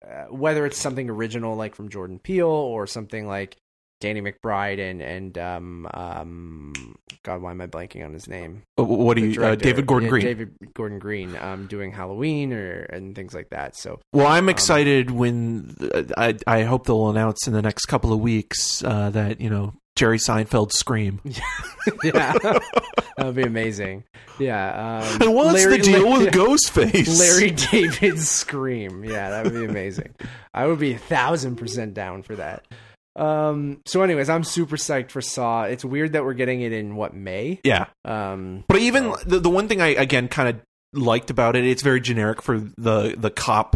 uh, 0.07 0.25
whether 0.25 0.65
it's 0.65 0.77
something 0.77 1.09
original 1.09 1.55
like 1.55 1.73
from 1.73 1.89
Jordan 1.89 2.19
Peele 2.19 2.47
or 2.47 2.85
something 2.85 3.27
like 3.27 3.57
Danny 3.99 4.21
McBride 4.21 4.79
and 4.79 5.01
and 5.01 5.37
um 5.37 5.87
um 5.93 6.95
God 7.23 7.41
why 7.41 7.51
am 7.51 7.61
I 7.61 7.67
blanking 7.67 8.05
on 8.05 8.13
his 8.13 8.27
name? 8.27 8.63
What 8.77 9.17
do 9.17 9.25
you, 9.25 9.43
uh. 9.43 9.55
David 9.55 9.85
Gordon 9.87 10.05
Yeah, 10.05 10.09
Green? 10.11 10.25
David 10.25 10.55
Gordon 10.73 10.99
Green 10.99 11.35
um 11.37 11.67
doing 11.67 11.91
Halloween 11.91 12.53
or 12.53 12.81
and 12.83 13.15
things 13.15 13.33
like 13.33 13.49
that. 13.49 13.75
So 13.75 13.99
Well, 14.13 14.27
Um, 14.27 14.33
I'm 14.33 14.49
excited 14.49 15.11
when 15.11 15.75
uh, 15.93 16.03
I 16.17 16.35
I 16.45 16.63
hope 16.63 16.85
they'll 16.85 17.09
announce 17.09 17.47
in 17.47 17.53
the 17.53 17.61
next 17.61 17.85
couple 17.85 18.13
of 18.13 18.19
weeks 18.19 18.83
uh, 18.83 19.09
that 19.11 19.41
you 19.41 19.49
know 19.49 19.73
Jerry 19.95 20.19
Seinfeld 20.19 20.71
Scream. 20.73 21.19
yeah, 22.03 22.33
that 22.37 22.61
would 23.25 23.35
be 23.35 23.41
amazing. 23.43 24.03
Yeah, 24.37 25.01
um, 25.09 25.21
And 25.23 25.33
what's 25.33 25.55
Larry- 25.55 25.77
the 25.77 25.83
deal 25.83 26.07
Larry- 26.09 26.25
with 26.25 26.33
Ghostface? 26.35 27.19
Larry 27.19 27.49
David 27.49 28.19
scream. 28.19 29.03
Yeah, 29.03 29.31
that 29.31 29.43
would 29.45 29.55
be 29.55 29.65
amazing. 29.65 30.13
I 30.53 30.67
would 30.67 30.77
be 30.77 30.93
a 30.93 30.97
thousand 30.99 31.55
percent 31.55 31.95
down 31.95 32.21
for 32.21 32.35
that. 32.35 32.63
Um. 33.17 33.81
So, 33.85 34.01
anyways, 34.03 34.29
I'm 34.29 34.43
super 34.43 34.77
psyched 34.77 35.11
for 35.11 35.21
Saw. 35.21 35.63
It's 35.63 35.83
weird 35.83 36.13
that 36.13 36.23
we're 36.23 36.33
getting 36.33 36.61
it 36.61 36.71
in 36.71 36.95
what 36.95 37.13
May. 37.13 37.59
Yeah, 37.63 37.87
Um. 38.05 38.63
but 38.67 38.79
even 38.79 39.13
the 39.25 39.39
the 39.39 39.49
one 39.49 39.67
thing 39.67 39.81
I 39.81 39.87
again 39.87 40.27
kind 40.27 40.49
of 40.49 40.61
liked 40.93 41.29
about 41.29 41.55
it, 41.55 41.65
it's 41.65 41.81
very 41.81 41.99
generic 41.99 42.41
for 42.41 42.59
the 42.59 43.15
the 43.17 43.29
cop 43.31 43.75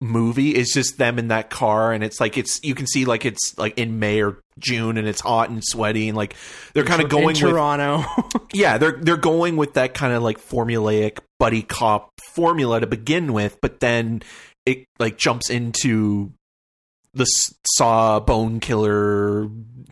movie. 0.00 0.50
It's 0.50 0.74
just 0.74 0.98
them 0.98 1.18
in 1.18 1.28
that 1.28 1.50
car, 1.50 1.92
and 1.92 2.02
it's 2.02 2.20
like 2.20 2.36
it's 2.36 2.60
you 2.62 2.74
can 2.74 2.86
see 2.86 3.04
like 3.04 3.24
it's 3.24 3.54
like 3.56 3.78
in 3.78 3.98
May 3.98 4.20
or 4.22 4.40
June, 4.58 4.98
and 4.98 5.06
it's 5.06 5.20
hot 5.20 5.50
and 5.50 5.62
sweaty, 5.64 6.08
and 6.08 6.16
like 6.16 6.34
they're 6.74 6.84
kind 6.84 7.00
of 7.00 7.06
in 7.06 7.10
going 7.10 7.26
with 7.28 7.38
Toronto. 7.38 8.04
yeah 8.52 8.78
they're 8.78 8.98
they're 9.00 9.16
going 9.16 9.56
with 9.56 9.74
that 9.74 9.94
kind 9.94 10.12
of 10.12 10.22
like 10.22 10.38
formulaic 10.38 11.18
buddy 11.40 11.62
cop 11.62 12.10
formula 12.32 12.78
to 12.80 12.86
begin 12.86 13.32
with 13.32 13.58
but 13.60 13.80
then 13.80 14.22
it 14.64 14.84
like 15.00 15.16
jumps 15.18 15.50
into 15.50 16.32
the 17.14 17.26
saw 17.76 18.20
bone 18.20 18.60
killer 18.60 19.48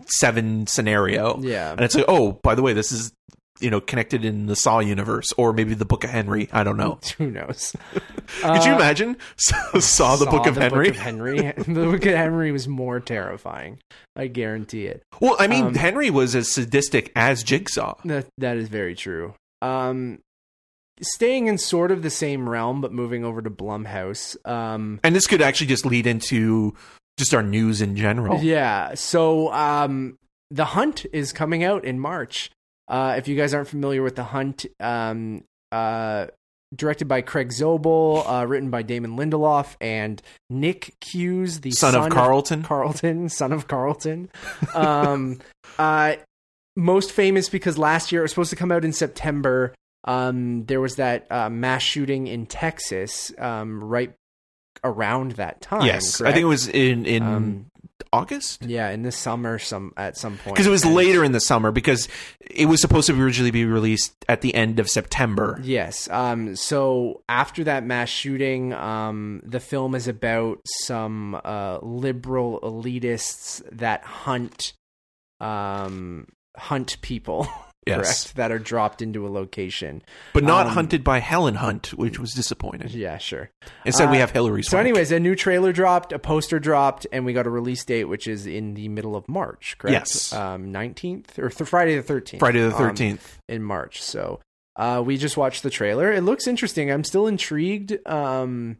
seven 0.06 0.66
scenario 0.66 1.38
yeah. 1.40 1.72
and 1.72 1.80
it's 1.80 1.94
like 1.94 2.04
oh 2.08 2.32
by 2.42 2.54
the 2.54 2.62
way 2.62 2.72
this 2.72 2.92
is 2.92 3.12
you 3.60 3.70
know 3.70 3.80
connected 3.80 4.24
in 4.24 4.46
the 4.46 4.56
saw 4.56 4.80
universe 4.80 5.32
or 5.36 5.52
maybe 5.52 5.74
the 5.74 5.84
book 5.84 6.02
of 6.04 6.10
henry 6.10 6.48
i 6.52 6.64
don't 6.64 6.76
know 6.76 6.98
Who 7.18 7.30
knows? 7.30 7.74
could 8.42 8.64
you 8.64 8.74
imagine 8.74 9.16
saw 9.36 10.16
the 10.16 10.26
book 10.26 10.46
of 10.46 10.56
henry 10.56 10.92
Henry. 10.92 11.52
the 11.56 11.64
Book 11.66 12.04
of 12.04 12.14
Henry 12.14 12.50
was 12.50 12.66
more 12.66 12.98
terrifying. 13.00 13.78
I 14.16 14.26
guarantee 14.26 14.86
it. 14.86 15.02
well 15.20 15.36
i 15.38 15.46
mean 15.46 15.66
Um, 15.66 15.74
henry 15.74 16.10
was 16.10 16.34
as 16.34 16.52
sadistic 16.52 17.12
as 17.14 17.42
jigsaw 17.44 17.94
That 18.04 18.26
that 18.38 18.56
is 18.56 18.68
very 18.68 18.94
true. 18.96 19.34
Um, 19.62 20.18
staying 21.00 21.46
in 21.46 21.56
sort 21.58 21.90
of 21.92 22.02
the 22.02 22.10
same 22.10 22.48
realm, 22.48 22.80
but 22.80 22.92
moving 22.92 23.24
over 23.24 23.40
to 23.42 23.50
Blumhouse. 23.50 24.36
Um, 24.48 24.98
and 25.04 25.14
this 25.14 25.26
could 25.26 25.40
actually 25.40 25.68
just 25.68 25.86
lead 25.86 26.06
into 26.06 26.74
just 27.16 27.34
our 27.34 27.42
news 27.42 27.80
in 27.80 27.96
general 27.96 28.40
Yeah. 28.42 28.94
So 28.94 29.52
um, 29.52 30.18
the 30.50 30.64
Hunt 30.66 31.06
is 31.12 31.32
coming 31.32 31.64
out 31.64 31.84
in 31.84 31.98
March. 31.98 32.50
Uh, 32.88 33.14
if 33.16 33.28
you 33.28 33.36
guys 33.36 33.54
aren't 33.54 33.68
familiar 33.68 34.02
with 34.02 34.16
the 34.16 34.24
Hunt, 34.24 34.66
um, 34.80 35.44
uh, 35.70 36.26
directed 36.74 37.06
by 37.06 37.20
Craig 37.20 37.50
Zobel, 37.50 38.24
uh, 38.26 38.46
written 38.46 38.70
by 38.70 38.82
Damon 38.82 39.16
Lindelof 39.16 39.76
and 39.80 40.20
Nick 40.50 40.94
Cuse, 41.00 41.60
the 41.60 41.70
son, 41.70 41.94
of 41.94 42.10
carlton 42.10 42.62
Carlton, 42.62 43.28
son 43.28 43.52
of 43.52 43.68
Carlton. 43.68 44.30
Um, 44.74 45.38
uh, 45.78 46.14
most 46.76 47.12
famous 47.12 47.48
because 47.48 47.76
last 47.76 48.12
year 48.12 48.22
it 48.22 48.24
was 48.24 48.30
supposed 48.32 48.50
to 48.50 48.56
come 48.56 48.72
out 48.72 48.84
in 48.84 48.92
September. 48.92 49.74
Um, 50.04 50.64
there 50.64 50.80
was 50.80 50.96
that 50.96 51.30
uh, 51.30 51.48
mass 51.48 51.82
shooting 51.82 52.26
in 52.26 52.46
Texas 52.46 53.32
um, 53.38 53.82
right 53.84 54.12
around 54.84 55.32
that 55.32 55.60
time. 55.60 55.86
yes 55.86 56.20
i 56.20 56.32
think 56.32 56.42
it 56.42 56.46
was 56.46 56.68
in 56.68 57.06
in 57.06 57.22
Um, 57.22 57.66
august 58.12 58.64
yeah, 58.66 58.90
in 58.90 59.02
the 59.02 59.12
summer, 59.12 59.58
some 59.58 59.92
at 59.96 60.16
some 60.18 60.36
point 60.36 60.54
because 60.54 60.66
it 60.66 60.70
was 60.70 60.84
And- 60.84 60.94
later 60.94 61.24
in 61.24 61.32
the 61.32 61.40
summer 61.40 61.70
because 61.70 62.08
it 62.40 62.66
was 62.66 62.80
supposed 62.80 63.06
to 63.06 63.14
originally 63.22 63.50
be 63.52 63.64
released 63.64 64.12
at 64.28 64.40
the 64.42 64.54
end 64.54 64.78
of 64.80 64.90
September. 64.90 65.58
Yes. 65.62 66.10
Um. 66.10 66.54
So 66.56 67.22
after 67.28 67.64
that 67.64 67.84
mass 67.84 68.10
shooting, 68.10 68.74
um, 68.74 69.40
the 69.44 69.60
film 69.60 69.94
is 69.94 70.08
about 70.08 70.58
some 70.84 71.40
uh 71.44 71.78
liberal 71.80 72.60
elitists 72.62 73.62
that 73.72 74.02
hunt, 74.04 74.74
um, 75.40 76.26
hunt 76.56 77.00
people. 77.00 77.48
Yes. 77.86 77.96
Correct. 78.24 78.36
That 78.36 78.52
are 78.52 78.58
dropped 78.58 79.02
into 79.02 79.26
a 79.26 79.30
location. 79.30 80.02
But 80.32 80.44
not 80.44 80.66
Um, 80.66 80.72
hunted 80.74 81.02
by 81.02 81.18
Helen 81.18 81.56
Hunt, 81.56 81.88
which 81.94 82.18
was 82.18 82.32
disappointing. 82.32 82.88
Yeah. 82.90 83.18
Sure. 83.18 83.50
Instead, 83.84 84.10
we 84.10 84.16
Uh, 84.18 84.20
have 84.20 84.30
Hillary 84.30 84.62
So, 84.62 84.78
anyways, 84.78 85.10
a 85.10 85.18
new 85.18 85.34
trailer 85.34 85.72
dropped, 85.72 86.12
a 86.12 86.18
poster 86.18 86.58
dropped, 86.60 87.06
and 87.12 87.24
we 87.24 87.32
got 87.32 87.46
a 87.46 87.50
release 87.50 87.84
date, 87.84 88.04
which 88.04 88.28
is 88.28 88.46
in 88.46 88.74
the 88.74 88.88
middle 88.88 89.16
of 89.16 89.28
March. 89.28 89.76
Correct. 89.78 89.92
Yes. 89.94 90.32
Um, 90.32 90.70
nineteenth 90.70 91.38
or 91.38 91.48
th- 91.50 91.68
Friday 91.68 91.96
the 91.96 92.02
thirteenth. 92.02 92.38
Friday 92.40 92.60
the 92.60 92.70
thirteenth. 92.70 93.38
in 93.48 93.62
March. 93.62 94.00
So 94.02 94.38
uh, 94.76 95.02
we 95.04 95.16
just 95.16 95.36
watched 95.36 95.62
the 95.62 95.70
trailer. 95.70 96.12
It 96.12 96.22
looks 96.22 96.46
interesting. 96.46 96.90
I'm 96.90 97.04
still 97.04 97.26
intrigued. 97.26 97.98
Um, 98.08 98.78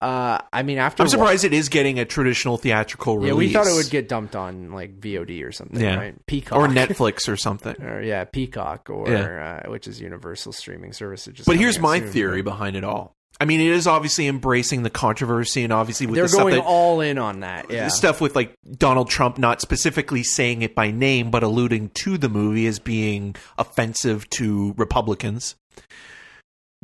uh, 0.00 0.38
I 0.52 0.62
mean, 0.62 0.78
after 0.78 1.02
I'm 1.02 1.08
surprised 1.08 1.44
it 1.44 1.52
is 1.52 1.68
getting 1.68 1.98
a 1.98 2.04
traditional 2.04 2.56
theatrical 2.56 3.18
release. 3.18 3.30
yeah, 3.30 3.34
we 3.34 3.52
thought 3.52 3.66
it 3.66 3.74
would 3.76 3.90
get 3.90 4.08
dumped 4.08 4.36
on 4.36 4.70
like 4.70 5.00
VOD 5.00 5.44
or 5.44 5.50
something, 5.52 5.80
Yeah. 5.80 5.96
right? 5.96 6.26
Peacock 6.26 6.58
or 6.58 6.68
Netflix 6.68 7.28
or 7.28 7.36
something. 7.36 7.80
or 7.82 8.00
yeah, 8.02 8.24
Peacock 8.24 8.90
or 8.90 9.10
Yeah. 9.10 9.62
uh, 9.66 9.70
which 9.70 9.88
is 9.88 10.00
Universal 10.00 10.52
streaming 10.52 10.92
service. 10.92 11.28
But 11.46 11.56
here's 11.56 11.78
my 11.80 11.98
soon, 11.98 12.10
theory 12.10 12.42
but 12.42 12.52
behind 12.52 12.76
it 12.76 12.84
all. 12.84 13.14
I 13.40 13.44
mean, 13.44 13.60
it 13.60 13.68
is 13.68 13.86
obviously 13.86 14.26
embracing 14.26 14.82
the 14.82 14.90
controversy 14.90 15.62
and 15.62 15.72
obviously 15.72 16.06
with 16.06 16.16
They're 16.16 16.24
the 16.24 16.28
stuff 16.28 16.42
going 16.42 16.54
that, 16.56 16.64
all 16.64 17.00
in 17.00 17.18
on 17.18 17.40
that. 17.40 17.70
Yeah. 17.70 17.84
the 17.84 17.90
stuff 17.90 18.20
with 18.20 18.34
like 18.34 18.52
Donald 18.76 19.08
Trump 19.10 19.38
not 19.38 19.60
specifically 19.60 20.24
saying 20.24 20.62
it 20.62 20.74
by 20.74 20.90
name, 20.90 21.30
but 21.30 21.42
alluding 21.44 21.90
to 22.02 22.18
the 22.18 22.28
movie 22.28 22.66
as 22.66 22.78
being 22.80 23.36
offensive 23.56 24.28
to 24.30 24.74
Republicans. 24.76 25.54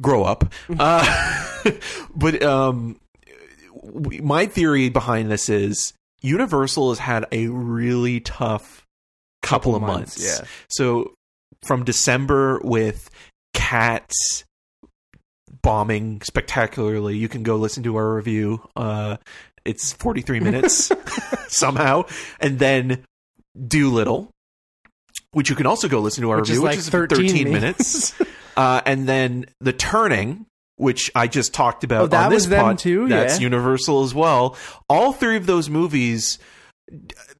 Grow 0.00 0.22
up. 0.24 0.52
uh, 0.78 1.44
but 2.14 2.42
um, 2.42 3.00
my 3.92 4.46
theory 4.46 4.88
behind 4.88 5.30
this 5.30 5.48
is 5.48 5.92
Universal 6.22 6.90
has 6.90 6.98
had 6.98 7.26
a 7.32 7.48
really 7.48 8.20
tough 8.20 8.84
couple, 9.42 9.74
of 9.74 9.82
months. 9.82 10.24
Yeah. 10.24 10.46
So 10.68 11.12
from 11.64 11.84
December 11.84 12.60
with 12.64 13.10
Cats 13.52 14.44
bombing 15.62 16.22
spectacularly, 16.22 17.16
you 17.16 17.28
can 17.28 17.42
go 17.42 17.56
listen 17.56 17.82
to 17.84 17.96
our 17.96 18.14
review. 18.14 18.66
Uh, 18.74 19.18
it's 19.64 19.92
43 19.94 20.40
minutes 20.40 20.90
somehow. 21.48 22.04
And 22.40 22.58
then 22.58 23.04
Dolittle, 23.68 24.30
which 25.32 25.50
you 25.50 25.56
can 25.56 25.66
also 25.66 25.88
go 25.88 26.00
listen 26.00 26.22
to 26.22 26.30
our 26.30 26.40
Which 26.40 26.50
review, 26.50 26.60
is 26.60 26.64
like 26.64 26.72
which 26.72 26.78
is 26.78 26.88
13 26.88 27.28
13 27.28 27.52
minutes. 27.52 28.14
uh, 28.56 28.80
and 28.84 29.06
then 29.06 29.46
The 29.60 29.72
Turning, 29.72 30.46
which 30.76 31.10
I 31.14 31.26
just 31.28 31.54
talked 31.54 31.84
about 31.84 32.02
Oh, 32.02 32.06
that 32.08 32.24
on 32.26 32.30
this 32.30 32.42
was 32.44 32.48
them 32.48 32.60
pod. 32.64 32.78
too? 32.78 33.08
That's 33.08 33.34
Yeah. 33.38 33.42
Universal 33.44 34.02
as 34.02 34.14
well. 34.14 34.56
All 34.88 35.12
three 35.12 35.36
of 35.36 35.46
those 35.46 35.70
movies, 35.70 36.38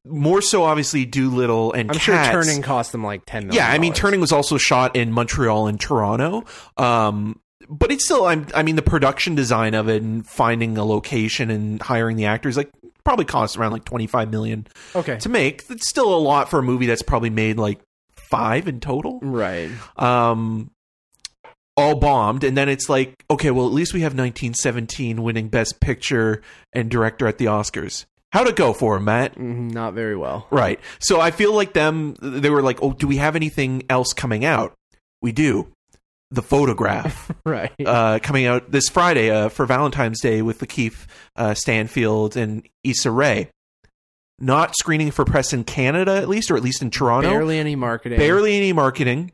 more 0.05 0.41
so 0.41 0.63
obviously 0.63 1.05
Dolittle 1.05 1.73
and 1.73 1.91
I'm 1.91 1.97
sure 1.97 2.15
Turning 2.25 2.61
cost 2.61 2.91
them 2.91 3.03
like 3.03 3.23
ten 3.25 3.47
million. 3.47 3.55
yeah, 3.63 3.71
I 3.71 3.77
mean, 3.77 3.93
Turning 3.93 4.19
was 4.21 4.31
also 4.31 4.57
shot 4.57 4.95
in 4.95 5.11
Montreal 5.11 5.67
and 5.67 5.79
Toronto. 5.79 6.43
Um, 6.77 7.39
but 7.67 7.91
it's 7.91 8.05
still, 8.05 8.25
I'm, 8.25 8.45
I 8.53 8.61
mean, 8.63 8.75
the 8.75 8.81
production 8.83 9.33
design 9.35 9.73
of 9.73 9.89
it 9.89 10.01
and 10.03 10.25
finding 10.27 10.77
a 10.77 10.85
location 10.85 11.49
and 11.49 11.81
hiring 11.81 12.15
the 12.15 12.25
actors, 12.25 12.57
like, 12.57 12.69
probably 13.03 13.25
cost 13.25 13.57
around 13.57 13.71
like 13.71 13.85
25 13.85 14.29
million 14.31 14.67
Okay. 14.95 15.17
to 15.17 15.29
make. 15.29 15.63
It's 15.69 15.89
still 15.89 16.13
a 16.13 16.17
lot 16.17 16.49
for 16.49 16.59
a 16.59 16.63
movie 16.63 16.85
that's 16.85 17.01
probably 17.03 17.29
made 17.31 17.57
like 17.57 17.79
five 18.15 18.67
in 18.67 18.79
total. 18.79 19.19
Right. 19.21 19.69
Um, 19.97 20.69
all 21.77 21.95
bombed. 21.95 22.43
And 22.43 22.57
then 22.57 22.69
it's 22.69 22.87
like, 22.89 23.23
okay, 23.29 23.51
well, 23.51 23.65
at 23.67 23.73
least 23.73 23.93
we 23.93 24.01
have 24.01 24.11
1917 24.13 25.21
winning 25.23 25.49
Best 25.49 25.79
Picture 25.79 26.41
and 26.73 26.89
Director 26.89 27.27
at 27.27 27.37
the 27.37 27.45
Oscars. 27.45 28.05
How'd 28.31 28.47
it 28.47 28.55
go 28.55 28.73
for 28.73 28.97
him, 28.97 29.05
Matt? 29.05 29.35
Mhm, 29.35 29.71
Not 29.73 29.93
very 29.93 30.15
well. 30.15 30.47
Right. 30.51 30.79
So 30.99 31.21
I 31.21 31.31
feel 31.31 31.53
like 31.53 31.73
them, 31.73 32.15
they 32.21 32.49
were 32.49 32.61
like, 32.61 32.81
oh, 32.81 32.91
do 32.93 33.07
we 33.07 33.17
have 33.17 33.35
anything 33.35 33.83
else 33.89 34.11
coming 34.13 34.43
out? 34.43 34.73
We 35.21 35.31
do. 35.31 35.67
The 36.31 36.41
photograph 36.41 37.31
Right. 37.45 37.71
uh, 37.85 38.19
coming 38.21 38.45
out 38.45 38.71
this 38.71 38.89
Friday 38.89 39.29
uh, 39.29 39.47
for 39.49 39.65
Valentine's 39.65 40.19
Day 40.21 40.41
with 40.41 40.59
Lakeith 40.59 41.05
uh, 41.35 41.53
Stanfield 41.53 42.35
and 42.35 42.67
Issa 42.83 43.11
Rae. 43.11 43.49
not 44.39 44.75
screening 44.75 45.11
for 45.11 45.23
press 45.23 45.53
in 45.53 45.63
Canada, 45.63 46.13
at 46.15 46.27
least, 46.27 46.51
or 46.51 46.57
at 46.57 46.63
least 46.63 46.81
in 46.81 46.89
Toronto. 46.89 47.29
Barely 47.29 47.57
any 47.59 47.75
marketing. 47.75 48.17
Barely 48.17 48.57
any 48.57 48.73
marketing. 48.73 49.31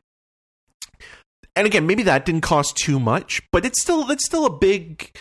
And 1.56 1.68
again, 1.68 1.86
maybe 1.86 2.04
that 2.04 2.26
didn't 2.26 2.42
cost 2.42 2.78
too 2.78 3.00
much, 3.00 3.42
but 3.52 3.66
it's 3.66 3.82
still 3.82 4.10
it's 4.10 4.26
still 4.26 4.46
a 4.46 4.58
big 4.58 5.12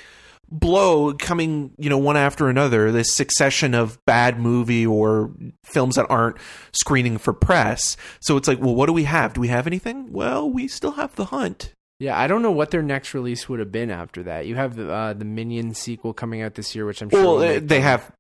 blow 0.51 1.14
coming, 1.14 1.72
you 1.78 1.89
know, 1.89 1.99
one 1.99 2.16
after 2.16 2.49
another. 2.49 2.93
This 2.93 3.14
succession 3.14 3.74
of 3.74 3.99
bad 4.05 4.39
movie 4.39 4.87
or 4.87 5.33
films 5.64 5.97
that 5.97 6.07
aren't 6.09 6.37
screening 6.72 7.18
for 7.18 7.33
press. 7.33 7.97
So 8.20 8.37
it's 8.37 8.49
like, 8.49 8.61
well, 8.61 8.74
what 8.74 8.87
do 8.87 8.93
we 8.93 9.05
have? 9.05 9.33
Do 9.33 9.41
we 9.41 9.49
have 9.49 9.66
anything? 9.66 10.12
Well, 10.12 10.49
we 10.49 10.68
still 10.68 10.93
have 10.93 11.14
The 11.16 11.26
Hunt. 11.26 11.72
Yeah, 11.99 12.18
I 12.18 12.28
don't 12.28 12.41
know 12.41 12.51
what 12.51 12.70
their 12.70 12.83
next 12.83 13.12
release 13.12 13.49
would 13.49 13.59
have 13.59 13.70
been 13.70 13.91
after 13.91 14.22
that. 14.22 14.47
You 14.47 14.57
have 14.57 14.74
the 14.74 14.91
uh, 14.91 15.12
the 15.12 15.26
Minion 15.26 15.74
sequel 15.74 16.14
coming 16.14 16.41
out 16.41 16.55
this 16.55 16.74
year, 16.74 16.87
which 16.87 17.03
I'm 17.03 17.11
sure. 17.11 17.22
Well, 17.22 17.57
uh, 17.57 17.61
they 17.62 17.81
have 17.81 18.11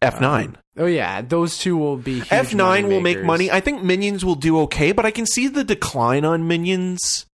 F9. 0.00 0.54
Oh 0.78 0.86
yeah, 0.86 1.20
those 1.20 1.58
two 1.58 1.76
will 1.76 1.98
be. 1.98 2.14
Huge 2.14 2.28
F9 2.28 2.88
will 2.88 3.02
make 3.02 3.22
money. 3.22 3.50
I 3.50 3.60
think 3.60 3.82
Minions 3.82 4.24
will 4.24 4.36
do 4.36 4.60
okay, 4.60 4.92
but 4.92 5.04
I 5.04 5.10
can 5.10 5.26
see 5.26 5.48
the 5.48 5.64
decline 5.64 6.24
on 6.24 6.48
Minions 6.48 7.26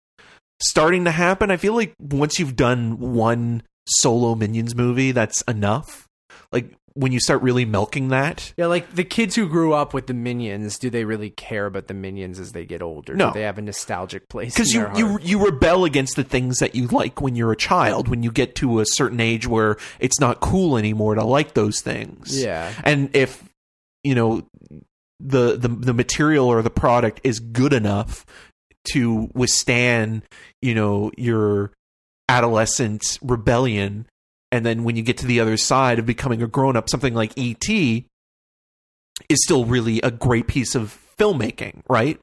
starting 0.61 1.05
to 1.05 1.11
happen. 1.11 1.51
I 1.51 1.57
feel 1.57 1.75
like 1.75 1.95
once 1.99 2.39
you've 2.39 2.57
done 2.57 2.99
one 2.99 3.63
solo 3.87 4.35
Minions 4.35 4.75
movie, 4.75 5.13
that's 5.13 5.43
enough. 5.43 6.09
Like 6.53 6.75
when 6.97 7.13
you 7.13 7.21
start 7.21 7.43
really 7.43 7.65
milking 7.65 8.09
that. 8.09 8.55
Yeah, 8.57 8.67
like 8.67 8.95
the 8.95 9.05
kids 9.05 9.35
who 9.35 9.49
grew 9.49 9.75
up 9.75 9.93
with 9.93 10.07
the 10.07 10.15
Minions, 10.15 10.79
do 10.79 10.89
they 10.89 11.05
really 11.05 11.31
care 11.31 11.67
about 11.67 11.89
the 11.89 11.95
Minions 11.95 12.41
as 12.41 12.53
they 12.53 12.65
get 12.65 12.83
older? 12.83 13.15
No. 13.15 13.29
Do 13.29 13.35
they 13.35 13.43
have 13.43 13.59
a 13.59 13.63
nostalgic 13.63 14.29
place? 14.29 14.55
Because 14.55 14.73
you, 14.73 14.89
you 14.97 15.19
you 15.23 15.45
rebel 15.45 15.85
against 15.85 16.17
the 16.17 16.25
things 16.25 16.59
that 16.59 16.75
you 16.75 16.87
like 16.89 17.21
when 17.21 17.37
you're 17.37 17.53
a 17.53 17.57
child. 17.57 18.09
When 18.09 18.23
you 18.23 18.33
get 18.33 18.55
to 18.57 18.81
a 18.81 18.87
certain 18.87 19.21
age 19.21 19.47
where 19.47 19.77
it's 20.01 20.19
not 20.19 20.41
cool 20.41 20.79
anymore 20.79 21.15
to 21.15 21.25
like 21.25 21.55
those 21.55 21.81
things. 21.81 22.43
Yeah. 22.43 22.73
and 22.83 23.15
if 23.15 23.45
you 24.03 24.15
know 24.15 24.47
the 25.21 25.57
the 25.57 25.69
the 25.69 25.95
material 25.95 26.47
or 26.47 26.63
the 26.63 26.71
product 26.71 27.21
is 27.25 27.41
good 27.41 27.73
enough 27.73 28.27
to 28.93 29.31
withstand 29.35 30.23
you 30.63 30.75
know 30.75 31.11
your 31.17 31.73
adolescent 32.29 33.19
rebellion. 33.23 34.07
And 34.53 34.65
then 34.65 34.85
when 34.85 34.97
you 34.97 35.03
get 35.03 35.19
to 35.19 35.27
the 35.27 35.41
other 35.41 35.57
side 35.57 35.99
of 35.99 36.07
becoming 36.07 36.43
a 36.43 36.47
grown 36.47 36.77
up 36.77 36.89
something 36.89 37.15
like 37.15 37.33
ET 37.37 37.69
is 37.69 39.43
still 39.45 39.65
really 39.65 40.01
a 40.03 40.11
great 40.11 40.47
piece 40.47 40.75
of 40.75 40.99
filmmaking 41.19 41.81
right? 41.89 42.21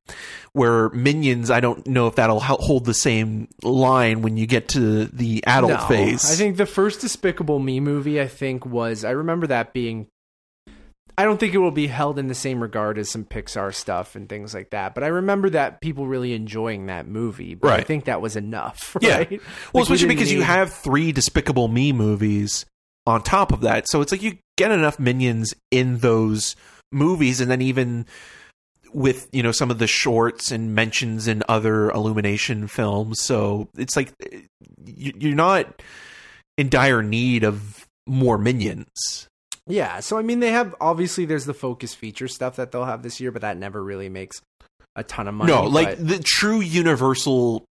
Where 0.54 0.90
minions 0.90 1.50
i 1.50 1.60
don't 1.60 1.86
know 1.88 2.08
if 2.08 2.16
that'll 2.16 2.40
hold 2.40 2.86
the 2.86 2.94
same 2.94 3.48
line 3.64 4.22
when 4.22 4.38
you 4.38 4.46
get 4.46 4.70
to 4.70 5.06
the 5.06 5.44
adult 5.48 5.72
No, 5.72 5.88
phase. 5.88 6.32
I 6.32 6.36
think 6.36 6.58
the 6.58 6.66
first 6.68 7.02
Despicable 7.02 7.60
Me 7.60 7.80
movie, 7.80 8.22
I 8.22 8.28
think 8.28 8.66
was 8.66 9.04
I 9.04 9.12
remember 9.12 9.48
that 9.48 9.74
being. 9.74 10.08
I 11.18 11.24
don't 11.26 11.40
think 11.40 11.54
it 11.54 11.60
will 11.60 11.72
be 11.72 11.88
held 11.88 12.18
in 12.18 12.28
the 12.28 12.36
same 12.36 12.62
regard 12.62 12.98
as 12.98 13.12
some 13.12 13.24
Pixar 13.24 13.74
stuff 13.74 14.16
and 14.16 14.28
things 14.28 14.54
like 14.54 14.72
that, 14.72 14.96
but 14.96 15.04
I 15.04 15.08
remember 15.08 15.50
that 15.52 15.82
people 15.82 16.08
really 16.08 16.34
enjoying 16.34 16.88
that 16.88 17.08
movie. 17.08 17.54
But 17.56 17.80
I 17.80 17.84
think 17.84 18.06
that 18.06 18.22
was 18.22 18.36
enough. 18.36 18.96
Yeah. 19.02 19.26
Well, 19.30 19.40
Like, 19.74 19.84
especially 19.84 20.08
because 20.08 20.32
you 20.32 20.42
have 20.44 20.74
three 20.74 21.12
Despicable 21.12 21.68
Me 21.68 21.92
movies 21.92 22.66
on 23.06 23.22
top 23.22 23.52
of 23.52 23.62
that. 23.62 23.90
So 23.90 24.02
it's 24.02 24.12
like 24.12 24.24
you 24.24 24.38
get 24.58 24.72
enough 24.72 24.98
minions 25.00 25.54
in 25.72 25.98
those 26.00 26.56
movies, 26.92 27.42
and 27.42 27.52
then 27.52 27.62
even 27.62 28.06
with 28.94 29.28
you 29.32 29.44
know 29.44 29.52
some 29.52 29.72
of 29.72 29.80
the 29.80 29.88
shorts 29.88 30.52
and 30.52 30.74
mentions 30.74 31.28
in 31.28 31.44
other 31.50 31.90
Illumination 31.92 32.68
films. 32.68 33.22
So 33.22 33.68
it's 33.78 33.96
like 33.96 34.14
you're 34.86 35.36
not 35.36 35.82
in 36.58 36.70
dire 36.70 37.04
need 37.04 37.44
of 37.44 37.88
more 38.08 38.38
minions. 38.38 39.28
Yeah, 39.68 40.02
so 40.02 40.18
I 40.18 40.24
mean, 40.24 40.40
they 40.40 40.52
have 40.52 40.76
obviously 40.82 41.26
there's 41.26 41.46
the 41.46 41.54
focus 41.54 41.94
feature 41.94 42.28
stuff 42.28 42.58
that 42.58 42.72
they'll 42.72 42.86
have 42.86 43.02
this 43.02 43.20
year, 43.20 43.32
but 43.32 43.42
that 43.44 43.58
never 43.58 43.82
really 43.82 44.10
makes 44.10 44.42
a 44.96 45.04
ton 45.04 45.28
of 45.28 45.34
money. 45.34 45.52
no, 45.52 45.64
like 45.64 45.98
but 45.98 46.08
the 46.08 46.20
true 46.20 46.60
Universal 46.60 47.66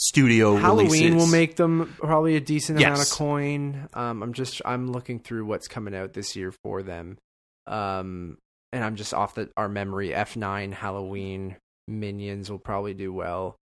Studio 0.00 0.56
Halloween 0.56 0.90
releases. 0.90 1.14
will 1.14 1.26
make 1.26 1.56
them 1.56 1.94
probably 1.98 2.36
a 2.36 2.40
decent 2.40 2.78
amount 2.80 3.00
of 3.00 3.10
coin. 3.10 3.88
Um, 3.94 4.22
I'm 4.22 4.32
just 4.32 4.60
I'm 4.64 4.90
looking 4.90 5.18
through 5.18 5.46
what's 5.46 5.68
coming 5.68 5.94
out 5.94 6.12
this 6.12 6.34
year 6.36 6.52
for 6.62 6.82
them, 6.82 7.18
um, 7.66 8.38
and 8.72 8.84
I'm 8.84 8.96
just 8.96 9.14
off 9.14 9.34
the 9.34 9.50
our 9.56 9.68
memory. 9.68 10.10
F9 10.10 10.72
Halloween 10.72 11.56
Minions 11.86 12.50
will 12.50 12.58
probably 12.58 12.94
do 12.94 13.12
well. 13.12 13.56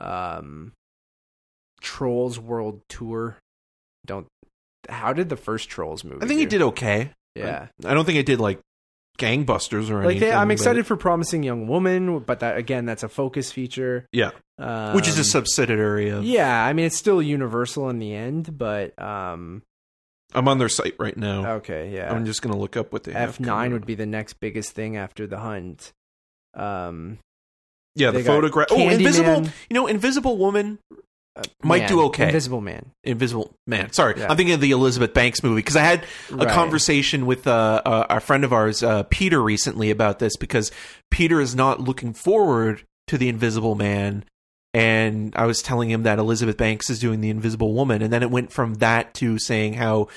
Um, 0.00 0.72
Trolls 1.80 2.38
World 2.38 2.80
Tour. 2.88 3.36
Don't. 4.06 4.26
How 4.88 5.12
did 5.12 5.28
the 5.28 5.36
first 5.36 5.68
Trolls 5.68 6.04
movie? 6.04 6.22
I 6.22 6.26
think 6.26 6.38
do? 6.40 6.44
it 6.44 6.50
did 6.50 6.62
okay. 6.62 7.10
Yeah. 7.34 7.66
I 7.84 7.94
don't 7.94 8.04
think 8.04 8.18
it 8.18 8.26
did 8.26 8.40
like 8.40 8.60
gangbusters 9.18 9.90
or 9.90 9.96
Like 9.98 10.12
anything. 10.12 10.20
they, 10.30 10.32
I'm 10.34 10.48
but- 10.48 10.52
excited 10.52 10.86
for 10.86 10.96
Promising 10.96 11.42
Young 11.42 11.66
Woman, 11.68 12.18
but 12.20 12.40
that 12.40 12.56
again, 12.56 12.84
that's 12.86 13.02
a 13.02 13.08
focus 13.08 13.52
feature, 13.52 14.06
Yeah. 14.12 14.30
um, 14.58 14.94
which 14.94 15.06
is 15.08 15.18
a 15.18 15.24
subsidiary 15.24 16.08
of. 16.10 16.24
yeah. 16.24 16.64
I 16.64 16.72
mean, 16.72 16.86
it's 16.86 16.96
still 16.96 17.22
Universal 17.22 17.90
in 17.90 17.98
the 17.98 18.14
end, 18.14 18.56
but 18.58 19.00
um, 19.00 19.62
I'm 20.34 20.48
on 20.48 20.58
their 20.58 20.68
site 20.68 20.94
right 20.98 21.16
now. 21.16 21.52
okay, 21.56 21.90
yeah. 21.94 22.12
I'm 22.12 22.24
just 22.26 22.42
gonna 22.42 22.56
look 22.58 22.76
up 22.76 22.92
what 22.92 23.04
they 23.04 23.12
have. 23.12 23.30
F 23.30 23.40
nine 23.40 23.72
would 23.72 23.86
be 23.86 23.94
the 23.94 24.06
next 24.06 24.34
biggest 24.40 24.72
thing 24.72 24.96
after 24.96 25.26
the 25.28 25.38
Hunt. 25.38 25.92
Um, 26.54 27.18
yeah 27.96 28.10
the 28.10 28.22
photograph. 28.24 28.68
Oh. 28.70 28.88
Invisible. 28.88 29.44
You 29.70 29.74
know, 29.74 29.86
Invisible 29.86 30.36
Woman 30.38 30.78
uh, 31.36 31.42
Might 31.62 31.80
Man, 31.82 31.88
do 31.88 32.02
okay. 32.04 32.26
Invisible 32.26 32.60
Man. 32.60 32.90
Invisible 33.02 33.54
Man. 33.66 33.92
Sorry, 33.92 34.14
Yeah. 34.18 34.28
I'm 34.30 34.36
thinking 34.36 34.54
of 34.54 34.60
the 34.60 34.70
Elizabeth 34.70 35.12
Banks 35.14 35.42
movie 35.42 35.56
because 35.56 35.76
I 35.76 35.80
had 35.82 36.04
a 36.30 36.36
Right. 36.36 36.48
conversation 36.48 37.26
with 37.26 37.46
uh, 37.46 37.82
uh, 37.84 38.06
a 38.10 38.20
friend 38.20 38.44
of 38.44 38.52
ours, 38.52 38.82
uh, 38.82 39.02
Peter, 39.04 39.42
recently 39.42 39.90
about 39.90 40.18
this 40.20 40.36
because 40.36 40.70
Peter 41.10 41.40
is 41.40 41.54
not 41.54 41.80
looking 41.80 42.12
forward 42.12 42.84
to 43.08 43.18
the 43.18 43.28
Invisible 43.28 43.74
Man, 43.74 44.24
and 44.72 45.34
I 45.36 45.46
was 45.46 45.60
telling 45.60 45.90
him 45.90 46.04
that 46.04 46.18
Elizabeth 46.18 46.56
Banks 46.56 46.88
is 46.88 46.98
doing 47.00 47.20
the 47.20 47.30
Invisible 47.30 47.74
Woman, 47.74 48.00
and 48.00 48.12
then 48.12 48.22
it 48.22 48.30
went 48.30 48.52
from 48.52 48.74
that 48.74 49.12
to 49.14 49.38
saying 49.38 49.74
how 49.74 50.08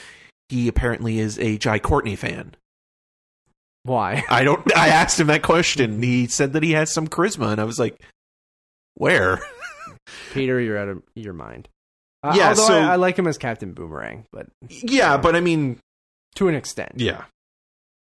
he 0.49 0.67
apparently 0.67 1.19
is 1.19 1.37
a 1.39 1.57
Jai 1.57 1.79
Courtney 1.79 2.15
fan. 2.15 2.55
Why? 3.83 4.23
I 4.29 4.43
don't. 4.43 4.75
I 4.77 4.89
asked 4.89 5.19
him 5.19 5.27
that 5.27 5.43
question. 5.43 6.01
He 6.03 6.27
said 6.27 6.53
that 6.53 6.63
he 6.63 6.71
has 6.73 6.93
some 6.93 7.07
charisma, 7.07 7.51
and 7.51 7.61
I 7.61 7.63
was 7.63 7.79
like, 7.79 7.99
"Where?" 8.95 9.39
Peter, 10.33 10.59
you're 10.59 10.77
out 10.77 10.87
of 10.89 11.01
your 11.15 11.33
mind. 11.33 11.67
Uh, 12.23 12.33
Yeah, 12.35 12.49
although 12.49 12.67
so- 12.67 12.77
I, 12.79 12.93
I 12.93 12.95
like 12.95 13.17
him 13.17 13.27
as 13.27 13.37
Captain 13.37 13.73
Boomerang, 13.73 14.25
but 14.31 14.47
yeah, 14.69 15.17
but 15.17 15.35
I 15.35 15.39
mean, 15.39 15.79
to 16.35 16.47
an 16.47 16.55
extent. 16.55 16.93
yeah, 16.97 17.25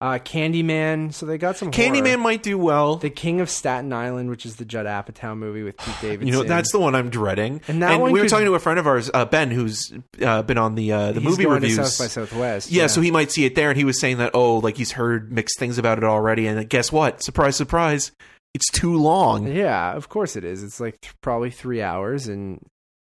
Uh, 0.01 0.19
Candyman. 0.19 1.13
So 1.13 1.25
they 1.25 1.37
got 1.37 1.55
some. 1.57 1.71
Candyman 1.71 2.07
horror. 2.07 2.17
might 2.17 2.43
do 2.43 2.57
well. 2.57 2.97
The 2.97 3.09
King 3.09 3.39
of 3.41 3.49
Staten 3.49 3.91
Island, 3.93 4.29
which 4.29 4.45
is 4.45 4.57
the 4.57 4.65
Judd 4.65 4.85
Apatow 4.85 5.35
movie 5.37 5.63
with 5.63 5.77
Pete 5.77 5.95
Davidson. 6.01 6.27
You 6.27 6.33
know, 6.33 6.43
that's 6.43 6.71
the 6.73 6.79
one 6.79 6.93
I'm 6.93 7.09
dreading. 7.09 7.61
And 7.67 7.81
that 7.81 7.99
one 7.99 8.11
we 8.11 8.19
were 8.19 8.25
could- 8.25 8.29
talking 8.31 8.45
to 8.47 8.53
a 8.55 8.59
friend 8.59 8.79
of 8.79 8.85
ours, 8.87 9.09
uh, 9.13 9.23
Ben, 9.25 9.49
who's 9.49 9.93
uh, 10.21 10.41
been 10.43 10.57
on 10.57 10.75
the 10.75 10.91
uh, 10.91 11.11
the 11.13 11.21
movie 11.21 11.45
reviews. 11.45 11.75
South 11.77 11.97
by 11.99 12.07
Southwest. 12.07 12.69
yeah, 12.69 12.87
so 12.87 13.01
he 13.01 13.11
might 13.11 13.31
see 13.31 13.45
it 13.45 13.55
there, 13.55 13.69
and 13.69 13.77
he 13.77 13.85
was 13.85 13.99
saying 13.99 14.17
that 14.17 14.31
oh, 14.33 14.57
like 14.57 14.75
he's 14.77 14.91
heard 14.91 15.31
mixed 15.31 15.57
things 15.57 15.77
about 15.77 15.97
it 15.97 16.03
already. 16.03 16.47
And 16.47 16.69
guess 16.69 16.91
what? 16.91 17.23
Surprise, 17.23 17.55
surprise! 17.55 18.11
It's 18.53 18.69
too 18.71 18.95
long. 18.97 19.47
Yeah, 19.47 19.93
of 19.93 20.09
course 20.09 20.35
it 20.35 20.43
is. 20.43 20.63
It's 20.63 20.79
like 20.79 20.99
th- 21.01 21.13
probably 21.21 21.49
three 21.49 21.81
hours, 21.81 22.27
and 22.27 22.59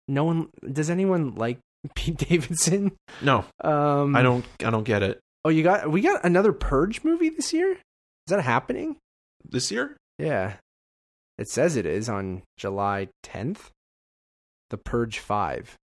no 0.08 0.24
one 0.24 0.48
does 0.72 0.88
anyone 0.90 1.34
like 1.34 1.58
Pete 1.94 2.16
Davidson. 2.16 2.92
No, 3.22 3.44
Um, 3.62 4.16
I 4.16 4.22
don't. 4.22 4.44
I 4.64 4.70
don't 4.70 4.84
get 4.84 5.02
it. 5.02 5.20
Oh, 5.44 5.50
you 5.50 5.62
got 5.62 5.90
we 5.90 6.00
got 6.00 6.24
another 6.24 6.52
Purge 6.52 7.04
movie 7.04 7.28
this 7.28 7.52
year. 7.52 7.72
Is 7.72 7.78
that 8.28 8.40
happening? 8.42 8.96
This 9.46 9.70
year? 9.70 9.96
Yeah, 10.18 10.54
it 11.36 11.48
says 11.48 11.76
it 11.76 11.84
is 11.84 12.08
on 12.08 12.42
July 12.56 13.08
10th. 13.24 13.68
The 14.70 14.78
Purge 14.78 15.18
Five, 15.18 15.76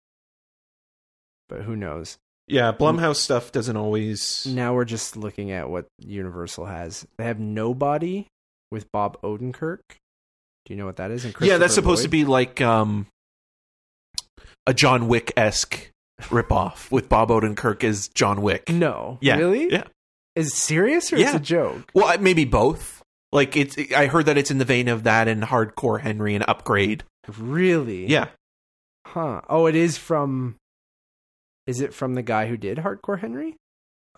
but 1.48 1.62
who 1.62 1.74
knows? 1.74 2.16
Yeah, 2.46 2.72
Blumhouse 2.72 3.16
stuff 3.16 3.51
doesn't 3.52 3.76
always. 3.76 4.47
Now 4.47 4.74
we're 4.74 4.85
just 4.86 5.16
looking 5.16 5.51
at 5.51 5.68
what 5.68 5.86
Universal 5.98 6.66
has. 6.66 7.06
They 7.18 7.24
have 7.24 7.39
Nobody 7.40 8.26
with 8.70 8.90
Bob 8.93 9.20
Odenkirk. 9.23 9.78
Do 9.89 10.74
you 10.74 10.77
know 10.77 10.86
what 10.86 10.97
that 10.97 11.11
is? 11.11 11.27
Yeah, 11.40 11.59
that's 11.59 11.74
supposed 11.74 12.03
to 12.03 12.09
be 12.09 12.24
like 12.24 12.61
um, 12.61 13.07
a 14.66 14.74
John 14.74 15.09
Wick 15.09 15.32
esque 15.36 15.90
ripoff 16.23 16.90
with 16.90 17.09
Bob 17.09 17.31
Odenkirk 17.31 17.85
as 17.85 18.09
John 18.09 18.43
Wick. 18.43 18.69
No, 18.69 19.19
Yeah, 19.20 19.36
really? 19.39 19.73
yeah. 19.73 19.85
Is 20.36 20.49
it 20.49 20.55
serious 20.57 21.12
or 21.12 21.16
Yeah. 21.16 21.27
it's 21.28 21.36
a 21.36 21.40
joke? 21.40 21.90
Well, 21.95 22.16
maybe 22.19 22.45
both. 22.45 23.03
Like 23.32 23.57
it's. 23.57 23.77
I 23.95 24.07
heard 24.07 24.27
that 24.27 24.39
it's 24.39 24.51
in 24.51 24.59
the 24.59 24.65
vein 24.65 24.89
of 24.89 25.03
that 25.05 25.28
and 25.28 25.43
Hardcore 25.43 26.01
Henry 26.01 26.35
and 26.35 26.45
Upgrade. 26.49 27.05
Really? 27.39 28.07
Yeah. 28.07 28.28
Huh. 29.07 29.43
Oh, 29.49 29.66
it 29.66 29.74
is 29.74 29.99
from. 29.99 30.57
Is 31.66 31.81
it 31.82 31.93
from 31.93 32.15
the 32.15 32.23
guy 32.23 32.47
who 32.47 32.57
did 32.57 32.78
Hardcore 32.78 33.19
Henry? 33.20 33.57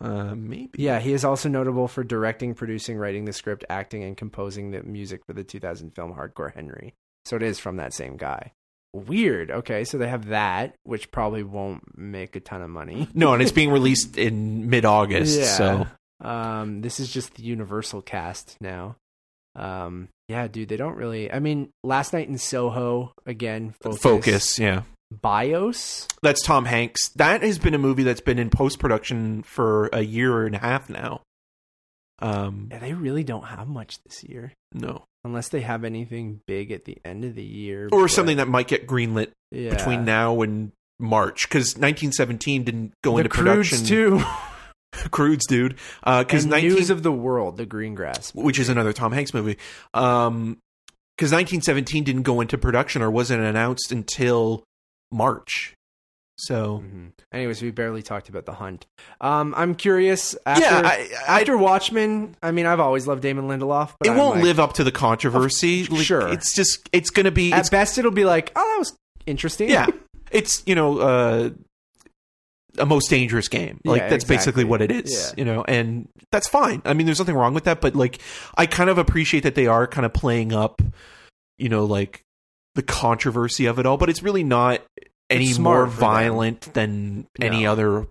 Uh, 0.00 0.34
maybe. 0.34 0.70
Yeah, 0.82 0.98
he 0.98 1.12
is 1.12 1.24
also 1.24 1.48
notable 1.48 1.86
for 1.88 2.02
directing, 2.02 2.54
producing, 2.54 2.96
writing 2.96 3.26
the 3.26 3.32
script, 3.32 3.64
acting, 3.68 4.02
and 4.02 4.16
composing 4.16 4.70
the 4.70 4.82
music 4.82 5.20
for 5.26 5.32
the 5.34 5.44
2000 5.44 5.90
film 5.94 6.14
Hardcore 6.14 6.54
Henry. 6.54 6.94
So 7.26 7.36
it 7.36 7.42
is 7.42 7.58
from 7.58 7.76
that 7.76 7.92
same 7.92 8.16
guy. 8.16 8.52
Weird. 8.94 9.50
Okay, 9.50 9.84
so 9.84 9.98
they 9.98 10.08
have 10.08 10.26
that, 10.28 10.74
which 10.84 11.10
probably 11.10 11.42
won't 11.42 11.82
make 11.96 12.34
a 12.34 12.40
ton 12.40 12.62
of 12.62 12.70
money. 12.70 13.08
No, 13.14 13.34
and 13.34 13.42
it's 13.42 13.52
being 13.52 13.70
released 13.70 14.16
in 14.16 14.68
mid 14.70 14.84
August. 14.84 15.38
Yeah. 15.38 15.44
So 15.44 15.86
Um, 16.20 16.80
this 16.80 16.98
is 16.98 17.12
just 17.12 17.34
the 17.34 17.42
Universal 17.42 18.02
cast 18.02 18.56
now. 18.60 18.96
Um, 19.54 20.08
yeah, 20.28 20.48
dude, 20.48 20.68
they 20.68 20.76
don't 20.76 20.96
really. 20.96 21.30
I 21.30 21.40
mean, 21.40 21.70
last 21.84 22.12
night 22.12 22.28
in 22.28 22.38
Soho 22.38 23.12
again. 23.26 23.74
Focus. 23.80 24.00
Focus, 24.00 24.58
yeah. 24.58 24.82
Bios. 25.10 26.06
That's 26.22 26.42
Tom 26.42 26.64
Hanks. 26.64 27.08
That 27.16 27.42
has 27.42 27.58
been 27.58 27.74
a 27.74 27.78
movie 27.78 28.02
that's 28.02 28.20
been 28.20 28.38
in 28.38 28.50
post 28.50 28.78
production 28.78 29.42
for 29.42 29.88
a 29.92 30.02
year 30.02 30.46
and 30.46 30.54
a 30.54 30.58
half 30.58 30.88
now. 30.88 31.22
Um, 32.20 32.68
Yeah, 32.70 32.78
they 32.78 32.92
really 32.92 33.24
don't 33.24 33.44
have 33.44 33.66
much 33.66 34.02
this 34.04 34.22
year, 34.24 34.52
no, 34.74 35.04
unless 35.24 35.48
they 35.48 35.62
have 35.62 35.84
anything 35.84 36.40
big 36.46 36.70
at 36.70 36.84
the 36.84 36.98
end 37.04 37.24
of 37.24 37.34
the 37.34 37.42
year 37.42 37.88
or 37.90 38.02
but- 38.02 38.10
something 38.10 38.36
that 38.36 38.48
might 38.48 38.68
get 38.68 38.86
greenlit 38.86 39.30
yeah. 39.50 39.70
between 39.70 40.04
now 40.04 40.42
and 40.42 40.72
March 40.98 41.48
because 41.48 41.76
1917 41.78 42.64
didn't 42.64 42.92
go 43.02 43.12
the 43.12 43.18
into 43.18 43.30
Croods 43.30 43.70
production. 43.70 43.86
too. 43.86 44.22
Croods, 45.12 45.46
dude. 45.46 45.76
Because 46.04 46.42
and 46.44 46.50
19, 46.50 46.70
News 46.72 46.90
of 46.90 47.02
the 47.02 47.12
World, 47.12 47.56
the 47.56 47.64
green 47.64 47.96
Greengrass. 47.96 48.34
which 48.34 48.58
is 48.58 48.68
another 48.68 48.92
Tom 48.92 49.12
Hanks 49.12 49.32
movie. 49.32 49.56
Um, 49.94 50.58
because 51.16 51.32
1917 51.32 52.02
didn't 52.04 52.22
go 52.22 52.40
into 52.40 52.58
production 52.58 53.00
or 53.00 53.10
wasn't 53.10 53.42
announced 53.42 53.92
until 53.92 54.64
March. 55.12 55.74
So 56.38 56.82
Mhm. 56.86 57.12
Anyways, 57.32 57.60
we 57.60 57.70
barely 57.70 58.02
talked 58.02 58.28
about 58.30 58.46
the 58.46 58.54
Hunt. 58.54 58.86
Um, 59.20 59.52
I'm 59.56 59.74
curious. 59.74 60.34
After, 60.46 60.62
yeah, 60.64 60.80
I, 60.82 61.10
I, 61.28 61.40
after 61.40 61.56
Watchmen, 61.58 62.34
I 62.42 62.50
mean, 62.50 62.64
I've 62.64 62.80
always 62.80 63.06
loved 63.06 63.20
Damon 63.22 63.46
Lindelof, 63.46 63.92
but 63.98 64.08
it 64.08 64.12
I'm 64.12 64.16
won't 64.16 64.36
like- 64.36 64.44
live 64.44 64.58
up 64.60 64.72
to 64.74 64.84
the 64.84 64.90
controversy. 64.92 65.84
Like, 65.84 66.02
sure. 66.04 66.28
it's 66.28 66.54
just 66.54 66.88
it's 66.92 67.10
going 67.10 67.24
to 67.24 67.30
be 67.30 67.52
At 67.52 67.70
best, 67.70 67.98
it'll 67.98 68.10
be 68.10 68.24
like, 68.24 68.52
oh, 68.56 68.60
that 68.72 68.78
was 68.78 68.96
interesting. 69.26 69.68
yeah, 69.68 69.86
it's 70.30 70.62
you 70.64 70.74
know 70.74 70.98
uh, 70.98 71.50
a 72.78 72.86
most 72.86 73.10
dangerous 73.10 73.48
game. 73.48 73.78
Like 73.84 74.00
Yeah, 74.02 74.08
that's 74.08 74.24
basically 74.24 74.64
what 74.64 74.80
it 74.80 74.90
is. 74.90 75.12
Yeah. 75.12 75.34
You 75.36 75.44
know, 75.44 75.64
and 75.68 76.08
that's 76.32 76.48
fine. 76.48 76.80
I 76.86 76.94
mean, 76.94 77.04
there's 77.04 77.18
nothing 77.18 77.34
wrong 77.34 77.52
with 77.52 77.64
that. 77.64 77.80
But 77.82 77.94
like, 77.94 78.18
I 78.56 78.64
kind 78.64 78.88
of 78.88 78.96
appreciate 78.96 79.42
that 79.42 79.56
they 79.56 79.66
are 79.66 79.86
kind 79.86 80.06
of 80.06 80.14
playing 80.14 80.52
up, 80.54 80.80
you 81.58 81.68
know, 81.68 81.84
like 81.84 82.22
the 82.80 82.86
controversy 82.92 83.66
of 83.66 83.78
it 83.78 83.86
all. 83.86 83.96
But 83.96 84.08
it's 84.10 84.22
really 84.22 84.44
not 84.44 84.80
any 85.28 85.56
more 85.58 85.86
for 85.86 85.90
them. 85.90 86.00
violent 86.00 86.74
than 86.74 87.26
any 87.40 87.66
other. 87.66 88.06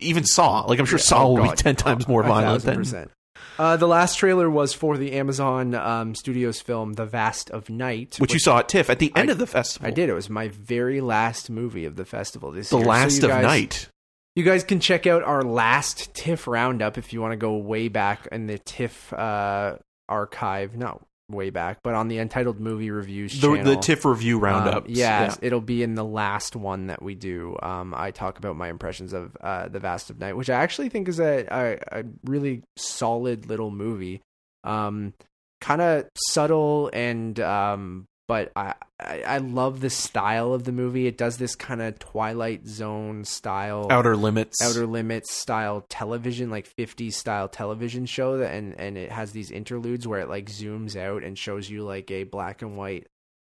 Even 0.00 0.24
Saw, 0.24 0.60
like 0.62 0.78
I'm 0.78 0.84
sure 0.86 0.98
Yeah, 0.98 1.04
Saw 1.04 1.24
oh 1.24 1.28
will 1.34 1.42
be 1.42 1.48
God. 1.48 1.58
ten 1.58 1.76
times 1.76 2.06
more 2.08 2.22
violent 2.22 2.64
than. 2.64 3.10
Uh, 3.58 3.76
the 3.76 3.88
last 3.88 4.16
trailer 4.18 4.50
was 4.50 4.74
for 4.74 4.98
the 4.98 5.12
Amazon 5.12 5.74
um, 5.74 6.14
Studios 6.14 6.60
film, 6.60 6.92
The 6.94 7.06
Vast 7.06 7.50
of 7.50 7.70
Night, 7.70 8.16
which 8.18 8.34
you 8.34 8.38
saw 8.38 8.58
at 8.58 8.68
TIFF 8.68 8.90
at 8.90 8.98
the 8.98 9.10
end 9.16 9.30
I- 9.30 9.32
of 9.32 9.38
the 9.38 9.46
festival. 9.46 9.86
I 9.88 9.90
did. 9.90 10.10
It 10.10 10.12
was 10.14 10.28
my 10.28 10.48
very 10.48 11.00
last 11.00 11.48
movie 11.48 11.86
of 11.86 11.96
the 11.96 12.04
festival 12.04 12.50
this 12.50 12.68
The 12.68 12.76
year. 12.76 12.84
So 12.84 12.88
last 12.90 13.18
you 13.18 13.24
of 13.24 13.30
guys- 13.30 13.42
night. 13.42 13.88
You 14.34 14.44
guys 14.44 14.64
can 14.64 14.80
check 14.80 15.06
out 15.06 15.22
our 15.22 15.40
last 15.42 16.12
TIFF 16.12 16.46
roundup 16.46 16.98
if 16.98 17.14
you 17.14 17.22
want 17.22 17.32
to 17.32 17.38
go 17.38 17.56
way 17.56 17.88
back 17.88 18.28
in 18.30 18.46
the 18.46 18.58
TIFF 18.58 19.10
uh, 19.14 19.76
archive. 20.10 20.76
Not 20.76 21.00
way 21.28 21.50
back, 21.50 21.78
but 21.82 21.94
on 21.94 22.08
the 22.08 22.18
Untitled 22.18 22.60
Movie 22.60 22.90
Reviews 22.90 23.40
The, 23.40 23.54
channel. 23.56 23.74
the 23.74 23.80
TIFF 23.80 24.04
review 24.04 24.38
roundup. 24.38 24.84
Um, 24.84 24.90
yeah, 24.90 25.34
it'll 25.42 25.60
be 25.60 25.82
in 25.82 25.94
the 25.94 26.04
last 26.04 26.54
one 26.56 26.86
that 26.86 27.02
we 27.02 27.14
do. 27.14 27.56
Um, 27.62 27.94
I 27.96 28.10
talk 28.12 28.38
about 28.38 28.56
my 28.56 28.68
impressions 28.68 29.12
of 29.12 29.36
uh, 29.40 29.68
the 29.68 29.80
Vast 29.80 30.10
of 30.10 30.18
Night, 30.20 30.36
which 30.36 30.50
I 30.50 30.54
actually 30.62 30.88
think 30.88 31.08
is 31.08 31.18
a 31.20 31.46
a, 31.50 32.00
a 32.00 32.04
really 32.24 32.62
solid 32.76 33.46
little 33.48 33.70
movie. 33.70 34.22
Um, 34.64 35.14
kind 35.60 35.80
of 35.80 36.06
subtle 36.28 36.90
and 36.92 37.38
um, 37.40 38.06
but 38.28 38.52
I, 38.56 38.74
I 38.98 39.22
I 39.22 39.38
love 39.38 39.80
the 39.80 39.90
style 39.90 40.52
of 40.52 40.64
the 40.64 40.72
movie. 40.72 41.06
It 41.06 41.16
does 41.16 41.36
this 41.36 41.54
kind 41.54 41.80
of 41.82 41.98
Twilight 41.98 42.66
Zone 42.66 43.24
style 43.24 43.88
Outer 43.90 44.16
Limits. 44.16 44.60
outer 44.62 44.86
limits 44.86 45.32
style 45.32 45.84
television 45.88 46.50
like 46.50 46.68
50s 46.68 47.12
style 47.14 47.48
television 47.48 48.06
show 48.06 48.38
that 48.38 48.52
and 48.54 48.78
and 48.78 48.96
it 48.96 49.12
has 49.12 49.32
these 49.32 49.50
interludes 49.50 50.06
where 50.06 50.20
it 50.20 50.28
like 50.28 50.46
zooms 50.46 50.96
out 50.96 51.22
and 51.22 51.38
shows 51.38 51.68
you 51.70 51.84
like 51.84 52.10
a 52.10 52.24
black 52.24 52.62
and 52.62 52.76
white 52.76 53.06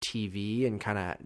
tv 0.04 0.66
and 0.66 0.80
kind 0.80 0.98
of 0.98 1.16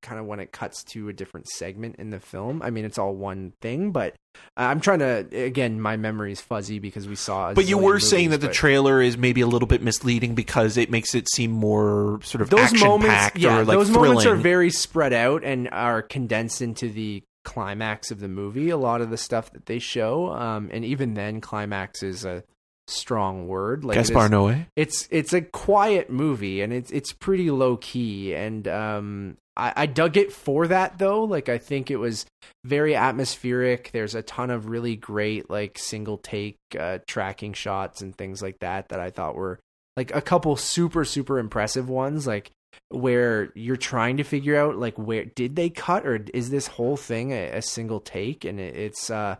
kind 0.00 0.18
of 0.18 0.26
when 0.26 0.40
it 0.40 0.50
cuts 0.50 0.82
to 0.82 1.08
a 1.08 1.12
different 1.12 1.48
segment 1.48 1.96
in 1.96 2.10
the 2.10 2.18
film 2.18 2.60
i 2.62 2.70
mean 2.70 2.84
it's 2.84 2.98
all 2.98 3.14
one 3.14 3.52
thing 3.60 3.92
but 3.92 4.14
i'm 4.56 4.80
trying 4.80 4.98
to 4.98 5.26
again 5.32 5.80
my 5.80 5.96
memory 5.96 6.32
is 6.32 6.40
fuzzy 6.40 6.80
because 6.80 7.06
we 7.06 7.14
saw 7.14 7.54
But 7.54 7.68
you 7.68 7.78
were 7.78 8.00
saying 8.00 8.30
movies, 8.30 8.40
that 8.40 8.46
the 8.48 8.52
trailer 8.52 9.00
is 9.00 9.16
maybe 9.16 9.40
a 9.40 9.46
little 9.46 9.68
bit 9.68 9.80
misleading 9.80 10.34
because 10.34 10.76
it 10.76 10.90
makes 10.90 11.14
it 11.14 11.28
seem 11.30 11.52
more 11.52 12.18
sort 12.24 12.42
of 12.42 12.50
those 12.50 12.72
moments 12.74 13.36
yeah 13.36 13.58
or 13.58 13.64
like 13.64 13.76
those 13.76 13.88
thrilling. 13.88 14.08
moments 14.10 14.26
are 14.26 14.34
very 14.34 14.70
spread 14.70 15.12
out 15.12 15.44
and 15.44 15.68
are 15.70 16.02
condensed 16.02 16.60
into 16.60 16.88
the 16.88 17.22
climax 17.44 18.10
of 18.10 18.18
the 18.18 18.28
movie 18.28 18.70
a 18.70 18.76
lot 18.76 19.00
of 19.00 19.10
the 19.10 19.16
stuff 19.16 19.52
that 19.52 19.66
they 19.66 19.78
show 19.78 20.32
um 20.32 20.70
and 20.72 20.84
even 20.84 21.14
then 21.14 21.40
climax 21.40 22.02
is 22.02 22.24
a 22.24 22.42
strong 22.88 23.46
word 23.46 23.84
like 23.84 23.96
Gaspar 23.96 24.28
Noé. 24.28 24.66
it's 24.76 25.08
it's 25.10 25.32
a 25.32 25.40
quiet 25.40 26.10
movie 26.10 26.60
and 26.60 26.72
it's 26.72 26.90
it's 26.90 27.12
pretty 27.12 27.50
low 27.50 27.76
key 27.76 28.34
and 28.34 28.66
um 28.66 29.36
I, 29.56 29.72
I 29.76 29.86
dug 29.86 30.16
it 30.16 30.32
for 30.32 30.66
that 30.68 30.98
though. 30.98 31.24
Like 31.24 31.48
I 31.48 31.58
think 31.58 31.90
it 31.90 31.96
was 31.96 32.26
very 32.64 32.94
atmospheric. 32.94 33.90
There's 33.92 34.14
a 34.14 34.22
ton 34.22 34.50
of 34.50 34.66
really 34.66 34.96
great 34.96 35.50
like 35.50 35.78
single 35.78 36.18
take 36.18 36.56
uh, 36.78 36.98
tracking 37.06 37.52
shots 37.52 38.00
and 38.00 38.16
things 38.16 38.42
like 38.42 38.58
that 38.60 38.88
that 38.88 39.00
I 39.00 39.10
thought 39.10 39.34
were 39.34 39.60
like 39.96 40.14
a 40.14 40.22
couple 40.22 40.56
super 40.56 41.04
super 41.04 41.38
impressive 41.38 41.88
ones 41.88 42.26
like 42.26 42.50
where 42.88 43.52
you're 43.54 43.76
trying 43.76 44.16
to 44.16 44.24
figure 44.24 44.56
out 44.56 44.78
like 44.78 44.96
where 44.96 45.26
did 45.26 45.56
they 45.56 45.68
cut 45.68 46.06
or 46.06 46.24
is 46.32 46.48
this 46.48 46.66
whole 46.66 46.96
thing 46.96 47.32
a, 47.32 47.58
a 47.58 47.62
single 47.62 48.00
take? 48.00 48.44
And 48.44 48.58
it, 48.58 48.74
it's 48.74 49.10
uh 49.10 49.36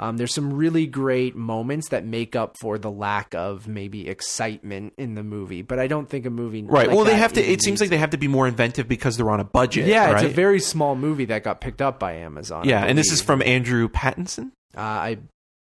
um, 0.00 0.16
there's 0.16 0.34
some 0.34 0.52
really 0.52 0.86
great 0.86 1.36
moments 1.36 1.90
that 1.90 2.04
make 2.04 2.34
up 2.34 2.56
for 2.58 2.78
the 2.78 2.90
lack 2.90 3.34
of 3.34 3.68
maybe 3.68 4.08
excitement 4.08 4.92
in 4.98 5.14
the 5.14 5.22
movie, 5.22 5.62
but 5.62 5.78
I 5.78 5.86
don't 5.86 6.08
think 6.08 6.26
a 6.26 6.30
movie 6.30 6.62
Right. 6.64 6.88
like 6.88 6.96
well, 6.96 7.04
they 7.04 7.16
have 7.16 7.32
to. 7.34 7.40
It 7.42 7.62
seems 7.62 7.80
like 7.80 7.90
they 7.90 7.98
have 7.98 8.10
to 8.10 8.18
be 8.18 8.26
more 8.28 8.48
inventive 8.48 8.88
because 8.88 9.16
they're 9.16 9.30
on 9.30 9.40
a 9.40 9.44
budget. 9.44 9.86
yeah, 9.86 10.10
right? 10.10 10.24
it's 10.24 10.32
a 10.32 10.34
very 10.34 10.58
small 10.60 10.96
movie 10.96 11.26
that 11.26 11.44
got 11.44 11.60
picked 11.60 11.80
up 11.80 11.98
by 12.00 12.14
Amazon. 12.14 12.68
Yeah, 12.68 12.84
and 12.84 12.98
this 12.98 13.12
is 13.12 13.22
from 13.22 13.40
Andrew 13.42 13.88
Pattinson. 13.88 14.50
Uh, 14.76 14.80
I 14.80 15.18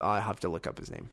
I 0.01 0.21
have 0.21 0.41
to 0.41 0.49
look 0.49 0.67
up 0.67 0.79
his 0.79 0.91
name. 0.91 1.09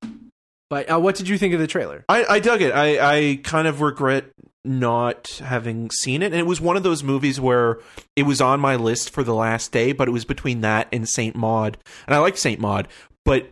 But 0.69 0.89
uh, 0.91 0.99
what 0.99 1.15
did 1.15 1.27
you 1.29 1.37
think 1.37 1.53
of 1.53 1.59
the 1.59 1.67
trailer? 1.67 2.03
I, 2.09 2.25
I 2.25 2.39
dug 2.39 2.63
it. 2.63 2.71
I, 2.73 3.17
I 3.17 3.39
kind 3.43 3.67
of 3.67 3.81
regret 3.81 4.25
not 4.65 5.27
having 5.43 5.89
seen 5.91 6.21
it. 6.21 6.27
And 6.27 6.35
it 6.35 6.45
was 6.45 6.61
one 6.61 6.77
of 6.77 6.83
those 6.83 7.03
movies 7.03 7.39
where 7.39 7.79
it 8.15 8.23
was 8.23 8.41
on 8.41 8.59
my 8.59 8.75
list 8.75 9.09
for 9.09 9.23
the 9.23 9.33
last 9.33 9.71
day, 9.71 9.91
but 9.91 10.07
it 10.07 10.11
was 10.11 10.25
between 10.25 10.61
that 10.61 10.87
and 10.91 11.07
Saint 11.07 11.35
Maud. 11.35 11.77
And 12.07 12.15
I 12.15 12.19
like 12.19 12.37
Saint 12.37 12.59
Maud, 12.59 12.87
but 13.25 13.49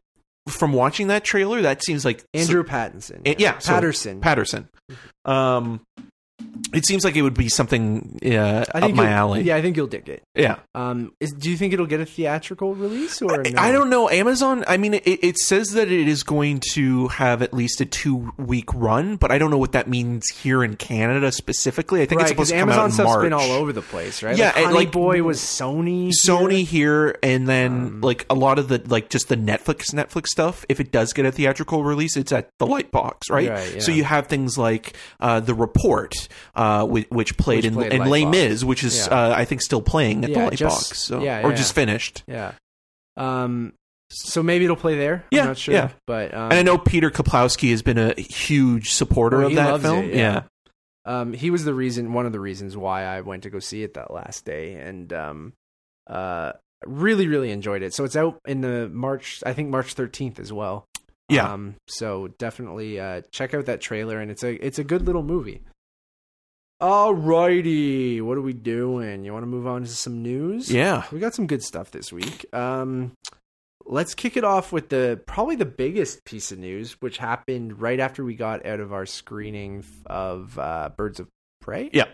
from 0.47 0.73
watching 0.73 1.07
that 1.07 1.23
trailer, 1.23 1.61
that 1.61 1.83
seems 1.83 2.03
like 2.05 2.23
Andrew 2.33 2.63
Pattinson. 2.63 3.21
Eh, 3.25 3.35
yeah, 3.38 3.57
so- 3.59 3.73
Patterson. 3.73 4.21
Patterson. 4.21 4.69
Um, 5.25 5.81
it 6.73 6.85
seems 6.85 7.03
like 7.03 7.15
it 7.15 7.22
would 7.22 7.34
be 7.34 7.49
something 7.49 8.19
uh, 8.26 8.63
I 8.73 8.81
up 8.81 8.93
my 8.93 9.09
alley. 9.09 9.41
Yeah, 9.41 9.55
I 9.55 9.61
think 9.61 9.76
you'll 9.76 9.88
dig 9.88 10.07
it. 10.07 10.23
yeah. 10.35 10.59
Um, 10.73 11.11
is, 11.19 11.34
do 11.34 11.49
you 11.49 11.57
think 11.57 11.73
it'll 11.73 11.85
get 11.85 11.99
a 11.99 12.05
theatrical 12.05 12.76
release 12.76 13.22
or 13.22 13.43
no? 13.43 13.59
I 13.59 13.72
don't 13.72 13.89
know. 13.89 14.09
Amazon. 14.09 14.63
I 14.68 14.77
mean, 14.77 14.93
it, 14.93 15.03
it 15.05 15.38
says 15.38 15.72
that 15.72 15.91
it 15.91 16.07
is 16.07 16.23
going 16.23 16.61
to 16.73 17.09
have 17.09 17.41
at 17.41 17.53
least 17.53 17.81
a 17.81 17.85
two 17.85 18.31
week 18.38 18.73
run, 18.73 19.18
but 19.18 19.31
I 19.31 19.38
don't 19.38 19.51
know 19.51 19.57
what 19.57 19.73
that 19.73 19.89
means 19.89 20.27
here 20.30 20.63
in 20.63 20.76
Canada 20.77 21.31
specifically. 21.31 22.01
I 22.01 22.05
think 22.05 22.22
right, 22.22 22.23
it's 22.23 22.31
supposed 22.31 22.51
to 22.51 22.55
come 22.59 22.69
Amazon 22.69 22.81
out 22.81 22.85
in 22.85 22.91
stuff's 22.93 23.07
March. 23.07 23.23
been 23.23 23.34
all 23.34 23.51
over 23.51 23.73
the 23.73 23.81
place, 23.81 24.23
right? 24.23 24.38
Yeah, 24.38 24.47
like, 24.47 24.55
and, 24.57 24.65
Honey 24.68 24.77
like, 24.77 24.91
Boy 24.91 25.23
was 25.23 25.39
Sony. 25.39 26.11
Sony 26.26 26.63
here, 26.65 27.18
and 27.22 27.47
then 27.47 27.72
Um, 27.72 28.01
like 28.01 28.26
a 28.30 28.35
lot 28.35 28.59
of 28.59 28.69
the 28.69 28.81
like 28.88 29.09
just 29.09 29.27
the 29.27 29.35
Netflix 29.38 29.93
Netflix 29.93 30.27
stuff. 30.27 30.65
If 30.69 30.80
it 30.80 30.91
does 30.91 31.11
get 31.11 31.26
a 31.26 31.31
theatrical 31.31 31.84
release, 31.84 32.15
it's 32.15 32.31
at 32.31 32.49
the 32.59 32.65
Lightbox, 32.65 33.30
right? 33.30 33.49
Right, 33.49 33.81
So 33.81 33.91
you 33.91 34.03
have 34.05 34.27
things 34.27 34.57
like 34.57 34.93
uh, 35.19 35.41
the 35.41 35.53
Report, 35.53 36.13
uh, 36.56 36.86
which, 36.86 37.08
which 37.10 37.38
played 37.38 37.58
Which 37.58 37.66
in 37.66 37.74
played 37.74 37.94
in 37.94 38.06
Les. 38.10 38.26
Mis, 38.26 38.64
which 38.64 38.84
is 38.84 39.08
Yeah. 39.08 39.14
uh, 39.30 39.34
I 39.36 39.45
think 39.45 39.62
still 39.62 39.82
playing 39.82 40.24
at 40.24 40.30
Yeah, 40.32 40.45
the 40.49 40.56
Lightbox, 40.56 40.58
just- 40.58 40.95
so, 40.95 41.22
yeah, 41.22 41.45
or 41.45 41.53
just 41.53 41.74
finished. 41.74 42.24
Yeah. 42.28 42.53
Um. 43.18 43.74
So 44.14 44.44
maybe 44.44 44.66
it'll 44.66 44.76
play 44.76 44.98
there. 44.98 45.24
Yeah, 45.32 45.41
I'm 45.41 45.48
not 45.48 45.58
sure. 45.58 45.74
yeah. 45.74 45.91
But 46.06 46.34
um, 46.34 46.52
And 46.52 46.53
I 46.56 46.64
know 46.64 46.78
Peter 46.78 47.10
Kuplowsky 47.10 47.72
has 47.72 47.82
been 47.82 47.98
a 47.98 48.14
huge 48.20 48.90
supporter 48.90 49.41
Oh, 49.44 49.48
of 49.48 49.56
that 49.56 49.80
film. 49.82 50.03
it, 50.03 50.14
yeah. 50.16 50.44
yeah. 51.06 51.22
um, 51.22 51.32
he 51.32 51.49
was 51.49 51.64
the 51.64 51.74
reason, 51.74 52.12
one 52.12 52.26
of 52.26 52.34
the 52.34 52.40
reasons 52.41 52.76
why 52.76 53.03
I 53.06 53.22
went 53.22 53.44
to 53.44 53.49
go 53.49 53.60
see 53.60 53.84
it 53.84 53.94
that 53.94 54.12
last 54.14 54.44
day, 54.44 54.74
and 54.74 55.14
um, 55.14 55.53
uh, 56.08 56.52
really, 56.86 57.28
really 57.30 57.52
enjoyed 57.52 57.84
it. 57.84 57.94
So 57.94 58.03
it's 58.03 58.18
out 58.18 58.38
in 58.45 58.60
the 58.60 58.90
March, 58.90 59.41
I 59.45 59.53
think 59.53 59.70
March 59.70 59.95
13th 59.95 60.40
as 60.40 60.52
well. 60.52 60.84
Yeah. 61.30 61.53
Um, 61.53 61.76
so 61.88 62.28
definitely 62.38 62.99
uh, 62.99 63.22
check 63.32 63.53
out 63.53 63.68
that 63.68 63.80
trailer, 63.80 64.20
and 64.20 64.30
it's 64.30 64.44
a 64.44 64.53
it's 64.66 64.78
a 64.80 64.84
good 64.84 65.06
little 65.06 65.24
movie. 65.24 65.62
Alrighty, 66.82 68.22
what 68.22 68.38
are 68.38 68.41
we 68.41 68.53
doing? 68.53 69.24
You 69.24 69.34
want 69.34 69.44
to 69.44 69.48
move 69.48 69.68
on 69.68 69.82
to 69.84 69.88
some 69.88 70.24
news? 70.24 70.72
Yeah. 70.72 71.03
we 71.12 71.20
got 71.20 71.36
some 71.36 71.45
good 71.48 71.62
stuff 71.64 71.91
this 71.91 72.12
week. 72.12 72.45
Um, 72.53 73.12
let's 73.86 74.16
kick 74.16 74.36
it 74.36 74.44
off 74.44 74.72
with 74.72 74.90
the 74.90 75.22
probably 75.28 75.56
the 75.56 75.66
biggest 75.66 76.26
piece 76.26 76.52
of 76.52 76.58
news, 76.58 76.94
which 76.99 77.18
happened 77.18 77.80
right 77.80 77.99
after 77.99 78.24
we 78.24 78.36
got 78.36 78.66
out 78.66 78.80
of 78.80 78.94
our 78.94 79.06
screening 79.06 79.84
of 80.08 80.58
uh, 80.58 80.90
Birds 80.98 81.20
of 81.20 81.28
Prey. 81.62 81.90
Yeah. 81.94 82.06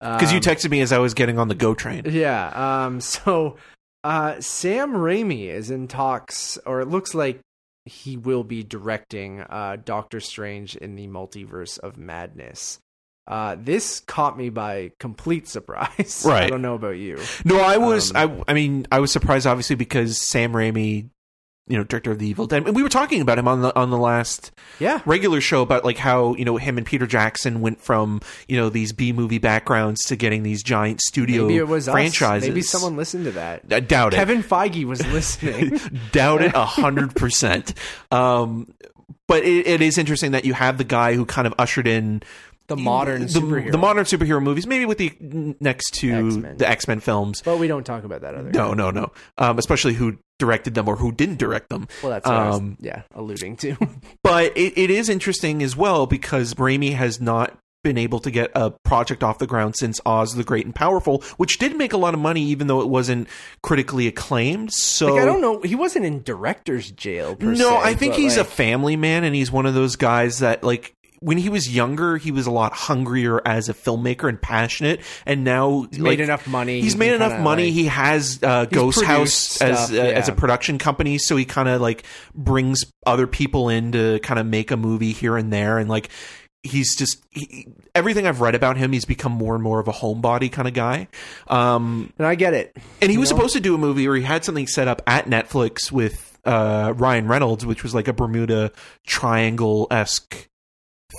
Because 0.00 0.32
you 0.32 0.38
Um, 0.38 0.42
texted 0.42 0.70
me 0.70 0.80
as 0.80 0.90
I 0.92 0.98
was 0.98 1.14
getting 1.14 1.38
on 1.38 1.48
the 1.48 1.54
GO 1.54 1.74
train. 1.74 2.04
yeah. 2.08 2.84
Um. 2.86 3.00
So, 3.00 3.56
uh, 4.04 4.40
Sam 4.40 4.92
Raimi 4.92 5.46
is 5.48 5.70
in 5.70 5.86
talks, 5.88 6.58
or 6.66 6.80
it 6.80 6.88
looks 6.88 7.14
like 7.14 7.40
he 7.86 8.16
will 8.16 8.44
be 8.44 8.62
directing 8.62 9.40
uh, 9.42 9.76
Doctor 9.82 10.20
Strange 10.20 10.76
in 10.76 10.94
the 10.94 11.06
Multiverse 11.08 11.78
of 11.78 11.96
Madness. 11.98 12.78
Uh, 13.26 13.56
this 13.58 14.00
caught 14.00 14.36
me 14.36 14.50
by 14.50 14.92
complete 15.00 15.48
surprise. 15.48 16.24
Right. 16.28 16.44
I 16.44 16.48
don't 16.50 16.62
know 16.62 16.74
about 16.74 16.96
you. 16.98 17.18
No, 17.44 17.58
I 17.60 17.78
was. 17.78 18.14
Um, 18.14 18.42
I. 18.46 18.52
I 18.52 18.54
mean, 18.54 18.86
I 18.92 19.00
was 19.00 19.10
surprised, 19.12 19.46
obviously, 19.46 19.76
because 19.76 20.18
Sam 20.18 20.52
Raimi, 20.52 21.08
you 21.66 21.78
know, 21.78 21.84
director 21.84 22.10
of 22.10 22.18
the 22.18 22.26
Evil 22.26 22.46
Dead, 22.46 22.66
and 22.66 22.76
we 22.76 22.82
were 22.82 22.90
talking 22.90 23.22
about 23.22 23.38
him 23.38 23.48
on 23.48 23.62
the 23.62 23.74
on 23.74 23.88
the 23.90 23.96
last 23.96 24.52
Yeah. 24.78 25.00
regular 25.06 25.40
show 25.40 25.62
about 25.62 25.82
like 25.86 25.96
how 25.96 26.34
you 26.34 26.44
know 26.44 26.58
him 26.58 26.76
and 26.76 26.86
Peter 26.86 27.06
Jackson 27.06 27.62
went 27.62 27.80
from 27.80 28.20
you 28.46 28.58
know 28.58 28.68
these 28.68 28.92
B 28.92 29.12
movie 29.14 29.38
backgrounds 29.38 30.04
to 30.06 30.16
getting 30.16 30.42
these 30.42 30.62
giant 30.62 31.00
studio 31.00 31.44
Maybe 31.46 31.56
it 31.56 31.66
was 31.68 31.86
franchises. 31.88 32.44
us. 32.44 32.48
Maybe 32.50 32.60
someone 32.60 32.96
listened 32.96 33.24
to 33.24 33.30
that. 33.32 33.62
I 33.70 33.80
doubt 33.80 34.12
it. 34.12 34.16
Kevin 34.18 34.42
Feige 34.42 34.84
was 34.84 35.00
listening. 35.06 35.80
doubt 36.12 36.42
it 36.42 36.52
a 36.54 36.66
hundred 36.66 37.16
percent. 37.16 37.72
Um, 38.10 38.74
but 39.26 39.42
it, 39.44 39.66
it 39.66 39.80
is 39.80 39.96
interesting 39.96 40.32
that 40.32 40.44
you 40.44 40.52
have 40.52 40.76
the 40.76 40.84
guy 40.84 41.14
who 41.14 41.24
kind 41.24 41.46
of 41.46 41.54
ushered 41.58 41.86
in 41.88 42.22
the 42.66 42.76
modern 42.76 43.22
the, 43.22 43.28
superhero. 43.28 43.72
the 43.72 43.78
modern 43.78 44.04
superhero 44.04 44.42
movies, 44.42 44.66
maybe 44.66 44.86
with 44.86 44.98
the 44.98 45.12
next 45.60 45.94
to 45.94 46.10
X-Men. 46.12 46.56
the 46.56 46.68
X 46.68 46.88
Men 46.88 47.00
films. 47.00 47.42
But 47.44 47.58
we 47.58 47.68
don't 47.68 47.84
talk 47.84 48.04
about 48.04 48.22
that 48.22 48.34
other. 48.34 48.50
No, 48.50 48.72
no, 48.74 48.90
no. 48.90 49.12
Um, 49.38 49.58
especially 49.58 49.94
who 49.94 50.18
directed 50.38 50.74
them 50.74 50.88
or 50.88 50.96
who 50.96 51.12
didn't 51.12 51.38
direct 51.38 51.68
them. 51.68 51.86
Well, 52.02 52.10
that's 52.12 52.26
what 52.26 52.34
I 52.34 52.48
was, 52.48 52.58
Um, 52.58 52.76
yeah, 52.80 53.02
alluding 53.14 53.56
to. 53.58 53.76
But 54.22 54.56
it, 54.56 54.76
it 54.78 54.90
is 54.90 55.08
interesting 55.08 55.62
as 55.62 55.76
well 55.76 56.06
because 56.06 56.54
Raimi 56.54 56.94
has 56.94 57.20
not 57.20 57.56
been 57.82 57.98
able 57.98 58.18
to 58.18 58.30
get 58.30 58.50
a 58.54 58.70
project 58.82 59.22
off 59.22 59.38
the 59.38 59.46
ground 59.46 59.76
since 59.76 60.00
Oz 60.06 60.34
the 60.34 60.42
Great 60.42 60.64
and 60.64 60.74
Powerful, 60.74 61.22
which 61.36 61.58
did 61.58 61.76
make 61.76 61.92
a 61.92 61.98
lot 61.98 62.14
of 62.14 62.20
money 62.20 62.42
even 62.44 62.66
though 62.66 62.80
it 62.80 62.88
wasn't 62.88 63.28
critically 63.62 64.06
acclaimed. 64.06 64.72
So 64.72 65.12
like, 65.12 65.22
I 65.22 65.26
don't 65.26 65.42
know. 65.42 65.60
He 65.60 65.74
wasn't 65.74 66.06
in 66.06 66.22
director's 66.22 66.90
jail. 66.90 67.36
Per 67.36 67.52
No, 67.52 67.68
se, 67.68 67.76
I 67.82 67.92
think 67.94 68.14
he's 68.14 68.38
a 68.38 68.44
family 68.44 68.96
man 68.96 69.22
and 69.22 69.34
he's 69.34 69.52
one 69.52 69.66
of 69.66 69.74
those 69.74 69.96
guys 69.96 70.38
that 70.38 70.64
like 70.64 70.93
when 71.24 71.38
he 71.38 71.48
was 71.48 71.74
younger, 71.74 72.18
he 72.18 72.30
was 72.30 72.46
a 72.46 72.50
lot 72.50 72.74
hungrier 72.74 73.40
as 73.46 73.70
a 73.70 73.74
filmmaker 73.74 74.28
and 74.28 74.40
passionate, 74.40 75.00
and 75.24 75.42
now 75.42 75.86
He's 75.90 75.98
made 75.98 76.20
enough 76.20 76.46
money. 76.46 76.82
He's 76.82 76.96
made 76.96 77.14
enough 77.14 77.40
money. 77.40 77.64
like- 77.64 77.72
he 77.72 77.86
has 77.86 78.38
uh, 78.42 78.66
Ghost 78.66 79.02
House 79.02 79.60
as 79.62 79.86
stuff, 79.86 79.92
uh, 79.92 80.02
as 80.02 80.28
a 80.28 80.32
production 80.32 80.76
company, 80.76 81.16
so 81.16 81.34
he 81.36 81.46
kind 81.46 81.66
of 81.66 81.80
like 81.80 82.04
brings 82.34 82.84
other 83.06 83.26
people 83.26 83.70
in 83.70 83.92
to 83.92 84.18
kind 84.18 84.38
of 84.38 84.44
make 84.44 84.70
a 84.70 84.76
movie 84.76 85.12
here 85.12 85.38
and 85.38 85.50
there, 85.50 85.78
and 85.78 85.88
like 85.88 86.10
he's 86.62 86.94
just 86.94 87.24
he, 87.30 87.68
everything 87.94 88.26
I've 88.26 88.42
read 88.42 88.54
about 88.54 88.76
him, 88.76 88.92
he's 88.92 89.06
become 89.06 89.32
more 89.32 89.54
and 89.54 89.64
more 89.64 89.80
of 89.80 89.88
a 89.88 89.92
homebody 89.92 90.52
kind 90.52 90.68
of 90.68 90.74
guy. 90.74 91.08
Um, 91.48 92.12
and 92.18 92.26
I 92.26 92.34
get 92.34 92.52
it. 92.52 92.76
and 93.00 93.10
he 93.10 93.16
was 93.16 93.30
know? 93.30 93.36
supposed 93.36 93.54
to 93.54 93.60
do 93.60 93.74
a 93.74 93.78
movie 93.78 94.06
where 94.06 94.16
he 94.16 94.22
had 94.22 94.44
something 94.44 94.66
set 94.66 94.88
up 94.88 95.00
at 95.06 95.24
Netflix 95.24 95.90
with 95.90 96.38
uh, 96.44 96.92
Ryan 96.94 97.28
Reynolds, 97.28 97.64
which 97.64 97.82
was 97.82 97.94
like 97.94 98.08
a 98.08 98.12
Bermuda 98.12 98.72
Triangle 99.06 99.86
esque 99.90 100.48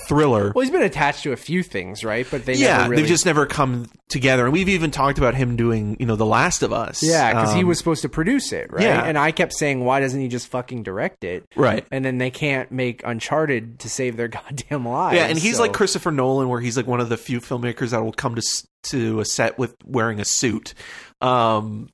thriller. 0.08 0.52
Well, 0.56 0.62
he's 0.64 0.72
been 0.72 0.82
attached 0.84 1.24
to 1.24 1.32
a 1.32 1.36
few 1.38 1.64
things, 1.64 2.04
right? 2.04 2.28
But 2.30 2.46
they 2.46 2.56
yeah, 2.56 2.78
never 2.78 2.90
really. 2.92 3.02
they've 3.04 3.10
just 3.10 3.26
never 3.26 3.46
come 3.46 3.88
together. 4.10 4.46
And 4.46 4.54
we've 4.54 4.70
even 4.70 4.92
talked 4.92 5.18
about 5.18 5.36
him 5.36 5.56
doing, 5.56 5.98
you 6.00 6.06
know, 6.06 6.16
The 6.16 6.26
Last 6.26 6.62
of 6.64 6.72
Us. 6.74 7.02
yeah, 7.04 7.34
because 7.34 7.54
he 7.54 7.62
Um, 7.62 7.68
was 7.68 7.78
supposed 7.78 8.02
to 8.04 8.10
produce 8.10 8.52
it, 8.54 8.72
right? 8.72 8.84
yeah. 8.84 9.04
And 9.04 9.18
I 9.18 9.32
kept 9.32 9.54
saying, 9.54 9.84
why 9.84 10.00
doesn't 10.00 10.20
he 10.20 10.28
just 10.28 10.48
fucking 10.48 10.84
direct 10.84 11.24
it? 11.24 11.46
right. 11.56 11.86
And 11.92 12.04
then 12.06 12.18
they 12.18 12.30
can't 12.32 12.72
make 12.72 13.02
Uncharted 13.06 13.80
to 13.80 13.90
save 13.90 14.18
their 14.18 14.28
goddamn 14.30 14.88
lives. 14.88 15.16
Yeah, 15.16 15.26
and 15.26 15.38
he's 15.38 15.56
so- 15.56 15.62
like 15.62 15.74
Christopher 15.74 16.12
Nolan, 16.12 16.50
where 16.50 16.60
he's 16.62 16.78
like 16.78 16.88
one 16.88 17.00
of 17.02 17.10
the 17.10 17.18
few 17.18 17.40
filmmakers 17.42 17.90
that 17.92 18.04
will 18.04 18.14
come 18.14 18.36
to 18.36 18.42
to 18.84 19.20
a 19.20 19.26
set 19.26 19.58
with 19.58 19.76
wearing 19.84 20.20
a 20.20 20.26
suit. 20.26 20.74
Um, 21.22 21.90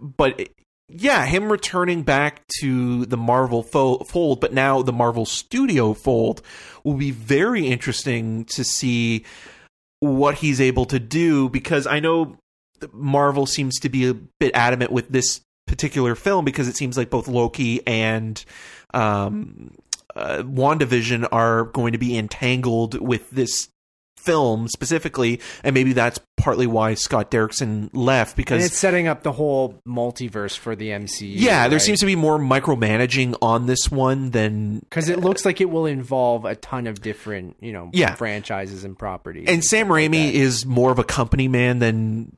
but 0.00 0.48
yeah, 0.88 1.26
him 1.26 1.50
returning 1.50 2.02
back 2.02 2.46
to 2.60 3.06
the 3.06 3.16
Marvel 3.16 3.62
fo- 3.62 3.98
fold, 4.04 4.40
but 4.40 4.52
now 4.52 4.82
the 4.82 4.92
Marvel 4.92 5.26
Studio 5.26 5.94
fold 5.94 6.42
will 6.84 6.94
be 6.94 7.10
very 7.10 7.66
interesting 7.66 8.44
to 8.46 8.62
see 8.62 9.24
what 10.00 10.36
he's 10.36 10.60
able 10.60 10.84
to 10.86 10.98
do 11.00 11.48
because 11.48 11.86
I 11.86 12.00
know 12.00 12.36
Marvel 12.92 13.46
seems 13.46 13.78
to 13.80 13.88
be 13.88 14.08
a 14.08 14.14
bit 14.14 14.54
adamant 14.54 14.92
with 14.92 15.08
this 15.08 15.40
particular 15.66 16.14
film 16.14 16.44
because 16.44 16.68
it 16.68 16.76
seems 16.76 16.96
like 16.96 17.10
both 17.10 17.26
Loki 17.26 17.84
and 17.86 18.44
um, 18.94 19.72
uh, 20.14 20.42
WandaVision 20.42 21.26
are 21.32 21.64
going 21.64 21.92
to 21.92 21.98
be 21.98 22.16
entangled 22.16 23.00
with 23.00 23.30
this 23.30 23.68
film 24.26 24.68
specifically, 24.68 25.40
and 25.64 25.72
maybe 25.72 25.92
that's 25.94 26.18
partly 26.36 26.66
why 26.66 26.92
Scott 26.94 27.30
Derrickson 27.30 27.88
left 27.94 28.32
and 28.32 28.36
because 28.36 28.64
it's 28.66 28.76
setting 28.76 29.06
up 29.08 29.22
the 29.22 29.32
whole 29.32 29.80
multiverse 29.88 30.56
for 30.58 30.76
the 30.76 30.88
MCU. 30.90 31.32
yeah, 31.34 31.68
there 31.68 31.78
seems 31.78 32.00
to 32.00 32.06
be 32.06 32.16
more 32.16 32.38
micromanaging 32.38 33.36
on 33.40 33.66
this 33.66 33.90
one 33.90 34.30
than 34.32 34.80
because 34.80 35.08
it 35.08 35.20
looks 35.20 35.44
like 35.44 35.60
it 35.60 35.70
will 35.70 35.86
involve 35.86 36.44
a 36.44 36.54
ton 36.56 36.86
of 36.86 37.00
different, 37.00 37.56
you 37.60 37.72
know, 37.72 37.88
Yeah. 37.92 38.14
franchises 38.16 38.84
and 38.84 38.98
properties. 38.98 39.48
and 39.48 39.64
Sam 39.64 39.86
stuff 39.86 39.92
like 39.92 40.10
Raimi 40.10 40.32
that. 40.32 40.34
is 40.34 40.66
more 40.66 40.90
of 40.92 40.98
a 40.98 41.04
company 41.04 41.48
man 41.48 41.78
than 41.78 42.36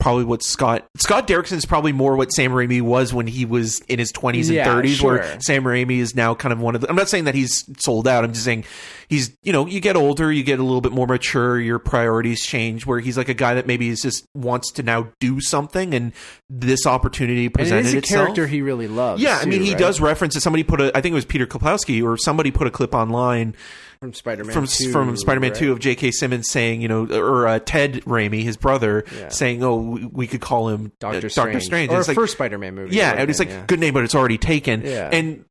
probably 0.00 0.24
what 0.24 0.42
Scott 0.42 0.86
Scott 0.96 1.28
Derrickson 1.28 1.52
is 1.52 1.64
probably 1.66 1.92
more 1.92 2.16
what 2.16 2.32
Sam 2.32 2.50
Raimi 2.52 2.80
was 2.80 3.14
when 3.14 3.26
he 3.26 3.44
was 3.44 3.78
in 3.80 3.98
his 3.98 4.10
20s 4.12 4.46
and 4.46 4.54
Yeah, 4.54 4.66
30s 4.66 4.88
sure. 4.96 5.14
where 5.18 5.40
Sam 5.40 5.62
Raimi 5.64 5.98
is 5.98 6.14
now 6.16 6.34
kind 6.34 6.52
of 6.52 6.60
one 6.60 6.74
of 6.74 6.80
the 6.80 6.88
I'm 6.90 6.96
not 6.96 7.08
saying 7.08 7.24
that 7.24 7.34
he's 7.34 7.64
sold 7.78 8.08
out 8.08 8.24
I'm 8.24 8.32
just 8.32 8.44
saying 8.44 8.64
he's 9.08 9.36
you 9.42 9.52
know 9.52 9.66
you 9.66 9.80
get 9.80 9.94
older 9.96 10.32
you 10.32 10.42
get 10.42 10.58
a 10.58 10.62
little 10.62 10.80
bit 10.80 10.92
more 10.92 11.06
mature 11.06 11.60
your 11.60 11.78
priorities 11.78 12.42
change 12.42 12.86
where 12.86 12.98
he's 13.00 13.16
like 13.16 13.28
a 13.28 13.34
guy 13.34 13.54
that 13.54 13.66
maybe 13.66 13.88
is 13.88 14.00
just 14.00 14.24
wants 14.34 14.72
to 14.72 14.82
now 14.82 15.08
do 15.20 15.40
something 15.40 15.94
and 15.94 16.12
this 16.48 16.86
opportunity 16.86 17.46
and 17.46 17.54
it 17.54 17.58
presented 17.58 17.94
a 17.94 17.98
itself 17.98 18.24
character 18.26 18.46
he 18.46 18.62
really 18.62 18.88
loves. 18.88 19.22
yeah, 19.22 19.38
I 19.40 19.44
mean, 19.44 19.58
too, 19.60 19.64
he 19.66 19.70
right? 19.72 19.78
does 19.78 20.00
reference 20.00 20.34
it. 20.34 20.40
Somebody 20.40 20.62
put 20.64 20.80
a, 20.80 20.96
I 20.96 21.00
think 21.00 21.12
it 21.12 21.14
was 21.14 21.24
Peter 21.24 21.46
Kuplowsky 21.46 22.02
or 22.02 22.16
somebody 22.16 22.50
put 22.50 22.66
a 22.66 22.70
clip 22.70 22.94
online 22.94 23.54
from 24.00 24.14
Spider-Man 24.14 24.54
from 24.54 24.66
2, 24.66 24.92
from 24.92 25.14
Spider-Man 25.14 25.50
right? 25.50 25.58
Two 25.58 25.72
of 25.72 25.78
J.K. 25.78 26.10
Simmons 26.12 26.48
saying, 26.48 26.80
you 26.80 26.88
know, 26.88 27.04
or 27.06 27.46
uh, 27.46 27.58
Ted 27.58 28.00
Raimi, 28.04 28.42
his 28.42 28.56
brother, 28.56 29.04
Yeah. 29.14 29.28
saying, 29.28 29.62
"Oh, 29.62 29.76
we, 30.10 30.26
could 30.26 30.40
call 30.40 30.68
him 30.70 30.86
uh, 30.86 30.88
Doctor 31.00 31.20
Doctor 31.20 31.28
Strange, 31.28 31.64
Strange." 31.64 31.92
or 31.92 31.98
it's 31.98 32.08
like, 32.08 32.14
first 32.14 32.32
Spider-Man 32.32 32.74
movie. 32.74 32.96
yeah, 32.96 33.12
and 33.12 33.28
it's 33.28 33.38
like 33.38 33.50
yeah. 33.50 33.66
good 33.66 33.78
name, 33.78 33.92
but 33.92 34.04
it's 34.04 34.14
already 34.14 34.38
taken. 34.38 34.80
Yeah. 34.86 35.10
And 35.12 35.44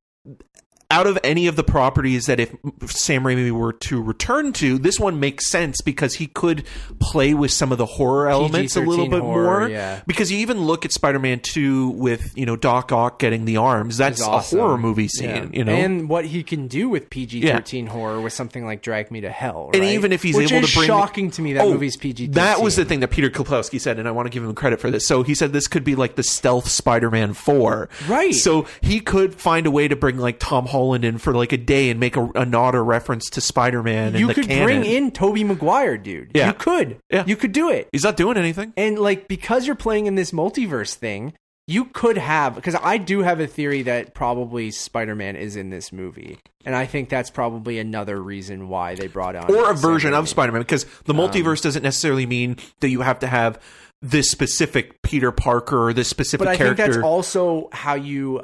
out 0.91 1.05
of 1.05 1.19
any 1.23 1.45
of 1.45 1.55
the 1.55 1.63
properties 1.63 2.25
that 2.25 2.39
if 2.39 2.49
Sam 2.87 3.23
Raimi 3.23 3.51
were 3.51 3.73
to 3.73 4.01
return 4.01 4.53
to, 4.53 4.79
this 4.79 4.99
one 4.99 5.19
makes 5.19 5.47
sense 5.51 5.81
because 5.81 6.15
he 6.15 6.25
could 6.25 6.65
play 6.99 7.35
with 7.35 7.51
some 7.51 7.71
of 7.71 7.77
the 7.77 7.85
horror 7.85 8.27
elements 8.27 8.75
a 8.75 8.81
little 8.81 9.07
bit 9.07 9.21
horror, 9.21 9.59
more. 9.59 9.69
yeah. 9.69 10.01
Because 10.07 10.31
you 10.31 10.39
even 10.39 10.61
look 10.61 10.85
at 10.85 10.91
Spider-Man 10.91 11.41
Two 11.41 11.89
with 11.89 12.35
you 12.35 12.47
know 12.47 12.55
Doc 12.55 12.91
Ock 12.91 13.19
getting 13.19 13.45
the 13.45 13.57
arms. 13.57 13.97
That's 13.97 14.19
awesome. 14.19 14.57
a 14.57 14.61
horror 14.63 14.77
movie 14.79 15.07
scene. 15.07 15.29
Yeah. 15.29 15.45
You 15.53 15.63
know, 15.63 15.75
and 15.75 16.09
what 16.09 16.25
he 16.25 16.41
can 16.41 16.67
do 16.67 16.89
with 16.89 17.11
PG-13 17.11 17.87
horror 17.89 18.19
with 18.19 18.33
something 18.33 18.65
like 18.65 18.81
Drag 18.81 19.11
Me 19.11 19.21
to 19.21 19.29
Hell, 19.29 19.69
And 19.75 19.83
even 19.83 20.11
if 20.11 20.23
he's 20.23 20.35
Which 20.35 20.51
able 20.51 20.67
to 20.67 20.73
bring 20.75 20.87
shocking 20.87 21.29
to 21.31 21.41
me 21.43 21.53
that 21.53 21.65
Oh, 21.65 21.73
movie's 21.73 21.97
PG-13. 21.97 22.33
That 22.33 22.61
was 22.61 22.75
the 22.75 22.85
thing 22.85 23.01
that 23.01 23.09
Peter 23.09 23.29
Kuplowsky 23.29 23.79
said, 23.79 23.99
and 23.99 24.07
I 24.07 24.11
want 24.11 24.25
to 24.25 24.31
give 24.31 24.43
him 24.43 24.55
credit 24.55 24.79
for 24.81 24.89
this. 24.89 25.05
So 25.05 25.21
he 25.21 25.35
said 25.35 25.53
this 25.53 25.67
could 25.67 25.83
be 25.83 25.93
like 25.95 26.15
the 26.15 26.23
stealth 26.23 26.67
Spider-Man 26.67 27.33
Four, 27.33 27.89
Right. 28.07 28.33
So 28.33 28.65
he 28.81 28.99
could 29.01 29.35
find 29.35 29.67
a 29.67 29.71
way 29.71 29.87
to 29.87 29.95
bring 29.95 30.17
like 30.17 30.39
Tom 30.39 30.65
Holland 30.65 30.78
in 31.03 31.17
for 31.17 31.33
like 31.33 31.51
a 31.51 31.57
day 31.57 31.89
and 31.89 31.99
make 31.99 32.15
a, 32.17 32.25
a 32.35 32.45
nod 32.45 32.75
or 32.75 32.83
reference 32.83 33.29
to 33.31 33.41
Spider-Man. 33.41 34.15
You 34.15 34.21
and 34.21 34.29
the 34.29 34.33
could 34.33 34.47
canon. 34.47 34.63
bring 34.63 34.85
in 34.85 35.11
Tobey 35.11 35.43
Maguire, 35.43 35.97
dude. 35.97 36.31
Yeah. 36.33 36.47
You 36.47 36.53
could. 36.53 36.97
Yeah. 37.11 37.23
You 37.25 37.35
could 37.35 37.51
do 37.51 37.69
it. 37.69 37.87
He's 37.91 38.03
not 38.03 38.17
doing 38.17 38.37
anything. 38.37 38.73
And 38.77 38.97
like 38.97 39.27
because 39.27 39.65
you're 39.67 39.75
playing 39.75 40.05
in 40.07 40.15
this 40.15 40.31
multiverse 40.31 40.93
thing, 40.93 41.33
you 41.67 41.85
could 41.85 42.17
have 42.17 42.55
because 42.55 42.75
I 42.81 42.97
do 42.97 43.21
have 43.21 43.39
a 43.39 43.45
theory 43.45 43.83
that 43.83 44.15
probably 44.15 44.71
Spider-Man 44.71 45.35
is 45.35 45.55
in 45.55 45.69
this 45.69 45.91
movie, 45.93 46.39
and 46.65 46.75
I 46.75 46.87
think 46.87 47.09
that's 47.09 47.29
probably 47.29 47.77
another 47.77 48.19
reason 48.19 48.69
why 48.69 48.95
they 48.95 49.05
brought 49.05 49.35
on 49.35 49.53
Or 49.53 49.69
a 49.69 49.75
version 49.75 50.15
of 50.15 50.27
Spider-Man, 50.27 50.61
because 50.61 50.85
the 51.05 51.13
Um, 51.13 51.19
multiverse 51.19 51.61
doesn't 51.61 51.83
necessarily 51.83 52.25
mean 52.25 52.57
that 52.79 52.89
you 52.89 53.01
have 53.01 53.19
to 53.19 53.27
have 53.27 53.59
this 54.01 54.31
specific 54.31 54.99
Peter 55.03 55.31
Parker 55.31 55.89
or 55.89 55.93
this 55.93 56.07
specific 56.07 56.45
character. 56.45 56.63
But 56.63 56.63
I 56.63 56.75
character. 56.75 56.83
think 56.85 56.95
that's 56.95 57.05
also 57.05 57.69
how 57.71 57.93
you 57.93 58.41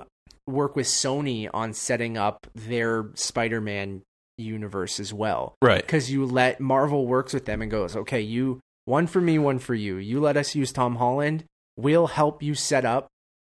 work 0.48 0.76
with 0.76 0.86
Sony 0.88 1.50
on 1.54 1.74
setting 1.74 2.18
up 2.18 2.48
their 2.54 3.10
Spider-Man 3.16 4.02
universe 4.38 5.00
as 5.00 5.14
well. 5.14 5.56
right. 5.62 5.82
Because 5.82 6.12
you 6.12 6.26
let 6.26 6.60
Marvel 6.60 7.08
works 7.08 7.34
with 7.34 7.46
them 7.46 7.62
and 7.62 7.72
goes, 7.72 7.96
okay, 7.96 8.22
you 8.22 8.60
one 8.86 9.08
for 9.08 9.22
me, 9.22 9.40
one 9.40 9.60
for 9.60 9.74
you. 9.74 9.96
You 9.96 10.20
let 10.20 10.38
us 10.38 10.54
use 10.56 10.72
Tom 10.72 10.96
Holland. 10.98 11.46
We'll 11.78 12.08
help 12.08 12.44
you 12.44 12.54
set 12.54 12.86
up 12.86 13.08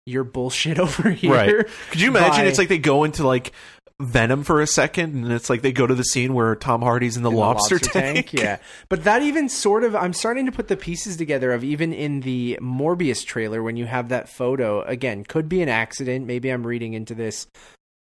your 0.07 0.23
bullshit 0.23 0.79
over 0.87 1.11
here. 1.11 1.33
Right. 1.33 1.67
Could 1.91 2.01
you 2.01 2.09
imagine? 2.11 2.45
by- 2.45 2.49
It's 2.49 2.59
like 2.59 2.69
they 2.69 2.79
go 2.79 3.05
into 3.05 3.27
like 3.27 3.53
Venom 3.98 4.44
for 4.44 4.60
a 4.60 4.66
second, 4.66 5.14
and 5.14 5.32
it's 5.32 5.48
like 5.48 5.62
they 5.62 5.73
go 5.73 5.86
to 5.86 5.94
the 5.94 6.05
scene 6.05 6.35
where 6.35 6.55
Tom 6.55 6.82
Hardy's 6.82 7.16
in 7.16 7.23
the, 7.23 7.31
in 7.31 7.35
the 7.35 7.40
lobster, 7.40 7.78
tank. 7.78 8.32
Yeah. 8.32 8.59
But 8.90 9.05
that 9.05 9.23
even 9.23 9.48
sort 9.48 9.85
of, 9.85 9.97
I'm 9.97 10.12
starting 10.12 10.44
to 10.47 10.52
put 10.52 10.68
the 10.68 10.77
pieces 10.77 11.16
together 11.16 11.52
of 11.52 11.64
even 11.64 11.94
in 11.94 12.20
the 12.20 12.59
Morbius 12.60 13.24
trailer 13.24 13.62
when 13.62 13.77
you 13.77 13.86
have 13.86 14.10
that 14.10 14.28
photo. 14.28 14.82
Again, 14.82 15.24
could 15.24 15.48
be 15.48 15.62
an 15.62 15.70
accident. 15.70 16.27
Maybe 16.27 16.51
I'm 16.51 16.66
reading 16.66 16.93
into 16.93 17.14
this 17.14 17.47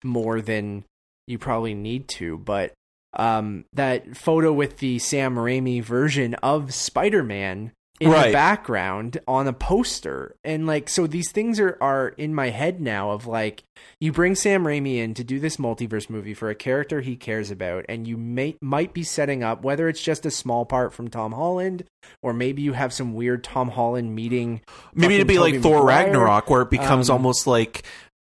more 0.02 0.40
than 0.40 0.84
you 1.28 1.38
probably 1.38 1.74
need 1.74 2.08
to, 2.08 2.38
but 2.38 2.72
um, 3.12 3.64
that 3.72 4.16
photo 4.16 4.52
with 4.52 4.78
the 4.78 4.98
Sam 4.98 5.36
Raimi 5.36 5.82
version 5.82 6.34
of 6.34 6.74
Spider 6.74 7.22
Man 7.22 7.70
in 8.00 8.10
Right. 8.10 8.26
the 8.28 8.32
background 8.32 9.18
on 9.28 9.46
a 9.46 9.52
poster. 9.52 10.34
And 10.44 10.66
like 10.66 10.88
so 10.88 11.06
these 11.06 11.30
things 11.30 11.60
are 11.60 11.78
are 11.80 12.08
in 12.08 12.34
my 12.34 12.50
head 12.50 12.80
now 12.80 13.10
of 13.12 13.26
like 13.26 13.62
you 14.00 14.10
bring 14.12 14.34
Sam 14.34 14.64
Raimi 14.64 14.96
in 14.96 15.14
to 15.14 15.22
do 15.24 15.38
this 15.38 15.58
multiverse 15.58 16.10
movie 16.10 16.34
for 16.34 16.50
a 16.50 16.54
character 16.56 17.00
he 17.00 17.14
cares 17.16 17.50
about 17.52 17.84
and 17.88 18.06
you 18.06 18.16
may 18.16 18.56
might 18.60 18.92
be 18.94 19.04
setting 19.04 19.44
up 19.44 19.62
whether 19.62 19.88
it's 19.88 20.02
just 20.02 20.26
a 20.26 20.30
small 20.30 20.64
part 20.66 20.92
from 20.92 21.08
Tom 21.08 21.32
Holland 21.32 21.84
or 22.22 22.32
maybe 22.32 22.62
you 22.62 22.72
have 22.72 22.92
some 22.92 23.14
weird 23.14 23.44
Tom 23.44 23.68
Holland 23.70 24.14
meeting 24.14 24.60
Maybe 24.94 25.14
it'd 25.14 25.28
be 25.28 25.38
like 25.38 25.60
Thor 25.62 25.84
Maguire. 25.84 26.04
Ragnarok, 26.06 26.50
where 26.50 26.62
it 26.62 26.70
becomes 26.70 27.08
Um, 27.10 27.14
almost 27.14 27.46
like 27.46 27.84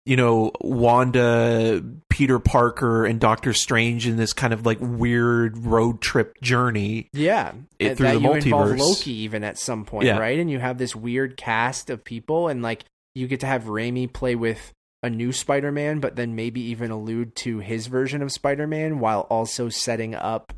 you 0.07 0.15
know 0.15 0.51
Wanda, 0.61 1.83
Peter 2.09 2.39
Parker, 2.39 3.05
and 3.05 3.19
Doctor 3.19 3.53
Strange 3.53 4.07
in 4.07 4.15
this 4.17 4.33
kind 4.33 4.53
of 4.53 4.65
like 4.65 4.77
weird 4.81 5.57
road 5.57 6.01
trip 6.01 6.39
journey. 6.41 7.09
Yeah, 7.13 7.53
It- 7.79 7.97
through 7.97 8.07
that 8.07 8.13
the 8.15 8.19
you 8.21 8.33
involve. 8.33 8.77
Loki 8.77 9.11
even 9.11 9.43
at 9.43 9.57
some 9.57 9.85
point, 9.85 10.05
Yeah. 10.05 10.17
right? 10.17 10.39
And 10.39 10.49
you 10.49 10.59
have 10.59 10.77
this 10.77 10.95
weird 10.95 11.37
cast 11.37 11.89
of 11.89 12.03
people, 12.03 12.47
and 12.47 12.61
like 12.61 12.85
you 13.15 13.27
get 13.27 13.39
to 13.41 13.47
have 13.47 13.65
Raimi 13.65 14.11
play 14.11 14.35
with 14.35 14.71
a 15.03 15.09
new 15.09 15.31
Spider-Man, 15.31 15.99
but 15.99 16.15
then 16.15 16.35
maybe 16.35 16.59
even 16.61 16.89
allude 16.89 17.35
to 17.35 17.59
his 17.59 17.87
version 17.87 18.21
of 18.21 18.31
Spider-Man 18.31 18.99
while 18.99 19.21
also 19.29 19.69
setting 19.69 20.15
up 20.15 20.53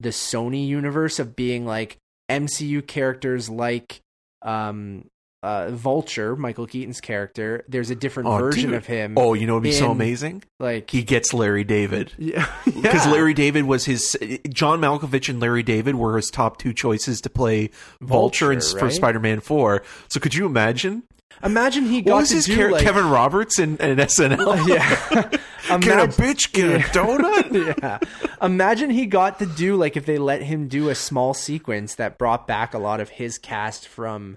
the 0.00 0.08
Sony 0.10 0.66
universe 0.66 1.18
of 1.18 1.36
being 1.36 1.66
like 1.66 1.96
MCU 2.30 2.80
characters 2.86 3.48
like 3.50 4.00
um 4.42 5.04
uh 5.42 5.70
Vulture, 5.70 6.36
Michael 6.36 6.66
Keaton's 6.66 7.00
character. 7.00 7.64
There's 7.68 7.90
a 7.90 7.94
different 7.94 8.28
Oh, 8.28 8.38
version 8.38 8.70
dude. 8.70 8.74
of 8.74 8.86
him. 8.86 9.14
Oh, 9.16 9.34
you 9.34 9.46
know, 9.46 9.54
it'd 9.54 9.64
be 9.64 9.72
so 9.72 9.90
amazing. 9.90 10.44
like 10.60 10.90
He 10.90 11.02
gets 11.02 11.34
Larry 11.34 11.64
David. 11.64 12.12
yeah, 12.18 12.46
Because 12.64 13.06
yeah. 13.06 13.12
Larry 13.12 13.34
David 13.34 13.64
was 13.64 13.84
his 13.84 14.16
John 14.50 14.80
Malkovich 14.80 15.28
and 15.28 15.40
Larry 15.40 15.62
David 15.62 15.96
were 15.96 16.16
his 16.16 16.30
top 16.30 16.58
two 16.58 16.72
choices 16.72 17.20
to 17.22 17.30
play 17.30 17.70
Vulture, 18.00 18.52
Vulture, 18.52 18.78
for 18.78 18.84
right? 18.86 18.94
Spider-Man 18.94 19.40
Four. 19.40 19.82
So 20.08 20.20
could 20.20 20.34
you 20.34 20.46
imagine? 20.46 21.02
Imagine 21.42 21.86
he 21.86 21.96
What 21.96 22.04
got 22.06 22.16
was 22.18 22.28
to 22.28 22.34
his 22.36 22.46
do 22.46 22.70
like 22.70 22.84
Kevin 22.84 23.08
Roberts 23.08 23.58
in, 23.58 23.76
in 23.78 23.96
SNL? 23.98 24.68
yeah. 24.68 25.22
Can 25.80 25.98
a 25.98 26.06
bitch 26.06 26.52
get 26.52 26.70
a 26.70 26.78
donut? 26.96 27.78
yeah. 27.82 27.98
Imagine 28.40 28.90
he 28.90 29.06
got 29.06 29.38
to 29.40 29.46
do 29.46 29.74
like 29.76 29.96
if 29.96 30.06
they 30.06 30.18
let 30.18 30.42
him 30.42 30.68
do 30.68 30.88
a 30.88 30.94
small 30.94 31.34
sequence 31.34 31.96
that 31.96 32.16
brought 32.18 32.46
back 32.46 32.74
a 32.74 32.78
lot 32.78 33.00
of 33.00 33.08
his 33.08 33.38
cast 33.38 33.88
from 33.88 34.36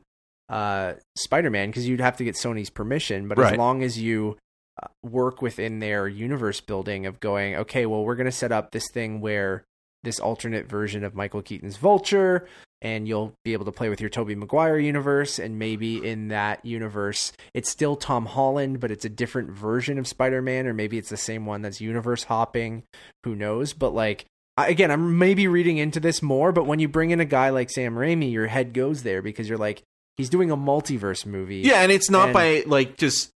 uh 0.49 0.93
Spider-Man 1.17 1.69
because 1.69 1.87
you'd 1.87 2.01
have 2.01 2.17
to 2.17 2.23
get 2.23 2.35
Sony's 2.35 2.69
permission, 2.69 3.27
but 3.27 3.37
Right. 3.37 3.53
as 3.53 3.57
long 3.57 3.81
as 3.83 3.97
you 3.99 4.37
uh, 4.81 4.87
work 5.03 5.41
within 5.41 5.79
their 5.79 6.07
universe 6.07 6.61
building 6.61 7.05
of 7.05 7.19
going, 7.19 7.55
okay, 7.55 7.85
well 7.85 8.03
we're 8.03 8.15
going 8.15 8.25
to 8.25 8.31
set 8.31 8.51
up 8.51 8.71
this 8.71 8.89
thing 8.91 9.21
where 9.21 9.63
this 10.03 10.19
alternate 10.19 10.67
version 10.69 11.03
of 11.03 11.15
Michael 11.15 11.41
Keaton's 11.41 11.77
Vulture 11.77 12.47
and 12.81 13.07
you'll 13.07 13.33
be 13.43 13.53
able 13.53 13.65
to 13.65 13.71
play 13.71 13.89
with 13.89 13.99
your 13.99 14.09
Tobey 14.09 14.35
Maguire 14.35 14.77
universe 14.77 15.39
and 15.39 15.57
maybe 15.57 16.05
in 16.05 16.27
that 16.27 16.63
universe 16.63 17.31
it's 17.55 17.69
still 17.71 17.95
Tom 17.95 18.27
Holland 18.27 18.79
but 18.79 18.91
it's 18.91 19.05
a 19.05 19.09
different 19.09 19.49
version 19.49 19.97
of 19.97 20.07
Spider-Man 20.07 20.67
or 20.67 20.73
maybe 20.75 20.99
it's 20.99 21.09
the 21.09 21.17
same 21.17 21.47
one 21.47 21.63
that's 21.63 21.81
universe 21.81 22.25
hopping 22.25 22.83
who 23.23 23.33
knows 23.33 23.73
but 23.73 23.95
like 23.95 24.25
again 24.57 24.91
I'm 24.91 25.17
maybe 25.17 25.47
reading 25.47 25.77
into 25.77 25.99
this 25.99 26.21
more 26.21 26.51
but 26.51 26.67
when 26.67 26.77
you 26.77 26.87
bring 26.87 27.09
in 27.09 27.19
a 27.19 27.25
guy 27.25 27.49
like 27.49 27.71
Sam 27.71 27.95
Raimi 27.95 28.31
your 28.31 28.45
head 28.47 28.73
goes 28.73 29.01
there 29.01 29.23
because 29.23 29.49
you're 29.49 29.57
like 29.57 29.81
he's 30.17 30.29
doing 30.29 30.51
a 30.51 30.57
multiverse 30.57 31.25
movie 31.25 31.57
Yeah, 31.57 31.81
and 31.81 31.91
it's 31.91 32.09
not 32.09 32.25
And- 32.29 32.33
by 32.33 32.63
like 32.65 32.97
just 32.97 33.31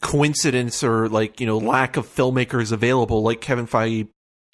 coincidence 0.00 0.82
or 0.82 1.08
like 1.08 1.40
you 1.40 1.46
know 1.46 1.58
lack 1.58 1.96
of 1.96 2.06
filmmakers 2.06 2.72
available. 2.72 3.22
Like 3.22 3.40
Kevin 3.40 3.66
Feige 3.66 4.08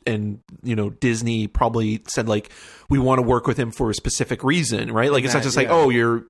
and 0.07 0.41
you 0.62 0.77
know 0.77 0.91
Disney 0.91 1.47
probably 1.47 2.03
said 2.09 2.29
like 2.29 2.51
we 2.90 2.98
want 2.98 3.19
to 3.19 3.23
work 3.23 3.47
with 3.47 3.59
him 3.59 3.70
for 3.70 3.90
a 3.90 3.94
specific 3.94 4.43
reason, 4.43 4.90
right? 4.93 5.12
Like 5.12 5.24
it's 5.24 5.35
not 5.35 5.43
just 5.43 5.56
like 5.56 5.69
yeah. 5.69 5.74
oh 5.74 5.90
you're 5.90 6.24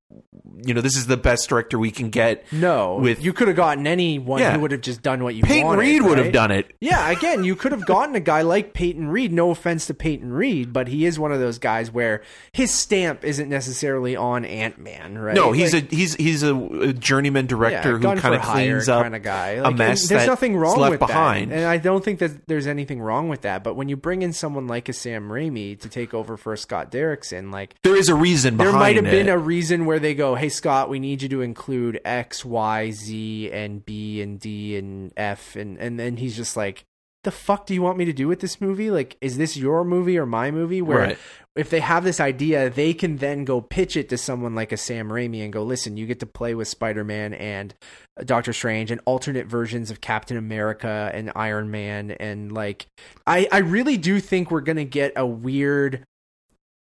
you 0.64 0.74
know 0.74 0.80
this 0.80 0.96
is 0.96 1.06
the 1.06 1.16
best 1.16 1.48
director 1.48 1.78
we 1.78 1.90
can 1.92 2.10
get. 2.10 2.44
no 2.52 2.96
With- 2.96 3.22
you 3.22 3.32
could 3.32 3.46
have 3.46 3.56
gotten 3.56 3.86
anyone 3.86 4.40
Yeah. 4.40 4.54
who 4.54 4.60
would 4.60 4.72
have 4.72 4.80
just 4.80 5.02
done 5.02 5.22
what 5.22 5.36
you 5.36 5.42
Peyton 5.44 5.66
wanted, 5.66 5.80
Reed 5.82 6.02
would 6.02 6.18
have 6.18 6.32
done 6.32 6.50
it. 6.50 6.72
Yeah, 6.80 7.10
again, 7.10 7.44
you 7.44 7.54
could 7.54 7.70
have 7.70 7.86
gotten 7.86 8.16
a 8.16 8.20
guy 8.20 8.42
like 8.42 8.72
Peyton 8.74 9.08
Reed. 9.08 9.32
No 9.32 9.50
offense 9.50 9.86
to 9.86 9.94
Peyton 9.94 10.32
Reed, 10.32 10.72
but 10.72 10.88
he 10.88 11.06
is 11.06 11.16
one 11.18 11.30
of 11.30 11.38
those 11.38 11.58
guys 11.58 11.92
where 11.92 12.22
his 12.50 12.72
stamp 12.74 13.24
isn't 13.24 13.48
necessarily 13.48 14.16
on 14.16 14.44
Ant 14.44 14.78
Man, 14.78 15.16
right? 15.16 15.36
No, 15.36 15.52
he's 15.52 15.72
Like, 15.74 15.92
a 15.92 15.94
he's 15.94 16.14
he's 16.16 16.42
a, 16.42 16.56
a 16.56 16.92
journeyman 16.92 17.46
director 17.46 17.98
who 17.98 18.16
kind 18.16 18.34
of 18.34 18.42
cleans 18.42 18.88
up 18.88 19.02
kind 19.02 19.14
of 19.14 19.22
guy. 19.22 19.50
a 19.50 19.62
Like, 19.62 19.68
and 19.70 19.78
mess 19.78 20.08
There's 20.08 20.26
nothing 20.26 20.56
wrong 20.56 20.76
left 20.78 20.90
with 20.92 21.00
behind. 21.00 21.52
that, 21.52 21.58
and 21.58 21.66
I 21.66 21.76
don't 21.76 22.04
think 22.04 22.18
that 22.18 22.48
there's 22.48 22.66
anything 22.66 23.00
wrong 23.00 23.28
with 23.28 23.42
that. 23.42 23.62
But 23.62 23.76
when 23.76 23.88
you 23.88 23.96
bring 23.96 24.22
in 24.22 24.32
someone 24.32 24.66
like 24.66 24.88
a 24.88 24.92
Sam 24.92 25.28
Raimi 25.28 25.78
to 25.80 25.88
take 25.88 26.12
over 26.14 26.36
for 26.36 26.47
Scott 26.56 26.90
Derrickson, 26.90 27.52
like 27.52 27.74
there 27.82 27.96
is 27.96 28.08
a 28.08 28.14
reason 28.14 28.56
there 28.56 28.72
might 28.72 28.96
have 28.96 29.06
it. 29.06 29.10
been 29.10 29.28
a 29.28 29.38
reason 29.38 29.84
where 29.86 29.98
they 29.98 30.14
go, 30.14 30.34
"Hey 30.34 30.48
Scott, 30.48 30.88
we 30.88 30.98
need 30.98 31.22
you 31.22 31.28
to 31.30 31.40
include 31.42 32.00
X, 32.04 32.44
Y, 32.44 32.90
Z, 32.90 33.50
and 33.52 33.84
B 33.84 34.20
and 34.22 34.38
D 34.40 34.76
and 34.76 35.12
F," 35.16 35.56
and 35.56 35.78
and 35.78 35.98
then 35.98 36.16
he's 36.16 36.36
just 36.36 36.56
like, 36.56 36.84
"The 37.24 37.30
fuck 37.30 37.66
do 37.66 37.74
you 37.74 37.82
want 37.82 37.98
me 37.98 38.04
to 38.04 38.12
do 38.12 38.28
with 38.28 38.40
this 38.40 38.60
movie? 38.60 38.90
Like, 38.90 39.16
is 39.20 39.36
this 39.38 39.56
your 39.56 39.84
movie 39.84 40.18
or 40.18 40.26
my 40.26 40.50
movie?" 40.50 40.82
Where 40.82 40.98
Right. 40.98 41.18
if 41.56 41.70
they 41.70 41.80
have 41.80 42.04
this 42.04 42.20
idea, 42.20 42.70
they 42.70 42.94
can 42.94 43.16
then 43.16 43.44
go 43.44 43.60
pitch 43.60 43.96
it 43.96 44.08
to 44.10 44.16
someone 44.18 44.54
like 44.54 44.70
a 44.70 44.76
Sam 44.76 45.08
Raimi 45.08 45.42
and 45.42 45.52
go, 45.52 45.62
"Listen, 45.64 45.96
you 45.96 46.06
get 46.06 46.20
to 46.20 46.26
play 46.26 46.54
with 46.54 46.68
Spider 46.68 47.02
Man 47.04 47.34
and 47.34 47.74
uh, 48.18 48.22
Doctor 48.24 48.52
Strange 48.52 48.90
and 48.92 49.00
alternate 49.06 49.46
versions 49.46 49.90
of 49.90 50.00
Captain 50.00 50.36
America 50.36 51.10
and 51.12 51.32
Iron 51.34 51.70
Man 51.70 52.12
and 52.12 52.52
like 52.52 52.86
I 53.26 53.48
I 53.50 53.58
really 53.58 53.96
do 53.96 54.20
think 54.20 54.50
we're 54.50 54.60
gonna 54.60 54.84
get 54.84 55.12
a 55.16 55.26
weird 55.26 56.04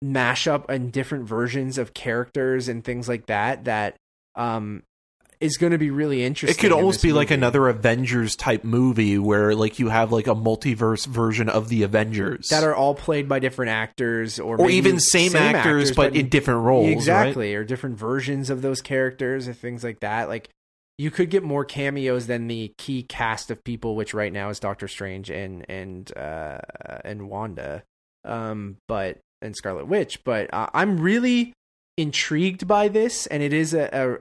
mashup 0.03 0.69
and 0.69 0.93
different 0.93 1.27
versions 1.27 1.79
of 1.79 1.95
characters 1.95 2.69
and 2.69 2.85
things 2.85 3.09
like 3.09 3.27
that 3.27 3.65
that 3.65 3.95
um 4.35 4.83
is 5.43 5.57
going 5.57 5.73
to 5.73 5.79
be 5.79 5.91
really 5.91 6.25
interesting. 6.25 6.57
It 6.57 6.61
could 6.61 6.71
in 6.71 6.79
almost 6.79 7.03
be 7.03 7.13
like 7.13 7.33
another 7.33 7.67
Avengers 7.69 8.37
type 8.37 8.63
movie 8.63 9.19
where 9.19 9.57
like 9.57 9.81
you 9.81 9.89
have 9.89 10.13
like 10.13 10.29
a 10.29 10.35
multiverse 10.35 11.05
version 11.05 11.49
of 11.49 11.69
the 11.69 11.83
Avengers 11.83 12.49
that 12.49 12.63
are 12.63 12.75
all 12.75 12.95
played 12.95 13.29
by 13.29 13.41
different 13.41 13.71
actors 13.71 14.39
or 14.39 14.57
or 14.61 14.71
even 14.71 15.01
same, 15.01 15.35
actors, 15.35 15.91
but 15.91 16.15
in 16.15 16.29
different 16.29 16.61
roles. 16.61 16.87
right? 16.87 16.93
exactly 16.93 17.55
or 17.55 17.65
different 17.65 17.99
versions 17.99 18.51
of 18.51 18.63
those 18.63 18.81
characters 18.81 19.49
or 19.49 19.53
things 19.53 19.83
like 19.83 19.99
that. 20.01 20.29
Like 20.29 20.49
you 20.97 21.11
could 21.11 21.29
get 21.29 21.43
more 21.43 21.65
cameos 21.65 22.29
than 22.29 22.47
the 22.47 22.73
key 22.79 23.03
cast 23.03 23.51
of 23.51 23.65
people, 23.65 23.97
which 23.97 24.15
right 24.15 24.33
now 24.33 24.49
is 24.49 24.61
Doctor 24.61 24.87
Strange 24.87 25.29
and 25.29 25.67
and 25.69 26.17
uh, 26.17 26.59
and 27.05 27.29
Wanda, 27.29 27.83
um, 28.25 28.77
but 28.87 29.19
and 29.43 29.57
Scarlet 29.57 29.87
Witch. 29.87 30.25
But 30.25 30.53
uh, 30.53 30.69
I'm 30.73 31.01
really 31.01 31.53
intrigued 31.97 32.67
by 32.67 32.89
this, 32.89 33.27
and 33.27 33.43
it 33.43 33.53
is 33.53 33.75
a. 33.75 33.89
a 33.93 34.19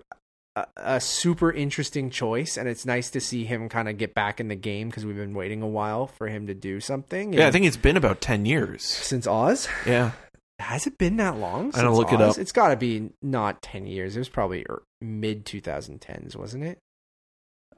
a, 0.75 0.99
super 0.99 1.49
interesting 1.49 2.09
choice, 2.09 2.57
and 2.57 2.67
it's 2.67 2.85
nice 2.85 3.09
to 3.11 3.21
see 3.21 3.45
him 3.45 3.69
kind 3.69 3.87
of 3.87 3.97
get 3.97 4.13
back 4.13 4.41
in 4.41 4.49
the 4.49 4.55
game 4.55 4.89
because 4.89 5.05
we've 5.05 5.15
been 5.15 5.33
waiting 5.33 5.61
a 5.61 5.67
while 5.67 6.07
for 6.07 6.27
him 6.27 6.47
to 6.47 6.53
do 6.53 6.81
something. 6.81 7.31
Yeah, 7.31 7.47
I 7.47 7.51
think 7.51 7.65
it's 7.65 7.77
been 7.77 7.95
about 7.95 8.19
ten 8.19 8.45
years. 8.45 8.83
since 8.83 9.25
Oz, 9.25 9.69
Yeah, 9.85 10.11
has 10.59 10.87
it 10.87 10.97
been 10.97 11.15
that 11.17 11.37
long? 11.37 11.71
I 11.73 11.81
don't 11.81 11.95
look 11.95 12.11
it 12.11 12.19
up. 12.19 12.37
It's 12.37 12.51
got 12.51 12.67
to 12.69 12.75
be 12.75 13.11
not 13.21 13.61
ten 13.61 13.87
years. 13.87 14.17
It 14.17 14.19
was 14.19 14.27
probably 14.27 14.65
mid 15.01 15.45
2010s, 15.45 16.35
wasn't 16.35 16.63
it? 16.63 16.79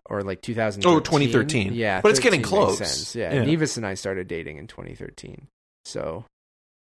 Or 0.05 0.21
like 0.21 0.41
2013. 0.41 0.91
Oh, 0.91 0.99
2013. 0.99 1.73
Yeah, 1.73 2.01
But 2.01 2.11
it's 2.11 2.19
getting 2.19 2.41
close. 2.41 3.15
Yeah, 3.15 3.33
Yeah. 3.33 3.45
Nevis 3.45 3.77
and 3.77 3.85
I 3.85 3.93
started 3.93 4.27
dating 4.27 4.57
in 4.57 4.67
2013. 4.67 5.47
So 5.85 6.25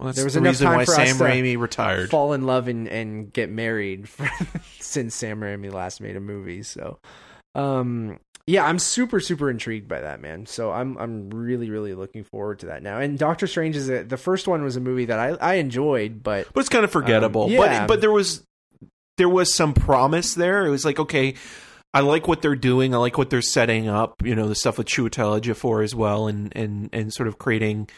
well, 0.01 0.07
that's 0.07 0.17
There 0.17 0.25
was 0.25 0.35
the 0.35 0.41
reason 0.41 0.67
why 0.67 0.85
Sam 0.85 1.17
Raimi 1.17 1.59
retired. 1.59 2.09
fall 2.09 2.33
in 2.33 2.47
love 2.47 2.69
and, 2.69 2.89
and 2.89 3.31
get 3.31 3.51
married 3.51 4.09
for, 4.09 4.29
since 4.81 5.15
Sam 5.15 5.41
Raimi 5.41 5.71
last 5.71 6.01
made 6.01 6.17
a 6.17 6.21
movie. 6.21 6.63
So, 6.63 6.99
um, 7.55 8.19
yeah, 8.47 8.65
I'm 8.65 8.79
super 8.79 9.21
super 9.21 9.51
intrigued 9.51 9.89
by 9.89 10.01
that 10.01 10.23
man. 10.23 10.47
So 10.47 10.73
I'm 10.73 10.97
I'm 10.97 11.29
really 11.29 11.69
really 11.69 11.93
looking 11.93 12.25
forward 12.25 12.61
to 12.61 12.67
that 12.67 12.83
now. 12.83 12.99
And 12.99 13.19
Doctor 13.19 13.47
Strange 13.47 13.77
is 13.77 13.91
a, 13.91 14.03
the 14.03 14.17
first 14.17 14.49
one 14.49 14.65
was 14.65 14.77
a 14.77 14.81
movie 14.81 15.05
that 15.05 15.19
I 15.19 15.29
I 15.35 15.55
enjoyed, 15.57 16.23
but 16.23 16.49
but 16.55 16.61
it's 16.61 16.71
kind 16.71 16.85
of 16.85 16.91
forgettable. 16.91 17.45
Um, 17.45 17.51
yeah. 17.51 17.81
But 17.81 17.89
but 17.89 18.01
there 18.01 18.11
was 18.11 18.43
there 19.19 19.29
was 19.29 19.55
some 19.55 19.75
promise 19.75 20.35
there. 20.35 20.67
It 20.67 20.71
was 20.71 20.85
like 20.85 20.99
okay. 20.99 21.35
I 21.93 22.01
like 22.01 22.29
what 22.29 22.41
they're 22.41 22.57
doing. 22.57 22.95
I 22.95 22.99
like 22.99 23.19
what 23.19 23.31
they're 23.31 23.43
setting 23.43 23.89
up. 23.89 24.23
You 24.25 24.35
know, 24.35 24.49
the 24.49 24.55
stuff 24.55 24.79
with 24.79 24.87
Chiwetel 24.87 25.41
Ejiofor 25.41 25.85
as 25.85 25.95
well, 25.95 26.27
and 26.27 26.53
and 26.57 26.89
and 26.93 27.13
sort 27.13 27.29
of 27.29 27.39
creating 27.39 27.89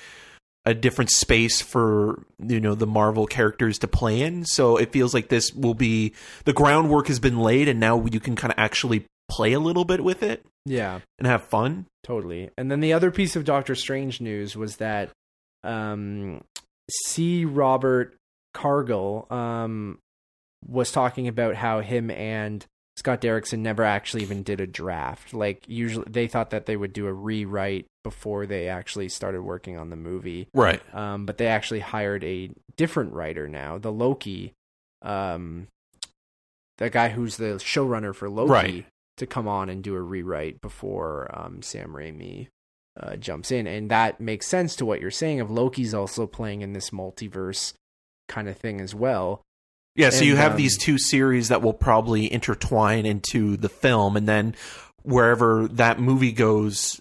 a 0.65 0.75
different 0.75 1.11
space 1.11 1.61
for 1.61 2.25
you 2.39 2.61
know 2.61 2.75
the 2.75 2.87
Marvel 2.87 3.27
characters 3.27 3.79
to 3.81 3.89
play 3.89 4.23
in. 4.23 4.45
So 4.45 4.77
it 4.77 4.93
feels 4.93 5.15
like 5.15 5.29
this 5.29 5.53
will 5.53 5.75
be 5.75 6.15
the 6.45 6.53
groundwork 6.53 7.09
has 7.09 7.21
been 7.21 7.39
laid, 7.39 7.69
and 7.69 7.81
now 7.81 8.05
you 8.05 8.21
can 8.21 8.37
kind 8.37 8.53
of 8.53 8.59
actually 8.59 9.07
play 9.29 9.53
a 9.53 9.61
little 9.61 9.85
bit 9.85 10.05
with 10.05 10.23
it 10.23 10.45
yeah, 10.65 11.01
and 11.19 11.27
have 11.27 11.45
fun. 11.45 11.87
Totally. 12.05 12.51
And 12.57 12.71
then 12.71 12.81
the 12.81 12.93
other 12.93 13.11
piece 13.11 13.37
of 13.37 13.45
Doctor 13.45 13.75
Strange 13.75 14.21
news 14.21 14.57
was 14.57 14.77
that 14.77 15.11
um, 15.65 16.43
C. 16.91 17.45
Robert 17.45 18.17
Cargill 18.55 19.27
um, 19.31 19.99
was 20.67 20.93
talking 20.93 21.29
about 21.29 21.57
how 21.57 21.81
him 21.81 22.11
and 22.11 22.65
Scott 22.97 23.21
Derrickson 23.21 23.61
never 23.61 23.83
actually 23.83 24.23
even 24.23 24.43
did 24.43 24.61
a 24.61 24.67
draft. 24.67 25.35
Like 25.35 25.65
usually, 25.67 26.07
they 26.09 26.29
thought 26.29 26.51
that 26.51 26.67
they 26.67 26.77
would 26.77 26.93
do 26.93 27.07
a 27.07 27.13
rewrite 27.13 27.87
before 28.03 28.47
they 28.47 28.69
actually 28.69 29.09
started 29.09 29.43
working 29.43 29.79
on 29.79 29.91
the 29.91 29.97
movie. 29.97 30.49
Right. 30.55 30.81
Um, 30.95 31.27
but 31.27 31.39
they 31.39 31.47
actually 31.47 31.81
hired 31.81 32.25
a 32.25 32.51
different 32.77 33.13
writer 33.13 33.49
now, 33.49 33.79
the 33.79 33.93
Loki 33.93 34.53
um 35.03 35.67
the 36.79 36.89
guy 36.91 37.11
who's 37.11 37.37
the 37.37 37.55
showrunner 37.57 38.15
for 38.15 38.29
Loki 38.31 38.51
Right. 38.51 38.87
to 39.19 39.27
come 39.27 39.47
on 39.47 39.69
and 39.69 39.83
do 39.83 39.95
a 39.95 40.01
rewrite 40.01 40.61
before 40.61 41.31
um, 41.33 41.63
Sam 41.63 41.93
Raimi 41.93 42.49
uh, 42.99 43.17
jumps 43.17 43.51
in, 43.53 43.67
and 43.67 43.91
that 43.91 44.21
makes 44.21 44.47
sense 44.49 44.75
to 44.77 44.87
what 44.87 45.01
you're 45.01 45.11
saying. 45.11 45.41
Of 45.41 45.51
Loki's 45.51 45.95
also 45.95 46.27
playing 46.27 46.63
in 46.63 46.73
this 46.73 46.91
multiverse 46.91 47.75
kind 48.29 48.49
of 48.49 48.57
thing 48.57 48.81
as 48.81 48.95
well. 48.95 49.43
Yeah, 49.95 50.11
so 50.11 50.25
you 50.25 50.37
have 50.37 50.53
um, 50.53 50.57
these 50.57 50.79
two 50.79 50.99
series 50.99 51.49
that 51.49 51.61
will 51.63 51.75
probably 51.75 52.33
intertwine 52.33 53.05
into 53.05 53.57
the 53.59 53.69
film, 53.69 54.17
and 54.17 54.27
then 54.27 54.55
wherever 55.03 55.69
that 55.69 56.01
movie 56.01 56.33
goes 56.33 57.01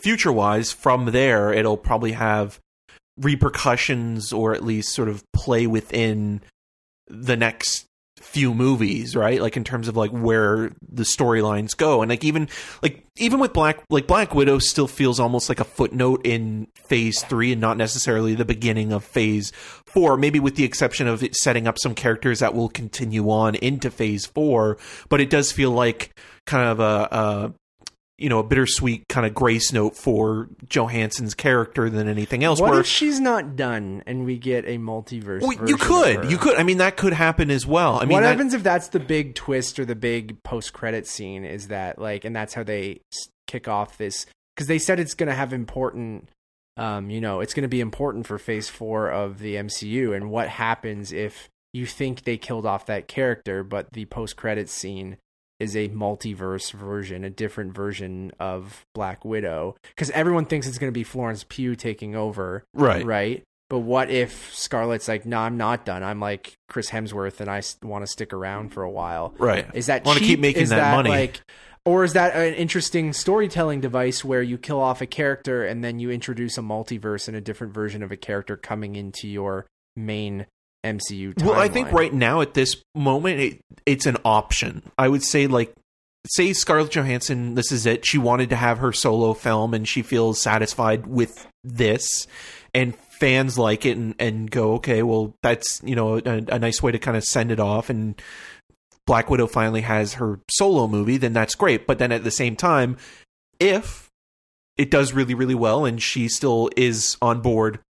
future 0.00 0.32
wise, 0.32 0.72
from 0.72 1.06
there, 1.06 1.52
it'll 1.52 1.76
probably 1.76 2.12
have 2.12 2.58
repercussions 3.18 4.32
or 4.32 4.54
at 4.54 4.64
least 4.64 4.92
sort 4.92 5.08
of 5.08 5.22
play 5.32 5.66
within 5.66 6.40
the 7.08 7.36
next 7.36 7.86
few 8.20 8.54
movies 8.54 9.14
right? 9.14 9.40
Like 9.40 9.56
in 9.56 9.64
terms 9.64 9.86
of 9.86 9.96
like 9.96 10.10
where 10.10 10.72
the 10.88 11.02
storylines 11.02 11.76
go. 11.76 12.02
And 12.02 12.08
like 12.08 12.24
even 12.24 12.48
like 12.82 13.04
even 13.16 13.38
with 13.38 13.52
black 13.52 13.82
like 13.90 14.06
black 14.06 14.34
widow 14.34 14.58
still 14.58 14.88
feels 14.88 15.20
almost 15.20 15.48
like 15.48 15.60
a 15.60 15.64
footnote 15.64 16.22
in 16.24 16.66
phase 16.74 17.22
three 17.22 17.52
and 17.52 17.60
not 17.60 17.76
necessarily 17.76 18.34
the 18.34 18.44
beginning 18.44 18.92
of 18.92 19.04
phase 19.04 19.52
four 19.86 20.16
maybe 20.16 20.40
with 20.40 20.56
the 20.56 20.64
exception 20.64 21.06
of 21.06 21.22
it 21.22 21.34
setting 21.34 21.68
up 21.68 21.78
some 21.78 21.94
characters 21.94 22.40
that 22.40 22.54
will 22.54 22.68
continue 22.68 23.30
on 23.30 23.54
into 23.56 23.90
phase 23.90 24.26
four. 24.26 24.78
But 25.08 25.20
it 25.20 25.30
does 25.30 25.52
feel 25.52 25.70
like 25.70 26.18
kind 26.46 26.68
of 26.68 26.80
a, 26.80 27.08
a 27.10 27.54
you 28.18 28.28
know 28.28 28.38
a 28.38 28.44
bittersweet 28.44 29.08
kind 29.08 29.26
of 29.26 29.34
grace 29.34 29.72
note 29.72 29.96
for 29.96 30.48
johansson's 30.68 31.34
character 31.34 31.90
than 31.90 32.08
anything 32.08 32.44
else 32.44 32.60
what 32.60 32.70
where 32.70 32.80
if 32.80 32.86
she's 32.86 33.18
not 33.18 33.56
done 33.56 34.02
and 34.06 34.24
we 34.24 34.38
get 34.38 34.64
a 34.66 34.78
multiverse? 34.78 35.40
well, 35.40 35.68
you 35.68 35.76
could 35.76 36.30
you 36.30 36.38
could 36.38 36.56
i 36.56 36.62
mean 36.62 36.78
that 36.78 36.96
could 36.96 37.12
happen 37.12 37.50
as 37.50 37.66
well 37.66 37.96
i 37.96 38.00
mean 38.04 38.10
what 38.10 38.20
that- 38.20 38.28
happens 38.28 38.54
if 38.54 38.62
that's 38.62 38.88
the 38.88 39.00
big 39.00 39.34
twist 39.34 39.78
or 39.78 39.84
the 39.84 39.94
big 39.94 40.42
post-credit 40.42 41.06
scene? 41.06 41.44
Is 41.44 41.68
that 41.68 41.98
like, 41.98 42.24
and 42.24 42.34
that's 42.34 42.54
how 42.54 42.62
they 42.62 43.00
kick 43.46 43.68
off 43.68 43.98
this? 43.98 44.26
Because 44.54 44.68
they 44.68 44.78
said 44.78 45.00
it's 45.00 45.14
going 45.14 45.28
to 45.28 45.34
have 45.34 45.52
important, 45.52 46.28
um, 46.76 47.10
you 47.10 47.20
know, 47.20 47.40
it's 47.40 47.54
going 47.54 47.62
to 47.62 47.68
be 47.68 47.80
important 47.80 48.26
for 48.26 48.38
Phase 48.38 48.68
Four 48.68 49.10
of 49.10 49.38
the 49.38 49.56
MCU. 49.56 50.14
And 50.14 50.30
what 50.30 50.48
happens 50.48 51.12
if 51.12 51.48
you 51.72 51.86
think 51.86 52.22
they 52.22 52.36
killed 52.36 52.66
off 52.66 52.86
that 52.86 53.08
character, 53.08 53.62
but 53.64 53.92
the 53.92 54.04
post-credit 54.06 54.68
scene 54.68 55.16
is 55.60 55.76
a 55.76 55.88
multiverse 55.88 56.72
version, 56.72 57.24
a 57.24 57.30
different 57.30 57.74
version 57.74 58.32
of 58.38 58.84
Black 58.94 59.24
Widow? 59.24 59.76
Because 59.94 60.10
everyone 60.10 60.46
thinks 60.46 60.66
it's 60.66 60.78
going 60.78 60.92
to 60.92 60.98
be 60.98 61.04
Florence 61.04 61.44
Pugh 61.48 61.76
taking 61.76 62.14
over, 62.14 62.64
right 62.74 63.04
right? 63.04 63.42
But 63.70 63.80
what 63.80 64.10
if 64.10 64.54
Scarlett's 64.54 65.08
like, 65.08 65.24
no, 65.24 65.38
I'm 65.38 65.56
not 65.56 65.86
done. 65.86 66.02
I'm 66.02 66.20
like 66.20 66.54
Chris 66.68 66.90
Hemsworth, 66.90 67.40
and 67.40 67.50
I 67.50 67.62
want 67.82 68.04
to 68.04 68.06
stick 68.06 68.32
around 68.32 68.72
for 68.72 68.82
a 68.82 68.90
while. 68.90 69.34
right 69.38 69.66
Is 69.74 69.86
that 69.86 70.04
Wanna 70.04 70.20
keep 70.20 70.38
making 70.38 70.62
is 70.62 70.68
that 70.68 70.94
money. 70.94 71.10
Like, 71.10 71.40
or 71.86 72.04
is 72.04 72.14
that 72.14 72.34
an 72.34 72.54
interesting 72.54 73.12
storytelling 73.12 73.80
device 73.80 74.24
where 74.24 74.42
you 74.42 74.58
kill 74.58 74.80
off 74.80 75.00
a 75.02 75.06
character 75.06 75.64
and 75.64 75.84
then 75.84 75.98
you 75.98 76.10
introduce 76.10 76.56
a 76.56 76.62
multiverse 76.62 77.28
and 77.28 77.36
a 77.36 77.40
different 77.40 77.74
version 77.74 78.02
of 78.02 78.10
a 78.10 78.16
character 78.16 78.56
coming 78.56 78.96
into 78.96 79.28
your 79.28 79.66
main 79.96 80.46
MCU? 80.84 81.34
Timeline? 81.34 81.44
Well, 81.44 81.58
I 81.58 81.68
think 81.68 81.90
right 81.92 82.12
now 82.12 82.40
at 82.40 82.54
this 82.54 82.76
moment, 82.94 83.40
it, 83.40 83.60
it's 83.86 84.06
an 84.06 84.16
option. 84.24 84.82
I 84.96 85.08
would 85.08 85.22
say, 85.22 85.46
like, 85.46 85.74
say 86.26 86.52
Scarlett 86.52 86.92
Johansson, 86.92 87.54
this 87.54 87.72
is 87.72 87.86
it. 87.86 88.04
She 88.04 88.18
wanted 88.18 88.50
to 88.50 88.56
have 88.56 88.78
her 88.78 88.92
solo 88.92 89.34
film, 89.34 89.74
and 89.74 89.88
she 89.88 90.02
feels 90.02 90.40
satisfied 90.40 91.06
with 91.06 91.46
this, 91.62 92.26
and 92.74 92.94
fans 93.18 93.58
like 93.58 93.86
it, 93.86 93.96
and, 93.96 94.14
and 94.18 94.50
go, 94.50 94.74
okay, 94.74 95.02
well, 95.02 95.34
that's 95.42 95.80
you 95.82 95.96
know 95.96 96.18
a, 96.18 96.44
a 96.48 96.58
nice 96.58 96.82
way 96.82 96.92
to 96.92 96.98
kind 96.98 97.16
of 97.16 97.24
send 97.24 97.50
it 97.50 97.60
off, 97.60 97.90
and 97.90 98.20
Black 99.06 99.30
Widow 99.30 99.46
finally 99.46 99.82
has 99.82 100.14
her 100.14 100.40
solo 100.50 100.86
movie, 100.86 101.16
then 101.16 101.32
that's 101.32 101.54
great. 101.54 101.86
But 101.86 101.98
then 101.98 102.12
at 102.12 102.24
the 102.24 102.30
same 102.30 102.56
time, 102.56 102.96
if 103.60 104.10
it 104.76 104.90
does 104.90 105.12
really, 105.12 105.34
really 105.34 105.54
well, 105.54 105.84
and 105.84 106.02
she 106.02 106.28
still 106.28 106.70
is 106.76 107.16
on 107.20 107.40
board 107.40 107.80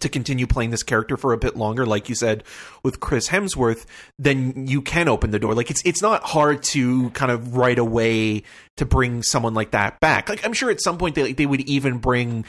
to 0.00 0.08
continue 0.08 0.46
playing 0.46 0.70
this 0.70 0.82
character 0.82 1.16
for 1.16 1.32
a 1.32 1.36
bit 1.38 1.56
longer, 1.56 1.86
like 1.86 2.08
you 2.08 2.14
said 2.14 2.44
with 2.82 3.00
Chris 3.00 3.28
Hemsworth, 3.28 3.86
then 4.18 4.66
you 4.66 4.82
can 4.82 5.08
open 5.08 5.30
the 5.30 5.38
door. 5.38 5.54
Like 5.54 5.70
it's 5.70 5.82
it's 5.84 6.02
not 6.02 6.22
hard 6.24 6.62
to 6.64 7.10
kind 7.10 7.30
of 7.32 7.56
right 7.56 7.78
away 7.78 8.42
to 8.76 8.84
bring 8.86 9.22
someone 9.22 9.54
like 9.54 9.70
that 9.72 10.00
back. 10.00 10.28
Like 10.28 10.44
I'm 10.44 10.52
sure 10.52 10.70
at 10.70 10.80
some 10.82 10.98
point 10.98 11.14
they 11.14 11.32
they 11.32 11.46
would 11.46 11.62
even 11.62 11.98
bring 11.98 12.44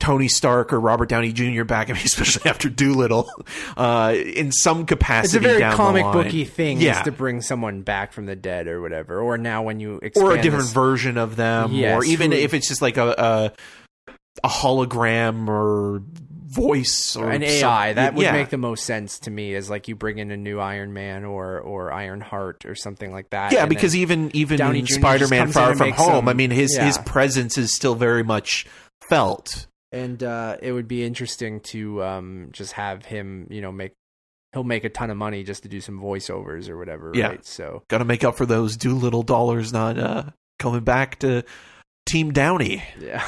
Tony 0.00 0.28
Stark 0.28 0.72
or 0.72 0.78
Robert 0.78 1.08
Downey 1.08 1.32
Jr. 1.32 1.64
back. 1.64 1.90
I 1.90 1.92
mean, 1.94 2.02
especially 2.04 2.48
after 2.48 2.68
Dolittle, 2.68 3.28
uh, 3.76 4.14
in 4.16 4.52
some 4.52 4.86
capacity. 4.86 5.38
it's 5.44 5.44
a 5.56 5.58
very 5.58 5.74
comic 5.74 6.04
booky 6.12 6.44
thing, 6.44 6.80
Yeah. 6.80 7.02
to 7.02 7.10
bring 7.10 7.42
someone 7.42 7.82
back 7.82 8.12
from 8.12 8.26
the 8.26 8.36
dead 8.36 8.68
or 8.68 8.80
whatever. 8.80 9.20
Or 9.20 9.36
now 9.36 9.62
when 9.62 9.80
you 9.80 9.98
or 10.14 10.32
a 10.34 10.40
different 10.40 10.66
this- 10.66 10.72
version 10.72 11.18
of 11.18 11.34
them, 11.34 11.72
Yes, 11.72 11.96
or 11.96 12.04
even 12.04 12.32
if 12.32 12.54
it's 12.54 12.68
just 12.68 12.80
like 12.80 12.96
a 12.96 13.52
a, 14.08 14.12
a 14.44 14.48
hologram 14.48 15.48
or 15.48 16.02
voice 16.48 17.14
or 17.16 17.30
an 17.30 17.42
AI 17.42 17.92
that 17.92 18.14
would 18.14 18.24
yeah. 18.24 18.32
make 18.32 18.48
the 18.48 18.58
most 18.58 18.84
sense 18.84 19.18
to 19.20 19.30
me. 19.30 19.54
Is 19.54 19.68
like 19.70 19.88
you 19.88 19.94
bring 19.94 20.18
in 20.18 20.30
a 20.30 20.36
new 20.36 20.58
Iron 20.58 20.92
Man 20.92 21.24
or 21.24 21.58
or 21.60 21.92
Iron 21.92 22.20
Heart 22.20 22.64
or 22.64 22.74
something 22.74 23.12
like 23.12 23.30
that. 23.30 23.52
Yeah, 23.52 23.60
and 23.60 23.68
because 23.68 23.94
even 23.94 24.30
even 24.34 24.58
Downey 24.58 24.80
in 24.80 24.84
Jr. 24.86 24.88
just 24.88 25.00
Spider-Man 25.00 25.52
Far 25.52 25.74
From 25.76 25.92
Home, 25.92 26.06
some- 26.16 26.28
I 26.28 26.32
mean 26.34 26.50
his 26.50 26.76
his 26.76 26.98
presence 26.98 27.58
is 27.58 27.74
still 27.74 27.94
very 27.94 28.22
much 28.22 28.66
felt. 29.08 29.66
and 29.92 30.22
uh, 30.22 30.56
it 30.60 30.72
would 30.72 30.88
be 30.88 31.04
interesting 31.04 31.60
to 31.60 32.02
um, 32.02 32.48
just 32.52 32.72
have 32.72 33.04
him, 33.06 33.46
you 33.50 33.60
know, 33.62 33.72
make 33.72 33.92
he'll 34.52 34.64
make 34.64 34.84
a 34.84 34.88
ton 34.88 35.10
of 35.10 35.16
money 35.16 35.44
just 35.44 35.62
to 35.62 35.68
do 35.68 35.80
some 35.80 36.00
voiceovers 36.00 36.68
or 36.68 36.76
whatever, 36.78 37.12
Yeah. 37.14 37.28
right? 37.28 37.44
So 37.46 37.82
Got 37.88 37.98
to 37.98 38.04
make 38.04 38.24
up 38.24 38.36
for 38.36 38.46
those 38.46 38.76
Dolittle 38.76 39.22
dollars 39.22 39.72
not 39.72 39.98
uh, 39.98 40.24
coming 40.58 40.84
back 40.84 41.18
to 41.20 41.42
Team 42.06 42.32
Downey. 42.32 42.82
yeah. 43.00 43.22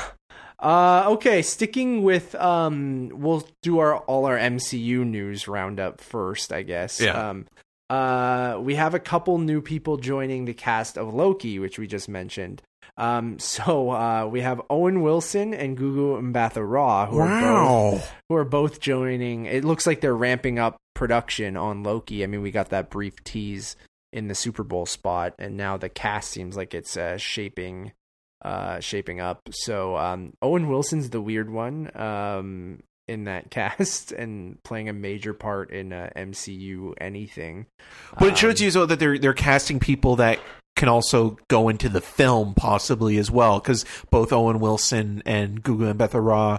Uh, 0.61 1.05
okay, 1.09 1.41
sticking 1.41 2.03
with 2.03 2.35
um, 2.35 3.11
we'll 3.15 3.47
do 3.63 3.79
our 3.79 3.97
all 3.97 4.27
our 4.27 4.37
MCU 4.37 5.07
news 5.07 5.49
roundup 5.49 6.01
first, 6.01 6.53
I 6.53 6.63
guess. 6.63 7.01
Yeah. 7.01 7.31
Um, 7.31 7.47
uh, 7.89 8.59
we 8.61 8.77
have 8.77 8.95
a 8.95 9.01
couple 9.01 9.39
new 9.39 9.61
people 9.61 9.97
joining 9.97 10.45
the 10.45 10.55
cast 10.55 10.97
of 10.97 11.13
Loki, 11.13 11.59
which 11.59 11.79
we 11.79 11.87
just 11.87 12.09
mentioned. 12.09 12.63
Um, 12.97 13.39
so 13.41 13.91
uh, 13.91 14.27
we 14.27 14.43
have 14.43 14.61
Owen 14.71 15.03
Wilson 15.03 15.55
and 15.55 15.77
Gugu 15.79 16.21
Mbatha 16.33 16.63
Raw, 16.69 17.07
who 17.07 17.19
are 17.19 17.41
both 17.41 18.13
who 18.29 18.37
are 18.37 18.45
both 18.45 18.81
joining. 18.81 19.47
It 19.47 19.65
looks 19.65 19.87
like 19.87 20.01
they're 20.01 20.15
ramping 20.15 20.59
up 20.59 20.77
production 20.95 21.57
on 21.57 21.83
Loki. 21.83 22.23
I 22.23 22.27
mean, 22.27 22.43
we 22.43 22.51
got 22.51 22.69
that 22.69 22.91
brief 22.91 23.25
tease 23.25 23.77
in 24.13 24.29
the 24.29 24.35
Super 24.35 24.63
Bowl 24.63 24.87
spot, 24.87 25.35
and 25.39 25.57
now 25.57 25.77
the 25.77 25.89
cast 25.89 26.31
seems 26.31 26.57
like 26.57 26.75
it's 26.75 26.97
uh, 26.97 27.17
shaping, 27.17 27.93
uh, 28.43 28.81
shaping 28.81 29.21
up. 29.21 29.49
So 29.53 29.97
um, 29.97 30.33
Owen 30.43 30.69
Wilson's 30.69 31.11
the 31.11 31.21
weird 31.21 31.51
one 31.51 31.91
um, 31.95 32.83
in 33.09 33.25
that 33.25 33.51
cast 33.51 34.13
and 34.13 34.63
playing 34.63 34.89
a 34.89 34.93
major 34.93 35.35
part 35.35 35.71
in 35.71 35.93
uh, 35.93 36.11
MCU 36.17 36.95
anything. 37.01 37.67
But 38.19 38.29
it 38.29 38.39
shows 38.39 38.61
Um, 38.61 38.65
you 38.65 38.71
so 38.71 38.87
that 38.87 38.99
they're 38.99 39.19
they're 39.19 39.35
casting 39.35 39.81
people 39.81 40.17
that 40.17 40.39
can 40.77 40.89
also 40.89 41.37
go 41.49 41.69
into 41.69 41.89
the 41.89 42.01
film 42.01 42.55
possibly 42.55 43.19
as 43.19 43.31
well 43.31 43.59
because 43.59 43.85
both 44.11 44.33
Owen 44.33 44.61
Wilson 44.61 45.23
and 45.27 45.63
Gugu 45.63 45.93
Mbatha 45.93 46.25
Raw, 46.25 46.59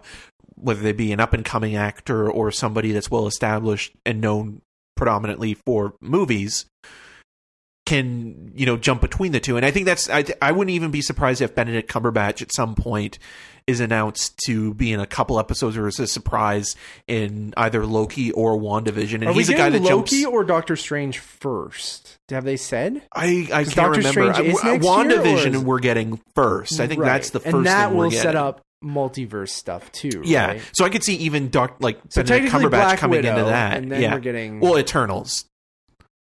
whether 0.56 0.82
they 0.82 0.92
be 0.92 1.12
an 1.12 1.20
up 1.20 1.34
and 1.34 1.44
coming 1.44 1.76
actor 1.76 2.30
or 2.30 2.52
somebody 2.52 2.92
that's 2.92 3.10
well 3.10 3.26
established 3.26 3.94
and 4.06 4.22
known 4.22 4.62
predominantly 4.96 5.56
for 5.66 5.96
movies, 6.02 6.66
can 7.92 8.52
you 8.56 8.66
know 8.66 8.78
jump 8.78 9.02
between 9.02 9.32
the 9.34 9.40
two. 9.40 9.58
And 9.58 9.66
I 9.66 9.72
think 9.72 9.86
that's 9.86 10.10
I 10.10 10.24
I 10.42 10.52
wouldn't 10.52 10.74
even 10.74 10.92
be 10.92 11.02
surprised 11.02 11.42
if 11.42 11.54
Benedict 11.56 11.92
Cumberbatch 11.92 12.42
at 12.42 12.54
some 12.54 12.74
point 12.76 13.20
is 13.68 13.80
announced 13.80 14.38
to 14.46 14.74
be 14.74 14.92
in 14.92 15.00
a 15.00 15.06
couple 15.06 15.40
episodes 15.40 15.78
or 15.78 15.86
as 15.88 16.00
a 16.00 16.08
surprise 16.08 16.76
in 17.08 17.54
either 17.58 17.86
Loki 17.86 18.32
or 18.32 18.58
WandaVision. 18.58 19.16
And 19.16 19.26
Are 19.26 19.34
he's 19.34 19.50
a 19.50 19.54
guy 19.54 19.70
that 19.70 19.80
getting 19.80 19.88
jumps. 19.88 20.12
Loki 20.12 20.26
or 20.26 20.44
Doctor 20.44 20.76
Strange 20.76 21.20
first? 21.20 22.18
Have 22.30 22.44
they 22.44 22.58
said? 22.58 23.04
I, 23.14 23.48
I 23.54 23.64
can't 23.66 23.76
Doctor 23.76 23.98
remember. 24.00 24.34
Strange 24.34 24.54
is 24.56 24.64
I- 24.64 24.72
next 24.72 24.86
WandaVision 24.86 25.54
is- 25.56 25.64
we're 25.64 25.80
getting 25.80 26.20
first. 26.34 26.80
I 26.80 26.88
think 26.88 27.02
Right. 27.02 27.10
that's 27.10 27.30
the 27.30 27.40
first 27.40 27.56
and 27.56 27.66
that 27.68 27.94
will 27.94 28.10
set 28.10 28.36
up 28.36 28.62
multiverse 28.84 29.50
stuff 29.50 29.92
too. 29.92 30.22
Yeah, 30.26 30.48
right? 30.48 30.62
so 30.74 30.84
I 30.86 30.90
could 30.90 31.04
see 31.04 31.16
even 31.18 31.50
Doc 31.50 31.76
like 31.82 32.00
So 32.10 32.24
Benedict 32.24 32.52
Cumberbatch 32.54 32.70
Black 32.72 33.00
coming 33.00 33.18
Widow, 33.18 33.30
into 33.32 33.44
that. 33.52 33.78
and 33.78 33.92
then 33.92 34.02
yeah, 34.02 34.14
we're 34.16 34.22
getting 34.22 34.60
well 34.60 34.80
Eternals, 34.80 35.46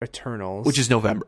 Eternals, 0.04 0.66
which 0.66 0.78
is 0.78 0.90
November. 0.90 1.26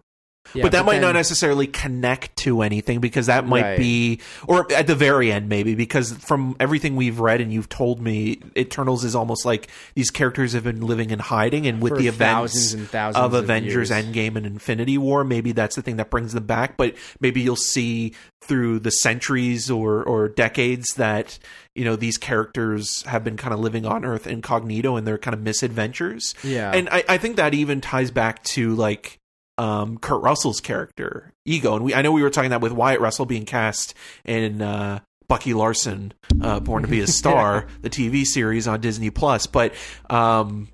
Yeah, 0.55 0.63
but 0.63 0.73
that 0.73 0.85
might 0.85 1.01
not 1.01 1.13
necessarily 1.15 1.67
connect 1.67 2.37
to 2.39 2.63
anything 2.63 3.01
because 3.01 3.27
that 3.27 3.47
might 3.47 3.63
Right. 3.63 3.79
be, 3.79 4.21
or 4.47 4.71
at 4.73 4.87
the 4.89 4.95
very 4.97 5.31
end, 5.33 5.49
maybe 5.49 5.75
because 5.75 6.13
from 6.13 6.57
everything 6.61 6.97
we've 6.97 7.21
read 7.21 7.41
and 7.41 7.53
you've 7.53 7.69
told 7.69 8.03
me, 8.03 8.41
Eternals 8.57 9.05
is 9.05 9.15
almost 9.15 9.45
like 9.47 9.69
these 9.95 10.11
characters 10.11 10.53
have 10.53 10.65
been 10.65 10.81
living 10.81 11.11
in 11.11 11.21
hiding, 11.21 11.67
and 11.67 11.81
with 11.81 11.97
the 11.97 12.09
events 12.09 12.53
thousands 12.55 12.75
and 12.75 12.89
thousands 12.91 13.25
of 13.25 13.35
of 13.35 13.45
Avengers 13.45 13.91
years. 13.91 14.05
Endgame 14.05 14.37
and 14.37 14.45
Infinity 14.45 14.99
War, 14.99 15.23
maybe 15.25 15.53
that's 15.53 15.77
the 15.77 15.83
thing 15.83 15.97
that 15.97 16.11
brings 16.11 16.33
them 16.33 16.45
back. 16.45 16.77
But 16.77 16.97
maybe 17.21 17.41
you'll 17.41 17.57
see 17.57 18.13
through 18.43 18.81
the 18.81 18.91
centuries 18.91 19.71
or 19.71 20.03
or 20.03 20.29
decades 20.29 20.95
that 20.97 21.39
you 21.77 21.85
know 21.85 21.95
these 21.97 22.19
characters 22.19 23.03
have 23.05 23.23
been 23.25 23.37
kind 23.37 23.55
of 23.55 23.61
living 23.61 23.87
on 23.87 24.05
Earth 24.05 24.27
incognito 24.27 24.97
and 24.97 25.07
their 25.07 25.19
kind 25.19 25.35
of 25.35 25.41
misadventures. 25.41 26.35
Yeah. 26.43 26.73
and 26.73 26.89
I, 26.91 27.05
I 27.09 27.19
think 27.19 27.37
that 27.37 27.55
even 27.55 27.81
ties 27.81 28.11
back 28.11 28.43
to 28.45 28.75
like 28.75 29.19
um, 29.59 29.99
Kurt 29.99 30.23
Russell's 30.23 30.61
character 30.61 31.33
Ego, 31.45 31.75
and 31.77 31.85
we 31.85 31.95
I 31.95 32.03
know 32.03 32.13
we 32.13 32.23
were 32.23 32.31
talking 32.31 32.51
that 32.51 32.61
with 32.61 32.73
Wyatt 32.73 33.01
Russell 33.01 33.27
being 33.27 33.45
cast 33.45 33.95
in 34.25 34.63
uh, 34.63 35.01
Bucky 35.29 35.55
Larson, 35.55 36.15
uh, 36.41 36.61
Born 36.61 36.83
to 36.83 36.89
Be 36.89 37.01
a 37.01 37.07
Star, 37.09 37.67
the 37.83 37.91
TV 37.91 38.25
series 38.25 38.67
on 38.69 38.81
Disney 38.81 39.11
Plus, 39.11 39.47
but 39.47 39.75
um, 40.11 40.69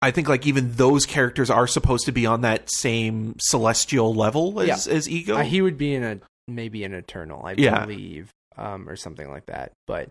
I 0.00 0.10
think 0.12 0.28
like 0.28 0.46
even 0.46 0.72
those 0.72 1.06
characters 1.06 1.50
are 1.50 1.66
supposed 1.66 2.06
to 2.06 2.12
be 2.12 2.24
on 2.26 2.42
that 2.42 2.70
same 2.70 3.34
celestial 3.40 4.14
level 4.14 4.60
as, 4.60 4.86
as 4.86 5.08
Ego. 5.08 5.36
Uh, 5.36 5.42
he 5.42 5.60
would 5.60 5.76
be 5.76 5.94
in 5.94 6.04
a 6.04 6.20
maybe 6.46 6.84
an 6.84 6.94
Eternal, 6.94 7.44
I 7.44 7.52
Yeah. 7.58 7.84
believe, 7.84 8.30
um, 8.56 8.88
or 8.88 8.94
something 8.96 9.28
like 9.28 9.46
that. 9.46 9.72
But 9.86 10.10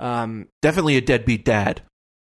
um, 0.00 0.46
Definitely 0.62 0.96
a 0.96 1.00
deadbeat 1.00 1.44
dad. 1.44 1.82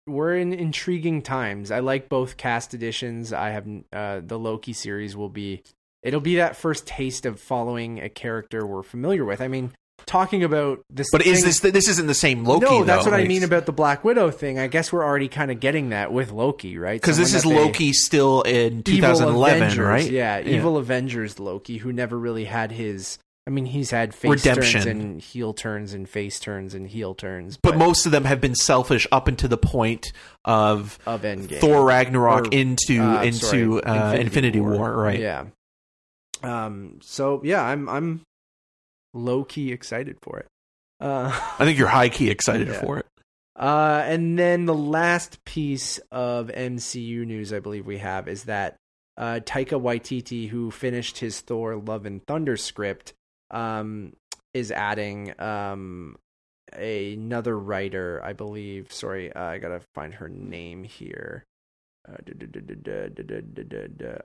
We're 0.08 0.36
in 0.36 0.52
intriguing 0.52 1.22
times. 1.22 1.70
I 1.70 1.80
like 1.80 2.08
both 2.08 2.36
cast 2.36 2.74
editions. 2.74 3.32
I 3.32 3.50
have 3.50 3.66
uh, 3.92 4.20
the 4.24 4.38
Loki 4.38 4.72
series 4.72 5.16
will 5.16 5.28
be 5.28 5.62
it'll 6.02 6.20
be 6.20 6.36
that 6.36 6.56
first 6.56 6.86
taste 6.86 7.26
of 7.26 7.40
following 7.40 8.00
a 8.00 8.08
character 8.08 8.66
we're 8.66 8.82
familiar 8.82 9.24
with. 9.24 9.40
I 9.40 9.48
mean, 9.48 9.72
talking 10.06 10.44
about 10.44 10.80
this, 10.90 11.08
But 11.10 11.26
is 11.26 11.42
this 11.44 11.60
this 11.60 11.88
isn't 11.88 12.06
the 12.06 12.14
same 12.14 12.44
Loki? 12.44 12.64
no, 12.64 12.84
that's 12.84 13.04
though. 13.04 13.10
what 13.10 13.20
I 13.20 13.24
mean 13.24 13.42
about 13.42 13.66
the 13.66 13.72
Black 13.72 14.04
Widow 14.04 14.30
thing. 14.30 14.58
I 14.58 14.66
guess 14.68 14.92
we're 14.92 15.04
already 15.04 15.28
kind 15.28 15.50
of 15.50 15.60
getting 15.60 15.90
that 15.90 16.12
with 16.12 16.30
Loki, 16.30 16.78
right? 16.78 17.00
because 17.00 17.16
this 17.18 17.34
is 17.34 17.42
they- 17.42 17.54
Loki 17.54 17.92
still 17.92 18.42
in 18.42 18.82
2011, 18.84 19.56
Avengers, 19.62 19.78
right? 19.78 20.10
Yeah, 20.10 20.40
evil 20.40 20.76
Avengers 20.78 21.38
Loki, 21.38 21.78
who 21.78 21.92
never 21.92 22.18
really 22.18 22.44
had 22.44 22.72
his. 22.72 23.18
I 23.48 23.50
mean, 23.50 23.64
he's 23.64 23.90
had 23.90 24.14
face 24.14 24.30
Redemption. 24.44 24.82
turns 24.82 24.86
and 24.86 25.22
heel 25.22 25.54
turns 25.54 25.94
and 25.94 26.06
face 26.06 26.38
turns 26.38 26.74
and 26.74 26.86
heel 26.86 27.14
turns, 27.14 27.56
But 27.62 27.78
most 27.78 28.04
of 28.04 28.12
them 28.12 28.24
have 28.24 28.42
been 28.42 28.54
selfish 28.54 29.06
up 29.10 29.26
until 29.26 29.48
the 29.48 29.56
point 29.56 30.12
of 30.44 30.98
of 31.06 31.22
Endgame. 31.22 31.58
Thor 31.58 31.82
Ragnarok 31.86 32.48
Or, 32.48 32.50
into 32.52 33.00
uh, 33.00 33.22
into 33.22 33.80
sorry, 33.80 33.82
uh, 33.84 34.12
Infinity, 34.12 34.60
War. 34.60 34.94
right? 34.94 35.18
Yeah. 35.18 35.46
Um. 36.42 36.98
So 37.02 37.40
yeah, 37.42 37.62
I'm 37.64 37.88
I'm 37.88 38.20
low 39.14 39.44
key 39.44 39.72
excited 39.72 40.18
for 40.22 40.38
it. 40.40 40.46
Uh. 41.00 41.30
I 41.58 41.64
think 41.64 41.78
you're 41.78 41.88
high 41.88 42.10
key 42.10 42.30
excited 42.30 42.68
Yeah. 42.68 42.80
for 42.80 42.98
it. 42.98 43.06
Uh, 43.56 44.02
and 44.06 44.38
then 44.38 44.66
the 44.66 44.74
last 44.74 45.42
piece 45.44 45.98
of 46.12 46.46
MCU 46.48 47.26
news 47.26 47.52
I 47.52 47.58
believe 47.58 47.86
we 47.86 47.98
have 47.98 48.28
is 48.28 48.44
that 48.44 48.76
uh, 49.16 49.40
Taika 49.44 49.80
Waititi, 49.80 50.48
who 50.48 50.70
finished 50.70 51.18
his 51.18 51.40
Thor: 51.40 51.74
Love 51.76 52.06
and 52.06 52.24
Thunder 52.26 52.56
script, 52.56 53.14
um, 53.50 54.12
is 54.54 54.70
adding 54.70 55.38
um, 55.40 56.16
another 56.72 57.58
writer, 57.58 58.20
I 58.24 58.32
believe. 58.32 58.92
Sorry, 58.92 59.32
uh, 59.32 59.42
I 59.42 59.58
gotta 59.58 59.80
find 59.94 60.14
her 60.14 60.28
name 60.28 60.84
here. 60.84 61.44